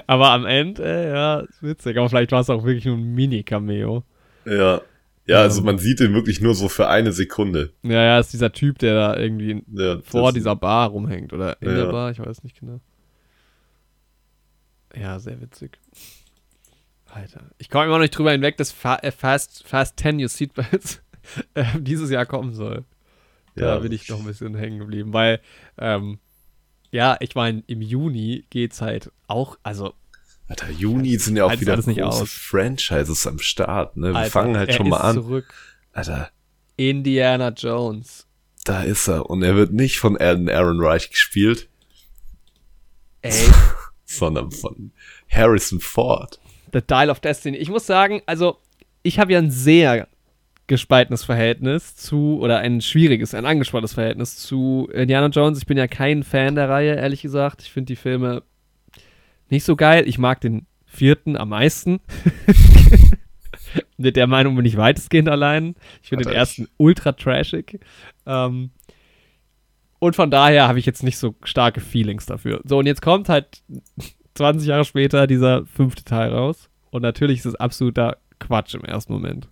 [0.08, 1.98] aber am Ende, äh, ja, ist witzig.
[1.98, 4.04] Aber vielleicht war es auch wirklich nur ein Mini-Cameo.
[4.46, 4.82] Ja.
[5.30, 7.72] Ja, also man sieht ihn wirklich nur so für eine Sekunde.
[7.84, 11.70] Ja, ja, ist dieser Typ, der da irgendwie Ja, vor dieser Bar rumhängt oder in
[11.70, 11.76] Ja.
[11.76, 12.80] der Bar, ich weiß nicht genau.
[14.96, 15.78] Ja, sehr witzig.
[17.06, 20.30] Alter, ich komme immer noch nicht drüber hinweg, dass Fa äh, Fast, Fast 10 Your
[20.30, 21.02] Seatbelts
[21.54, 22.86] äh, dieses Jahr kommen soll.
[23.56, 23.80] Da Ja.
[23.80, 25.42] bin ich noch ein bisschen hängen geblieben, weil,
[25.78, 26.20] ähm,
[26.92, 29.94] ja, ich meine, im Juni geht's halt auch, also
[30.50, 32.32] Alter, Juni sind ja auch wieder große aus.
[32.32, 34.10] Franchises am Start, ne?
[34.10, 35.16] Wir Alter, fangen halt schon mal an.
[35.16, 35.46] zurück.
[35.94, 36.30] Alter,
[36.76, 38.28] Indiana Jones.
[38.66, 39.30] da ist er.
[39.30, 41.70] Und er wird nicht von Alan Aaron Reich gespielt,
[43.22, 43.32] Ey,
[44.06, 44.92] sondern von
[45.30, 46.40] Harrison Ford.
[46.74, 47.58] The Dial of Destiny.
[47.58, 48.58] Ich muss sagen, also
[49.04, 50.08] ich habe ja ein sehr
[50.66, 55.60] gespaltenes Verhältnis zu, oder ein schwieriges, ein angespanntes Verhältnis zu Indiana Jones.
[55.60, 57.62] Ich bin ja kein Fan der Reihe, ehrlich gesagt.
[57.62, 58.44] Ich finde die Filme
[59.52, 60.08] nicht so geil.
[60.08, 62.00] Ich mag den vierten am meisten.
[63.98, 65.76] Mit der Meinung bin ich weitestgehend allein.
[66.02, 67.80] Ich finde den ersten ultra trashig.
[68.26, 68.72] Ähm,
[70.00, 72.62] und von daher habe ich jetzt nicht so starke Feelings dafür.
[72.64, 73.62] So, und jetzt kommt halt
[74.36, 76.70] 20 Jahre später dieser fünfte Teil raus.
[76.92, 79.50] Und natürlich ist es absoluter Quatsch im ersten Moment.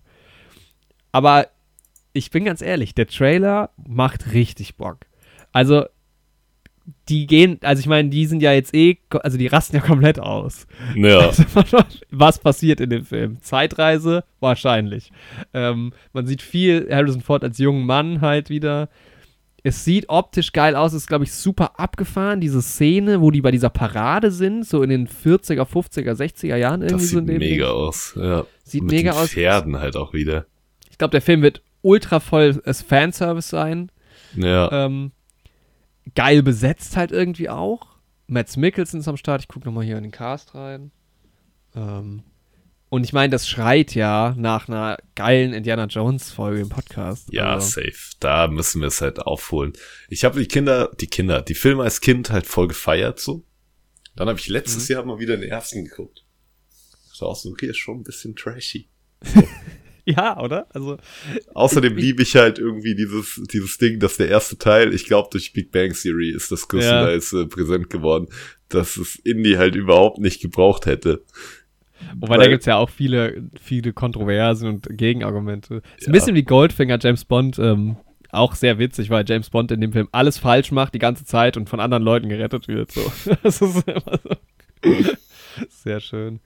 [1.12, 1.48] Aber
[2.12, 5.00] ich bin ganz ehrlich, der Trailer macht richtig Bock.
[5.52, 5.84] Also,
[7.08, 10.18] die gehen, also ich meine, die sind ja jetzt eh, also die rasten ja komplett
[10.20, 10.66] aus.
[10.94, 11.30] Ja,
[12.10, 13.40] Was passiert in dem Film?
[13.42, 14.24] Zeitreise?
[14.40, 15.10] Wahrscheinlich.
[15.52, 18.88] Ähm, man sieht viel Harrison Ford als jungen Mann halt wieder.
[19.64, 22.40] Es sieht optisch geil aus, ist, glaube ich, super abgefahren.
[22.40, 26.82] Diese Szene, wo die bei dieser Parade sind, so in den 40er, 50er, 60er Jahren
[26.82, 27.74] irgendwie das so sieht in dem mega Ding.
[27.74, 28.14] aus.
[28.16, 28.46] Ja.
[28.62, 29.30] Sieht Mit mega den aus.
[29.30, 30.46] Pferden halt auch wieder.
[30.90, 33.90] Ich glaube, der Film wird ultra voll als Fanservice sein.
[34.36, 34.86] Ja.
[34.86, 35.10] Ähm,
[36.14, 37.96] geil besetzt halt irgendwie auch.
[38.26, 39.42] Mads Mikkelsen ist am Start.
[39.42, 40.90] Ich gucke nochmal hier in den Cast rein.
[41.74, 42.22] Ähm,
[42.90, 47.28] und ich meine, das schreit ja nach einer geilen Indiana Jones Folge im Podcast.
[47.32, 47.92] Ja, Also, safe.
[48.20, 49.72] Da müssen wir es halt aufholen.
[50.08, 53.44] Ich habe die Kinder, die Kinder, die Filme als Kind halt voll gefeiert so.
[54.16, 54.92] Dann habe ich letztes Mhm.
[54.94, 56.24] Jahr mal wieder den ersten geguckt.
[57.12, 58.88] Ich auch so, okay, ist schon ein bisschen trashy.
[60.16, 60.66] ja, oder?
[60.74, 60.96] Also,
[61.54, 65.52] Außerdem liebe ich halt irgendwie dieses, dieses Ding, dass der erste Teil, ich glaube durch
[65.52, 68.28] Big Bang Theory ist das größtenteils äh, präsent geworden,
[68.68, 71.22] dass es Indie halt überhaupt nicht gebraucht hätte.
[72.18, 75.82] wobei da gibt es ja auch viele, viele Kontroversen und Gegenargumente.
[75.98, 76.20] Ist ein Ja.
[76.20, 77.58] bisschen wie Goldfinger, James Bond.
[77.58, 77.96] Ähm,
[78.30, 81.56] auch sehr witzig, weil James Bond in dem Film alles falsch macht die ganze Zeit
[81.56, 82.92] und von anderen Leuten gerettet wird.
[82.92, 83.00] So.
[83.42, 84.30] Das ist immer so.
[85.70, 86.40] Sehr schön.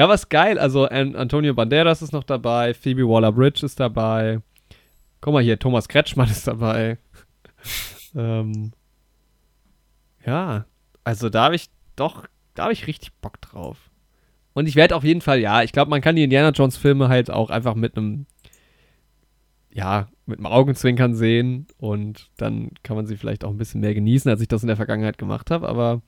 [0.00, 0.58] Ja, was geil.
[0.58, 4.40] Also An Antonio Banderas ist noch dabei, Phoebe Waller-Bridge ist dabei.
[5.20, 6.96] Guck mal hier, Thomas Kretschmann ist dabei.
[8.14, 8.72] ähm,
[10.24, 10.64] ja,
[11.04, 12.24] also da habe ich doch,
[12.54, 13.90] da habe ich richtig Bock drauf.
[14.54, 17.10] Und ich werde auf jeden Fall, ja, ich glaube, man kann die Indiana Jones Filme
[17.10, 18.24] halt auch einfach mit einem,
[19.70, 23.92] ja, mit einem Augenzwinkern sehen und dann kann man sie vielleicht auch ein bisschen mehr
[23.92, 26.00] genießen, als ich das in der Vergangenheit gemacht habe, aber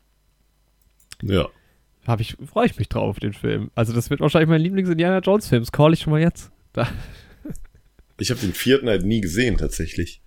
[1.20, 1.46] Ja.
[2.06, 3.70] Habe ich, freue ich mich drauf auf den Film.
[3.74, 6.50] Also das wird wahrscheinlich mein Lieblings-Indiana Jones-Film, das call ich schon mal jetzt.
[6.72, 6.88] Da.
[8.18, 10.20] Ich habe den vierten halt nie gesehen, tatsächlich.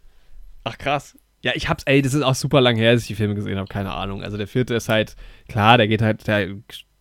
[0.64, 1.18] Ach krass.
[1.42, 3.58] Ja, ich hab's, ey, das ist auch super lang her, dass ich die Filme gesehen
[3.58, 4.24] habe, keine Ahnung.
[4.24, 5.16] Also der vierte ist halt,
[5.48, 6.56] klar, der geht halt, der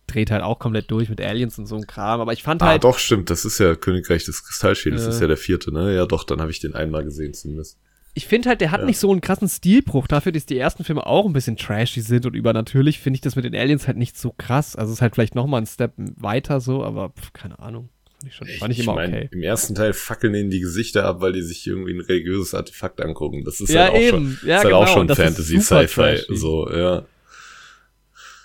[0.07, 2.67] dreht halt auch komplett durch mit Aliens und so ein Kram, aber ich fand Ah,
[2.67, 5.07] halt, doch, stimmt, das ist ja Königreich des Kristallschädels, Ja.
[5.07, 5.95] das ist ja der vierte, ne?
[5.95, 7.79] Ja, doch, dann habe ich den einmal gesehen zumindest.
[8.17, 8.85] Ich finde halt, der hat Ja.
[8.87, 10.07] nicht so einen krassen Stilbruch.
[10.07, 13.35] Dafür, dass die ersten Filme auch ein bisschen trashy sind und übernatürlich, finde ich das
[13.35, 14.75] mit den Aliens halt nicht so krass.
[14.75, 17.89] Also es ist halt vielleicht nochmal ein Step weiter so, aber pf, keine Ahnung.
[18.17, 19.29] Fand ich, schon, fand ich immer mein, okay.
[19.31, 23.01] im ersten Teil fackeln ihnen die Gesichter ab, weil die sich irgendwie ein religiöses Artefakt
[23.01, 23.43] angucken.
[23.43, 24.09] Das ist Ja, halt auch eben.
[24.37, 27.05] schon, Ja, ist genau, halt auch schon Fantasy, Sci-Fi, so, ja.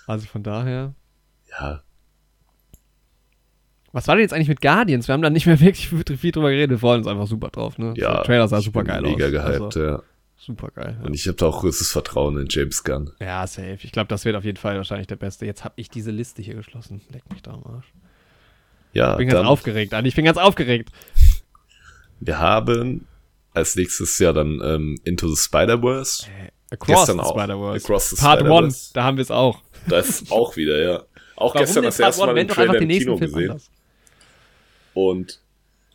[0.05, 0.93] Also von daher.
[1.49, 1.81] Ja,
[3.93, 5.07] Was war denn jetzt eigentlich mit Guardians?
[5.07, 6.69] Wir haben da nicht mehr wirklich viel drüber geredet.
[6.71, 7.93] Wir freuen uns einfach super drauf, ne?
[7.97, 8.13] ja.
[8.15, 9.31] Der Trailer sah super geil mega aus.
[9.31, 10.03] gehypt, Also, ja.
[10.37, 10.99] super geil.
[11.03, 13.11] Und ich habe da auch größtes Vertrauen in James Gunn.
[13.19, 13.79] Ja, safe.
[13.83, 15.45] Ich glaube, das wird auf jeden Fall wahrscheinlich der beste.
[15.45, 17.01] Jetzt habe ich diese Liste hier geschlossen.
[17.11, 17.91] Leck mich da am Arsch.
[18.93, 20.09] Ja, Ich bin ganz aufgeregt, Andi.
[20.09, 20.89] Ich bin ganz aufgeregt.
[22.19, 23.07] Wir haben
[23.53, 26.25] als nächstes ja dann ähm, Into the Spider-Verse.
[26.27, 27.25] Äh, Across Gestern the.
[27.29, 27.85] Spider-Verse.
[27.85, 28.89] Across Part 1, Spider-Verse.
[28.93, 29.61] da haben wir es auch.
[29.87, 31.03] Das ist auch wieder, ja.
[31.35, 32.25] Auch Warum gestern das erste?
[32.25, 33.49] Mal einfach Trailer den im nächsten Kino Film gesehen.
[33.51, 33.71] anders.
[34.93, 35.39] Und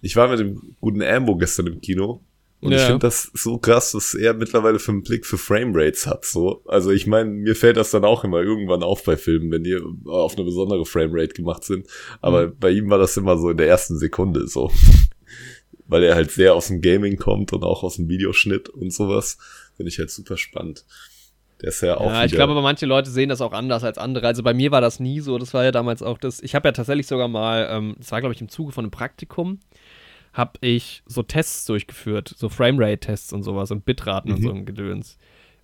[0.02, 2.20] ich war mit dem guten Ambo gestern im Kino.
[2.60, 2.86] Und ich Ja.
[2.86, 6.24] finde das so krass, dass er mittlerweile für einen Blick für Framerates hat.
[6.24, 6.62] So.
[6.66, 9.78] Also ich meine, mir fällt das dann auch immer irgendwann auf bei Filmen, wenn die
[10.06, 11.86] auf eine besondere Framerate gemacht sind.
[12.22, 12.56] Aber Mhm.
[12.58, 14.70] bei ihm war das immer so in der ersten Sekunde so.
[15.88, 19.38] Weil er halt sehr aus dem Gaming kommt und auch aus dem Videoschnitt und sowas.
[19.76, 20.84] Finde ich halt super spannend.
[21.62, 23.96] Der ist ja auch Ja, ich glaube, aber manche Leute sehen das auch anders als
[23.98, 24.26] andere.
[24.26, 25.38] Also bei mir war das nie so.
[25.38, 26.40] Das war ja damals auch das.
[26.42, 28.90] Ich habe ja tatsächlich sogar mal, ähm, das war glaube ich im Zuge von einem
[28.90, 29.60] Praktikum,
[30.32, 34.42] habe ich so Tests durchgeführt, so Framerate-Tests und sowas und Bitraten und Mhm.
[34.44, 35.16] so ein Gedöns.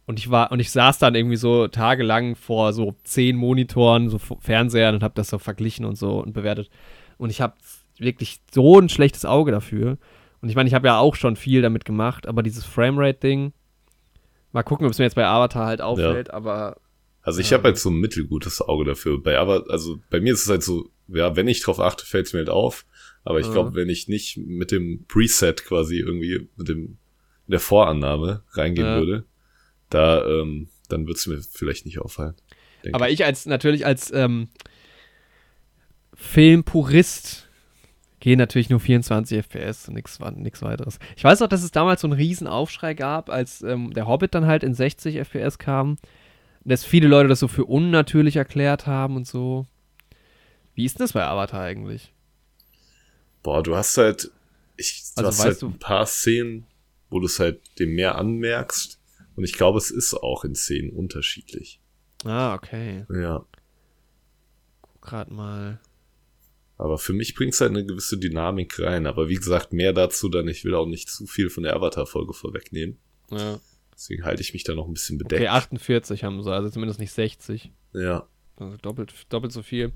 [0.06, 4.18] Und ich war und ich saß dann irgendwie so tagelang vor so zehn Monitoren, so
[4.18, 6.70] Fernsehern und habe das so verglichen und so und bewertet.
[7.18, 7.54] Und ich habe
[7.98, 9.98] wirklich so ein schlechtes Auge dafür.
[10.40, 13.52] Und ich meine, ich habe ja auch schon viel damit gemacht, aber dieses Framerate-Ding,
[14.52, 16.76] mal gucken, ob es mir jetzt bei Avatar halt auffällt, aber
[17.22, 17.58] Also ich Ja.
[17.58, 19.22] habe halt so ein mittelgutes Auge dafür.
[19.22, 22.26] Bei aber also bei mir ist es halt so, ja, wenn ich drauf achte, fällt
[22.26, 22.84] es mir halt auf.
[23.24, 23.52] Aber ich Ja.
[23.52, 26.98] glaube, wenn ich nicht mit dem Preset quasi irgendwie mit dem
[27.46, 28.94] mit der Vorannahme reingehen Ja.
[28.96, 29.24] würde,
[29.90, 32.34] da ähm, dann wird es mir vielleicht nicht auffallen.
[32.92, 34.48] Aber ich als natürlich als ähm,
[36.14, 37.48] Filmpurist
[38.22, 41.00] gehe natürlich nur 24 FPS und nichts weiteres.
[41.16, 44.32] Ich weiß auch, dass es damals so einen riesen Aufschrei gab, als ähm, der Hobbit
[44.36, 45.98] dann halt in 60 FPS kam,
[46.64, 49.66] dass viele Leute das so für unnatürlich erklärt haben und so.
[50.76, 52.12] Wie ist denn das bei Avatar eigentlich?
[53.42, 54.30] Boah, du hast halt,
[54.76, 56.68] ich, du Also hast halt ein paar Szenen,
[57.10, 59.00] wo du es halt dem mehr anmerkst.
[59.34, 61.80] Und ich glaube, es ist auch in Szenen unterschiedlich.
[62.24, 63.04] Ah, okay.
[63.12, 63.44] Ja.
[64.80, 65.80] Guck grad mal.
[66.82, 69.06] Aber für mich bringt es halt eine gewisse Dynamik rein.
[69.06, 70.48] Aber wie gesagt, mehr dazu dann.
[70.48, 72.98] Ich will auch nicht zu viel von der Avatar-Folge vorwegnehmen.
[73.30, 73.60] Ja.
[73.94, 75.40] Deswegen halte ich mich da noch ein bisschen bedeckt.
[75.42, 77.70] Okay, 48 haben sie, also zumindest nicht 60.
[77.94, 78.26] Ja.
[78.56, 79.92] Also doppelt, doppelt so viel.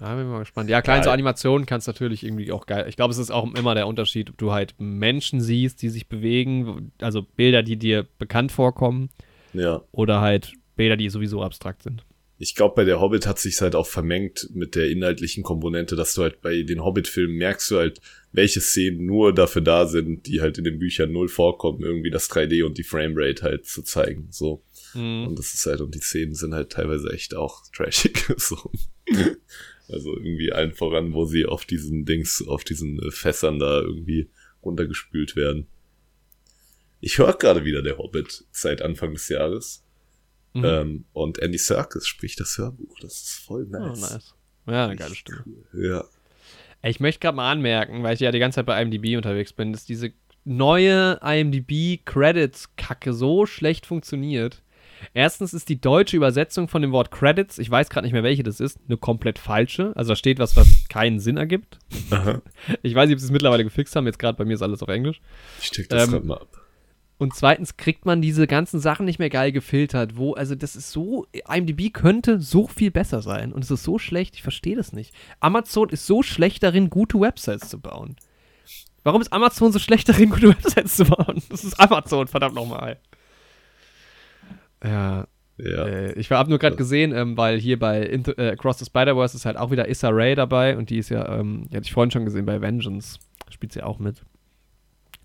[0.00, 0.68] Ja, bin mal gespannt.
[0.68, 1.10] Ja, klar, in so.
[1.10, 2.86] Animationen kannst natürlich irgendwie auch geil.
[2.88, 6.08] Ich glaube, es ist auch immer der Unterschied, ob du halt Menschen siehst, die sich
[6.08, 9.08] bewegen, also Bilder, die dir bekannt vorkommen,
[9.54, 9.82] Ja.
[9.92, 12.04] oder halt Bilder, die sowieso abstrakt sind.
[12.42, 16.14] Ich glaube, bei der Hobbit hat sich halt auch vermengt mit der inhaltlichen Komponente, dass
[16.14, 18.00] du halt bei den Hobbit-Filmen merkst du halt,
[18.32, 22.30] welche Szenen nur dafür da sind, die halt in den Büchern null vorkommen, irgendwie das
[22.30, 24.28] 3D und die Framerate halt zu zeigen.
[24.30, 24.64] So.
[24.94, 25.26] Mhm.
[25.28, 28.24] Und das ist halt, und die Szenen sind halt teilweise echt auch trashig.
[28.38, 28.56] so.
[29.88, 34.30] Also irgendwie allen voran, wo sie auf diesen Dings, auf diesen äh, Fässern da irgendwie
[34.62, 35.66] runtergespült werden.
[37.00, 39.84] Ich höre gerade wieder der Hobbit seit Anfang des Jahres.
[40.52, 40.64] Mhm.
[40.64, 42.98] Ähm, und Andy Serkis spricht das Hörbuch.
[43.00, 44.00] Das ist voll Oh, nice.
[44.00, 44.34] nice.
[44.66, 45.44] Ja, eine geile Stimme.
[45.74, 46.04] Ja.
[46.82, 49.72] Ich möchte gerade mal anmerken, weil ich ja die ganze Zeit bei IMDb unterwegs bin,
[49.72, 50.12] dass diese
[50.44, 54.62] neue IMDb-Credits-Kacke so schlecht funktioniert.
[55.14, 58.42] Erstens ist die deutsche Übersetzung von dem Wort Credits, ich weiß gerade nicht mehr, welche
[58.42, 59.92] das ist, eine komplett falsche.
[59.96, 61.78] Also da steht was, was keinen Sinn ergibt.
[62.10, 62.42] Aha.
[62.82, 64.06] Ich weiß nicht, ob sie es mittlerweile gefixt haben.
[64.06, 65.20] Jetzt gerade bei mir ist alles auf Englisch.
[65.62, 66.59] Ich check das Ähm, grad mal ab.
[67.20, 70.16] Und zweitens kriegt man diese ganzen Sachen nicht mehr geil gefiltert.
[70.16, 73.52] Wo, also das ist so, IMDb könnte so viel besser sein.
[73.52, 75.14] Und es ist so schlecht, ich verstehe das nicht.
[75.38, 78.16] Amazon ist so schlecht darin, gute Websites zu bauen.
[79.04, 81.42] Warum ist Amazon so schlecht darin, gute Websites zu bauen?
[81.50, 82.96] Das ist Amazon, verdammt nochmal.
[84.82, 85.26] Ja,
[85.58, 85.86] Ja.
[85.86, 89.36] äh, ich habe nur gerade gesehen, ähm, weil hier bei Into, äh, Across the Spider-Verse
[89.36, 91.92] ist halt auch wieder Issa Rae dabei und die ist ja, ähm, die hatte ich
[91.92, 93.18] vorhin schon gesehen bei Vengeance.
[93.50, 94.22] Spielt sie auch mit.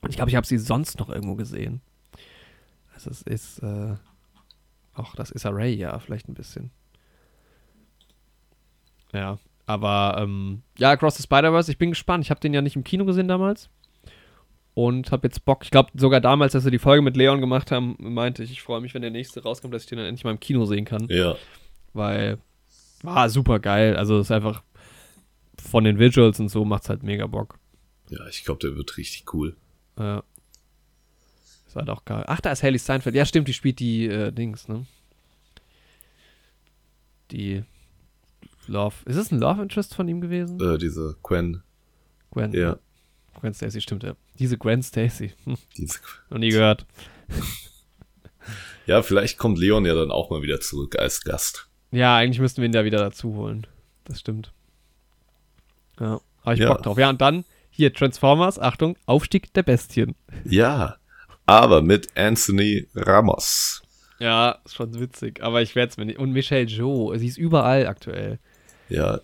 [0.06, 1.82] Und ich glaube, ich habe sie sonst noch irgendwo gesehen.
[2.94, 3.96] Also es ist, äh,
[4.94, 6.70] auch das Issa Rae, ja, vielleicht ein bisschen.
[9.14, 12.24] Ja, aber, ähm, ja, Across the Spider-Verse, ich bin gespannt.
[12.24, 13.72] Ich habe den ja nicht im Kino gesehen damals.
[14.76, 15.64] Und habe jetzt Bock.
[15.64, 18.62] Ich glaube, sogar damals, als wir die Folge mit Leon gemacht haben, meinte ich, ich
[18.62, 20.86] freue mich, wenn der nächste rauskommt, dass ich den dann endlich mal im Kino sehen
[20.86, 21.08] kann.
[21.10, 21.36] Ja.
[21.94, 22.38] Weil
[23.02, 23.98] war super geil.
[23.98, 24.62] Also es ist einfach
[25.58, 27.58] von den Visuals und so macht's halt mega Bock.
[28.10, 29.56] Ja, ich glaube, der wird richtig cool.
[29.98, 30.24] Ja.
[31.68, 32.24] Ist halt auch geil.
[32.28, 33.16] Ach, da ist Haley Steinfeld.
[33.16, 34.86] Ja, stimmt, die spielt die äh, Dings, ne?
[37.32, 37.64] Die
[38.68, 38.96] Love.
[39.06, 40.60] Ist es ein Love Interest von ihm gewesen?
[40.62, 41.64] Äh, diese Gwen.
[42.32, 42.54] Gwen.
[42.54, 42.78] Ja.
[43.40, 44.16] Gwen Stacy, stimmt ja.
[44.40, 45.34] Diese Gwen Stacy.
[45.44, 46.00] Hm, Diese,
[46.30, 46.86] noch nie gehört.
[48.86, 51.68] ja, vielleicht kommt Leon ja dann auch mal wieder zurück als Gast.
[51.92, 53.68] Ja, eigentlich müssten wir ihn da wieder dazu holen.
[54.06, 54.52] Das stimmt.
[56.00, 56.74] Ja, habe ich Ja.
[56.74, 56.98] Bock drauf.
[56.98, 57.46] Ja, und dann
[57.76, 60.16] hier Transformers, Achtung, Aufstieg der Bestien.
[60.46, 60.96] Ja.
[61.46, 63.84] Aber mit Anthony Ramos.
[64.20, 66.20] Ja, ist schon witzig, aber ich werde es mir nicht.
[66.20, 68.40] Und Michelle Joe, sie ist überall aktuell.
[68.90, 69.20] Ja,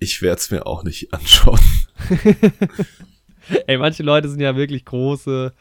[0.00, 1.60] ich werde es mir auch nicht anschauen.
[3.66, 5.52] Ey, manche Leute sind ja wirklich große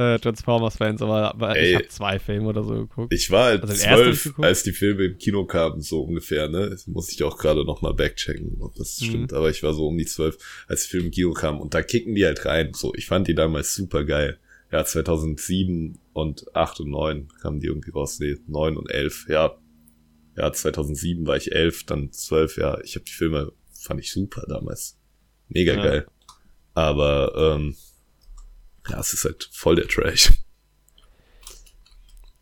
[0.00, 1.68] äh, Transformers-Fans, aber, aber Ey.
[1.70, 3.12] ich habe zwei Filme oder so geguckt.
[3.12, 6.70] Ich war halt Also zwölf, als die Filme im Kino kamen, so ungefähr, ne?
[6.70, 9.04] Das muss ich auch gerade nochmal backchecken, ob das Mhm.
[9.04, 9.32] stimmt.
[9.32, 11.60] Aber ich war so um die zwölf, als die Filme im Kino kamen.
[11.60, 12.72] Und da kicken die halt rein.
[12.74, 14.38] So, ich fand die damals super geil.
[14.72, 18.18] Ja, 2007 und 8 und 9 kamen die irgendwie raus.
[18.20, 19.56] Nee, 9 und 11, ja.
[20.36, 22.78] Ja, 2007 war ich 11, dann 12, ja.
[22.84, 24.96] Ich habe die Filme, fand ich super damals.
[25.48, 25.82] Mega Ja.
[25.82, 26.06] geil.
[26.74, 27.74] Aber, ähm,
[28.88, 30.32] ja, es ist halt voll der Trash.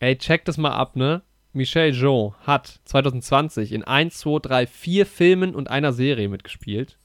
[0.01, 1.23] Ey, check das mal ab, ne?
[1.53, 6.99] Michel Jean hat 2020 in 1, 2, 3, 4 Filmen und einer Serie mitgespielt.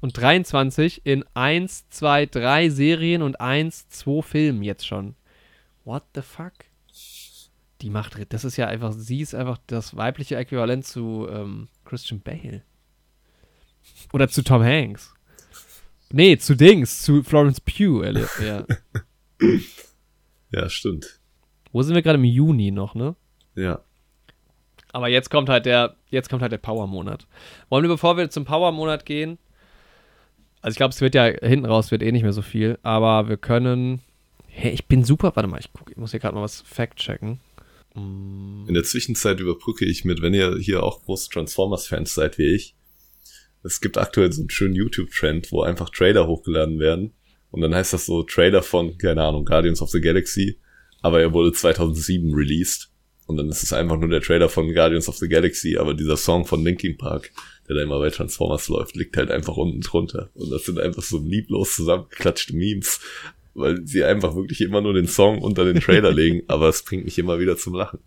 [0.00, 5.16] Und 23 in 1, 2, 3 Serien und 1, 2 Filmen jetzt schon.
[5.84, 6.52] What the fuck?
[7.80, 12.20] Die macht, das ist ja einfach, sie ist einfach das weibliche Äquivalent zu ähm, Christian
[12.20, 12.62] Bale.
[14.12, 15.14] Oder zu Tom Hanks.
[16.12, 18.02] Nee, zu Dings, zu Florence Pugh.
[18.04, 18.64] ehrlich, Ja.
[20.50, 21.20] Ja, stimmt.
[21.72, 23.14] Wo sind wir gerade im Juni noch, ne?
[23.54, 23.80] Ja.
[24.92, 27.26] Aber jetzt kommt halt der, jetzt kommt halt der Power-Monat.
[27.68, 29.36] Wollen wir, bevor wir zum Power-Monat gehen,
[30.62, 33.28] also ich glaube, es wird ja hinten raus, wird eh nicht mehr so viel, aber
[33.28, 34.00] wir können.
[34.46, 35.32] Hey, ich bin super.
[35.36, 37.38] Warte mal, ich, guck, ich muss hier gerade mal was fact-checken.
[37.94, 42.74] In der Zwischenzeit überbrücke ich mit, wenn ihr hier auch große Transformers-Fans seid wie ich.
[43.62, 47.12] Es gibt aktuell so einen schönen YouTube-Trend, wo einfach Trailer hochgeladen werden.
[47.50, 50.58] Und dann heißt das so Trailer von, keine Ahnung, Guardians of the Galaxy.
[51.00, 52.90] Aber er wurde 2007 released.
[53.26, 55.76] Und dann ist es einfach nur der Trailer von Guardians of the Galaxy.
[55.76, 57.30] Aber dieser Song von Linkin Park,
[57.68, 60.30] der da immer bei Transformers läuft, liegt halt einfach unten drunter.
[60.34, 63.00] Und das sind einfach so lieblos zusammengeklatschte Memes.
[63.54, 66.42] Weil sie einfach wirklich immer nur den Song unter den Trailer legen.
[66.48, 68.00] Aber es bringt mich immer wieder zum Lachen.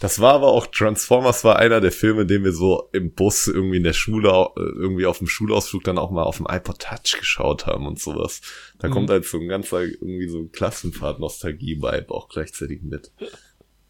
[0.00, 3.78] Das war aber auch, Transformers war einer der Filme, den wir so im Bus irgendwie
[3.78, 7.18] in der Schule, äh, irgendwie auf dem Schulausflug dann auch mal auf dem iPod Touch
[7.18, 8.42] geschaut haben und sowas.
[8.78, 8.92] Da Mhm.
[8.92, 13.10] kommt halt so ein ganzer, irgendwie so ein Klassenfahrt-Nostalgie-Vibe auch gleichzeitig mit.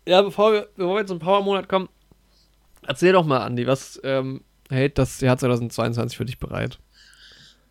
[0.07, 1.89] Ja, bevor wir, bevor wir zum Power-Monat kommen,
[2.87, 6.79] erzähl doch mal, Andi, was ähm, hält das Jahr 2022 für dich bereit?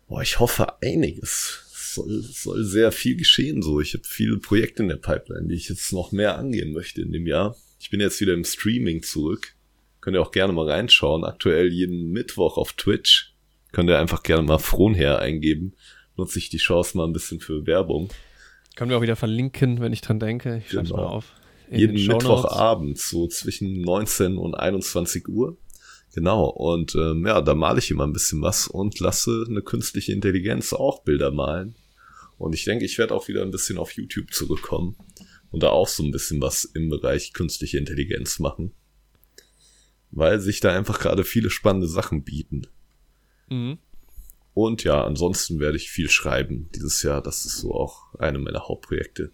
[0.08, 1.62] Boah, ich hoffe einiges.
[1.72, 3.80] Es soll, es soll sehr viel geschehen so.
[3.80, 7.12] Ich habe viele Projekte in der Pipeline, die ich jetzt noch mehr angehen möchte in
[7.12, 7.56] dem Jahr.
[7.78, 9.54] Ich bin jetzt wieder im Streaming zurück.
[10.00, 11.24] Könnt ihr auch gerne mal reinschauen.
[11.24, 13.34] Aktuell jeden Mittwoch auf Twitch.
[13.72, 15.74] Könnt ihr einfach gerne mal Fronher eingeben.
[16.16, 18.08] Nutze ich die Chance mal ein bisschen für Werbung.
[18.76, 20.58] Können wir auch wieder verlinken, wenn ich dran denke.
[20.58, 21.02] Ich schreib's Genau.
[21.02, 21.32] mal auf.
[21.70, 22.06] In jeden.
[22.06, 25.58] Mittwochabend, so zwischen 19 und 21 Uhr.
[26.14, 30.12] Genau, und ähm, ja, da male ich immer ein bisschen was und lasse eine künstliche
[30.12, 31.74] Intelligenz auch Bilder malen.
[32.38, 34.96] Und ich denke, ich werde auch wieder ein bisschen auf YouTube zurückkommen
[35.56, 38.74] und da auch so ein bisschen was im Bereich künstliche Intelligenz machen.
[40.10, 42.66] Weil sich da einfach gerade viele spannende Sachen bieten.
[43.48, 43.78] Mhm.
[44.52, 47.22] Und ja, ansonsten werde ich viel schreiben dieses Jahr.
[47.22, 49.32] Das ist so auch eine meiner Hauptprojekte.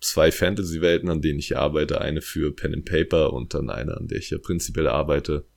[0.00, 2.00] Zwei Fantasy-Welten, an denen ich arbeite.
[2.00, 5.48] Eine für Pen and Paper und dann eine, an der ich ja prinzipiell arbeite.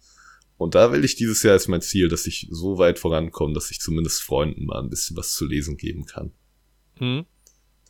[0.57, 3.69] Und da will ich dieses Jahr ist mein Ziel, dass ich so weit vorankomme, dass
[3.69, 6.31] ich zumindest Freunden mal ein bisschen was zu lesen geben kann.
[6.99, 7.27] Mhm.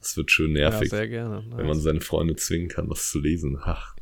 [0.04, 1.46] Das wird schön Ja, nervig, sehr gerne.
[1.56, 3.58] wenn man seine Freunde zwingen kann, was zu lesen.
[3.64, 3.96] Ach.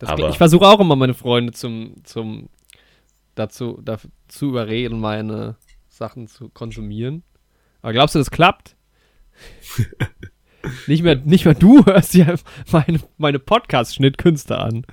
[0.00, 2.50] Aber- ich versuche auch immer meine Freunde zum, zum
[3.36, 5.56] dazu, dazu überreden, meine
[5.88, 7.22] Sachen zu konsumieren.
[7.80, 8.76] Aber glaubst du, das klappt?
[10.86, 12.34] nicht, mehr, nicht mehr du hörst ja
[12.70, 14.84] meine, meine Podcast-Schnittkünste an.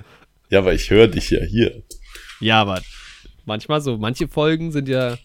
[0.49, 1.84] Ja, aber ich höre dich ja hier.
[2.39, 2.81] Ja, aber
[3.43, 5.18] manchmal so, manche Folgen sind ja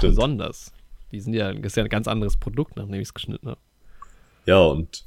[0.00, 0.72] besonders.
[1.12, 3.60] Die sind ja, das ist ja ein ganz anderes Produkt, nachdem ich es geschnitten habe.
[4.46, 5.04] Ja, und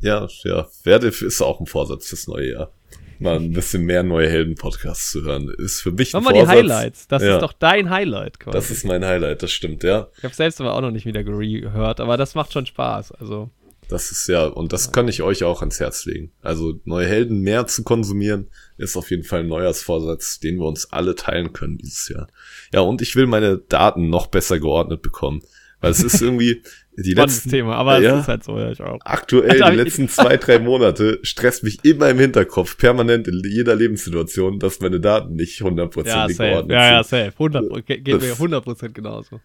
[0.00, 2.72] ja, ja, werde ist auch ein Vorsatz fürs neue Jahr.
[3.18, 5.48] Mal ein bisschen mehr neue Helden-Podcasts zu hören.
[5.56, 6.56] Ist für mich ein Machen wir die Vorsatz.
[6.58, 7.08] Highlights.
[7.08, 7.36] Das Ja.
[7.36, 8.56] ist doch dein Highlight quasi.
[8.58, 10.08] Das ist mein Highlight, das stimmt, ja.
[10.18, 13.12] ich habe selbst aber auch noch nicht wieder gehört, aber das macht schon Spaß.
[13.12, 13.48] Also,
[13.88, 16.32] Das ist ja, und das kann ich euch auch ans Herz legen.
[16.42, 18.48] Also neue Helden mehr zu konsumieren,
[18.78, 22.26] ist auf jeden Fall ein Neujahrsvorsatz, den wir uns alle teilen können dieses Jahr.
[22.72, 25.42] Ja, und ich will meine Daten noch besser geordnet bekommen.
[25.80, 26.62] Weil es ist irgendwie,
[26.96, 28.14] die letzten, Thema, aber ja.
[28.16, 28.98] es ist halt so, ja, ich auch.
[29.04, 33.74] aktuell, die ich- letzten zwei, drei Monate stresst mich immer im Hinterkopf, permanent in jeder
[33.76, 36.50] Lebenssituation, dass meine Daten nicht Ja, hundertprozentig safe.
[36.50, 37.18] geordnet Ja, ja, sind.
[37.26, 37.32] safe.
[37.38, 39.40] 100, Pro- ge- geht mir Das- 100% genauso.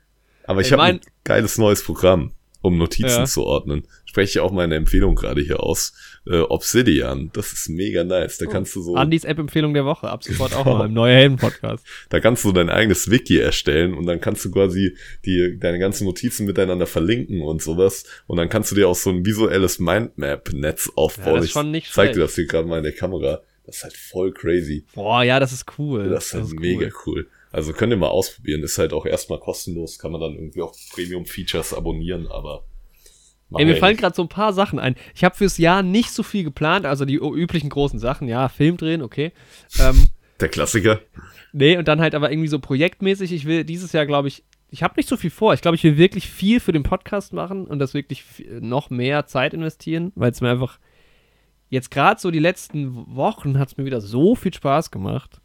[0.46, 2.32] Aber ich Ey, habe ein geiles neues Programm,
[2.62, 3.26] um Notizen Ja.
[3.26, 3.84] zu ordnen.
[4.06, 5.94] Spreche ich auch meine Empfehlung gerade hier aus.
[6.28, 8.38] Äh, Obsidian, das ist mega nice.
[8.38, 11.86] Da kannst du so, Andis App-Empfehlung der Woche, ab sofort auch mal im Neue Helden-Podcast.
[12.10, 16.06] da kannst du dein eigenes Wiki erstellen und dann kannst du quasi die, deine ganzen
[16.06, 18.04] Notizen miteinander verlinken und sowas.
[18.28, 21.26] Und dann kannst du dir auch so ein visuelles Mindmap-Netz aufbauen.
[21.28, 23.42] Ja, das ist ich schon nicht zeig dir das hier gerade mal in der Kamera.
[23.66, 24.86] Das ist halt voll crazy.
[24.94, 26.10] Boah, ja, das ist cool.
[26.10, 26.94] Das ist halt ist mega cool.
[27.06, 27.28] cool.
[27.52, 28.64] Also könnt ihr mal ausprobieren.
[28.64, 32.64] Ist halt auch erstmal kostenlos, kann man dann irgendwie auch Premium-Features abonnieren, aber.
[33.58, 34.96] Ey, mir fallen gerade so ein paar Sachen ein.
[35.14, 38.78] Ich habe fürs Jahr nicht so viel geplant, also die üblichen großen Sachen, ja, Film
[38.78, 39.34] drehen, okay.
[39.78, 40.08] Ähm,
[40.40, 41.02] Der Klassiker.
[41.52, 43.34] Nee, und dann halt aber irgendwie so projektmäßig.
[43.34, 45.54] Ich will dieses Jahr, glaube ich, ich habe nicht so viel vor.
[45.54, 48.24] Ich glaube, ich will wirklich viel für den Podcast machen und das wirklich
[48.62, 50.80] noch mehr Zeit investieren, weil es mir einfach
[51.70, 55.42] jetzt gerade so die letzten Wochen hat es mir wieder so viel Spaß gemacht.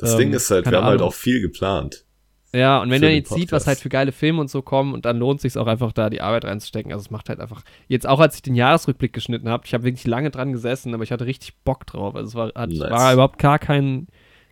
[0.00, 2.04] Das ähm, Ding ist halt, wir haben halt auch viel geplant.
[2.52, 5.04] Ja, und wenn er jetzt sieht, was halt für geile Filme und so kommen, und
[5.04, 6.92] dann lohnt sich auch einfach da die Arbeit reinzustecken.
[6.92, 7.62] Also es macht halt einfach.
[7.86, 11.04] Jetzt auch als ich den Jahresrückblick geschnitten habe, ich habe wirklich lange dran gesessen, aber
[11.04, 12.16] ich hatte richtig Bock drauf.
[12.16, 12.90] Also es war, hat, nice.
[12.90, 14.08] war überhaupt gar kein,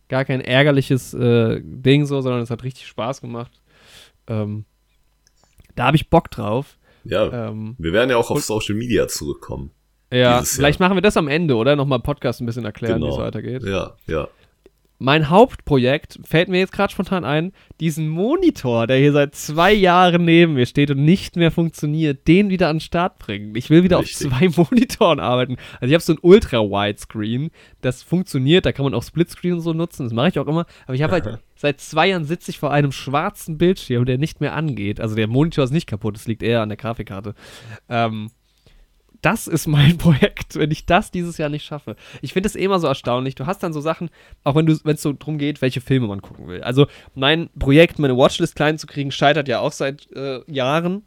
[0.08, 3.60] gar kein ärgerliches äh, Ding so, sondern es hat richtig Spaß gemacht.
[4.28, 4.64] Ähm,
[5.74, 6.78] da habe ich Bock drauf.
[7.02, 7.48] Ja.
[7.48, 9.72] Ähm, wir werden ja auch auf Social Media zurückkommen.
[10.12, 11.74] Ja, vielleicht machen wir das am Ende, oder?
[11.74, 13.08] Nochmal Podcast ein bisschen erklären, genau.
[13.08, 13.62] wie es weitergeht.
[13.64, 14.28] Ja, ja
[14.98, 20.24] mein Hauptprojekt fällt mir jetzt gerade spontan ein, diesen Monitor, der hier seit zwei Jahren
[20.24, 23.54] neben mir steht und nicht mehr funktioniert, den wieder an den Start bringen.
[23.54, 24.26] Ich will wieder Richtig.
[24.26, 25.56] auf zwei Monitoren arbeiten.
[25.80, 27.50] Also ich habe so ein Ultra-Widescreen,
[27.80, 30.66] das funktioniert, da kann man auch Splitscreen und so nutzen, das mache ich auch immer.
[30.86, 34.40] Aber ich habe halt seit zwei Jahren sitze ich vor einem schwarzen Bildschirm, der nicht
[34.40, 35.00] mehr angeht.
[35.00, 37.34] Also der Monitor ist nicht kaputt, es liegt eher an der Grafikkarte.
[37.88, 38.30] Ähm,
[39.20, 41.96] das ist mein Projekt, wenn ich das dieses Jahr nicht schaffe.
[42.22, 43.34] Ich finde es eh immer so erstaunlich.
[43.34, 44.10] Du hast dann so Sachen,
[44.44, 46.62] auch wenn es so darum geht, welche Filme man gucken will.
[46.62, 51.02] Also mein Projekt, meine Watchlist klein zu kriegen, scheitert ja auch seit äh, Jahren.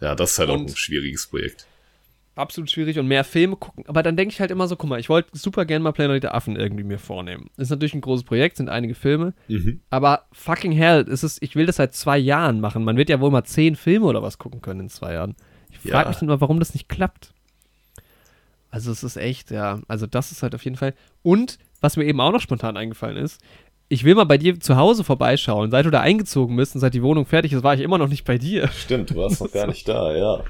[0.00, 1.66] Ja, das ist halt und auch ein schwieriges Projekt.
[2.34, 3.84] Absolut schwierig und mehr Filme gucken.
[3.86, 6.22] Aber dann denke ich halt immer so, guck mal, ich wollte super gerne mal Planet
[6.22, 7.50] der Affen irgendwie mir vornehmen.
[7.58, 9.34] Ist natürlich ein großes Projekt, sind einige Filme.
[9.48, 9.80] Mhm.
[9.90, 12.84] Aber fucking hell, ist es, ich will das seit zwei Jahren machen.
[12.84, 15.36] Man wird ja wohl mal zehn Filme oder was gucken können in zwei Jahren.
[15.70, 16.08] Ich frage ja.
[16.08, 17.34] mich dann mal, warum das nicht klappt.
[18.72, 19.80] Also es ist echt, ja.
[19.86, 20.94] Also das ist halt auf jeden Fall.
[21.22, 23.40] Und was mir eben auch noch spontan eingefallen ist,
[23.88, 25.70] ich will mal bei dir zu Hause vorbeischauen.
[25.70, 28.08] Seit du da eingezogen bist und seit die Wohnung fertig ist, war ich immer noch
[28.08, 28.68] nicht bei dir.
[28.68, 30.42] Stimmt, du warst noch gar nicht da, ja.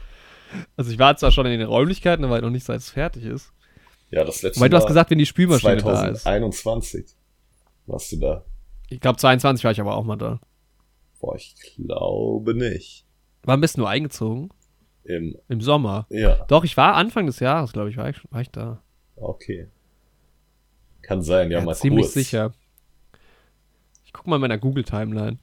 [0.76, 3.24] Also ich war zwar schon in den Räumlichkeiten, aber halt noch nicht, seit es fertig
[3.24, 3.52] ist.
[4.10, 6.22] Ja, das letzte Weil du hast gesagt, wenn die Spülmaschine 2021 da ist.
[6.22, 7.16] 2021
[7.86, 8.44] warst du da.
[8.88, 10.38] Ich glaube 22 war ich aber auch mal da.
[11.20, 13.04] Boah, ich glaube nicht.
[13.42, 14.50] Wann bist du eingezogen?
[15.04, 16.06] Im, Im Sommer.
[16.10, 16.44] Ja.
[16.46, 18.82] Doch, ich war Anfang des Jahres, glaube ich, war ich, war ich da.
[19.16, 19.68] Okay.
[21.02, 22.14] Kann sein, ja, ja mal ziemlich kurz.
[22.14, 22.52] sicher.
[24.04, 25.38] Ich guck mal in meiner Google-Timeline.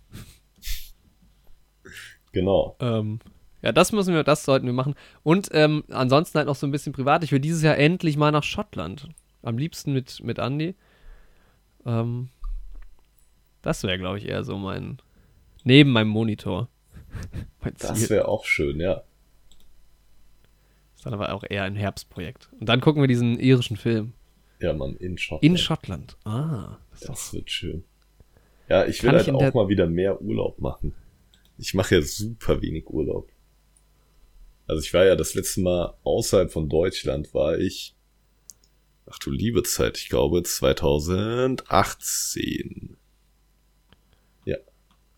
[2.32, 2.76] Genau.
[2.80, 3.20] Ähm,
[3.62, 4.96] ja, das müssen wir, das sollten wir machen.
[5.24, 7.24] Und ähm, ansonsten halt noch so ein bisschen privat.
[7.24, 9.10] Ich will dieses Jahr endlich mal nach Schottland.
[9.42, 10.76] Am liebsten mit, mit Andy.
[11.86, 12.30] Ähm,
[13.62, 15.00] das wäre, glaube ich, eher so mein.
[15.64, 16.70] Neben meinem Monitor.
[17.62, 19.04] mein das wäre auch schön, ja.
[21.00, 22.50] Ist dann aber auch eher ein Herbstprojekt.
[22.60, 24.12] Und dann gucken wir diesen irischen Film.
[24.60, 25.44] Ja, Mann, in Schottland.
[25.46, 26.18] In Schottland.
[26.26, 26.78] Ah.
[26.92, 27.86] Das, das wird schön.
[28.68, 30.94] Ja, ich will halt ich auch mal wieder mehr Urlaub machen.
[31.58, 33.32] Ich mache ja super wenig Urlaub.
[34.68, 37.96] Also ich war ja das letzte Mal außerhalb von Deutschland, war ich,
[39.06, 42.98] ach du liebe Zeit, ich glaube 2018.
[44.44, 44.58] Ja.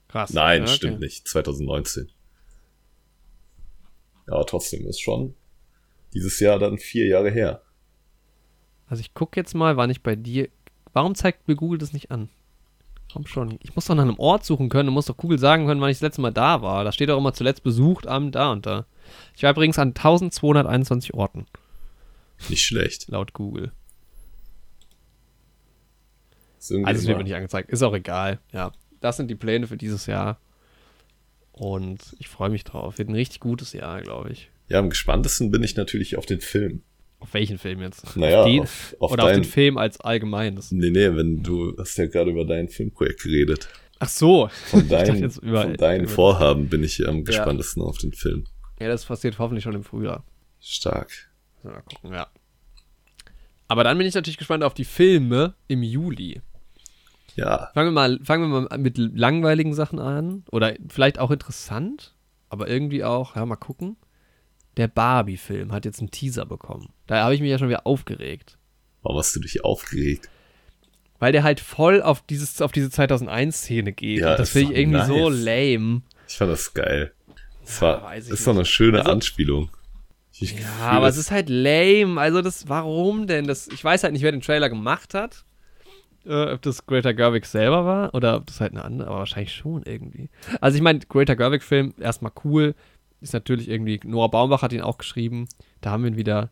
[0.09, 0.31] Krass.
[0.31, 0.75] Nein, ja, okay.
[0.75, 1.27] stimmt nicht.
[1.27, 2.11] 2019.
[4.27, 5.33] Ja, aber trotzdem ist schon
[6.13, 7.61] dieses Jahr dann vier Jahre her.
[8.87, 10.49] Also ich gucke jetzt mal, wann ich bei dir.
[10.93, 12.29] Warum zeigt mir Google das nicht an?
[13.13, 13.57] Komm schon.
[13.61, 15.89] Ich muss doch nach einem Ort suchen können und muss doch Google sagen können, wann
[15.89, 16.83] ich das letzte Mal da war.
[16.83, 18.85] Da steht doch immer zuletzt besucht am da und da.
[19.35, 21.45] Ich war übrigens an 1221 Orten.
[22.49, 23.07] Nicht schlecht.
[23.09, 23.71] Laut Google.
[26.57, 27.69] Also wird mir nicht angezeigt.
[27.69, 28.39] Ist auch egal.
[28.51, 28.71] Ja.
[28.99, 30.37] Das sind die Pläne für dieses Jahr.
[31.51, 32.97] Und ich freue mich drauf.
[32.97, 34.51] Wird ein richtig gutes Jahr, glaube ich.
[34.71, 36.81] Ja, am gespanntesten bin ich natürlich auf den Film.
[37.19, 38.15] Auf welchen Film jetzt?
[38.15, 40.71] Naja, auf den, auf, auf oder dein, auf den Film als allgemeines?
[40.71, 43.67] Nee, nee, wenn du hast ja gerade über dein Filmprojekt geredet.
[43.99, 44.49] Ach so.
[44.67, 47.89] Von, dein, über, von deinen Vorhaben bin ich am gespanntesten ja.
[47.89, 48.45] auf den Film.
[48.79, 50.23] Ja, das passiert hoffentlich schon im Frühjahr.
[50.61, 51.11] Stark.
[51.63, 52.27] Mal gucken, ja.
[53.67, 56.41] Aber dann bin ich natürlich gespannt auf die Filme im Juli.
[57.35, 57.71] Ja.
[57.73, 60.45] Fangen wir mal, fangen wir mal mit langweiligen Sachen an.
[60.49, 62.15] Oder vielleicht auch interessant,
[62.47, 63.97] aber irgendwie auch, ja, mal gucken
[64.77, 66.89] der Barbie-Film hat jetzt einen Teaser bekommen.
[67.07, 68.57] Da habe ich mich ja schon wieder aufgeregt.
[69.01, 70.29] Warum hast du dich aufgeregt?
[71.19, 74.21] Weil der halt voll auf, dieses, auf diese 2001-Szene geht.
[74.21, 75.07] Ja, das finde ich irgendwie nice.
[75.07, 76.01] so lame.
[76.27, 77.13] Ich fand das geil.
[77.63, 79.69] Das war, ja, ist doch eine schöne also, Anspielung.
[80.31, 82.19] Ich ja, aber es ist halt lame.
[82.19, 83.45] Also das, warum denn?
[83.45, 85.45] Das, ich weiß halt nicht, wer den Trailer gemacht hat.
[86.25, 89.53] Äh, ob das Greater Gerwig selber war oder ob das halt eine andere, aber wahrscheinlich
[89.53, 90.29] schon irgendwie.
[90.59, 92.75] Also ich meine, Greater Gerwig-Film, erstmal cool,
[93.21, 95.47] ist natürlich irgendwie, Noah Baumbach hat ihn auch geschrieben.
[95.79, 96.49] Da haben wir ihn wieder.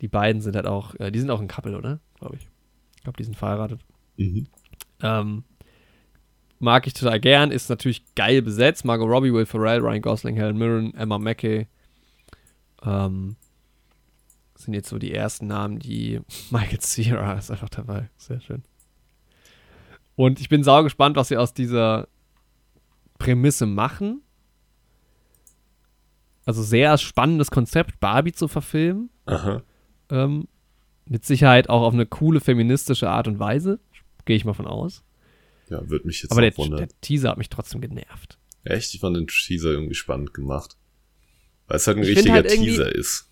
[0.00, 2.00] Die beiden sind halt auch, äh, die sind auch ein Couple, oder?
[2.18, 2.48] Glaube ich.
[2.96, 3.80] Ich glaube, die sind verheiratet.
[4.16, 4.46] Mhm.
[5.02, 5.44] Ähm,
[6.58, 8.84] mag ich total gern, ist natürlich geil besetzt.
[8.84, 11.66] Margot Robbie, Will Ferrell, Ryan Gosling, Helen Mirren, Emma Mackey.
[12.84, 13.36] Ähm,
[14.56, 18.10] sind jetzt so die ersten Namen, die Michael Cera ist einfach dabei.
[18.16, 18.62] Sehr schön.
[20.16, 22.08] Und ich bin sau gespannt, was sie aus dieser
[23.18, 24.22] Prämisse machen.
[26.48, 29.10] Also sehr spannendes Konzept, Barbie zu verfilmen.
[29.26, 29.62] Aha.
[30.08, 30.48] Ähm,
[31.04, 33.80] mit Sicherheit auch auf eine coole feministische Art und Weise.
[34.24, 35.04] Gehe ich mal von aus.
[35.68, 36.78] Ja, würde mich jetzt Aber auch der, wundern.
[36.78, 38.38] der Teaser hat mich trotzdem genervt.
[38.64, 38.94] Echt?
[38.94, 40.78] Ich fand den Teaser irgendwie spannend gemacht.
[41.66, 43.28] Weil es halt ein Ich richtiger halt Teaser ist.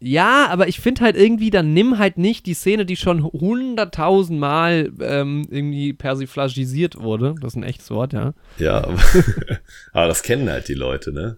[0.00, 4.40] Ja, aber ich finde halt irgendwie, dann nimm halt nicht die Szene, die schon hunderttausend
[4.40, 7.36] Mal ähm, irgendwie persiflagisiert wurde.
[7.40, 8.34] Das ist ein echtes Wort, ja.
[8.58, 8.98] Ja, aber,
[9.92, 11.36] aber das kennen halt die Leute, ne?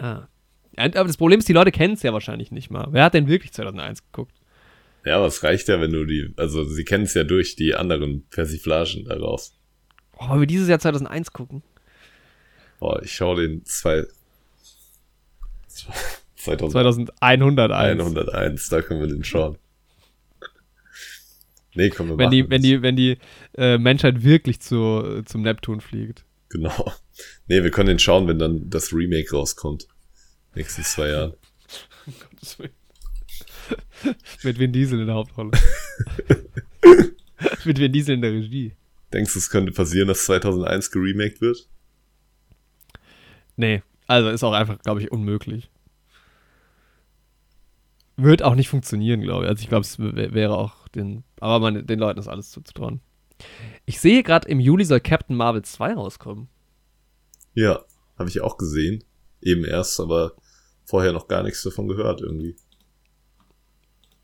[0.00, 0.28] Ja.
[0.76, 2.88] Aber das Problem ist, die Leute kennen es ja wahrscheinlich nicht mal.
[2.90, 4.34] Wer hat denn wirklich 2001 geguckt?
[5.04, 7.74] Ja, aber es reicht ja, wenn du die, also sie kennen es ja durch die
[7.74, 9.54] anderen Persiflagen daraus.
[10.18, 11.62] Oh, wollen wir dieses Jahr 2001 gucken?
[12.80, 14.04] Oh, ich schaue den zwei,
[16.36, 18.68] 2001, 2101.
[18.68, 19.58] da können wir den schauen.
[21.74, 22.68] Nee, komm, wir Wenn die, machen wenn das.
[22.68, 23.18] die, wenn die
[23.56, 26.24] äh, Menschheit wirklich zu, zum Neptun fliegt.
[26.50, 26.92] Genau.
[27.46, 29.86] Nee, wir können den schauen, wenn dann das Remake rauskommt.
[30.54, 31.32] Nächsten zwei Jahren.
[32.30, 32.72] Gottes Willen.
[34.42, 35.52] Mit Vin Diesel in der Hauptrolle.
[37.64, 38.74] Mit Vin Diesel in der Regie.
[39.12, 41.68] Denkst du, es könnte passieren, dass 2001 geremaked wird?
[43.56, 45.70] Nee, also ist auch einfach, glaube ich, unmöglich.
[48.16, 49.50] Wird auch nicht funktionieren, glaube ich.
[49.50, 53.00] Also ich glaube, es wär- wäre auch den, aber man, den Leuten ist alles zuzutrauen.
[53.86, 56.48] Ich sehe gerade, im Juli soll Captain Marvel 2 rauskommen.
[57.54, 57.80] Ja,
[58.18, 59.02] habe ich auch gesehen.
[59.42, 60.32] Eben erst, aber
[60.84, 62.56] vorher noch gar nichts davon gehört irgendwie.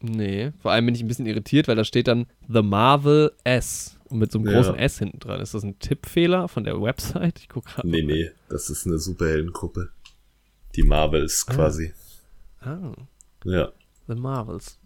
[0.01, 3.98] Nee, vor allem bin ich ein bisschen irritiert, weil da steht dann The Marvel S
[4.10, 4.55] und mit so einem Ja.
[4.55, 5.40] großen S hinten dran.
[5.40, 7.38] Ist das ein Tippfehler von der Website?
[7.40, 7.88] Ich gucke gerade.
[7.88, 9.90] Nee, nee, das ist eine Superheldengruppe.
[10.74, 11.93] Die Marvels quasi.
[12.60, 12.93] Ah,
[13.44, 13.72] Ja.
[14.06, 14.78] The Marvels.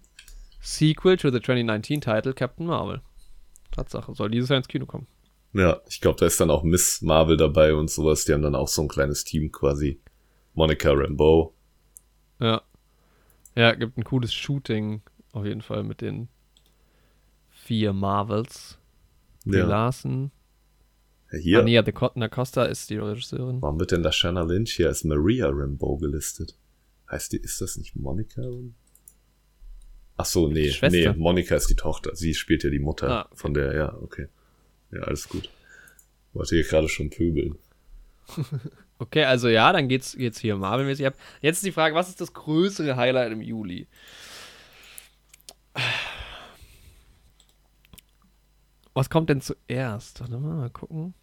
[0.60, 3.00] Sequel to the 2019 Title Captain Marvel.
[3.70, 5.06] Tatsache, soll dieses Jahr ins Kino kommen.
[5.52, 8.24] Ja, ich glaube, da ist dann auch Miss Marvel dabei und sowas.
[8.24, 10.00] Die haben dann auch so ein kleines Team quasi.
[10.54, 11.54] Monica Rambeau.
[12.38, 12.62] Ja.
[13.56, 15.02] Ja, gibt ein cooles Shooting
[15.32, 16.28] auf jeden Fall mit den
[17.50, 18.78] vier Marvels.
[19.44, 19.66] Ja.
[19.66, 20.30] Larson.
[21.32, 21.58] ja hier.
[21.60, 23.60] Ania de Cotton Costa ist die Regisseurin.
[23.62, 26.56] Warum wird denn da Shanna Lynch hier als Maria Rambeau gelistet?
[27.10, 28.42] Heißt die, ist das nicht Monica?
[30.20, 32.14] Ach so, nee, nee, Monica ist die Tochter.
[32.14, 33.36] Sie spielt ja die Mutter Ah, okay.
[33.36, 34.26] von der, ja, okay.
[34.92, 35.48] Ja, alles gut.
[36.34, 37.56] Wollte hier gerade schon pöbeln.
[39.02, 41.14] Okay, also ja, dann geht's, geht's hier Marvel-mäßig ab.
[41.40, 43.86] Jetzt ist die Frage, was ist das größere Highlight im Juli?
[48.92, 50.20] Was kommt denn zuerst?
[50.20, 51.14] Warte mal, mal gucken.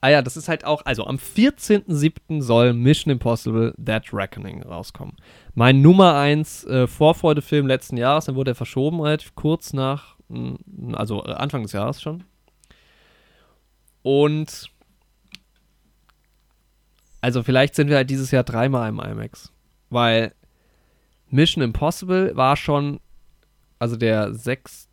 [0.00, 2.42] Ah ja, das ist halt auch, also am 14.07.
[2.42, 5.16] soll Mission Impossible Dead Reckoning rauskommen.
[5.54, 10.94] Mein Nummer 1 äh, Vorfreudefilm letzten Jahres, dann wurde er verschoben, relativ kurz nach, mm,
[10.94, 12.24] also äh, Anfang des Jahres schon.
[14.02, 14.70] Und
[17.20, 19.52] also vielleicht sind wir halt dieses Jahr dreimal im IMAX.
[19.90, 20.34] Weil
[21.28, 23.00] Mission Impossible war schon,
[23.78, 24.88] also der sechs,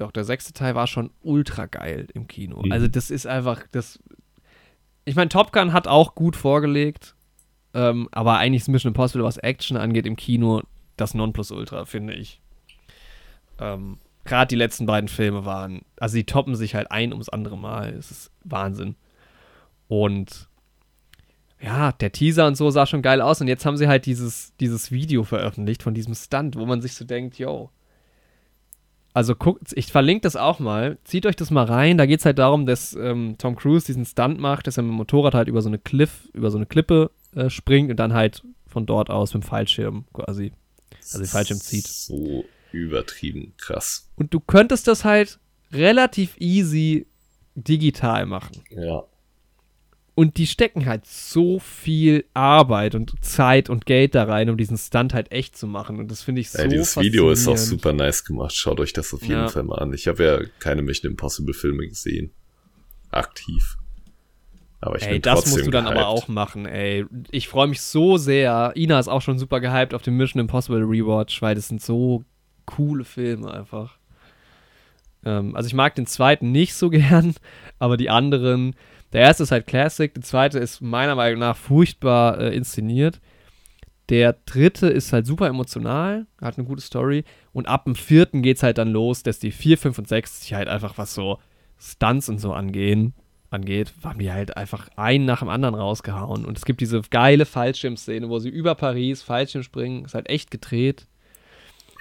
[0.00, 2.62] doch, der sechste Teil war schon ultra geil im Kino.
[2.62, 2.72] Mhm.
[2.72, 3.98] Also das ist einfach, das,
[5.04, 7.14] ich meine, Top Gun hat auch gut vorgelegt,
[7.74, 10.62] ähm, aber eigentlich ist Mission Impossible, was Action angeht im Kino,
[10.96, 12.40] das Nonplusultra, finde ich.
[13.58, 17.56] Ähm, Gerade die letzten beiden Filme waren, also die toppen sich halt ein ums andere
[17.56, 17.94] Mal.
[17.94, 18.96] Es ist Wahnsinn.
[19.88, 20.48] Und
[21.60, 23.40] ja, der Teaser und so sah schon geil aus.
[23.40, 26.94] Und jetzt haben sie halt dieses, dieses Video veröffentlicht von diesem Stunt, wo man sich
[26.94, 27.70] so denkt, yo.
[29.12, 30.98] Also guckt, ich verlinke das auch mal.
[31.04, 31.98] Zieht euch das mal rein.
[31.98, 34.92] Da geht es halt darum, dass ähm, Tom Cruise diesen Stunt macht, dass er mit
[34.92, 38.12] dem Motorrad halt über so eine Cliff, über so eine Klippe äh, springt und dann
[38.14, 40.52] halt von dort aus mit dem Fallschirm quasi.
[41.00, 41.88] Also den Fallschirm zieht.
[41.88, 44.08] So übertrieben krass.
[44.16, 45.40] Und du könntest das halt
[45.72, 47.06] relativ easy
[47.54, 48.62] digital machen.
[48.70, 49.04] Ja.
[50.14, 54.76] Und die stecken halt so viel Arbeit und Zeit und Geld da rein, um diesen
[54.76, 55.98] Stunt halt echt zu machen.
[55.98, 58.54] Und das finde ich so Ey, dieses Video ist auch super nice gemacht.
[58.54, 59.48] Schaut euch das auf jeden Ja.
[59.48, 59.92] Fall mal an.
[59.94, 62.32] Ich habe ja keine Mission Impossible Filme gesehen.
[63.10, 63.76] Aktiv.
[64.82, 66.06] Aber ich Ey, bin das musst du dann aber gehypt.
[66.08, 67.04] auch machen, ey.
[67.30, 68.72] Ich freue mich so sehr.
[68.76, 72.24] Ina ist auch schon super gehypt auf den Mission Impossible Rewatch, weil das sind so
[72.66, 73.98] coole Filme einfach.
[75.24, 77.34] Ähm, also ich mag den zweiten nicht so gern,
[77.78, 78.74] aber die anderen,
[79.12, 83.20] der erste ist halt Classic, der zweite ist meiner Meinung nach furchtbar äh, inszeniert.
[84.08, 87.24] Der dritte ist halt super emotional, hat eine gute Story.
[87.52, 90.54] Und ab dem vierten geht's halt dann los, dass die vier, fünf und sechs sich
[90.54, 91.38] halt einfach was so,
[91.78, 93.14] Stunts und so angehen,
[93.48, 96.44] angeht, haben die halt einfach einen nach dem anderen rausgehauen.
[96.44, 100.04] Und es gibt diese geile Fallschirmszene, wo sie über Paris Fallschirm springen.
[100.04, 101.06] Ist halt echt gedreht.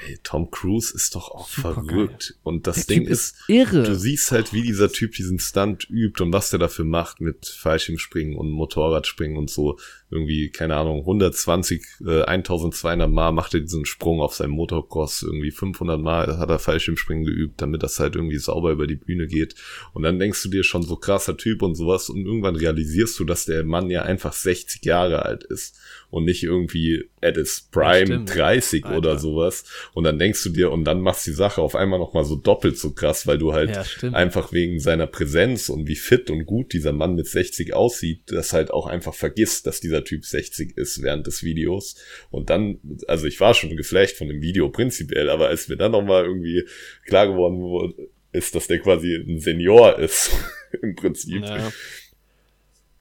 [0.07, 2.29] Ey, Tom Cruise ist doch auch Super verrückt.
[2.29, 2.39] Geil.
[2.43, 3.83] Und das der Ding typ ist, irre.
[3.83, 7.47] du siehst halt, wie dieser Typ diesen Stunt übt und was der dafür macht mit
[7.47, 9.77] Fallschirmspringen und Motorradspringen und so
[10.11, 15.51] irgendwie, keine Ahnung, 120, äh, 1200 Mal macht er diesen Sprung auf seinem Motocross, irgendwie
[15.51, 19.55] 500 Mal hat er Fallschirmspringen geübt, damit das halt irgendwie sauber über die Bühne geht.
[19.93, 23.25] Und dann denkst du dir schon so krasser Typ und sowas und irgendwann realisierst du,
[23.25, 25.77] dass der Mann ja einfach 60 Jahre alt ist
[26.09, 28.97] und nicht irgendwie at his prime 30 Alter.
[28.97, 29.65] oder sowas.
[29.93, 32.77] Und dann denkst du dir, und dann machst die Sache auf einmal nochmal so doppelt
[32.77, 33.71] so krass, weil du halt
[34.01, 38.21] ja, einfach wegen seiner Präsenz und wie fit und gut dieser Mann mit 60 aussieht,
[38.27, 41.95] das halt auch einfach vergisst, dass dieser Typ 60 ist während des Videos.
[42.29, 45.91] Und dann, also ich war schon geflecht von dem Video prinzipiell, aber als mir dann
[45.91, 46.63] nochmal irgendwie
[47.05, 50.31] klar geworden wurde, ist, dass der quasi ein Senior ist,
[50.81, 51.43] im Prinzip.
[51.43, 51.71] Ja.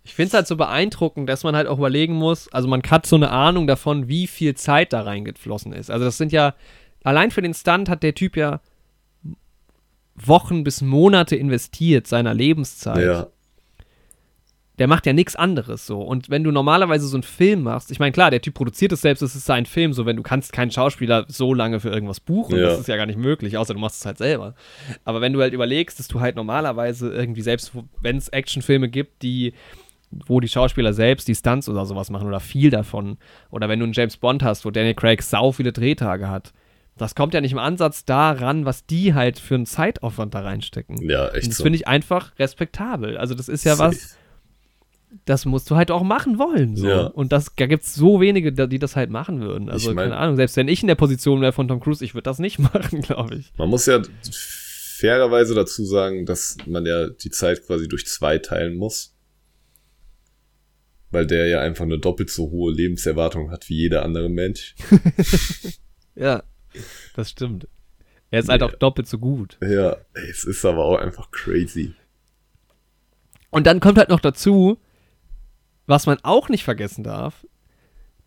[0.04, 3.04] Ich finde es halt so beeindruckend, dass man halt auch überlegen muss, also man hat
[3.06, 5.90] so eine Ahnung davon, wie viel Zeit da reingeflossen ist.
[5.90, 6.54] Also das sind ja,
[7.02, 8.60] allein für den Stunt hat der Typ ja
[10.14, 13.04] Wochen bis Monate investiert seiner Lebenszeit.
[13.04, 13.30] Ja
[14.78, 16.00] der macht ja nichts anderes so.
[16.00, 19.00] Und wenn du normalerweise so einen Film machst, ich meine, klar, der Typ produziert es
[19.00, 22.20] selbst, es ist sein Film, so wenn du kannst keinen Schauspieler so lange für irgendwas
[22.20, 22.66] buchen, ja.
[22.66, 24.54] das ist ja gar nicht möglich, außer du machst es halt selber.
[25.04, 29.22] Aber wenn du halt überlegst, dass du halt normalerweise irgendwie selbst, wenn es Actionfilme gibt,
[29.22, 29.52] die
[30.10, 33.18] wo die Schauspieler selbst die Stunts oder sowas machen oder viel davon.
[33.50, 36.54] Oder wenn du einen James Bond hast, wo Daniel Craig sau viele Drehtage hat.
[36.96, 41.08] Das kommt ja nicht im Ansatz daran, was die halt für einen Zeitaufwand da reinstecken.
[41.08, 41.44] Ja, echt.
[41.44, 41.62] Und das so.
[41.62, 43.16] finde ich einfach respektabel.
[43.16, 44.16] Also, das ist ja was
[45.24, 46.76] das musst du halt auch machen wollen.
[46.76, 46.88] So.
[46.88, 47.06] Ja.
[47.06, 49.68] Und das, da gibt es so wenige, die das halt machen würden.
[49.68, 52.04] Also, ich mein, keine Ahnung, selbst wenn ich in der Position wäre von Tom Cruise,
[52.04, 53.52] ich würde das nicht machen, glaube ich.
[53.56, 58.76] Man muss ja fairerweise dazu sagen, dass man ja die Zeit quasi durch zwei teilen
[58.76, 59.14] muss.
[61.10, 64.74] Weil der ja einfach eine doppelt so hohe Lebenserwartung hat wie jeder andere Mensch.
[66.14, 66.42] ja,
[67.14, 67.66] das stimmt.
[68.30, 69.56] Er ist halt auch doppelt so gut.
[69.62, 71.94] Ja, es ist aber auch einfach crazy.
[73.48, 74.78] Und dann kommt halt noch dazu,
[75.88, 77.44] was man auch nicht vergessen darf,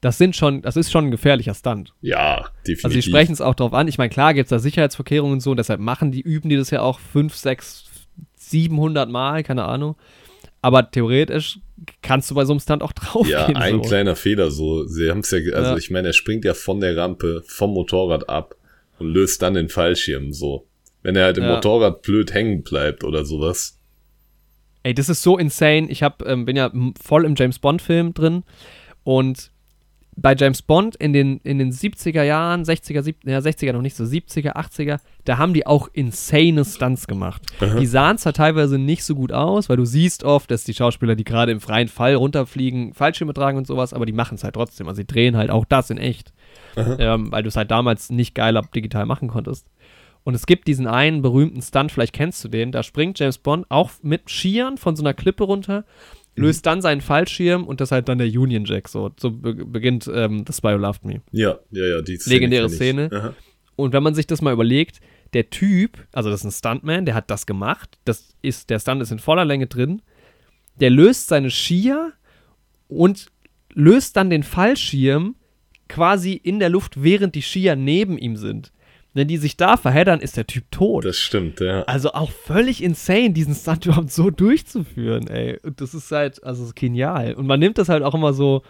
[0.01, 1.93] das sind schon, das ist schon ein gefährlicher Stunt.
[2.01, 2.85] Ja, definitiv.
[2.85, 3.87] Also sie sprechen es auch drauf an.
[3.87, 6.71] Ich meine, klar gibt es da Sicherheitsvorkehrungen und so, deshalb machen die, üben die das
[6.71, 7.85] ja auch 5, 6,
[8.35, 9.95] 700 Mal, keine Ahnung.
[10.63, 11.59] Aber theoretisch
[12.01, 13.81] kannst du bei so einem Stunt auch drauf Ja, ein so.
[13.81, 14.85] kleiner Fehler so.
[14.85, 15.77] Sie haben es ja, also ja.
[15.77, 18.55] ich meine, er springt ja von der Rampe, vom Motorrad ab
[18.97, 20.67] und löst dann den Fallschirm so.
[21.03, 21.55] Wenn er halt im ja.
[21.55, 23.77] Motorrad blöd hängen bleibt oder sowas,
[24.83, 25.87] Ey, das ist so insane.
[25.89, 26.71] Ich hab, ähm, bin ja
[27.01, 28.43] voll im James Bond-Film drin
[29.03, 29.51] und
[30.17, 33.95] bei James Bond in den, in den 70er Jahren, 60er, 70, ja, 60er noch nicht
[33.95, 37.41] so, 70er, 80er, da haben die auch insane Stunts gemacht.
[37.59, 37.79] Aha.
[37.79, 41.15] Die sahen zwar teilweise nicht so gut aus, weil du siehst oft, dass die Schauspieler,
[41.15, 44.55] die gerade im freien Fall runterfliegen, Fallschirme tragen und sowas, aber die machen es halt
[44.55, 44.87] trotzdem.
[44.87, 46.33] Also sie drehen halt auch das in echt.
[46.75, 49.67] Ähm, weil du es halt damals nicht geil digital machen konntest.
[50.23, 53.65] Und es gibt diesen einen berühmten Stunt, vielleicht kennst du den, da springt James Bond
[53.69, 55.83] auch mit Skiern von so einer Klippe runter,
[56.35, 56.43] mhm.
[56.43, 58.87] löst dann seinen Fallschirm und das ist halt dann der Union Jack.
[58.87, 61.21] So, so be beginnt ähm, The Spy Who Loved Me.
[61.31, 63.33] Ja, ja, ja, die Szene Legendäre Szene.
[63.75, 64.99] Und wenn man sich das mal überlegt,
[65.33, 69.01] der Typ, also das ist ein Stuntman, der hat das gemacht, das ist, der Stunt
[69.01, 70.01] ist in voller Länge drin,
[70.79, 72.13] der löst seine Skier
[72.87, 73.27] und
[73.73, 75.35] löst dann den Fallschirm
[75.87, 78.71] quasi in der Luft, während die Skier neben ihm sind.
[79.13, 81.03] Wenn die sich da verheddern, ist der Typ tot.
[81.03, 81.83] Das stimmt, ja.
[81.83, 85.59] Also auch völlig insane, diesen Stunt überhaupt so durchzuführen, ey.
[85.63, 87.33] Und das ist halt, also genial.
[87.33, 88.63] Und man nimmt das halt auch immer so,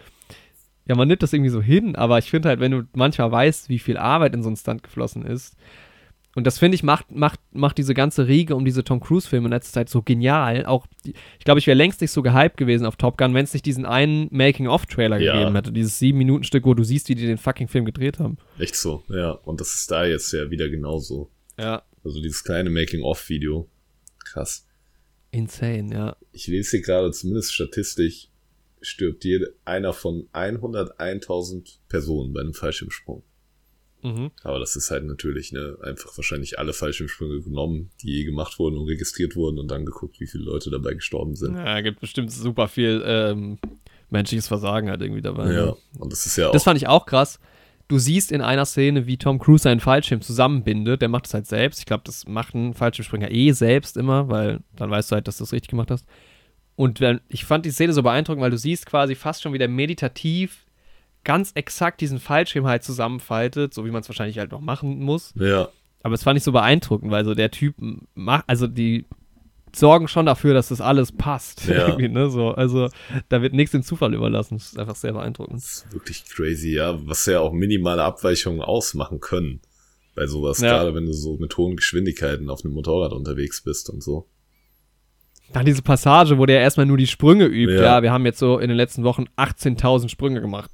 [0.87, 3.69] ja, man nimmt das irgendwie so hin, aber ich finde halt, wenn du manchmal weißt,
[3.69, 5.55] wie viel Arbeit in so einen Stunt geflossen ist,
[6.35, 9.51] und das finde ich macht, macht, macht diese ganze Riege um diese Tom Cruise-Filme in
[9.51, 10.65] letzter Zeit so genial.
[10.65, 13.53] Auch, ich glaube, ich wäre längst nicht so gehypt gewesen auf Top Gun, wenn es
[13.53, 15.33] nicht diesen einen Making-of-Trailer ja.
[15.33, 15.73] gegeben hätte.
[15.73, 18.37] Dieses sieben Minuten Stück, wo du siehst, wie die den fucking Film gedreht haben.
[18.57, 19.31] Echt so, ja.
[19.31, 21.29] Und das ist da jetzt ja wieder genauso.
[21.59, 21.83] Ja.
[22.03, 23.69] Also dieses kleine Making-of-Video.
[24.23, 24.65] Krass.
[25.31, 26.15] Insane, ja.
[26.31, 28.29] Ich lese hier gerade zumindest statistisch
[28.81, 33.23] stirbt jede, einer von 101.000 Personen bei einem Fallschirmsprung.
[34.03, 34.31] Mhm.
[34.43, 38.77] Aber das ist halt natürlich ne, einfach wahrscheinlich alle Fallschirmsprünge genommen, die je gemacht wurden
[38.77, 41.55] und registriert wurden und dann geguckt, wie viele Leute dabei gestorben sind.
[41.55, 43.59] Ja, gibt bestimmt super viel ähm,
[44.09, 45.51] menschliches Versagen halt irgendwie dabei.
[45.53, 45.75] Ja, ne?
[45.99, 46.51] und das ist ja auch.
[46.51, 47.39] Das fand ich auch krass.
[47.87, 51.01] Du siehst in einer Szene, wie Tom Cruise seinen Fallschirm zusammenbindet.
[51.01, 51.79] Der macht es halt selbst.
[51.79, 55.37] Ich glaube, das macht ein Fallschirmspringer eh selbst immer, weil dann weißt du halt, dass
[55.37, 56.05] du es richtig gemacht hast.
[56.77, 60.65] Und ich fand die Szene so beeindruckend, weil du siehst quasi fast schon wieder meditativ
[61.23, 65.33] ganz exakt diesen Fallschirm halt zusammenfaltet, so wie man es wahrscheinlich halt noch machen muss.
[65.35, 65.69] Ja.
[66.03, 67.75] Aber es fand ich so beeindruckend, weil so der Typ
[68.15, 69.05] macht, also die
[69.73, 71.67] sorgen schon dafür, dass das alles passt.
[71.67, 71.87] Ja.
[71.89, 72.29] Irgendwie, ne?
[72.29, 72.89] so, also
[73.29, 74.57] da wird nichts dem Zufall überlassen.
[74.57, 75.57] Das ist einfach sehr beeindruckend.
[75.57, 76.97] Das ist wirklich crazy, ja.
[77.07, 79.61] Was ja auch minimale Abweichungen ausmachen können.
[80.13, 80.71] Bei sowas, Ja.
[80.71, 84.27] gerade wenn du so mit hohen Geschwindigkeiten auf einem Motorrad unterwegs bist und so.
[85.53, 87.73] Dann diese Passage, wo der erstmal nur die Sprünge übt.
[87.73, 87.81] Ja.
[87.81, 90.71] Ja, wir haben jetzt so in den letzten Wochen 18.000 Sprünge gemacht.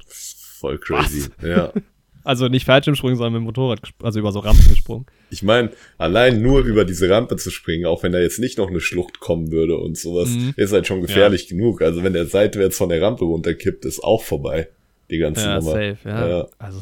[0.60, 1.30] Voll crazy.
[1.44, 1.72] Ja.
[2.24, 5.06] Also nicht Fallschirmsprünge, sondern mit dem Motorrad, also über so Rampen gesprungen.
[5.30, 8.68] Ich meine, allein nur über diese Rampe zu springen, auch wenn da jetzt nicht noch
[8.68, 10.54] eine Schlucht kommen würde und sowas, Mhm.
[10.58, 11.82] ist halt schon gefährlich genug.
[11.82, 14.68] Also wenn der seitwärts von der Rampe runterkippt, ist auch vorbei.
[15.10, 15.72] Die ganze Ja, Nummer.
[15.72, 16.28] safe, ja.
[16.28, 16.48] Ja.
[16.60, 16.82] Also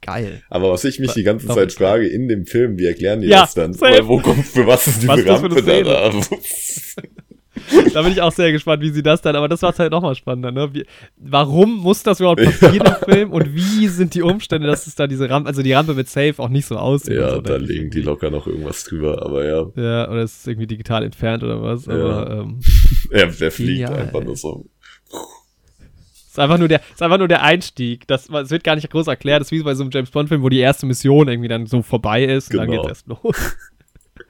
[0.00, 0.42] geil.
[0.48, 3.40] Aber was ich mich die ganze Zeit frage, in dem Film, wie erklären die Ja,
[3.40, 3.80] das dann?
[3.80, 6.12] Weil wo kommt, für was ist Was eine Rampe da?
[7.94, 8.02] da?
[8.02, 10.50] Bin ich auch sehr gespannt, wie sie das dann, aber das macht halt nochmal spannender,
[10.52, 10.74] ne?
[10.74, 10.84] Wie,
[11.16, 15.06] warum muss das überhaupt passieren im Film und wie sind die Umstände, dass es da
[15.06, 17.20] diese Rampe, also die Rampe wird safe auch nicht so aussehen.
[17.20, 19.66] ja, so, da ich legen die locker noch irgendwas drüber, aber ja.
[19.76, 21.94] Ja, oder es ist irgendwie digital entfernt oder was, Ja.
[21.94, 22.60] aber ähm,
[23.10, 24.24] Ja, der fliegt Genial, einfach ey.
[24.26, 24.66] nur so.
[26.28, 28.06] ist einfach nur der, ist einfach nur der Einstieg.
[28.06, 29.40] Das, es wird gar nicht groß erklärt.
[29.40, 31.82] Das ist wie bei so einem James Bond-Film, wo die erste Mission irgendwie dann so
[31.82, 32.82] vorbei ist und dann Genau.
[32.82, 33.56] geht's erst los.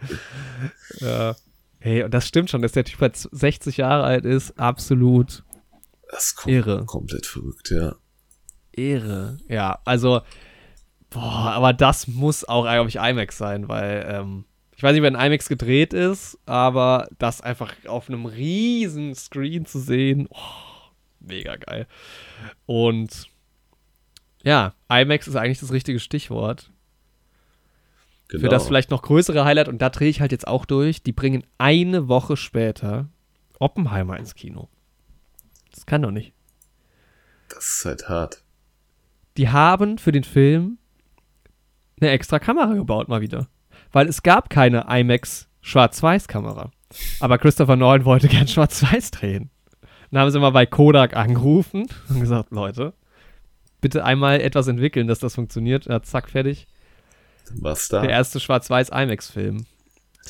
[1.01, 1.35] ja.
[1.81, 4.59] Hey, und das stimmt schon, dass der Typ halt 60 Jahre alt ist.
[4.59, 5.45] Absolut
[6.11, 6.85] Das ist kom Irre.
[6.87, 7.95] komplett verrückt, ja.
[8.73, 9.39] Ehre.
[9.49, 10.21] Ja, also,
[11.11, 14.45] boah, aber das muss auch eigentlich IMAX sein, weil, ähm,
[14.77, 19.81] ich weiß nicht, wenn IMAX gedreht ist, aber das einfach auf einem riesen Screen zu
[19.81, 20.91] sehen, oh,
[21.21, 21.87] mega geil.
[22.67, 23.29] Und
[24.45, 26.71] ja, IMAX ist eigentlich das richtige Stichwort.
[28.29, 28.43] Genau.
[28.43, 31.13] Für das vielleicht noch größere Highlight, und da drehe ich halt jetzt auch durch, die
[31.13, 33.09] bringen eine Woche später
[33.59, 34.69] Oppenheimer ins Kino.
[35.75, 36.33] Das kann doch nicht.
[37.49, 38.43] Das ist halt hart.
[39.39, 40.79] die haben für den Film
[42.01, 43.49] eine extra Kamera gebaut, mal wieder.
[43.93, 46.71] Weil es gab keine IMAX Schwarz-Weiß-Kamera.
[47.21, 49.51] Aber Christopher Nolan wollte gern Schwarz-Weiß drehen.
[50.11, 52.95] Dann haben sie mal bei Kodak angerufen und gesagt, Leute,
[53.81, 55.87] bitte einmal etwas entwickeln, dass das funktioniert.
[55.87, 56.67] Ja, zack, fertig.
[57.57, 58.01] War's da.
[58.03, 59.67] Der erste Schwarz-Weiß-IMAX-Film.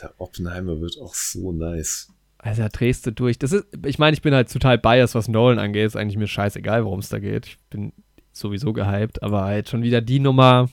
[0.00, 2.12] Der Oppenheimer wird auch so nice.
[2.38, 3.38] Also da drehst du durch.
[3.38, 5.86] Das ist, ich meine, ich bin halt total biased, was Nolan angeht.
[5.86, 7.46] Ist eigentlich mir scheißegal, worum es da geht.
[7.46, 7.92] Ich bin
[8.32, 10.68] sowieso gehypt, aber halt schon wieder die Nummer,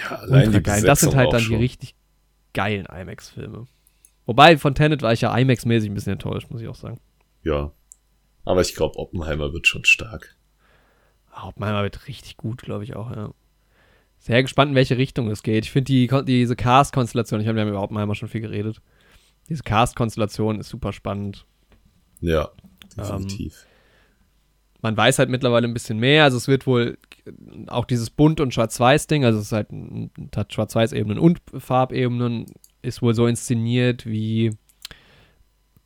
[0.00, 0.82] Ja, allein die geil.
[0.82, 1.56] Das sind halt dann die schon.
[1.56, 1.94] richtig
[2.52, 3.66] geilen IMAX-Filme.
[4.26, 7.00] Wobei von Tenet war ich ja IMAX-mäßig ein bisschen enttäuscht, muss ich auch sagen.
[7.42, 7.72] Ja.
[8.44, 10.36] Aber ich glaube, Oppenheimer wird schon stark.
[11.32, 13.30] Hauptmeimer wird richtig gut, glaube ich auch, ja.
[14.20, 15.64] Sehr gespannt, in welche Richtung es geht.
[15.64, 18.82] Ich finde die, diese Cast-Konstellation, ich habe ja über Oppenheimer schon viel geredet.
[19.48, 21.46] Diese Cast-Konstellation ist super spannend.
[22.20, 22.50] Ja,
[22.98, 23.66] Ähm, definitiv.
[24.82, 26.24] Man weiß halt mittlerweile ein bisschen mehr.
[26.24, 26.98] Also es wird wohl
[27.68, 32.46] auch dieses Bunt- und Schwarz-Weiß-Ding, also es ist halt ein, hat Schwarz-Weiß-Ebenen und Farbebenen,
[32.82, 34.52] ist wohl so inszeniert wie,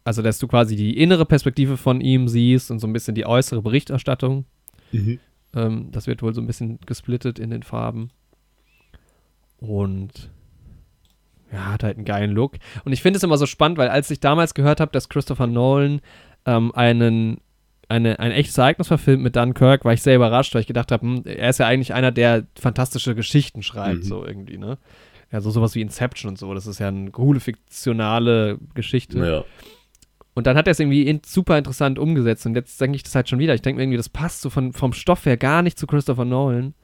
[0.04, 3.26] also dass du quasi die innere Perspektive von ihm siehst und so ein bisschen die
[3.26, 4.44] äußere Berichterstattung.
[4.92, 5.18] Mhm.
[5.54, 8.10] Ähm, das wird wohl so ein bisschen gesplittet in den Farben.
[9.68, 10.30] Und
[11.52, 12.54] ja, hat halt einen geilen Look.
[12.84, 15.46] Und ich finde es immer so spannend, weil als ich damals gehört habe, dass Christopher
[15.46, 16.00] Nolan
[16.46, 17.38] ähm, einen,
[17.88, 21.02] eine, ein echtes Ereignis verfilmt mit Dunkirk, war ich sehr überrascht, weil ich gedacht habe,
[21.06, 24.08] hm, er ist ja eigentlich einer, der fantastische Geschichten schreibt, Mhm.
[24.08, 24.78] so irgendwie, ne?
[25.32, 26.52] Ja, so sowas wie Inception und so.
[26.54, 29.18] Das ist ja eine coole fiktionale Geschichte.
[29.18, 29.44] Ja.
[30.34, 32.44] Und dann hat er es irgendwie in, super interessant umgesetzt.
[32.46, 33.54] Und jetzt denke ich das halt schon wieder.
[33.54, 36.24] Ich denke mir irgendwie, das passt so von, vom Stoff her gar nicht zu Christopher
[36.24, 36.74] Nolan.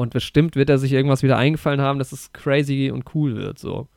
[0.00, 3.58] Und bestimmt wird er sich irgendwas wieder eingefallen haben, dass es crazy und cool wird.
[3.58, 3.88] So.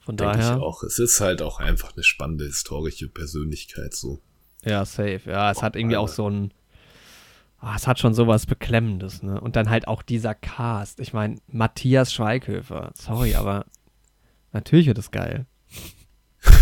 [0.00, 0.62] Von Denke ich daher.
[0.62, 0.82] auch.
[0.82, 4.20] Es ist halt auch einfach eine spannende historische Persönlichkeit so.
[4.64, 5.20] Ja, safe.
[5.26, 6.04] Ja, es hat irgendwie Alter.
[6.04, 6.54] auch so ein.
[7.60, 9.40] Ah, es hat schon sowas Beklemmendes, ne?
[9.40, 11.00] Und dann halt auch dieser Cast.
[11.00, 12.92] Ich meine, Matthias Schweighöfer.
[12.94, 13.66] Sorry, aber
[14.52, 15.46] natürlich wird es geil.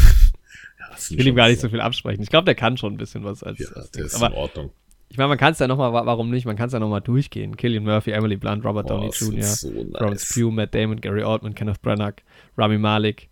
[0.78, 2.22] Ja, Ich will ihm gar nicht so viel absprechen.
[2.22, 3.58] Ich glaube, der kann schon ein bisschen was als.
[3.58, 4.70] Ja, als der ist aber in Ordnung.
[5.08, 6.46] Ich meine, man kann es ja nochmal, warum nicht?
[6.46, 7.56] Man kann es ja nochmal durchgehen.
[7.56, 10.34] Killian Murphy, Emily Blunt, Robert Downey Jr., so Florence nice.
[10.34, 12.22] Pugh, Matt Damon, Gary Oldman, Kenneth Branagh,
[12.56, 13.28] Rami Malek,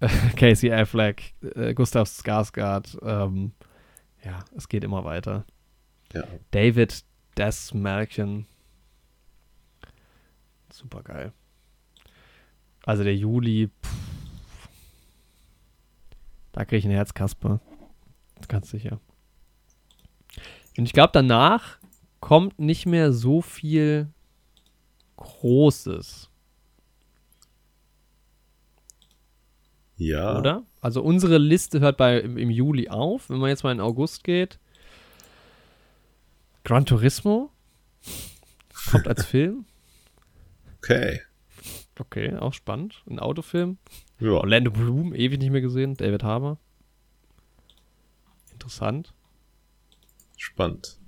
[0.36, 2.98] Casey Affleck, äh, Gustav Skarsgård.
[3.02, 3.52] Ähm,
[4.24, 5.44] ja, es geht immer weiter.
[6.12, 6.24] Ja.
[6.50, 7.04] David
[7.36, 8.46] Desmalkin.
[10.70, 11.32] Super geil.
[12.84, 13.70] Also der Juli.
[13.82, 14.68] Pff,
[16.52, 17.60] da kriege ich ein Herz, Kasper.
[18.48, 19.00] Ganz sicher.
[20.78, 21.78] Und ich glaube, danach
[22.20, 24.08] kommt nicht mehr so viel
[25.16, 26.30] Großes,
[29.96, 30.38] Ja.
[30.38, 30.62] oder?
[30.80, 33.28] Also unsere Liste hört bei im, im Juli auf.
[33.30, 34.60] Wenn man jetzt mal in August geht.
[36.62, 37.50] Gran Turismo
[38.90, 39.64] kommt als Film.
[40.76, 41.20] Okay.
[41.98, 43.02] Okay, auch spannend.
[43.10, 43.78] Ein Autofilm.
[44.20, 44.30] Ja.
[44.30, 45.94] Orlando Bloom, ewig nicht mehr gesehen.
[45.94, 46.58] David Harbour.
[48.52, 49.12] Interessant.
[50.38, 50.98] Spannend.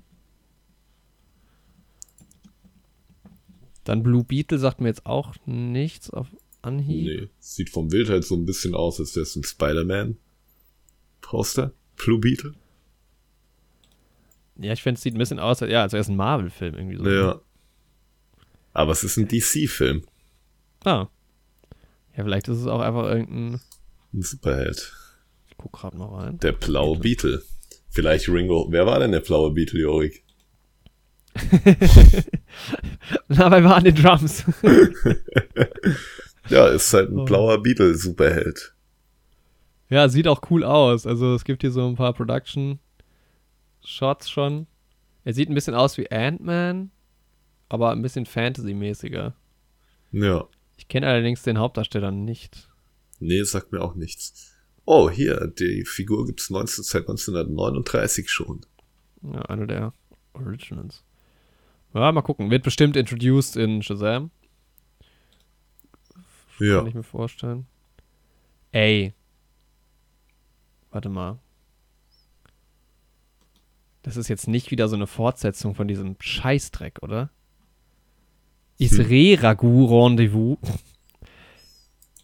[3.84, 6.26] Dann Blue Beetle sagt mir jetzt auch nichts auf
[6.62, 7.06] Anhieb.
[7.06, 7.28] Nee.
[7.38, 11.72] Sieht vom Bild halt so ein bisschen aus, als wäre es ein Spider-Man-Poster.
[11.96, 12.52] Blue Beetle.
[14.56, 16.74] Ja, ich finde, es sieht ein bisschen aus, als, ja, als wäre es ein Marvel-Film
[16.74, 17.08] irgendwie so.
[17.08, 17.40] Ja.
[18.72, 20.04] Aber es ist ein DC-Film.
[20.84, 21.06] Ah.
[22.16, 23.60] Ja, vielleicht ist es auch einfach irgendein.
[24.12, 24.92] Ein Superheld.
[25.48, 26.40] Ich guck gerade mal rein.
[26.40, 27.44] Der blaue Beetle.
[27.90, 28.66] Vielleicht Ringo.
[28.70, 30.24] Wer war denn der blaue Beetle, Jorik?
[33.28, 34.44] Na, bei wir an den Drums.
[36.48, 37.24] Ja, ist halt ein Oh.
[37.24, 38.74] blauer Beetle-Superheld.
[39.88, 41.06] ja, sieht auch cool aus.
[41.06, 44.66] Also es gibt hier so ein paar Production-Shots schon.
[45.24, 46.90] Er sieht ein bisschen aus wie Ant-Man,
[47.68, 49.32] aber ein bisschen Fantasy-mäßiger.
[50.10, 50.48] Ja.
[50.76, 52.68] Ich kenne allerdings den Hauptdarsteller nicht.
[53.20, 54.49] Nee, sagt mir auch nichts.
[54.92, 58.62] Oh, hier, die Figur gibt's 19, seit 1939 schon.
[59.22, 59.92] Ja, einer der
[60.32, 61.04] Originals.
[61.94, 62.50] Ja, mal gucken.
[62.50, 64.32] Wird bestimmt introduced in Shazam.
[66.58, 66.78] Ja.
[66.78, 67.68] Kann ich mir vorstellen.
[68.72, 69.14] Ey.
[70.90, 71.38] Warte mal.
[74.02, 77.30] Das ist jetzt nicht wieder so eine Fortsetzung von diesem Scheißdreck, oder?
[78.78, 80.58] Isre Ragu Rendezvous.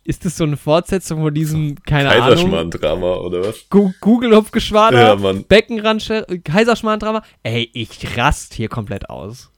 [0.06, 3.66] Ist das so eine Fortsetzung von diesem, keine Ahnung, Kaiserschmarrn-Drama, oder was?
[3.70, 5.44] Google-Hupfgeschwader, Ja, Mann.
[5.44, 6.08] Beckenrand,
[6.44, 7.22] Kaiserschmarrn-Drama?
[7.42, 9.50] Ey, ich rast hier komplett aus.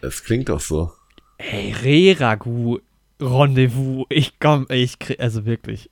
[0.00, 0.92] Es klingt doch so.
[1.38, 2.78] Ey, Re-Ragu
[3.20, 4.06] Rendezvous.
[4.10, 5.90] Ich komm, ich krieg, also wirklich.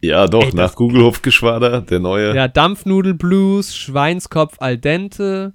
[0.00, 5.54] Ja, doch, Ey, nach das- Google Hupfgeschwader, der neue, Ja, Dampfnudel Blues, Schweinskopf al dente,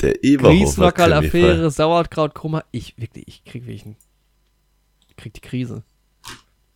[0.00, 2.64] der Eberhofer Grießlockerl-Affäre, Sauerkraut-Krummer.
[2.70, 3.96] Ich, wirklich, ich krieg wirklich einen,
[5.16, 5.82] ich krieg die Krise.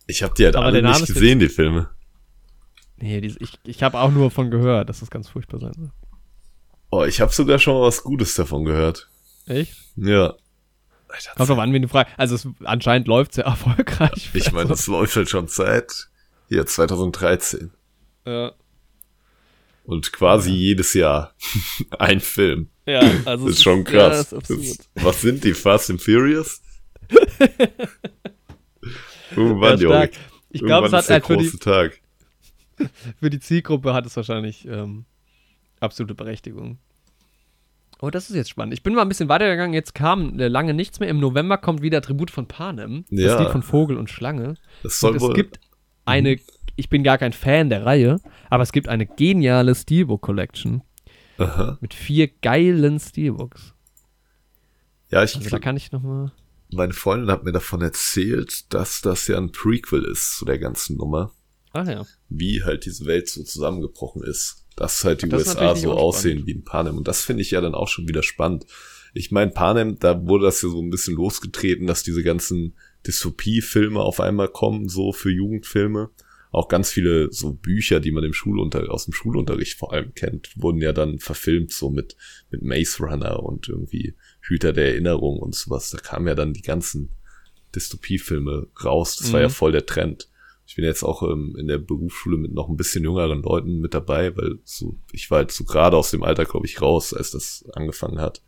[0.07, 1.89] Ich habe die halt Aber alle nicht gesehen, die Filme.
[2.97, 5.91] Nee, die, ich, ich habe auch nur von gehört, dass das ganz furchtbar sein soll.
[6.91, 9.09] Oh, ich habe sogar schon mal was Gutes davon gehört.
[9.47, 9.73] Echt?
[9.95, 10.35] Ja.
[11.35, 12.13] Kommt drauf an, wen du fragst.
[12.17, 14.29] Also es, anscheinend läuft sehr erfolgreich.
[14.33, 16.09] Ich meine, Also, das läuft halt schon seit
[16.49, 17.71] hier 2013
[18.25, 18.51] ja,
[19.85, 21.33] und quasi jedes Jahr
[21.99, 22.69] ein Film.
[22.85, 24.29] ja, also Das es ist schon Ja, krass.
[24.29, 24.89] das ist.
[24.95, 26.61] Das- was sind die Fast and Furious?
[29.35, 30.07] Irgendwann, Ja.
[30.49, 31.99] Ich glaube, es hat halt für die, Tag.
[33.19, 35.05] für die Zielgruppe hat es wahrscheinlich ähm,
[35.79, 36.77] absolute Berechtigung.
[38.01, 38.73] Oh, das ist jetzt spannend.
[38.73, 39.73] Ich bin mal ein bisschen weitergegangen.
[39.73, 41.07] Jetzt kam äh, lange nichts mehr.
[41.07, 43.05] Im November kommt wieder Tribut von Panem.
[43.11, 43.39] Das Ja.
[43.41, 44.55] Lied von Vogel und Schlange.
[44.83, 45.33] Das soll Und es wohl.
[45.35, 45.59] gibt
[46.05, 46.37] eine,
[46.75, 50.81] ich bin gar kein Fan der Reihe, aber es gibt eine geniale Steelbook Collection
[51.37, 51.77] Aha.
[51.79, 53.75] mit vier geilen Steelbooks.
[55.11, 56.31] Ja, ich Also da kann ich nochmal.
[56.73, 60.97] Meine Freundin hat mir davon erzählt, dass das ja ein Prequel ist zu der ganzen
[60.97, 61.31] Nummer.
[61.73, 62.05] Ach ja.
[62.27, 64.65] wie halt diese Welt so zusammengebrochen ist.
[64.75, 66.97] Dass halt die Das USA so aussehen wie in Panem.
[66.97, 68.65] Und das finde ich ja dann auch schon wieder spannend.
[69.13, 72.75] Ich meine, Panem, da wurde das ja so ein bisschen losgetreten, dass diese ganzen
[73.05, 76.09] Dystopie-Filme auf einmal kommen, so für Jugendfilme.
[76.51, 80.49] Auch ganz viele so Bücher, die man im Schulunter aus dem Schulunterricht vor allem kennt,
[80.55, 82.17] wurden ja dann verfilmt, so mit,
[82.49, 85.89] mit Maze Runner und irgendwie Hüter der Erinnerung und sowas.
[85.91, 87.09] Da kamen ja dann die ganzen
[87.75, 89.17] Dystopie-Filme raus.
[89.17, 89.43] Das war Mhm.
[89.45, 90.29] ja voll der Trend.
[90.67, 93.93] Ich bin jetzt auch ähm, in der Berufsschule mit noch ein bisschen jüngeren Leuten mit
[93.93, 97.31] dabei, weil so, ich war halt so gerade aus dem Alter, glaube ich, raus, als
[97.31, 98.41] das angefangen hat.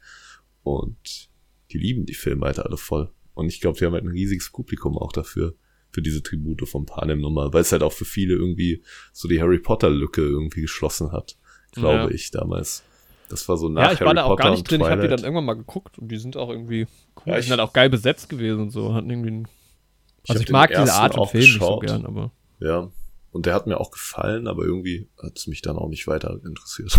[0.64, 1.30] Und
[1.72, 3.11] die lieben die Filme halt alle voll.
[3.34, 5.56] Und ich glaube, wir haben halt ein riesiges Publikum auch dafür,
[5.91, 9.60] für diese Tribute von Panem-Nummer, weil es halt auch für viele irgendwie so die Harry
[9.60, 11.38] Potter-Lücke irgendwie geschlossen hat,
[11.72, 12.10] glaube Ja.
[12.10, 12.84] ich, damals.
[13.30, 14.82] Das war so nach Ja, ich Harry war da auch Potter gar nicht drin.
[14.82, 15.20] Ich habe die Twilight.
[15.20, 16.82] dann irgendwann mal geguckt und die sind auch irgendwie
[17.18, 17.24] cool.
[17.26, 18.94] Ja, die ich- sind halt auch geil besetzt gewesen und so.
[18.94, 19.48] Hatten irgendwie einen,
[20.24, 21.82] Ich also ich, den mag diese Art von Film nicht so geschaut.
[21.86, 22.32] gern, aber.
[22.60, 22.91] Ja.
[23.32, 26.40] Und der hat mir auch gefallen, aber irgendwie hat es mich dann auch nicht weiter
[26.45, 26.95] interessiert.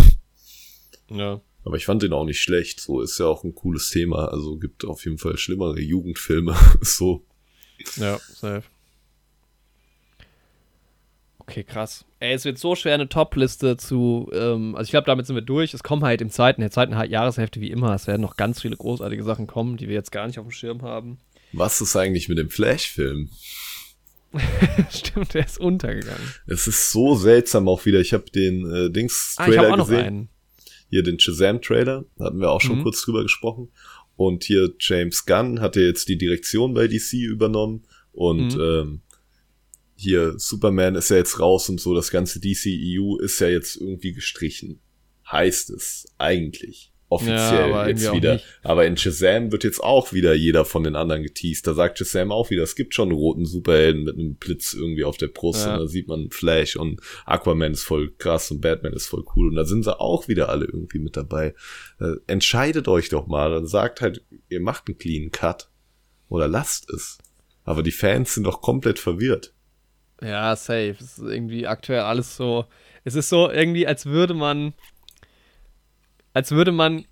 [1.09, 1.39] Ja.
[1.63, 2.79] Aber ich fand den auch nicht schlecht.
[2.81, 4.27] So ist ja auch ein cooles Thema.
[4.27, 6.55] Also gibt auf jeden Fall schlimmere Jugendfilme.
[6.81, 7.23] so.
[7.95, 8.63] Ja, safe.
[11.39, 12.05] Okay, krass.
[12.25, 14.29] Ey, es wird so schwer, eine Top-Liste zu.
[14.33, 15.73] Ähm, also, ich glaube, damit sind wir durch.
[15.73, 17.93] Es kommen halt im zweiten, in der zweiten Jahreshälfte wie immer.
[17.93, 20.51] Es werden noch ganz viele großartige Sachen kommen, die wir jetzt gar nicht auf dem
[20.51, 21.19] Schirm haben.
[21.53, 23.29] Was ist eigentlich mit dem Flash-Film?
[24.89, 26.33] Stimmt, der ist untergegangen.
[26.47, 27.99] Es ist so seltsam auch wieder.
[28.01, 30.05] Ich habe den äh, Ah, Dings-Trailer noch gesehen.
[30.05, 30.29] einen.
[30.89, 32.05] Hier den Shazam-Trailer.
[32.17, 32.83] Da hatten wir auch schon Mhm.
[32.83, 33.69] kurz drüber gesprochen.
[34.17, 37.83] Und hier James Gunn hat ja jetzt die Direktion bei DC übernommen.
[38.11, 38.61] Und Mhm.
[38.61, 39.01] ähm,
[39.95, 41.93] hier Superman ist ja jetzt raus und so.
[41.95, 44.79] Das ganze DCEU ist ja jetzt irgendwie gestrichen.
[45.31, 46.91] Heißt es eigentlich.
[47.07, 48.41] offiziell Ja, jetzt wieder.
[48.63, 51.65] Aber in Shazam wird jetzt auch wieder jeder von den anderen geteased.
[51.65, 55.03] Da sagt Shazam auch wieder, es gibt schon einen roten Superhelden mit einem Blitz irgendwie
[55.03, 55.75] auf der Brust Ja.
[55.75, 59.49] und da sieht man Flash und Aquaman ist voll krass und Batman ist voll cool
[59.49, 61.53] und da sind sie auch wieder alle irgendwie mit dabei.
[61.99, 65.69] Äh, entscheidet euch doch mal und sagt halt, ihr macht einen clean Cut
[66.27, 67.17] oder lasst es.
[67.63, 69.53] Aber die Fans sind doch komplett verwirrt.
[70.21, 70.95] Ja, safe.
[70.99, 72.65] Es ist irgendwie aktuell alles so.
[73.03, 74.73] Es ist so irgendwie, als würde man.
[76.33, 77.05] Als würde man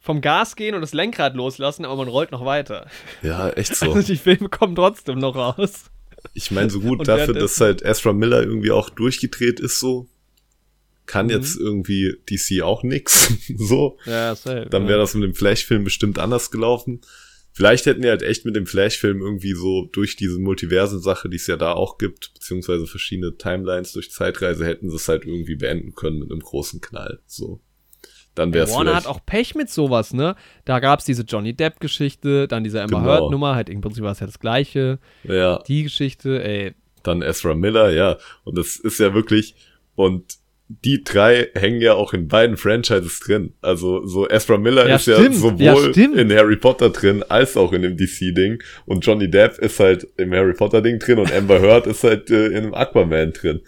[0.00, 2.86] vom Gas gehen und das Lenkrad loslassen, aber man rollt noch weiter.
[3.22, 3.86] Ja, echt so.
[3.92, 5.86] Also die Filme kommen trotzdem noch raus.
[6.32, 10.08] Ich meine, so gut dafür, dass halt Ezra Miller irgendwie auch durchgedreht ist, so,
[11.06, 11.32] kann Mhm.
[11.32, 13.32] jetzt irgendwie DC auch nix.
[13.56, 14.66] so, Ja, safe.
[14.70, 17.00] dann wäre das mit dem Flash-Film bestimmt anders gelaufen.
[17.56, 21.46] Vielleicht hätten die halt echt mit dem Flash-Film irgendwie so durch diese Multiversen-Sache, die es
[21.46, 25.94] ja da auch gibt, beziehungsweise verschiedene Timelines durch Zeitreise, hätten sie es halt irgendwie beenden
[25.94, 27.20] können mit einem großen Knall.
[27.26, 27.60] So.
[28.34, 29.06] Dann wäre es Warner vielleicht.
[29.06, 30.36] hat auch Pech mit sowas, ne?
[30.66, 33.10] Da gab es diese Johnny Depp-Geschichte, dann diese Amber Genau.
[33.10, 34.98] Heard-Nummer, halt im Prinzip war es ja das Gleiche.
[35.24, 36.74] ja, Die Geschichte, ey.
[37.04, 38.18] dann Ezra Miller, ja.
[38.44, 39.54] Und das ist ja wirklich,
[39.94, 40.24] und
[40.68, 43.52] die drei hängen ja auch in beiden Franchises drin.
[43.62, 45.36] Also so Ezra Miller Ja, ist ja stimmt.
[45.36, 48.60] sowohl Ja, in Harry Potter drin als auch in dem DC-Ding.
[48.84, 52.48] Und Johnny Depp ist halt im Harry Potter-Ding drin und Amber Heard ist halt äh,
[52.48, 53.60] in einem Aquaman drin.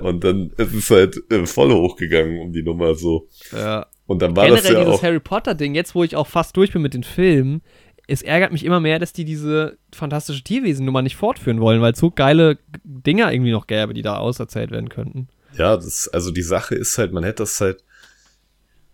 [0.00, 3.28] Und dann ist es halt äh, voll hochgegangen um die Nummer so.
[3.52, 3.86] Ja.
[4.06, 5.02] Und dann war Generell das ja dieses auch.
[5.04, 7.62] Harry Potter-Ding, jetzt wo ich auch fast durch bin mit den Filmen,
[8.08, 12.00] es ärgert mich immer mehr, dass die diese fantastische Tierwesen-Nummer nicht fortführen wollen, weil es
[12.00, 15.28] so geile Dinger irgendwie noch gäbe, die da auserzählt werden könnten.
[15.56, 17.84] Ja, das, also die Sache ist halt, man hätte das halt,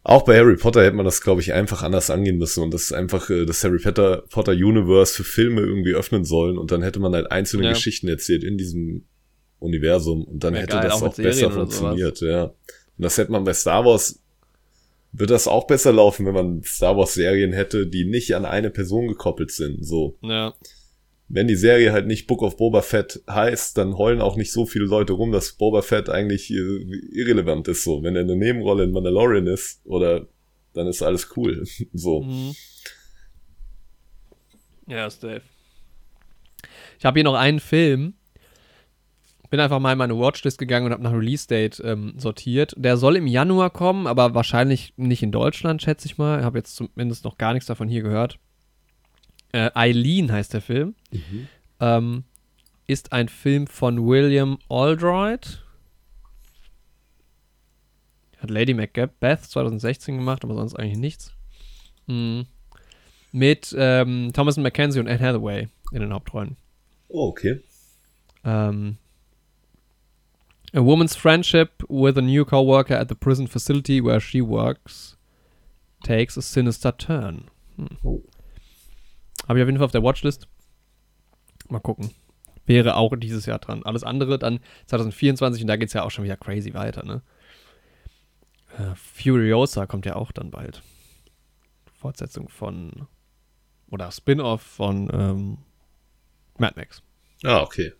[0.02, 2.92] auch bei Harry Potter hätte man das, glaube ich, einfach anders angehen müssen und das
[2.92, 7.00] einfach äh, das Harry Potter, Potter Universe für Filme irgendwie öffnen sollen und dann hätte
[7.00, 7.70] man halt einzelne Ja.
[7.70, 9.04] Geschichten erzählt in diesem
[9.58, 12.44] Universum und dann Wär hätte geil, das auch auch besser funktioniert, ja.
[12.44, 12.54] Und
[13.02, 14.20] das hätte man bei Star Wars,
[15.12, 18.70] wird das auch besser laufen, wenn man Star Wars Serien hätte, die nicht an eine
[18.70, 20.54] Person gekoppelt sind, so Ja.
[21.28, 24.64] Wenn die Serie halt nicht Book of Boba Fett heißt, dann heulen auch nicht so
[24.64, 26.54] viele Leute rum, dass Boba Fett eigentlich äh,
[27.12, 27.82] irrelevant ist.
[27.82, 30.28] So, wenn er eine Nebenrolle in Mandalorian ist, oder
[30.72, 31.64] dann ist alles cool.
[31.92, 32.22] so.
[32.22, 32.54] Mhm.
[34.86, 35.42] Ja, Steve.
[36.98, 38.14] Ich habe hier noch einen Film.
[39.50, 42.74] Bin einfach mal in meine Watchlist gegangen und habe nach Release-Date ähm, sortiert.
[42.76, 46.40] Der soll im Januar kommen, aber wahrscheinlich nicht in Deutschland, schätze ich mal.
[46.40, 48.38] Ich habe jetzt zumindest noch gar nichts davon hier gehört.
[49.52, 50.94] Äh, Eileen heißt der Film.
[51.80, 52.24] Ähm,
[52.86, 55.62] ist ein Film von William Aldroyd.
[58.38, 61.32] Hat Lady Macbeth 2016 gemacht, aber sonst eigentlich nichts.
[62.06, 62.46] Mhm.
[63.32, 66.56] Mit ähm, Thomas Mackenzie und Anne Hathaway in den Hauptrollen.
[67.08, 67.60] Oh, okay.
[68.44, 68.98] Um,
[70.72, 75.16] a woman's friendship with a new coworker at the prison facility where she works
[76.02, 77.50] takes a sinister turn.
[77.76, 77.98] Hm.
[78.04, 78.22] Oh.
[79.48, 80.48] Habe ich auf jeden Fall auf der Watchlist.
[81.68, 82.10] Mal gucken.
[82.66, 83.84] Wäre auch dieses Jahr dran.
[83.84, 87.22] Alles andere dann 2024 und da geht es ja auch schon wieder crazy weiter, ne?
[88.76, 90.82] Äh, Furiosa kommt ja auch dann bald.
[91.94, 93.06] Fortsetzung von
[93.88, 95.58] oder Spin-off von ähm,
[96.58, 97.02] Mad Max.
[97.44, 97.92] Ah, okay.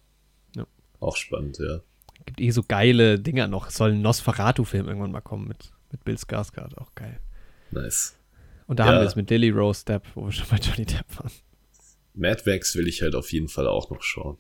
[0.55, 0.67] Ja.
[1.01, 1.81] Auch spannend, ja.
[2.25, 3.69] Gibt eh so geile Dinger noch.
[3.69, 6.77] Es soll ein Nosferatu-Film irgendwann mal kommen mit, mit Bill Skarsgård.
[6.79, 7.21] Auch geil.
[7.71, 8.16] Nice.
[8.67, 8.93] Und da Ja.
[8.93, 11.31] haben wir es mit Lily Rose Depp, wo wir schon bei Johnny Depp waren.
[12.15, 14.39] Mad Max will ich halt auf jeden Fall auch noch schauen.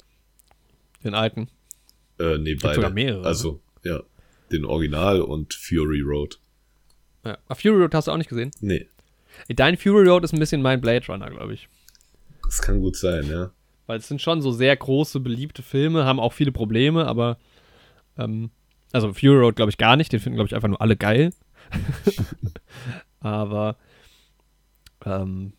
[1.05, 1.49] Den alten.
[2.19, 2.77] Äh, nee, beide.
[2.77, 3.25] sogar mehrere?
[3.27, 4.03] Also, ja.
[4.51, 6.39] Den Original und Fury Road.
[7.25, 7.37] Ja.
[7.55, 8.51] Fury Road hast du auch nicht gesehen?
[8.61, 8.89] Nee,
[9.49, 11.69] Dein Fury Road ist ein bisschen mein Blade Runner, glaube ich.
[12.45, 13.51] das kann gut sein, ja.
[13.87, 17.37] Weil es sind schon so sehr große, beliebte Filme, haben auch viele Probleme, aber
[18.17, 18.51] ähm,
[18.93, 21.33] also Fury Road glaube ich gar nicht, den finden glaube ich einfach nur alle geil.
[23.21, 23.77] aber
[25.07, 25.53] ähm,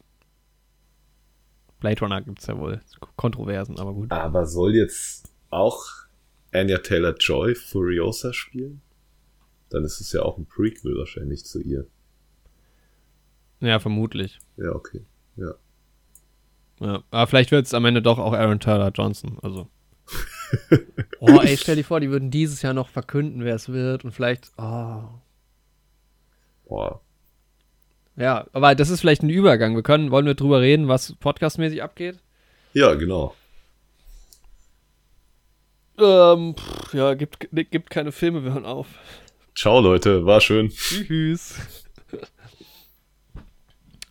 [1.80, 2.82] Blade Runner gibt es ja wohl
[3.16, 4.12] Kontroversen, aber gut.
[4.12, 5.86] Aber soll jetzt auch
[6.52, 8.82] Anya Taylor-Joy Furiosa spielen?
[9.70, 11.88] Dann ist es ja auch ein Prequel wahrscheinlich zu ihr.
[13.60, 14.40] Ja, vermutlich.
[14.58, 15.06] Ja, okay.
[15.36, 15.56] Ja.
[16.80, 19.40] Ja, aber vielleicht wird es am Ende doch auch Aaron Taylor Johnson.
[19.42, 19.68] Also.
[21.20, 24.12] oh, ey, stell dir vor, die würden dieses Jahr noch verkünden, wer es wird und
[24.12, 24.52] vielleicht.
[24.58, 25.04] Oh.
[26.66, 27.02] Boah.
[28.18, 29.76] Ja, aber das ist vielleicht ein Übergang.
[29.76, 32.20] Wir können, wollen wir drüber reden, was podcastmäßig abgeht?
[32.74, 33.36] Ja, genau.
[36.00, 38.88] Ähm, pff, ja, gibt, gibt keine Filme, wir hören auf.
[39.56, 40.26] Ciao, Leute.
[40.26, 40.70] War schön.
[40.70, 41.56] Tschüss.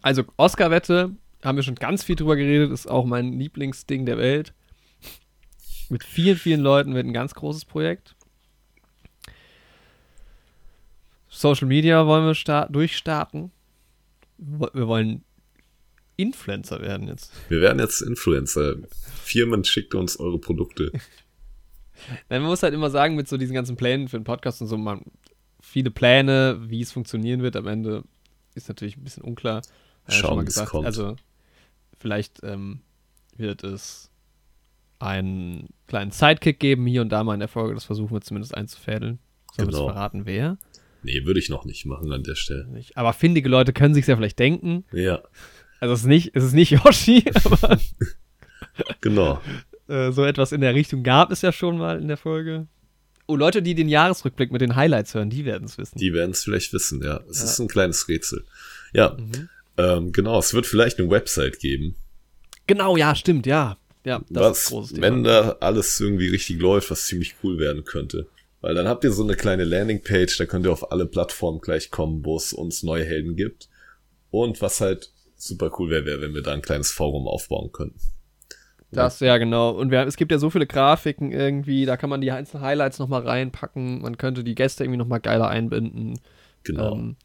[0.03, 1.11] Also, Oscar-Wette,
[1.43, 4.53] haben wir schon ganz viel drüber geredet, ist auch mein Lieblingsding der Welt.
[5.89, 8.15] Mit vielen, vielen Leuten wird ein ganz großes Projekt.
[11.29, 13.51] Social Media wollen wir sta- durchstarten.
[14.39, 15.25] Wir wollen
[16.17, 17.33] Influencer werden jetzt.
[17.49, 18.77] Wir werden jetzt Influencer.
[19.23, 20.93] Firmen schickt uns eure Produkte.
[22.29, 24.69] Nein, man muss halt immer sagen, mit so diesen ganzen Plänen für den Podcast und
[24.69, 25.03] so, man,
[25.61, 28.05] viele Pläne, wie es funktionieren wird am Ende,
[28.55, 29.63] ist natürlich ein bisschen unklar.
[30.09, 30.87] Schauen, wie es kommt.
[30.87, 31.17] Also,
[31.99, 32.81] vielleicht ähm,
[33.37, 34.11] wird es
[34.99, 37.75] einen kleinen Sidekick geben, hier und da mal in der Folge.
[37.75, 39.19] Das versuchen wir zumindest einzufädeln.
[39.55, 39.87] Sollen genau.
[39.87, 40.59] wir verraten, wer?
[41.03, 42.67] Nee, würde ich noch nicht machen an der Stelle.
[42.95, 44.85] Aber findige Leute können sich ja vielleicht denken.
[44.93, 45.23] Ja.
[45.81, 47.79] Also es ist nicht, es ist nicht Yoshi, aber.
[49.01, 49.41] genau.
[49.89, 52.67] Äh, so etwas in der Richtung gab es ja schon mal in der Folge.
[53.29, 55.99] Oh, Leute, die den Jahresrückblick mit den Highlights hören, die werden es wissen.
[55.99, 57.21] Die werden es vielleicht wissen, ja.
[57.29, 57.45] Es ja.
[57.45, 58.45] ist ein kleines Rätsel.
[58.93, 59.49] Ja, mhm.
[59.79, 60.39] ähm, genau.
[60.39, 61.97] Es wird vielleicht eine Website geben.
[62.67, 63.77] Genau, ja, stimmt, ja.
[64.05, 65.07] Ja, das was, ist ein großes Thema.
[65.07, 68.29] Wenn da alles irgendwie richtig läuft, was ziemlich cool werden könnte.
[68.67, 71.93] Weil dann habt ihr so eine kleine Landingpage, da könnt ihr auf alle Plattformen gleich
[71.93, 73.69] kommen, wo es uns neue Helden gibt.
[74.33, 78.01] Und was halt super cool wäre, wäre, wenn wir da ein kleines Forum aufbauen könnten.
[78.91, 79.71] Das, ja, genau.
[79.71, 82.99] Und wir, es gibt ja so viele Grafiken irgendwie, da kann man die einzelnen Highlights
[82.99, 84.03] nochmal reinpacken.
[84.03, 86.19] Man könnte die Gäste irgendwie nochmal geiler einbinden.
[86.65, 86.97] Genau.
[86.97, 87.17] Ähm,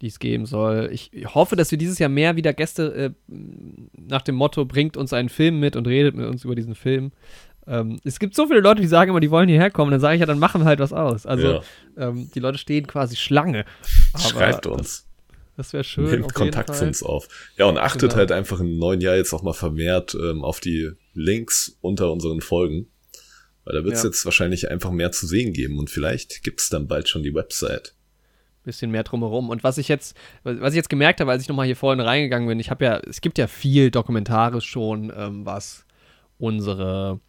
[0.00, 0.88] die es geben soll.
[0.92, 3.34] Ich hoffe, dass wir dieses Jahr mehr wieder Gäste äh,
[3.92, 7.12] nach dem Motto bringt uns einen Film mit und redet mit uns über diesen Film.
[7.66, 9.90] Ähm, es gibt so viele Leute, die sagen immer, die wollen hierher kommen.
[9.90, 11.26] Dann sage ich ja, dann machen wir halt was aus.
[11.26, 11.62] Also ja.
[11.96, 13.64] ähm, die Leute stehen quasi Schlange.
[14.18, 15.06] Schreibt uns.
[15.56, 16.10] Das, das wäre schön.
[16.10, 17.28] Nehmt Kontakt zu uns auf.
[17.56, 18.16] Ja, und achtet genau.
[18.16, 22.40] halt einfach im neuen Jahr jetzt auch mal vermehrt ähm, auf die Links unter unseren
[22.40, 22.88] Folgen.
[23.64, 24.08] Weil da wird es ja.
[24.08, 27.34] jetzt wahrscheinlich einfach mehr zu sehen geben und vielleicht gibt es dann bald schon die
[27.34, 27.94] Website
[28.64, 29.48] bisschen mehr drumherum.
[29.48, 32.48] Und was ich jetzt, was ich jetzt gemerkt habe, als ich nochmal hier vorhin reingegangen
[32.48, 35.86] bin, ich habe ja, es gibt ja viel Dokumentares schon, ähm, was
[36.38, 37.20] unsere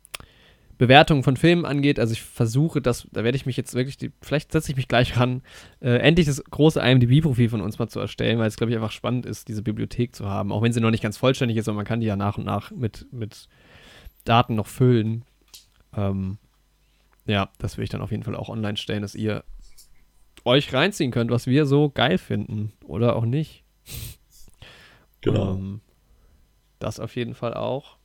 [0.82, 2.00] Bewertung von Filmen angeht.
[2.00, 4.88] Also ich versuche das, da werde ich mich jetzt wirklich, die, vielleicht setze ich mich
[4.88, 5.44] gleich ran,
[5.80, 8.90] äh, endlich das große IMDb-Profil von uns mal zu erstellen, weil es, glaube ich, einfach
[8.90, 10.52] spannend ist, diese Bibliothek zu haben.
[10.52, 12.46] Auch wenn sie noch nicht ganz vollständig ist, aber man kann die ja nach und
[12.46, 13.48] nach mit, mit
[14.24, 15.24] Daten noch füllen.
[15.96, 16.40] Ähm,
[17.28, 19.44] ja, das will ich dann auf jeden Fall auch online stellen, dass ihr
[20.46, 23.64] euch reinziehen könnt, was wir so geil finden oder auch nicht.
[25.22, 25.54] Genau.
[25.54, 25.82] Ähm,
[26.80, 27.98] das auf jeden Fall auch.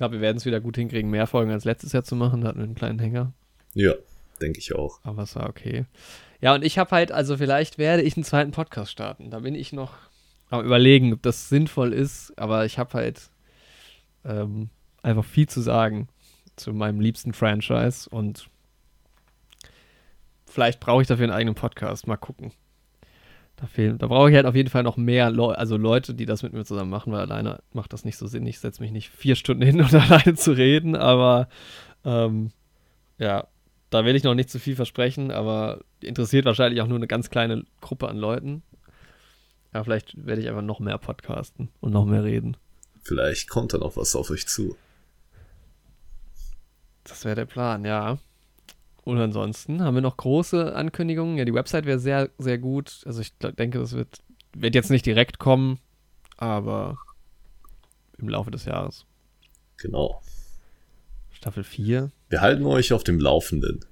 [0.00, 2.40] Ich glaube, wir werden es wieder gut hinkriegen, mehr Folgen als letztes Jahr zu machen.
[2.40, 3.34] Da hatten wir einen kleinen Hänger.
[3.74, 3.92] Ja,
[4.40, 4.98] denke ich auch.
[5.02, 5.84] Aber es war okay.
[6.40, 9.30] Ja, und ich habe halt, also vielleicht werde ich einen zweiten Podcast starten.
[9.30, 9.92] Da bin ich noch
[10.48, 12.32] am überlegen, ob das sinnvoll ist.
[12.38, 13.28] Aber ich habe halt
[14.24, 14.70] ähm,
[15.02, 16.08] einfach viel zu sagen
[16.56, 18.48] zu meinem liebsten Franchise und
[20.46, 22.06] vielleicht brauche ich dafür einen eigenen Podcast.
[22.06, 22.52] Mal gucken.
[23.60, 26.24] Da, fehlen, da brauche ich halt auf jeden Fall noch mehr Leu also Leute, die
[26.24, 28.46] das mit mir zusammen machen, weil alleine macht das nicht so Sinn.
[28.46, 31.48] Ich setze mich nicht vier Stunden hin, um alleine zu reden, aber
[32.04, 32.52] ähm,
[33.18, 33.48] ja,
[33.90, 37.28] da will ich noch nicht zu viel versprechen, aber interessiert wahrscheinlich auch nur eine ganz
[37.28, 38.62] kleine Gruppe an Leuten.
[39.74, 42.56] Ja, vielleicht werde ich einfach noch mehr podcasten und noch mehr reden.
[43.02, 44.74] Vielleicht kommt da noch was auf euch zu.
[47.04, 48.18] Das wäre der Plan, ja.
[49.02, 51.38] Und ansonsten haben wir noch große Ankündigungen.
[51.38, 53.00] Ja, die Website wäre sehr, sehr gut.
[53.06, 54.18] Also ich denke, das wird,
[54.54, 55.78] wird jetzt nicht direkt kommen,
[56.36, 56.98] aber
[58.18, 59.06] im Laufe des Jahres.
[59.78, 60.22] Genau.
[61.30, 62.10] Staffel 4.
[62.28, 63.84] Wir halten euch auf dem Laufenden.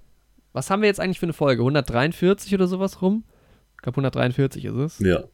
[0.52, 1.62] Was haben wir jetzt eigentlich für eine Folge?
[1.62, 3.24] 143 oder sowas rum?
[3.76, 4.98] Ich glaube 143 ist es.
[4.98, 5.24] Ja.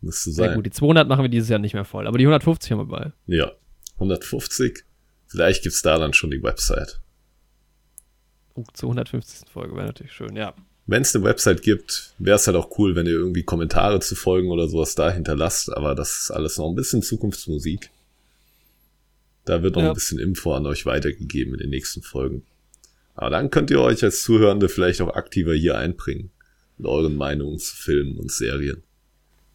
[0.00, 0.46] Müsste sein.
[0.46, 2.78] Sehr gut, die 200 machen wir dieses Jahr nicht mehr voll, aber die 150 haben
[2.78, 3.12] wir bei.
[3.26, 3.52] Ja,
[3.94, 4.84] 150.
[5.26, 7.00] Vielleicht gibt es da dann schon die Website.
[8.58, 9.48] Uh, zur 150.
[9.48, 10.52] Folge wäre natürlich schön, ja.
[10.86, 14.16] Wenn es eine Website gibt, wäre es halt auch cool, wenn ihr irgendwie Kommentare zu
[14.16, 17.90] Folgen oder sowas da hinterlasst, aber das ist alles noch ein bisschen Zukunftsmusik.
[19.44, 19.88] Da wird noch ja.
[19.88, 22.44] ein bisschen Info an euch weitergegeben in den nächsten Folgen.
[23.14, 26.30] Aber dann könnt ihr euch als Zuhörende vielleicht auch aktiver hier einbringen.
[26.78, 28.82] Mit euren Meinungen zu Filmen und Serien.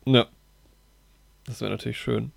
[0.05, 0.27] Ja.
[1.45, 2.31] Das wäre natürlich schön.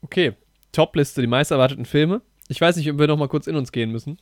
[0.00, 0.34] Okay.
[0.70, 2.22] Topliste, die meist erwarteten Filme.
[2.48, 4.18] Ich weiß nicht, ob wir noch mal kurz in uns gehen müssen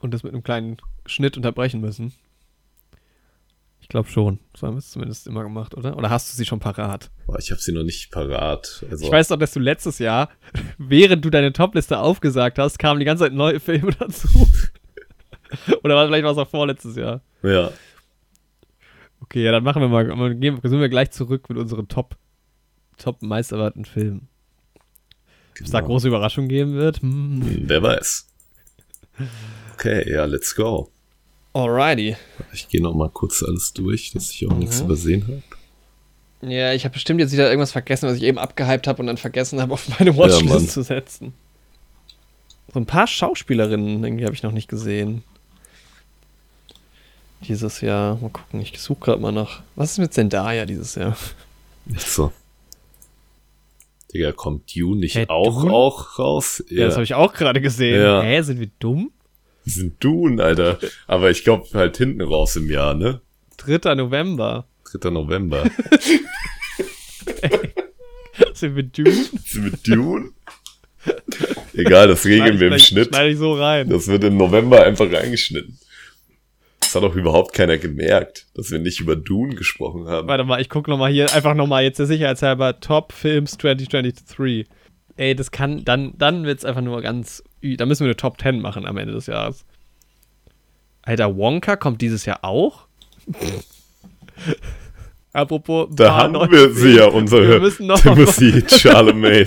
[0.00, 2.12] und das mit einem kleinen Schnitt unterbrechen müssen.
[3.80, 4.38] Ich glaube schon.
[4.56, 5.96] So haben wir es zumindest immer gemacht, oder?
[5.96, 7.10] Oder hast du sie schon parat?
[7.26, 8.84] Boah, ich habe sie noch nicht parat.
[8.90, 10.30] Also ich weiß doch, dass du letztes Jahr,
[10.78, 14.28] während du deine Topliste aufgesagt hast, kamen die ganze Zeit neue Filme dazu.
[15.82, 17.20] oder war, vielleicht war es auch vorletztes Jahr.
[17.42, 17.72] Ja.
[19.22, 22.16] Okay, ja, dann machen wir mal, dann gehen, sind wir gleich zurück mit unseren Top,
[22.96, 24.28] Top meisterwarten Filmen.
[25.54, 25.60] Genau.
[25.60, 27.02] Ob es da große Überraschungen geben wird?
[27.02, 27.42] Hm.
[27.68, 28.28] Wer weiß.
[29.80, 30.90] Okay, ja, let's go.
[31.54, 32.14] Alrighty.
[32.52, 34.58] Ich gehe noch mal kurz alles durch, dass ich auch mhm.
[34.58, 36.52] nichts übersehen habe.
[36.52, 39.16] Ja, ich habe bestimmt jetzt wieder irgendwas vergessen, was ich eben abgehypt habe und dann
[39.16, 41.32] vergessen habe, auf meine Watchlist ja, zu setzen.
[42.74, 45.22] So ein paar Schauspielerinnen irgendwie habe ich noch nicht gesehen.
[47.48, 48.16] Dieses Jahr.
[48.16, 49.62] Mal gucken, ich suche gerade mal nach.
[49.76, 51.16] Was ist mit Zendaya dieses Jahr?
[51.86, 52.32] Nicht so.
[54.12, 55.72] Digga, kommt Dune nicht Hä, auch, Dune?
[55.72, 56.62] auch raus?
[56.68, 58.02] Ja, das habe ich auch gerade gesehen.
[58.02, 58.20] Ja.
[58.20, 59.10] Hä, sind wir dumm?
[59.64, 60.78] Das sind Dune, Alter.
[61.06, 63.20] Aber ich glaube halt hinten raus im Jahr, ne?
[63.58, 63.94] 3.
[63.94, 64.66] November.
[64.98, 65.10] 3.
[65.10, 65.70] November.
[68.54, 69.12] Sind wir dumm?
[69.44, 70.30] Sind wir Dune?
[71.74, 73.08] Egal, das regeln wir im Schnitt.
[73.08, 73.88] Schneid ich so rein.
[73.88, 75.78] Das wird im November einfach reingeschnitten.
[76.80, 80.26] Das hat auch überhaupt keiner gemerkt, dass wir nicht über Dune gesprochen haben.
[80.26, 84.66] Warte mal, ich gucke nochmal hier, einfach nochmal jetzt der Sicherheitshalber, Top Films 2023.
[85.20, 88.58] Ey, das kann, dann, dann wird's einfach nur ganz, da müssen wir eine Top 10
[88.58, 89.66] machen am Ende des Jahres.
[91.02, 92.86] Alter, Wonka kommt dieses Jahr auch?
[95.34, 99.46] Apropos, Da haben neue wir sie ja, unsere Wir müssen noch Timothy Charlemagne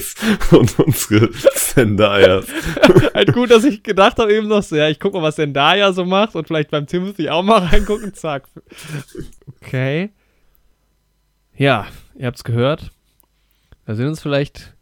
[0.52, 2.46] und unsere Zendayas.
[3.16, 5.92] Halt gut, dass ich gedacht habe eben noch so, ja, ich guck mal, was Zendaya
[5.92, 8.44] so macht und vielleicht beim Timothy auch mal reingucken, zack.
[9.60, 10.12] Okay.
[11.56, 12.92] Ja, ihr habt's gehört.
[13.88, 14.73] Da sind uns vielleicht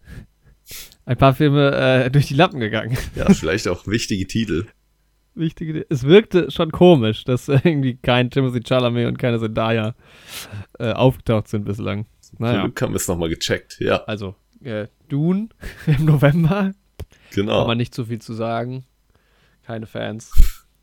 [1.05, 1.75] ein paar Filme
[2.05, 2.97] äh, durch die Lappen gegangen.
[3.15, 4.65] Ja, vielleicht auch wichtige Titel.
[5.33, 9.95] Wichtige, es wirkte schon komisch, dass irgendwie kein Timothy Chalamet und keine Zendaya
[10.79, 12.05] äh, aufgetaucht sind bislang.
[12.19, 13.77] Zum Naja, Glück haben wir es nochmal gecheckt.
[13.79, 15.49] Ja, also äh, Dune
[15.87, 16.73] im November,
[17.33, 17.67] genau.
[17.67, 18.85] man nicht so viel zu sagen.
[19.63, 20.31] Keine Fans.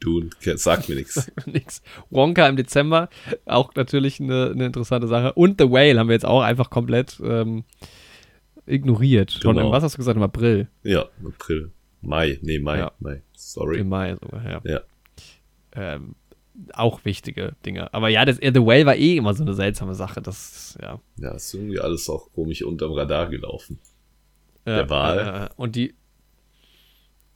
[0.00, 1.30] Dune, sagt mir nichts.
[1.46, 1.82] Nix.
[2.10, 3.08] Wonka im Dezember,
[3.46, 5.32] auch natürlich eine, eine interessante Sache.
[5.32, 7.64] Und The Whale haben wir jetzt auch einfach komplett ähm,
[8.68, 9.32] ignoriert.
[9.32, 9.66] Schon Genau.
[9.68, 10.68] im, was hast du gesagt, im April?
[10.82, 11.72] Ja, April.
[12.00, 12.92] Mai, nee, Mai, Ja.
[13.00, 13.22] Mai.
[13.36, 13.78] Sorry.
[13.80, 14.60] Im Mai sogar, ja.
[14.64, 14.80] Ja.
[15.72, 16.14] Ähm,
[16.72, 17.92] auch wichtige Dinge.
[17.94, 20.20] Aber ja, das, äh, The Whale war eh immer so eine seltsame Sache.
[20.20, 21.00] Das, ja.
[21.18, 23.78] Ja, ist irgendwie alles auch komisch unterm Radar gelaufen.
[24.66, 25.94] Ja, Der äh, und die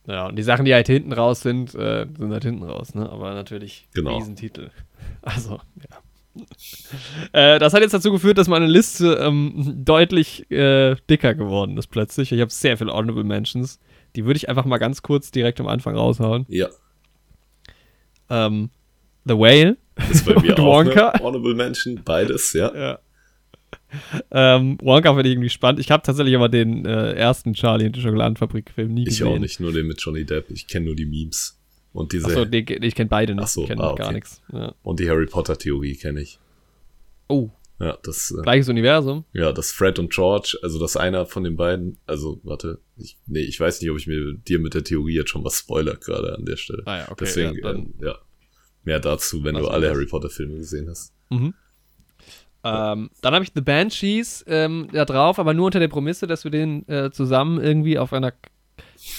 [0.06, 3.09] ja, und die Sachen, die halt hinten raus sind, äh, sind halt hinten raus, ne?
[3.09, 4.16] Aber natürlich Genau.
[4.16, 4.70] Riesentitel.
[5.22, 5.98] Also, ja.
[7.32, 11.88] Äh, das hat jetzt dazu geführt, dass meine Liste ähm, deutlich äh, dicker geworden ist
[11.88, 12.32] plötzlich.
[12.32, 13.78] Ich habe sehr viele Honorable Mentions.
[14.16, 16.46] Die würde ich einfach mal ganz kurz direkt am Anfang raushauen.
[16.48, 16.68] Ja,
[18.30, 18.70] Ähm,
[19.24, 19.76] The Whale.
[20.10, 21.12] ist bei mir Und auch Wonka.
[21.20, 22.01] Honorable Mention.
[22.04, 22.74] Beides, ja.
[22.74, 22.98] Ja.
[24.30, 25.80] Ähm, Wonka finde ich irgendwie spannend.
[25.80, 29.28] Ich habe tatsächlich aber den äh, ersten Charlie und die Schokoladenfabrik-Film nie Ich gesehen.
[29.28, 30.51] auch nicht, nur den mit Johnny Depp.
[30.51, 31.59] Ich kenne nur die Memes.
[31.93, 33.45] Und diese Achso, nee, ich kenne beide nicht.
[33.45, 34.14] Ach so, ich kenne ah, gar okay.
[34.14, 34.43] nichts.
[34.53, 34.74] Ja.
[34.82, 36.38] und die Harry Potter Theorie kenne ich.
[37.29, 39.24] Oh, Ja, das äh, gleiches Universum.
[39.32, 43.40] ja, das Fred und George, also das einer von den beiden, also warte, ich, nee,
[43.40, 46.35] ich weiß nicht, ob ich mir dir mit der Theorie jetzt schon was spoiler gerade
[46.35, 46.82] an der Stelle.
[46.87, 47.24] Ah ja, okay.
[47.24, 48.19] Deswegen, ja, dann, ähm, ja.
[48.85, 49.90] Mehr dazu, wenn du alle?
[49.90, 51.12] Harry Potter Filme gesehen hast.
[51.30, 51.54] mhm.
[52.64, 56.45] ähm, dann habe ich The Banshees ähm, da drauf, aber nur unter der Prämisse, dass
[56.45, 58.32] wir den äh, zusammen irgendwie auf einer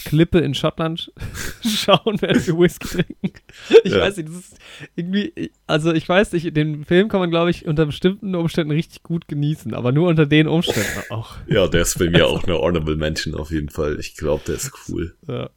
[0.06, 1.12] Klippe in Schottland
[1.62, 3.34] schauen, während wir Whisky trinken.
[3.84, 4.00] Ich Ja.
[4.02, 4.58] weiß nicht, das ist
[4.96, 9.04] irgendwie, also ich weiß nicht, den Film kann man, glaube ich, unter bestimmten Umständen richtig
[9.04, 11.36] gut genießen, aber nur unter den Umständen auch.
[11.48, 14.00] Ja, der ist bei mir auch eine Honorable Mention auf jeden Fall.
[14.00, 15.16] Ich glaube, der ist cool.
[15.28, 15.50] Ja.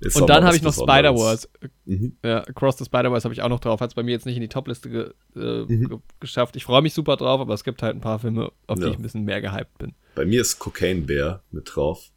[0.00, 0.74] Ist Und dann habe ich noch.
[0.74, 1.48] Spider-Wars.
[1.86, 2.16] Mhm.
[2.22, 3.80] Ja, Across the Spider-Verse habe ich auch noch drauf.
[3.80, 5.88] Hat es bei mir jetzt nicht in die Top-Liste ge äh, Mhm.
[5.88, 6.56] ge geschafft.
[6.56, 8.90] Ich freue mich super drauf, aber es gibt halt ein paar Filme, auf die Ja.
[8.90, 9.94] ich ein bisschen mehr gehypt bin.
[10.14, 12.10] Bei mir ist Cocaine Bear mit drauf,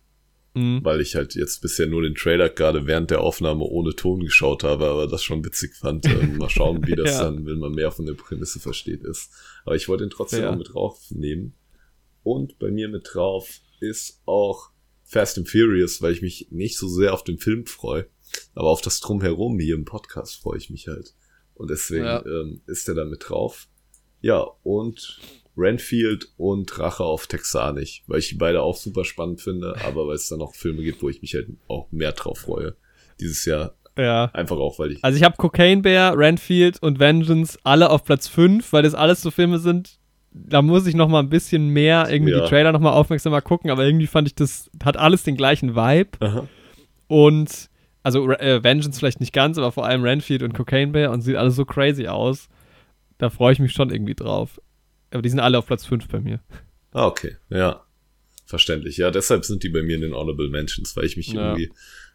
[0.57, 0.83] Mhm.
[0.83, 4.63] weil ich halt jetzt bisher nur den Trailer gerade während der Aufnahme ohne Ton geschaut
[4.63, 6.05] habe, aber das schon witzig fand.
[6.07, 7.23] Ähm, mal schauen, wie das Ja.
[7.25, 9.31] dann, wenn man mehr von der Prämisse versteht, ist.
[9.65, 10.51] Aber ich wollte ihn trotzdem Ja.
[10.51, 11.53] auch mit draufnehmen.
[12.23, 14.71] Und bei mir mit drauf ist auch
[15.03, 18.07] Fast and Furious, weil ich mich nicht so sehr auf den Film freue,
[18.55, 21.13] aber auf das Drumherum hier im Podcast freue ich mich halt.
[21.53, 22.25] Und deswegen Ja.
[22.25, 23.67] ähm, ist er da mit drauf.
[24.19, 25.19] Ja, und
[25.57, 30.15] Renfield und Rache auf Texanisch, weil ich die beide auch super spannend finde, aber weil
[30.15, 32.75] es dann auch Filme gibt, wo ich mich halt auch mehr drauf freue.
[33.19, 34.25] Dieses Jahr Ja.
[34.33, 35.03] einfach auch, weil ich.
[35.03, 39.21] Also ich habe Cocaine Bear, Renfield und Vengeance alle auf Platz 5, weil das alles
[39.21, 39.97] so Filme sind,
[40.31, 42.41] da muss ich noch mal ein bisschen mehr irgendwie Ja.
[42.41, 45.75] die Trailer noch mal aufmerksamer gucken, aber irgendwie fand ich das, hat alles den gleichen
[45.75, 46.47] Vibe Aha.
[47.07, 47.69] und
[48.03, 51.35] also äh, Vengeance vielleicht nicht ganz, aber vor allem Renfield und Cocaine Bear und sieht
[51.35, 52.47] alles so crazy aus.
[53.17, 54.61] Da freue ich mich schon irgendwie drauf.
[55.11, 56.41] Aber die sind alle auf Platz 5 bei mir.
[56.91, 57.37] Ah, okay.
[57.49, 57.85] Ja.
[58.45, 58.97] Verständlich.
[58.97, 61.51] Ja, deshalb sind die bei mir in den Honorable Mentions, weil ich mich Ja.
[61.51, 61.71] irgendwie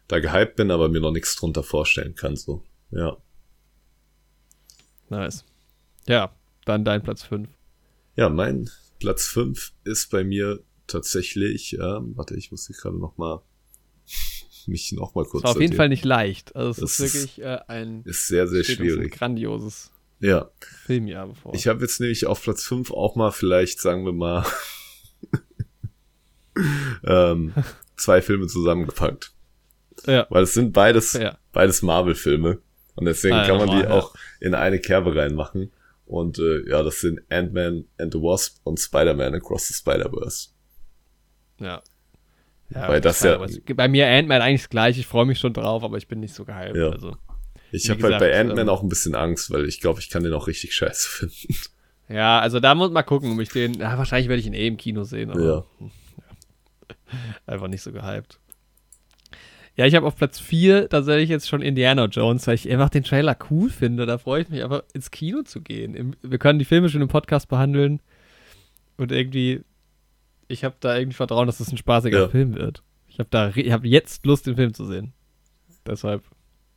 [0.07, 2.63] da gehypt bin, aber mir noch nichts drunter vorstellen kann, so.
[2.91, 3.17] Ja.
[5.09, 5.45] Nice.
[6.07, 7.49] Ja, dann dein Platz 5.
[8.15, 13.17] Ja, mein Platz 5 ist bei mir tatsächlich, ähm, warte, ich muss hier gerade noch
[13.17, 13.41] mal
[14.65, 15.75] mich noch mal kurz Das war auf jeden.
[15.75, 16.55] Fall nicht leicht.
[16.55, 19.11] Also es ist ist- wirklich äh, ein, ist sehr, sehr uns ein schwierig.
[19.13, 19.91] grandioses
[20.23, 20.49] Ja.
[20.85, 21.53] Filmjahr bevor.
[21.53, 24.45] Ich habe jetzt nämlich auf Platz 5 auch mal vielleicht, sagen wir mal,
[27.05, 27.53] ähm,
[27.97, 29.33] zwei Filme zusammengepackt.
[30.05, 31.37] ja, Weil es sind beides, ja.
[31.51, 32.59] beides Marvel-Filme.
[32.95, 33.89] Und deswegen Ah, kann man die ja.
[33.89, 35.73] auch in eine Kerbe reinmachen.
[36.05, 40.49] Und äh, ja, das sind Ant-Man and the Wasp und Spider-Man Across the Spider-Verse.
[41.59, 41.81] Ja.
[42.69, 43.45] ja Weil das ja.
[43.75, 45.01] Bei mir Ant-Man eigentlich das gleiche.
[45.01, 46.77] Ich freue mich schon drauf, aber ich bin nicht so gehypt.
[46.77, 46.91] Ja.
[46.91, 47.17] Also,
[47.73, 50.23] ich habe halt bei Ant-Man ähm, auch ein bisschen Angst, weil ich glaube, ich kann
[50.23, 51.55] den auch richtig scheiße finden.
[52.07, 53.73] Ja, also da muss man gucken, ob ich den.
[53.75, 55.41] Ja, wahrscheinlich werde ich ihn eh im Kino sehen, aber.
[55.43, 55.89] Ja.
[57.45, 58.39] Einfach nicht so gehypt.
[59.75, 63.03] Ja, ich habe auf Platz 4 tatsächlich jetzt schon Indiana Jones, weil ich einfach den
[63.03, 64.05] Trailer cool finde.
[64.05, 66.15] Da freue ich mich einfach ins Kino zu gehen.
[66.21, 67.99] Wir können die Filme schon im Podcast behandeln.
[68.97, 69.61] Und irgendwie,
[70.47, 72.27] ich habe da irgendwie Vertrauen, dass es das ein spaßiger ja.
[72.27, 72.83] Film wird.
[73.07, 75.13] Ich habe da, ich habe jetzt Lust, den Film zu sehen.
[75.87, 76.23] Deshalb.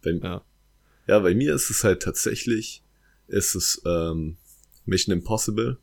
[0.03, 0.41] Bei, ja.
[1.07, 2.83] Ja, bei mir ist es halt tatsächlich,
[3.29, 4.37] ist es ähm,
[4.85, 5.79] Mission Impossible,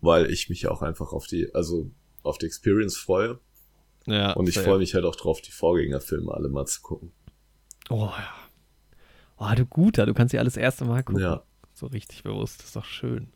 [0.00, 1.90] weil ich mich auch einfach auf die, also
[2.22, 3.38] auf die Experience freue.
[4.06, 7.12] Ja, und ich freue mich halt auch drauf, die Vorgängerfilme alle mal zu gucken.
[7.90, 8.34] Oh ja.
[9.38, 11.22] Oh, du Guter, du kannst sie alles erste Mal gucken.
[11.22, 11.42] Ja.
[11.74, 13.28] So richtig bewusst, das ist doch schön.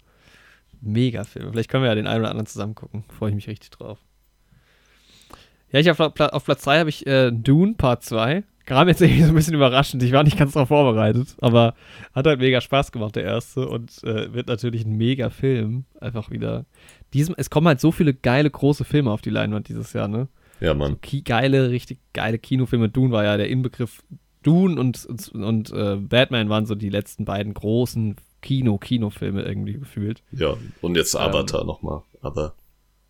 [0.80, 1.50] Mega Film.
[1.50, 3.04] Vielleicht können wir ja den einen oder anderen zusammen gucken.
[3.18, 3.98] Freue ich mich richtig drauf.
[5.72, 9.22] Ja, ich auf, auf Platz 2 habe ich äh, Dune Part 2 kam jetzt irgendwie
[9.22, 10.02] so ein bisschen überraschend.
[10.02, 11.74] Ich war nicht ganz darauf vorbereitet, aber
[12.12, 13.68] hat halt mega Spaß gemacht, der erste.
[13.68, 15.84] Und äh, wird natürlich ein mega Film.
[16.00, 16.66] Einfach wieder.
[17.12, 20.28] Diesem, es kommen halt so viele geile, große Filme auf die Leinwand dieses Jahr, ne?
[20.60, 20.98] Ja, Mann.
[21.04, 22.88] So geile, richtig geile Kinofilme.
[22.88, 24.02] Dune war ja der Inbegriff.
[24.42, 30.22] Dune und, und, und äh, Batman waren so die letzten beiden großen Kino-Kinofilme irgendwie gefühlt.
[30.32, 32.02] Ja, und jetzt Avatar ähm, nochmal.
[32.22, 32.54] Aber.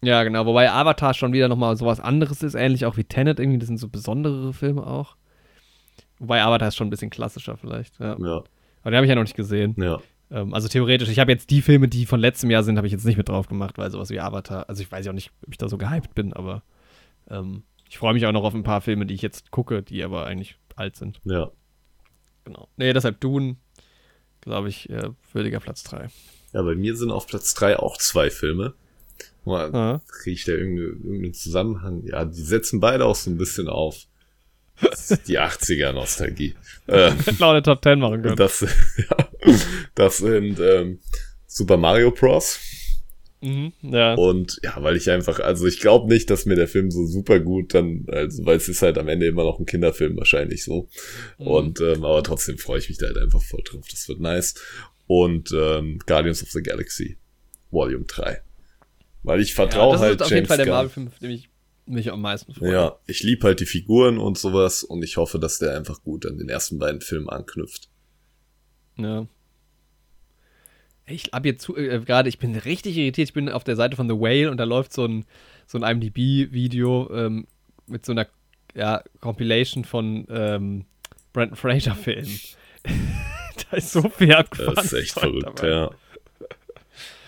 [0.02, 0.46] Ja, genau.
[0.46, 3.58] Wobei Avatar schon wieder nochmal sowas anderes ist, ähnlich auch wie Tenet irgendwie.
[3.58, 5.16] Das sind so besondere Filme auch.
[6.20, 7.98] Wobei Avatar ist schon ein bisschen klassischer vielleicht.
[7.98, 8.16] Ja.
[8.18, 8.44] ja.
[8.82, 9.74] Aber den habe ich ja noch nicht gesehen.
[9.78, 10.00] Ja.
[10.30, 12.92] Ähm, also theoretisch, ich habe jetzt die Filme, die von letztem Jahr sind, habe ich
[12.92, 15.32] jetzt nicht mit drauf gemacht, weil sowas wie Avatar, also ich weiß ja auch nicht,
[15.44, 16.62] ob ich da so gehypt bin, aber
[17.28, 20.04] ähm, ich freue mich auch noch auf ein paar Filme, die ich jetzt gucke, die
[20.04, 21.20] aber eigentlich alt sind.
[21.24, 21.50] Ja.
[22.44, 22.68] Genau.
[22.76, 23.56] Nee, deshalb Dune,
[24.42, 26.08] glaube ich, äh, würdiger Platz 3.
[26.52, 28.74] Ja, bei mir sind auf Platz 3 auch zwei Filme.
[29.44, 32.04] Mal, kriege ich da irgendeinen irgendeine Zusammenhang?
[32.04, 34.04] Ja, die setzen beide auch so ein bisschen auf
[35.26, 36.54] die 80er-Nostalgie.
[36.88, 38.36] Ähm, Laune Top 10 machen können.
[38.36, 38.60] Das,
[38.96, 39.28] ja,
[39.94, 41.00] das sind ähm,
[41.46, 42.58] Super Mario Bros.
[43.42, 44.14] Mhm, ja.
[44.14, 47.40] Und ja, weil ich einfach, also ich glaube nicht, dass mir der Film so super
[47.40, 50.88] gut dann, also weil es ist halt am Ende immer noch ein Kinderfilm wahrscheinlich so.
[51.38, 51.46] Mhm.
[51.46, 53.86] Und ähm, aber trotzdem freue ich mich da halt einfach voll drauf.
[53.90, 54.54] Das wird nice.
[55.06, 57.16] Und ähm, Guardians of the Galaxy
[57.70, 58.42] Volume 3.
[59.22, 61.48] Weil ich vertraue ja, halt Das ist auf jeden Fall der Marvel-Film, den ich
[61.86, 62.72] mich am meisten freue.
[62.72, 66.26] Ja, ich liebe halt die Figuren und sowas und ich hoffe, dass der einfach gut
[66.26, 67.88] an den ersten beiden Filmen anknüpft.
[68.96, 69.26] Ja.
[71.06, 73.28] Ich hab jetzt äh, gerade, ich bin richtig irritiert.
[73.28, 75.24] Ich bin auf der Seite von The Whale und da läuft so ein,
[75.66, 77.46] so ein IMDb-Video ähm,
[77.86, 78.26] mit so einer
[78.74, 80.84] ja, Compilation von ähm,
[81.32, 82.38] Brandon Fraser-Filmen.
[83.70, 84.74] da ist so viel abgefahren.
[84.76, 85.68] Das ist echt verrückt, dabei.
[85.68, 85.90] ja.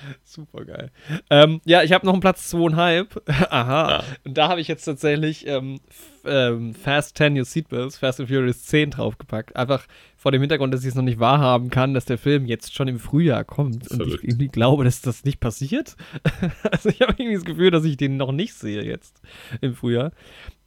[0.25, 0.91] Super geil.
[1.31, 3.23] Ähm, ja, ich habe noch einen Platz zweieinhalb.
[3.51, 3.99] Aha.
[3.99, 4.05] Ah.
[4.25, 5.81] Und da habe ich jetzt tatsächlich ähm,
[6.25, 9.57] ähm, Fast 10 Your Seatbelts, Fast and Furious 10 draufgepackt.
[9.57, 12.75] Einfach vor dem Hintergrund, dass ich es noch nicht wahrhaben kann, dass der Film jetzt
[12.75, 13.87] schon im Frühjahr kommt.
[13.87, 14.03] Verrückt.
[14.03, 15.97] Und ich irgendwie glaube, dass das nicht passiert.
[16.71, 19.21] also ich habe irgendwie das Gefühl, dass ich den noch nicht sehe jetzt
[19.61, 20.13] im Frühjahr.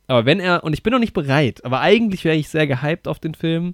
[0.08, 3.08] Aber wenn er, und ich bin noch nicht bereit, aber eigentlich wäre ich sehr gehypt
[3.08, 3.74] auf den Film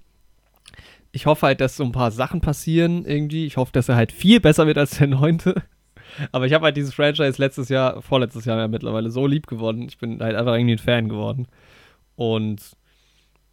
[1.11, 3.45] ich hoffe halt, dass so ein paar Sachen passieren irgendwie.
[3.45, 5.55] Ich hoffe, dass er halt viel besser wird als der neunte.
[6.31, 9.83] Aber ich habe halt dieses Franchise letztes Jahr, vorletztes Jahr ja mittlerweile so lieb geworden.
[9.83, 11.47] Ich bin halt einfach irgendwie ein Fan geworden.
[12.15, 12.75] Und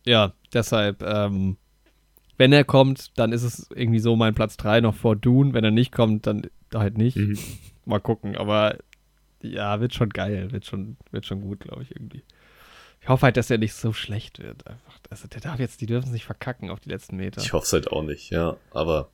[0.04, 1.56] ja, deshalb, ähm,
[2.36, 5.52] wenn er kommt, dann ist es irgendwie so mein Platz 3 noch vor Dune.
[5.52, 6.42] Wenn er nicht kommt, dann
[6.74, 7.16] halt nicht.
[7.16, 7.38] Mhm.
[7.84, 8.36] Mal gucken.
[8.36, 8.76] Aber
[9.42, 10.52] ja, wird schon geil.
[10.52, 12.22] Wird schon, wird schon gut, glaube ich, irgendwie.
[13.08, 14.66] Ich hoffe halt, dass er nicht so schlecht wird.
[14.66, 14.98] Einfach.
[15.08, 17.40] Also der darf jetzt, die dürfen sich verkacken auf die letzten Meter.
[17.40, 18.58] Ich hoffe es halt auch nicht, ja.
[18.70, 19.10] Aber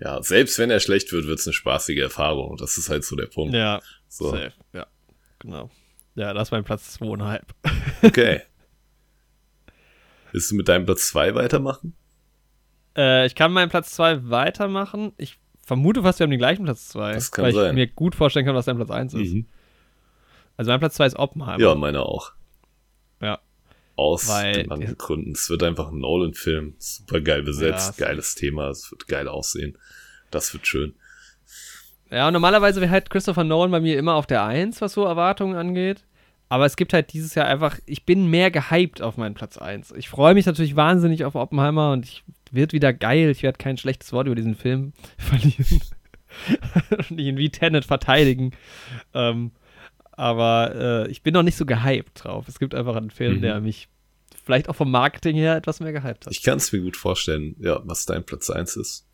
[0.00, 2.48] ja, selbst wenn er schlecht wird, wird es eine spaßige Erfahrung.
[2.48, 3.52] Und das ist halt so der Punkt.
[3.52, 4.30] Ja, so.
[4.30, 4.54] safe.
[4.72, 4.86] Ja,
[5.38, 5.68] genau.
[6.14, 7.54] Ja, das ist mein Platz zweieinhalb.
[8.02, 8.40] Okay.
[10.32, 11.94] Willst du mit deinem Platz zwei weitermachen?
[12.96, 15.12] Äh, ich kann meinen Platz zwei weitermachen.
[15.18, 17.12] Ich vermute fast, wir haben den gleichen Platz zwei.
[17.12, 17.66] Das kann weil sein.
[17.68, 19.34] ich mir gut vorstellen kann, was dein Platz eins ist.
[19.34, 19.46] Mhm.
[20.56, 21.62] Also mein Platz zwei ist Oppenheimer.
[21.62, 22.32] Ja, meiner auch.
[23.20, 23.40] Ja.
[23.96, 25.32] Aus den anderen Gründen.
[25.32, 26.74] Es wird einfach ein Nolan-Film.
[26.78, 28.68] Super geil besetzt, ja, geiles Thema.
[28.68, 29.78] Es wird geil aussehen.
[30.30, 30.94] Das wird schön.
[32.10, 35.04] Ja, und normalerweise wäre halt Christopher Nolan bei mir immer auf der Eins, was so
[35.04, 36.04] Erwartungen angeht.
[36.48, 39.92] Aber es gibt halt dieses Jahr einfach, ich bin mehr gehypt auf meinen Platz 1.
[39.92, 42.22] Ich freue mich natürlich wahnsinnig auf Oppenheimer und ich
[42.52, 43.30] wird wieder geil.
[43.30, 45.80] Ich werde kein schlechtes Wort über diesen Film verlieren.
[47.10, 48.52] und ihn wie Tenet verteidigen.
[49.14, 49.52] Ähm,
[50.16, 52.48] aber äh, ich bin noch nicht so gehypt drauf.
[52.48, 53.42] Es gibt einfach einen Film, mhm.
[53.42, 53.88] der mich
[54.44, 56.32] vielleicht auch vom Marketing her etwas mehr gehypt hat.
[56.32, 59.06] Ich kann es mir gut vorstellen, ja, was dein Platz 1 ist.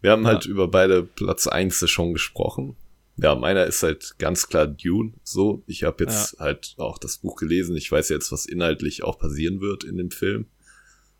[0.00, 2.76] Wir haben halt über beide Platz 1 schon gesprochen.
[3.16, 5.14] Ja, meiner ist halt ganz klar Dune.
[5.22, 6.44] So, ich habe jetzt ja.
[6.44, 7.76] halt auch das Buch gelesen.
[7.76, 10.46] Ich weiß jetzt, was inhaltlich auch passieren wird in dem Film.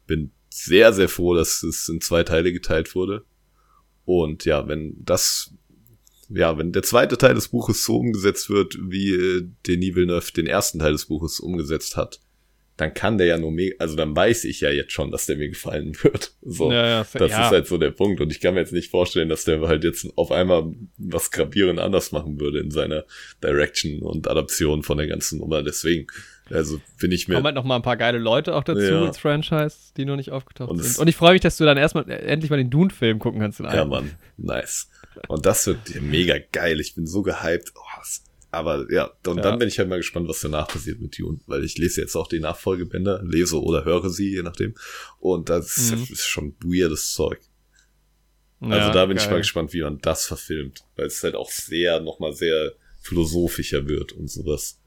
[0.07, 3.25] Bin sehr, sehr froh, dass es in zwei Teile geteilt wurde.
[4.05, 5.53] Und ja, wenn das,
[6.29, 10.47] ja, wenn der zweite Teil des Buches so umgesetzt wird, wie äh, Denis Villeneuve den
[10.47, 12.21] ersten Teil des Buches umgesetzt hat,
[12.77, 15.37] dann kann der ja nur mega, also dann weiß ich ja jetzt schon, dass der
[15.37, 16.35] mir gefallen wird.
[16.43, 17.47] So, ja, ja, das ja.
[17.47, 18.21] ist halt so der Punkt.
[18.21, 21.81] Und ich kann mir jetzt nicht vorstellen, dass der halt jetzt auf einmal was gravierend
[21.81, 23.05] anders machen würde in seiner
[23.43, 25.63] Direction und Adaption von der ganzen Nummer.
[25.63, 26.07] Deswegen,
[26.51, 27.35] also bin ich mir.
[27.35, 29.07] Kommen halt noch mal ein paar geile Leute auch dazu ja.
[29.07, 30.99] ins Franchise, die noch nicht aufgetaucht und sind.
[30.99, 33.61] Und ich freue mich, dass du dann erstmal endlich mal den Dune-Film gucken kannst.
[33.61, 33.67] In.
[33.67, 34.89] Ja, Mann, nice.
[35.29, 36.81] Und das wird mega geil.
[36.81, 37.73] Ich bin so gehypt.
[37.75, 38.03] Oh,
[38.57, 39.43] aber ja, und ja.
[39.43, 42.17] dann bin ich halt mal gespannt, was danach passiert mit Dune, weil ich lese jetzt
[42.17, 44.75] auch die Nachfolgebände, lese oder höre sie, je nachdem.
[45.19, 46.07] Und das mhm.
[46.11, 47.39] ist schon weirdes Zeug.
[48.61, 49.27] Also ja, da bin geil.
[49.27, 53.87] ich mal gespannt, wie man das verfilmt, weil es halt auch sehr, nochmal sehr philosophischer
[53.89, 54.81] wird und sowas.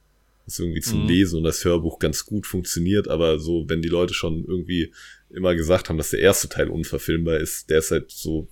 [0.49, 1.07] Das irgendwie zum mhm.
[1.07, 4.91] Lesen und das Hörbuch ganz gut funktioniert, aber so, wenn die Leute schon irgendwie
[5.29, 8.49] immer gesagt haben, dass der erste Teil unverfilmbar ist, der ist halt so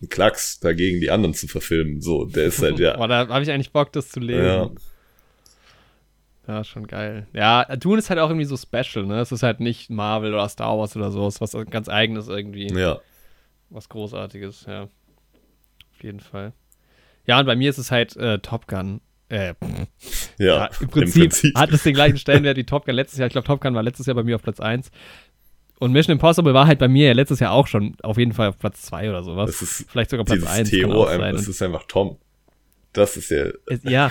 [0.00, 2.00] ein Klacks dagegen, die anderen zu verfilmen.
[2.00, 2.96] So, der ist halt, ja.
[2.98, 4.44] Boah, da habe ich eigentlich Bock, das zu lesen.
[4.44, 4.70] Ja.
[6.46, 7.26] Ja, schon geil.
[7.34, 9.20] Ja, Dune ist halt auch irgendwie so special, ne?
[9.20, 12.28] Es ist halt nicht Marvel oder Star Wars oder so, es ist was ganz eigenes
[12.28, 12.72] irgendwie.
[12.72, 13.00] Ja.
[13.68, 14.84] Was Großartiges, ja.
[14.84, 16.54] Auf jeden Fall.
[17.26, 19.02] Ja, und bei mir ist es halt äh, Top Gun.
[19.30, 19.54] Äh,
[20.38, 23.18] ja, ja im, Prinzip im, Prinzip hat es den gleichen Stellenwert wie Top Gun letztes
[23.18, 23.26] Jahr.
[23.26, 24.90] Ich glaube, Top Gun war letztes Jahr bei mir auf Platz 1.
[25.80, 28.48] Und Mission Impossible war halt bei mir ja letztes Jahr auch schon auf jeden Fall
[28.48, 29.50] auf Platz 2 oder sowas.
[29.50, 30.70] Das ist Vielleicht sogar Platz 1.
[30.70, 32.16] Theo, das ist einfach Tom.
[32.92, 33.46] Das ist ja.
[33.66, 34.10] Es, ja.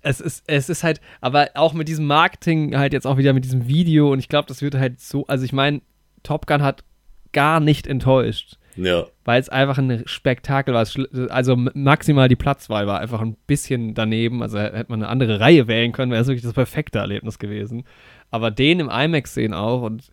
[0.00, 3.44] Es ist, es ist halt, aber auch mit diesem Marketing halt jetzt auch wieder mit
[3.44, 5.82] diesem Video und ich glaube, das wird halt so, also ich meine,
[6.22, 6.84] Top Gun hat
[7.32, 8.56] gar nicht enttäuscht.
[8.76, 9.06] Ja.
[9.24, 10.86] Weil es einfach ein Spektakel war.
[11.30, 14.42] Also maximal die Platzwahl war einfach ein bisschen daneben.
[14.42, 17.84] Also hätte man eine andere Reihe wählen können, wäre es wirklich das perfekte Erlebnis gewesen.
[18.30, 20.10] Aber den im IMAX sehen auch und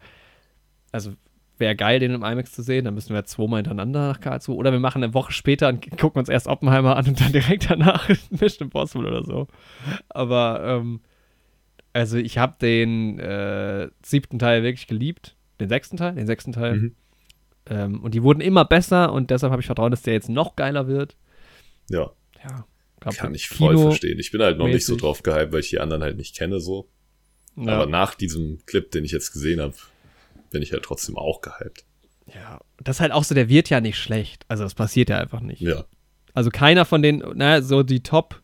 [0.91, 1.13] also
[1.57, 2.85] wäre geil, den im IMAX zu sehen.
[2.85, 4.55] Dann müssen wir zweimal hintereinander nach Karlsruhe.
[4.55, 7.69] Oder wir machen eine Woche später und gucken uns erst Oppenheimer an und dann direkt
[7.69, 9.47] danach Mission Impossible oder so.
[10.09, 11.01] Aber, ähm,
[11.93, 15.35] also ich habe den äh, siebten Teil wirklich geliebt.
[15.59, 16.15] Den sechsten Teil?
[16.15, 16.75] Den sechsten Teil.
[16.75, 16.95] Mhm.
[17.69, 20.55] Ähm, und die wurden immer besser und deshalb habe ich Vertrauen, dass der jetzt noch
[20.55, 21.15] geiler wird.
[21.89, 22.11] Ja.
[22.43, 22.65] Ja.
[22.99, 24.19] Kann ich voll Kino verstehen.
[24.19, 24.75] Ich bin halt noch mäßig.
[24.75, 26.89] nicht so drauf gehypt, weil ich die anderen halt nicht kenne so.
[27.55, 27.73] Ja.
[27.73, 29.73] Aber nach diesem Clip, den ich jetzt gesehen habe,
[30.51, 31.85] bin ich halt trotzdem auch gehypt.
[32.33, 34.45] Ja, das ist halt auch so, der wird ja nicht schlecht.
[34.47, 35.61] Also das passiert ja einfach nicht.
[35.61, 35.85] Ja.
[36.33, 38.41] Also keiner von den, na, so die Top,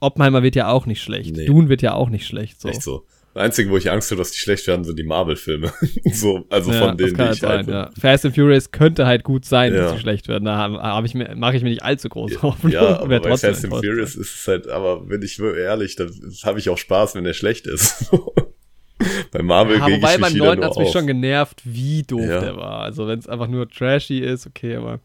[0.00, 1.36] Oppenheimer wird ja auch nicht schlecht.
[1.36, 1.46] Nee.
[1.46, 2.60] Dune wird ja auch nicht schlecht.
[2.60, 2.68] So.
[2.68, 3.06] Echt so.
[3.36, 5.70] Das Einzige, wo ich Angst habe, dass die schlecht werden, sind die Marvel-Filme.
[6.10, 7.90] so, also ja, von denen, die ich sein, ja.
[8.00, 9.82] Fast and Furious könnte halt gut sein, ja.
[9.82, 10.46] dass sie schlecht werden.
[10.46, 12.72] Da hab ich mir, mache ich mir nicht allzu groß Hoffnung.
[12.72, 16.10] Ja, aber bei Fast and Furious ist es halt, aber wenn ich ehrlich, dann
[16.44, 18.10] habe ich auch Spaß, wenn der schlecht ist.
[19.30, 22.40] Bei Marvel ja, Wobei beim 9 hat es mich schon genervt, wie doof ja.
[22.40, 22.80] der war.
[22.80, 25.00] Also wenn es einfach nur trashy ist, okay, aber.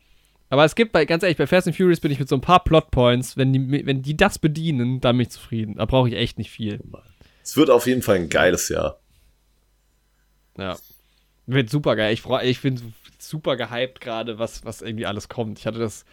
[0.50, 2.42] Aber es gibt bei, ganz ehrlich, bei Fast and Furious bin ich mit so ein
[2.42, 5.76] paar Plotpoints, wenn die, wenn die das bedienen, dann bin ich zufrieden.
[5.76, 6.80] Da brauche ich echt nicht viel.
[7.44, 9.00] Es wird auf jeden Fall ein geiles Jahr.
[10.58, 10.78] Ja.
[11.48, 12.14] Wird super geil.
[12.14, 15.60] Ich, ich bin super gehypt gerade, was, was irgendwie alles kommt.
[15.60, 16.06] Ich hatte das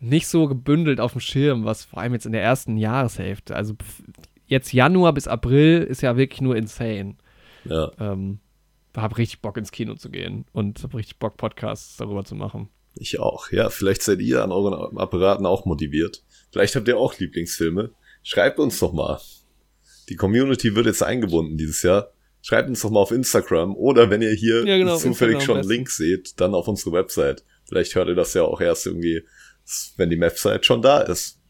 [0.00, 3.56] nicht so gebündelt auf dem Schirm, was vor allem jetzt in der ersten Jahreshälfte.
[3.56, 3.74] Also
[4.46, 7.16] jetzt Januar bis April ist ja wirklich nur insane.
[7.64, 7.90] Ja.
[7.98, 8.40] Ähm,
[8.94, 12.68] hab richtig Bock ins Kino zu gehen und hab richtig Bock, Podcasts darüber zu machen.
[12.94, 13.50] Ich auch.
[13.50, 16.22] Ja, vielleicht seid ihr an euren Apparaten auch motiviert.
[16.50, 17.90] Vielleicht habt ihr auch Lieblingsfilme.
[18.22, 19.20] Schreibt uns doch mal.
[20.08, 22.12] Die Community wird jetzt eingebunden dieses Jahr.
[22.42, 25.68] Schreibt uns doch mal auf Instagram oder wenn ihr hier ja, genau, zufällig schon einen
[25.68, 27.44] Link seht, dann auf unsere Website.
[27.68, 29.24] Vielleicht hört ihr das ja auch erst irgendwie,
[29.96, 31.40] wenn die Website schon da ist.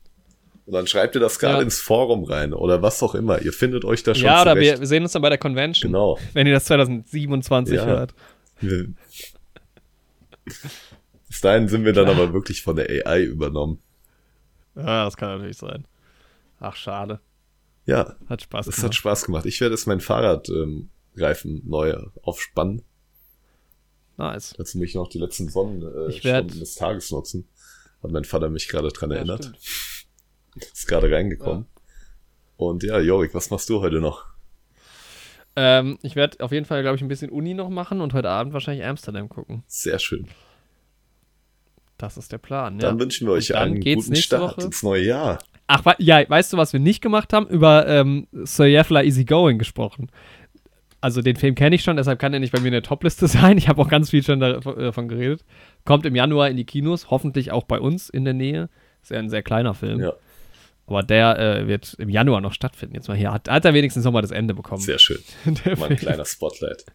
[0.65, 1.63] Und dann schreibt ihr das gerade ja.
[1.63, 3.41] ins Forum rein oder was auch immer.
[3.43, 5.93] Ihr findet euch da schon Ja, oder wir, wir, sehen uns dann bei der Convention.
[5.93, 6.19] Genau.
[6.33, 7.85] Wenn ihr das 2027 ja.
[7.85, 8.15] hört.
[11.29, 13.81] Bis dahin sind wir dann aber wirklich von der AI übernommen.
[14.75, 15.87] Ja, das kann natürlich sein.
[16.59, 17.21] Ach, schade.
[17.87, 18.17] Ja.
[18.29, 18.79] Hat Spaß gemacht.
[18.79, 19.47] Es hat Spaß gemacht.
[19.47, 20.91] Ich werde jetzt mein Fahrradreifen
[21.51, 22.83] ähm, neu aufspannen.
[24.17, 24.55] Nice.
[24.59, 27.49] Jetzt muss ich noch die letzten Sonnenstunden äh, des Tages nutzen.
[28.03, 29.45] Hat mein Vater mich gerade dran ja, erinnert.
[29.45, 30.03] Stimmt.
[30.73, 31.67] Ist gerade reingekommen.
[31.69, 31.83] Ja.
[32.57, 34.25] Und ja, Jorik, was machst du heute noch?
[35.55, 38.29] Ähm, ich werde auf jeden Fall, glaube ich, ein bisschen Uni noch machen und heute
[38.29, 39.63] Abend wahrscheinlich Amsterdam gucken.
[39.67, 40.29] Sehr schön.
[41.99, 42.89] Das ist der Plan, ja.
[42.89, 44.67] Dann wünschen wir euch einen guten Start Woche.
[44.67, 45.39] ins neue Jahr.
[45.69, 47.47] Ach, ja, weißt du, was wir nicht gemacht haben?
[47.49, 50.11] Über ähm, Sir Yefla Easy Going gesprochen.
[51.01, 53.27] also den Film kenne ich schon, deshalb kann er nicht bei mir in der Topliste
[53.29, 53.59] sein.
[53.59, 55.45] Ich habe auch ganz viel schon äh, davon geredet.
[55.85, 58.69] Kommt im Januar in die Kinos, hoffentlich auch bei uns in der Nähe.
[59.03, 60.01] Ist ja ein sehr kleiner Film.
[60.01, 60.13] Ja.
[60.87, 62.95] Aber der äh, wird im Januar noch stattfinden.
[62.95, 63.33] Jetzt mal hier.
[63.33, 64.81] Hat, hat er wenigstens nochmal das Ende bekommen.
[64.83, 65.19] Sehr schön.
[65.79, 66.87] mal ein kleiner Spotlight.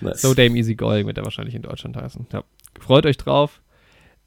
[0.00, 0.22] Nice.
[0.22, 2.26] So Dame Easy Going wird er wahrscheinlich in Deutschland heißen.
[2.32, 2.44] Ja.
[2.80, 3.60] Freut euch drauf.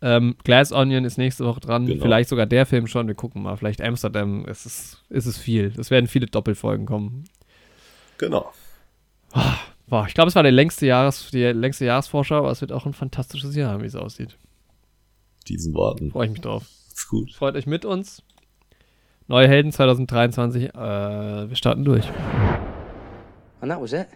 [0.01, 1.85] Ähm, Glass Onion ist nächste Woche dran.
[1.85, 2.01] Genau.
[2.01, 3.07] Vielleicht sogar der Film schon.
[3.07, 3.55] Wir gucken mal.
[3.55, 4.45] Vielleicht Amsterdam.
[4.47, 5.73] Es ist, ist es viel.
[5.77, 7.25] Es werden viele Doppelfolgen kommen.
[8.17, 8.51] Genau.
[9.87, 12.85] Boah, ich glaube, es war der längste Jahres, die längste Jahresvorschau, aber es wird auch
[12.85, 14.37] ein fantastisches Jahr, wie es aussieht.
[15.47, 16.11] Diesen Worten.
[16.11, 16.63] Freue ich mich drauf.
[16.87, 17.33] Ist gut.
[17.33, 18.23] Freut euch mit uns.
[19.27, 20.69] Neue Helden 2023.
[20.69, 22.07] Äh, wir starten durch.
[23.59, 24.07] And that was it.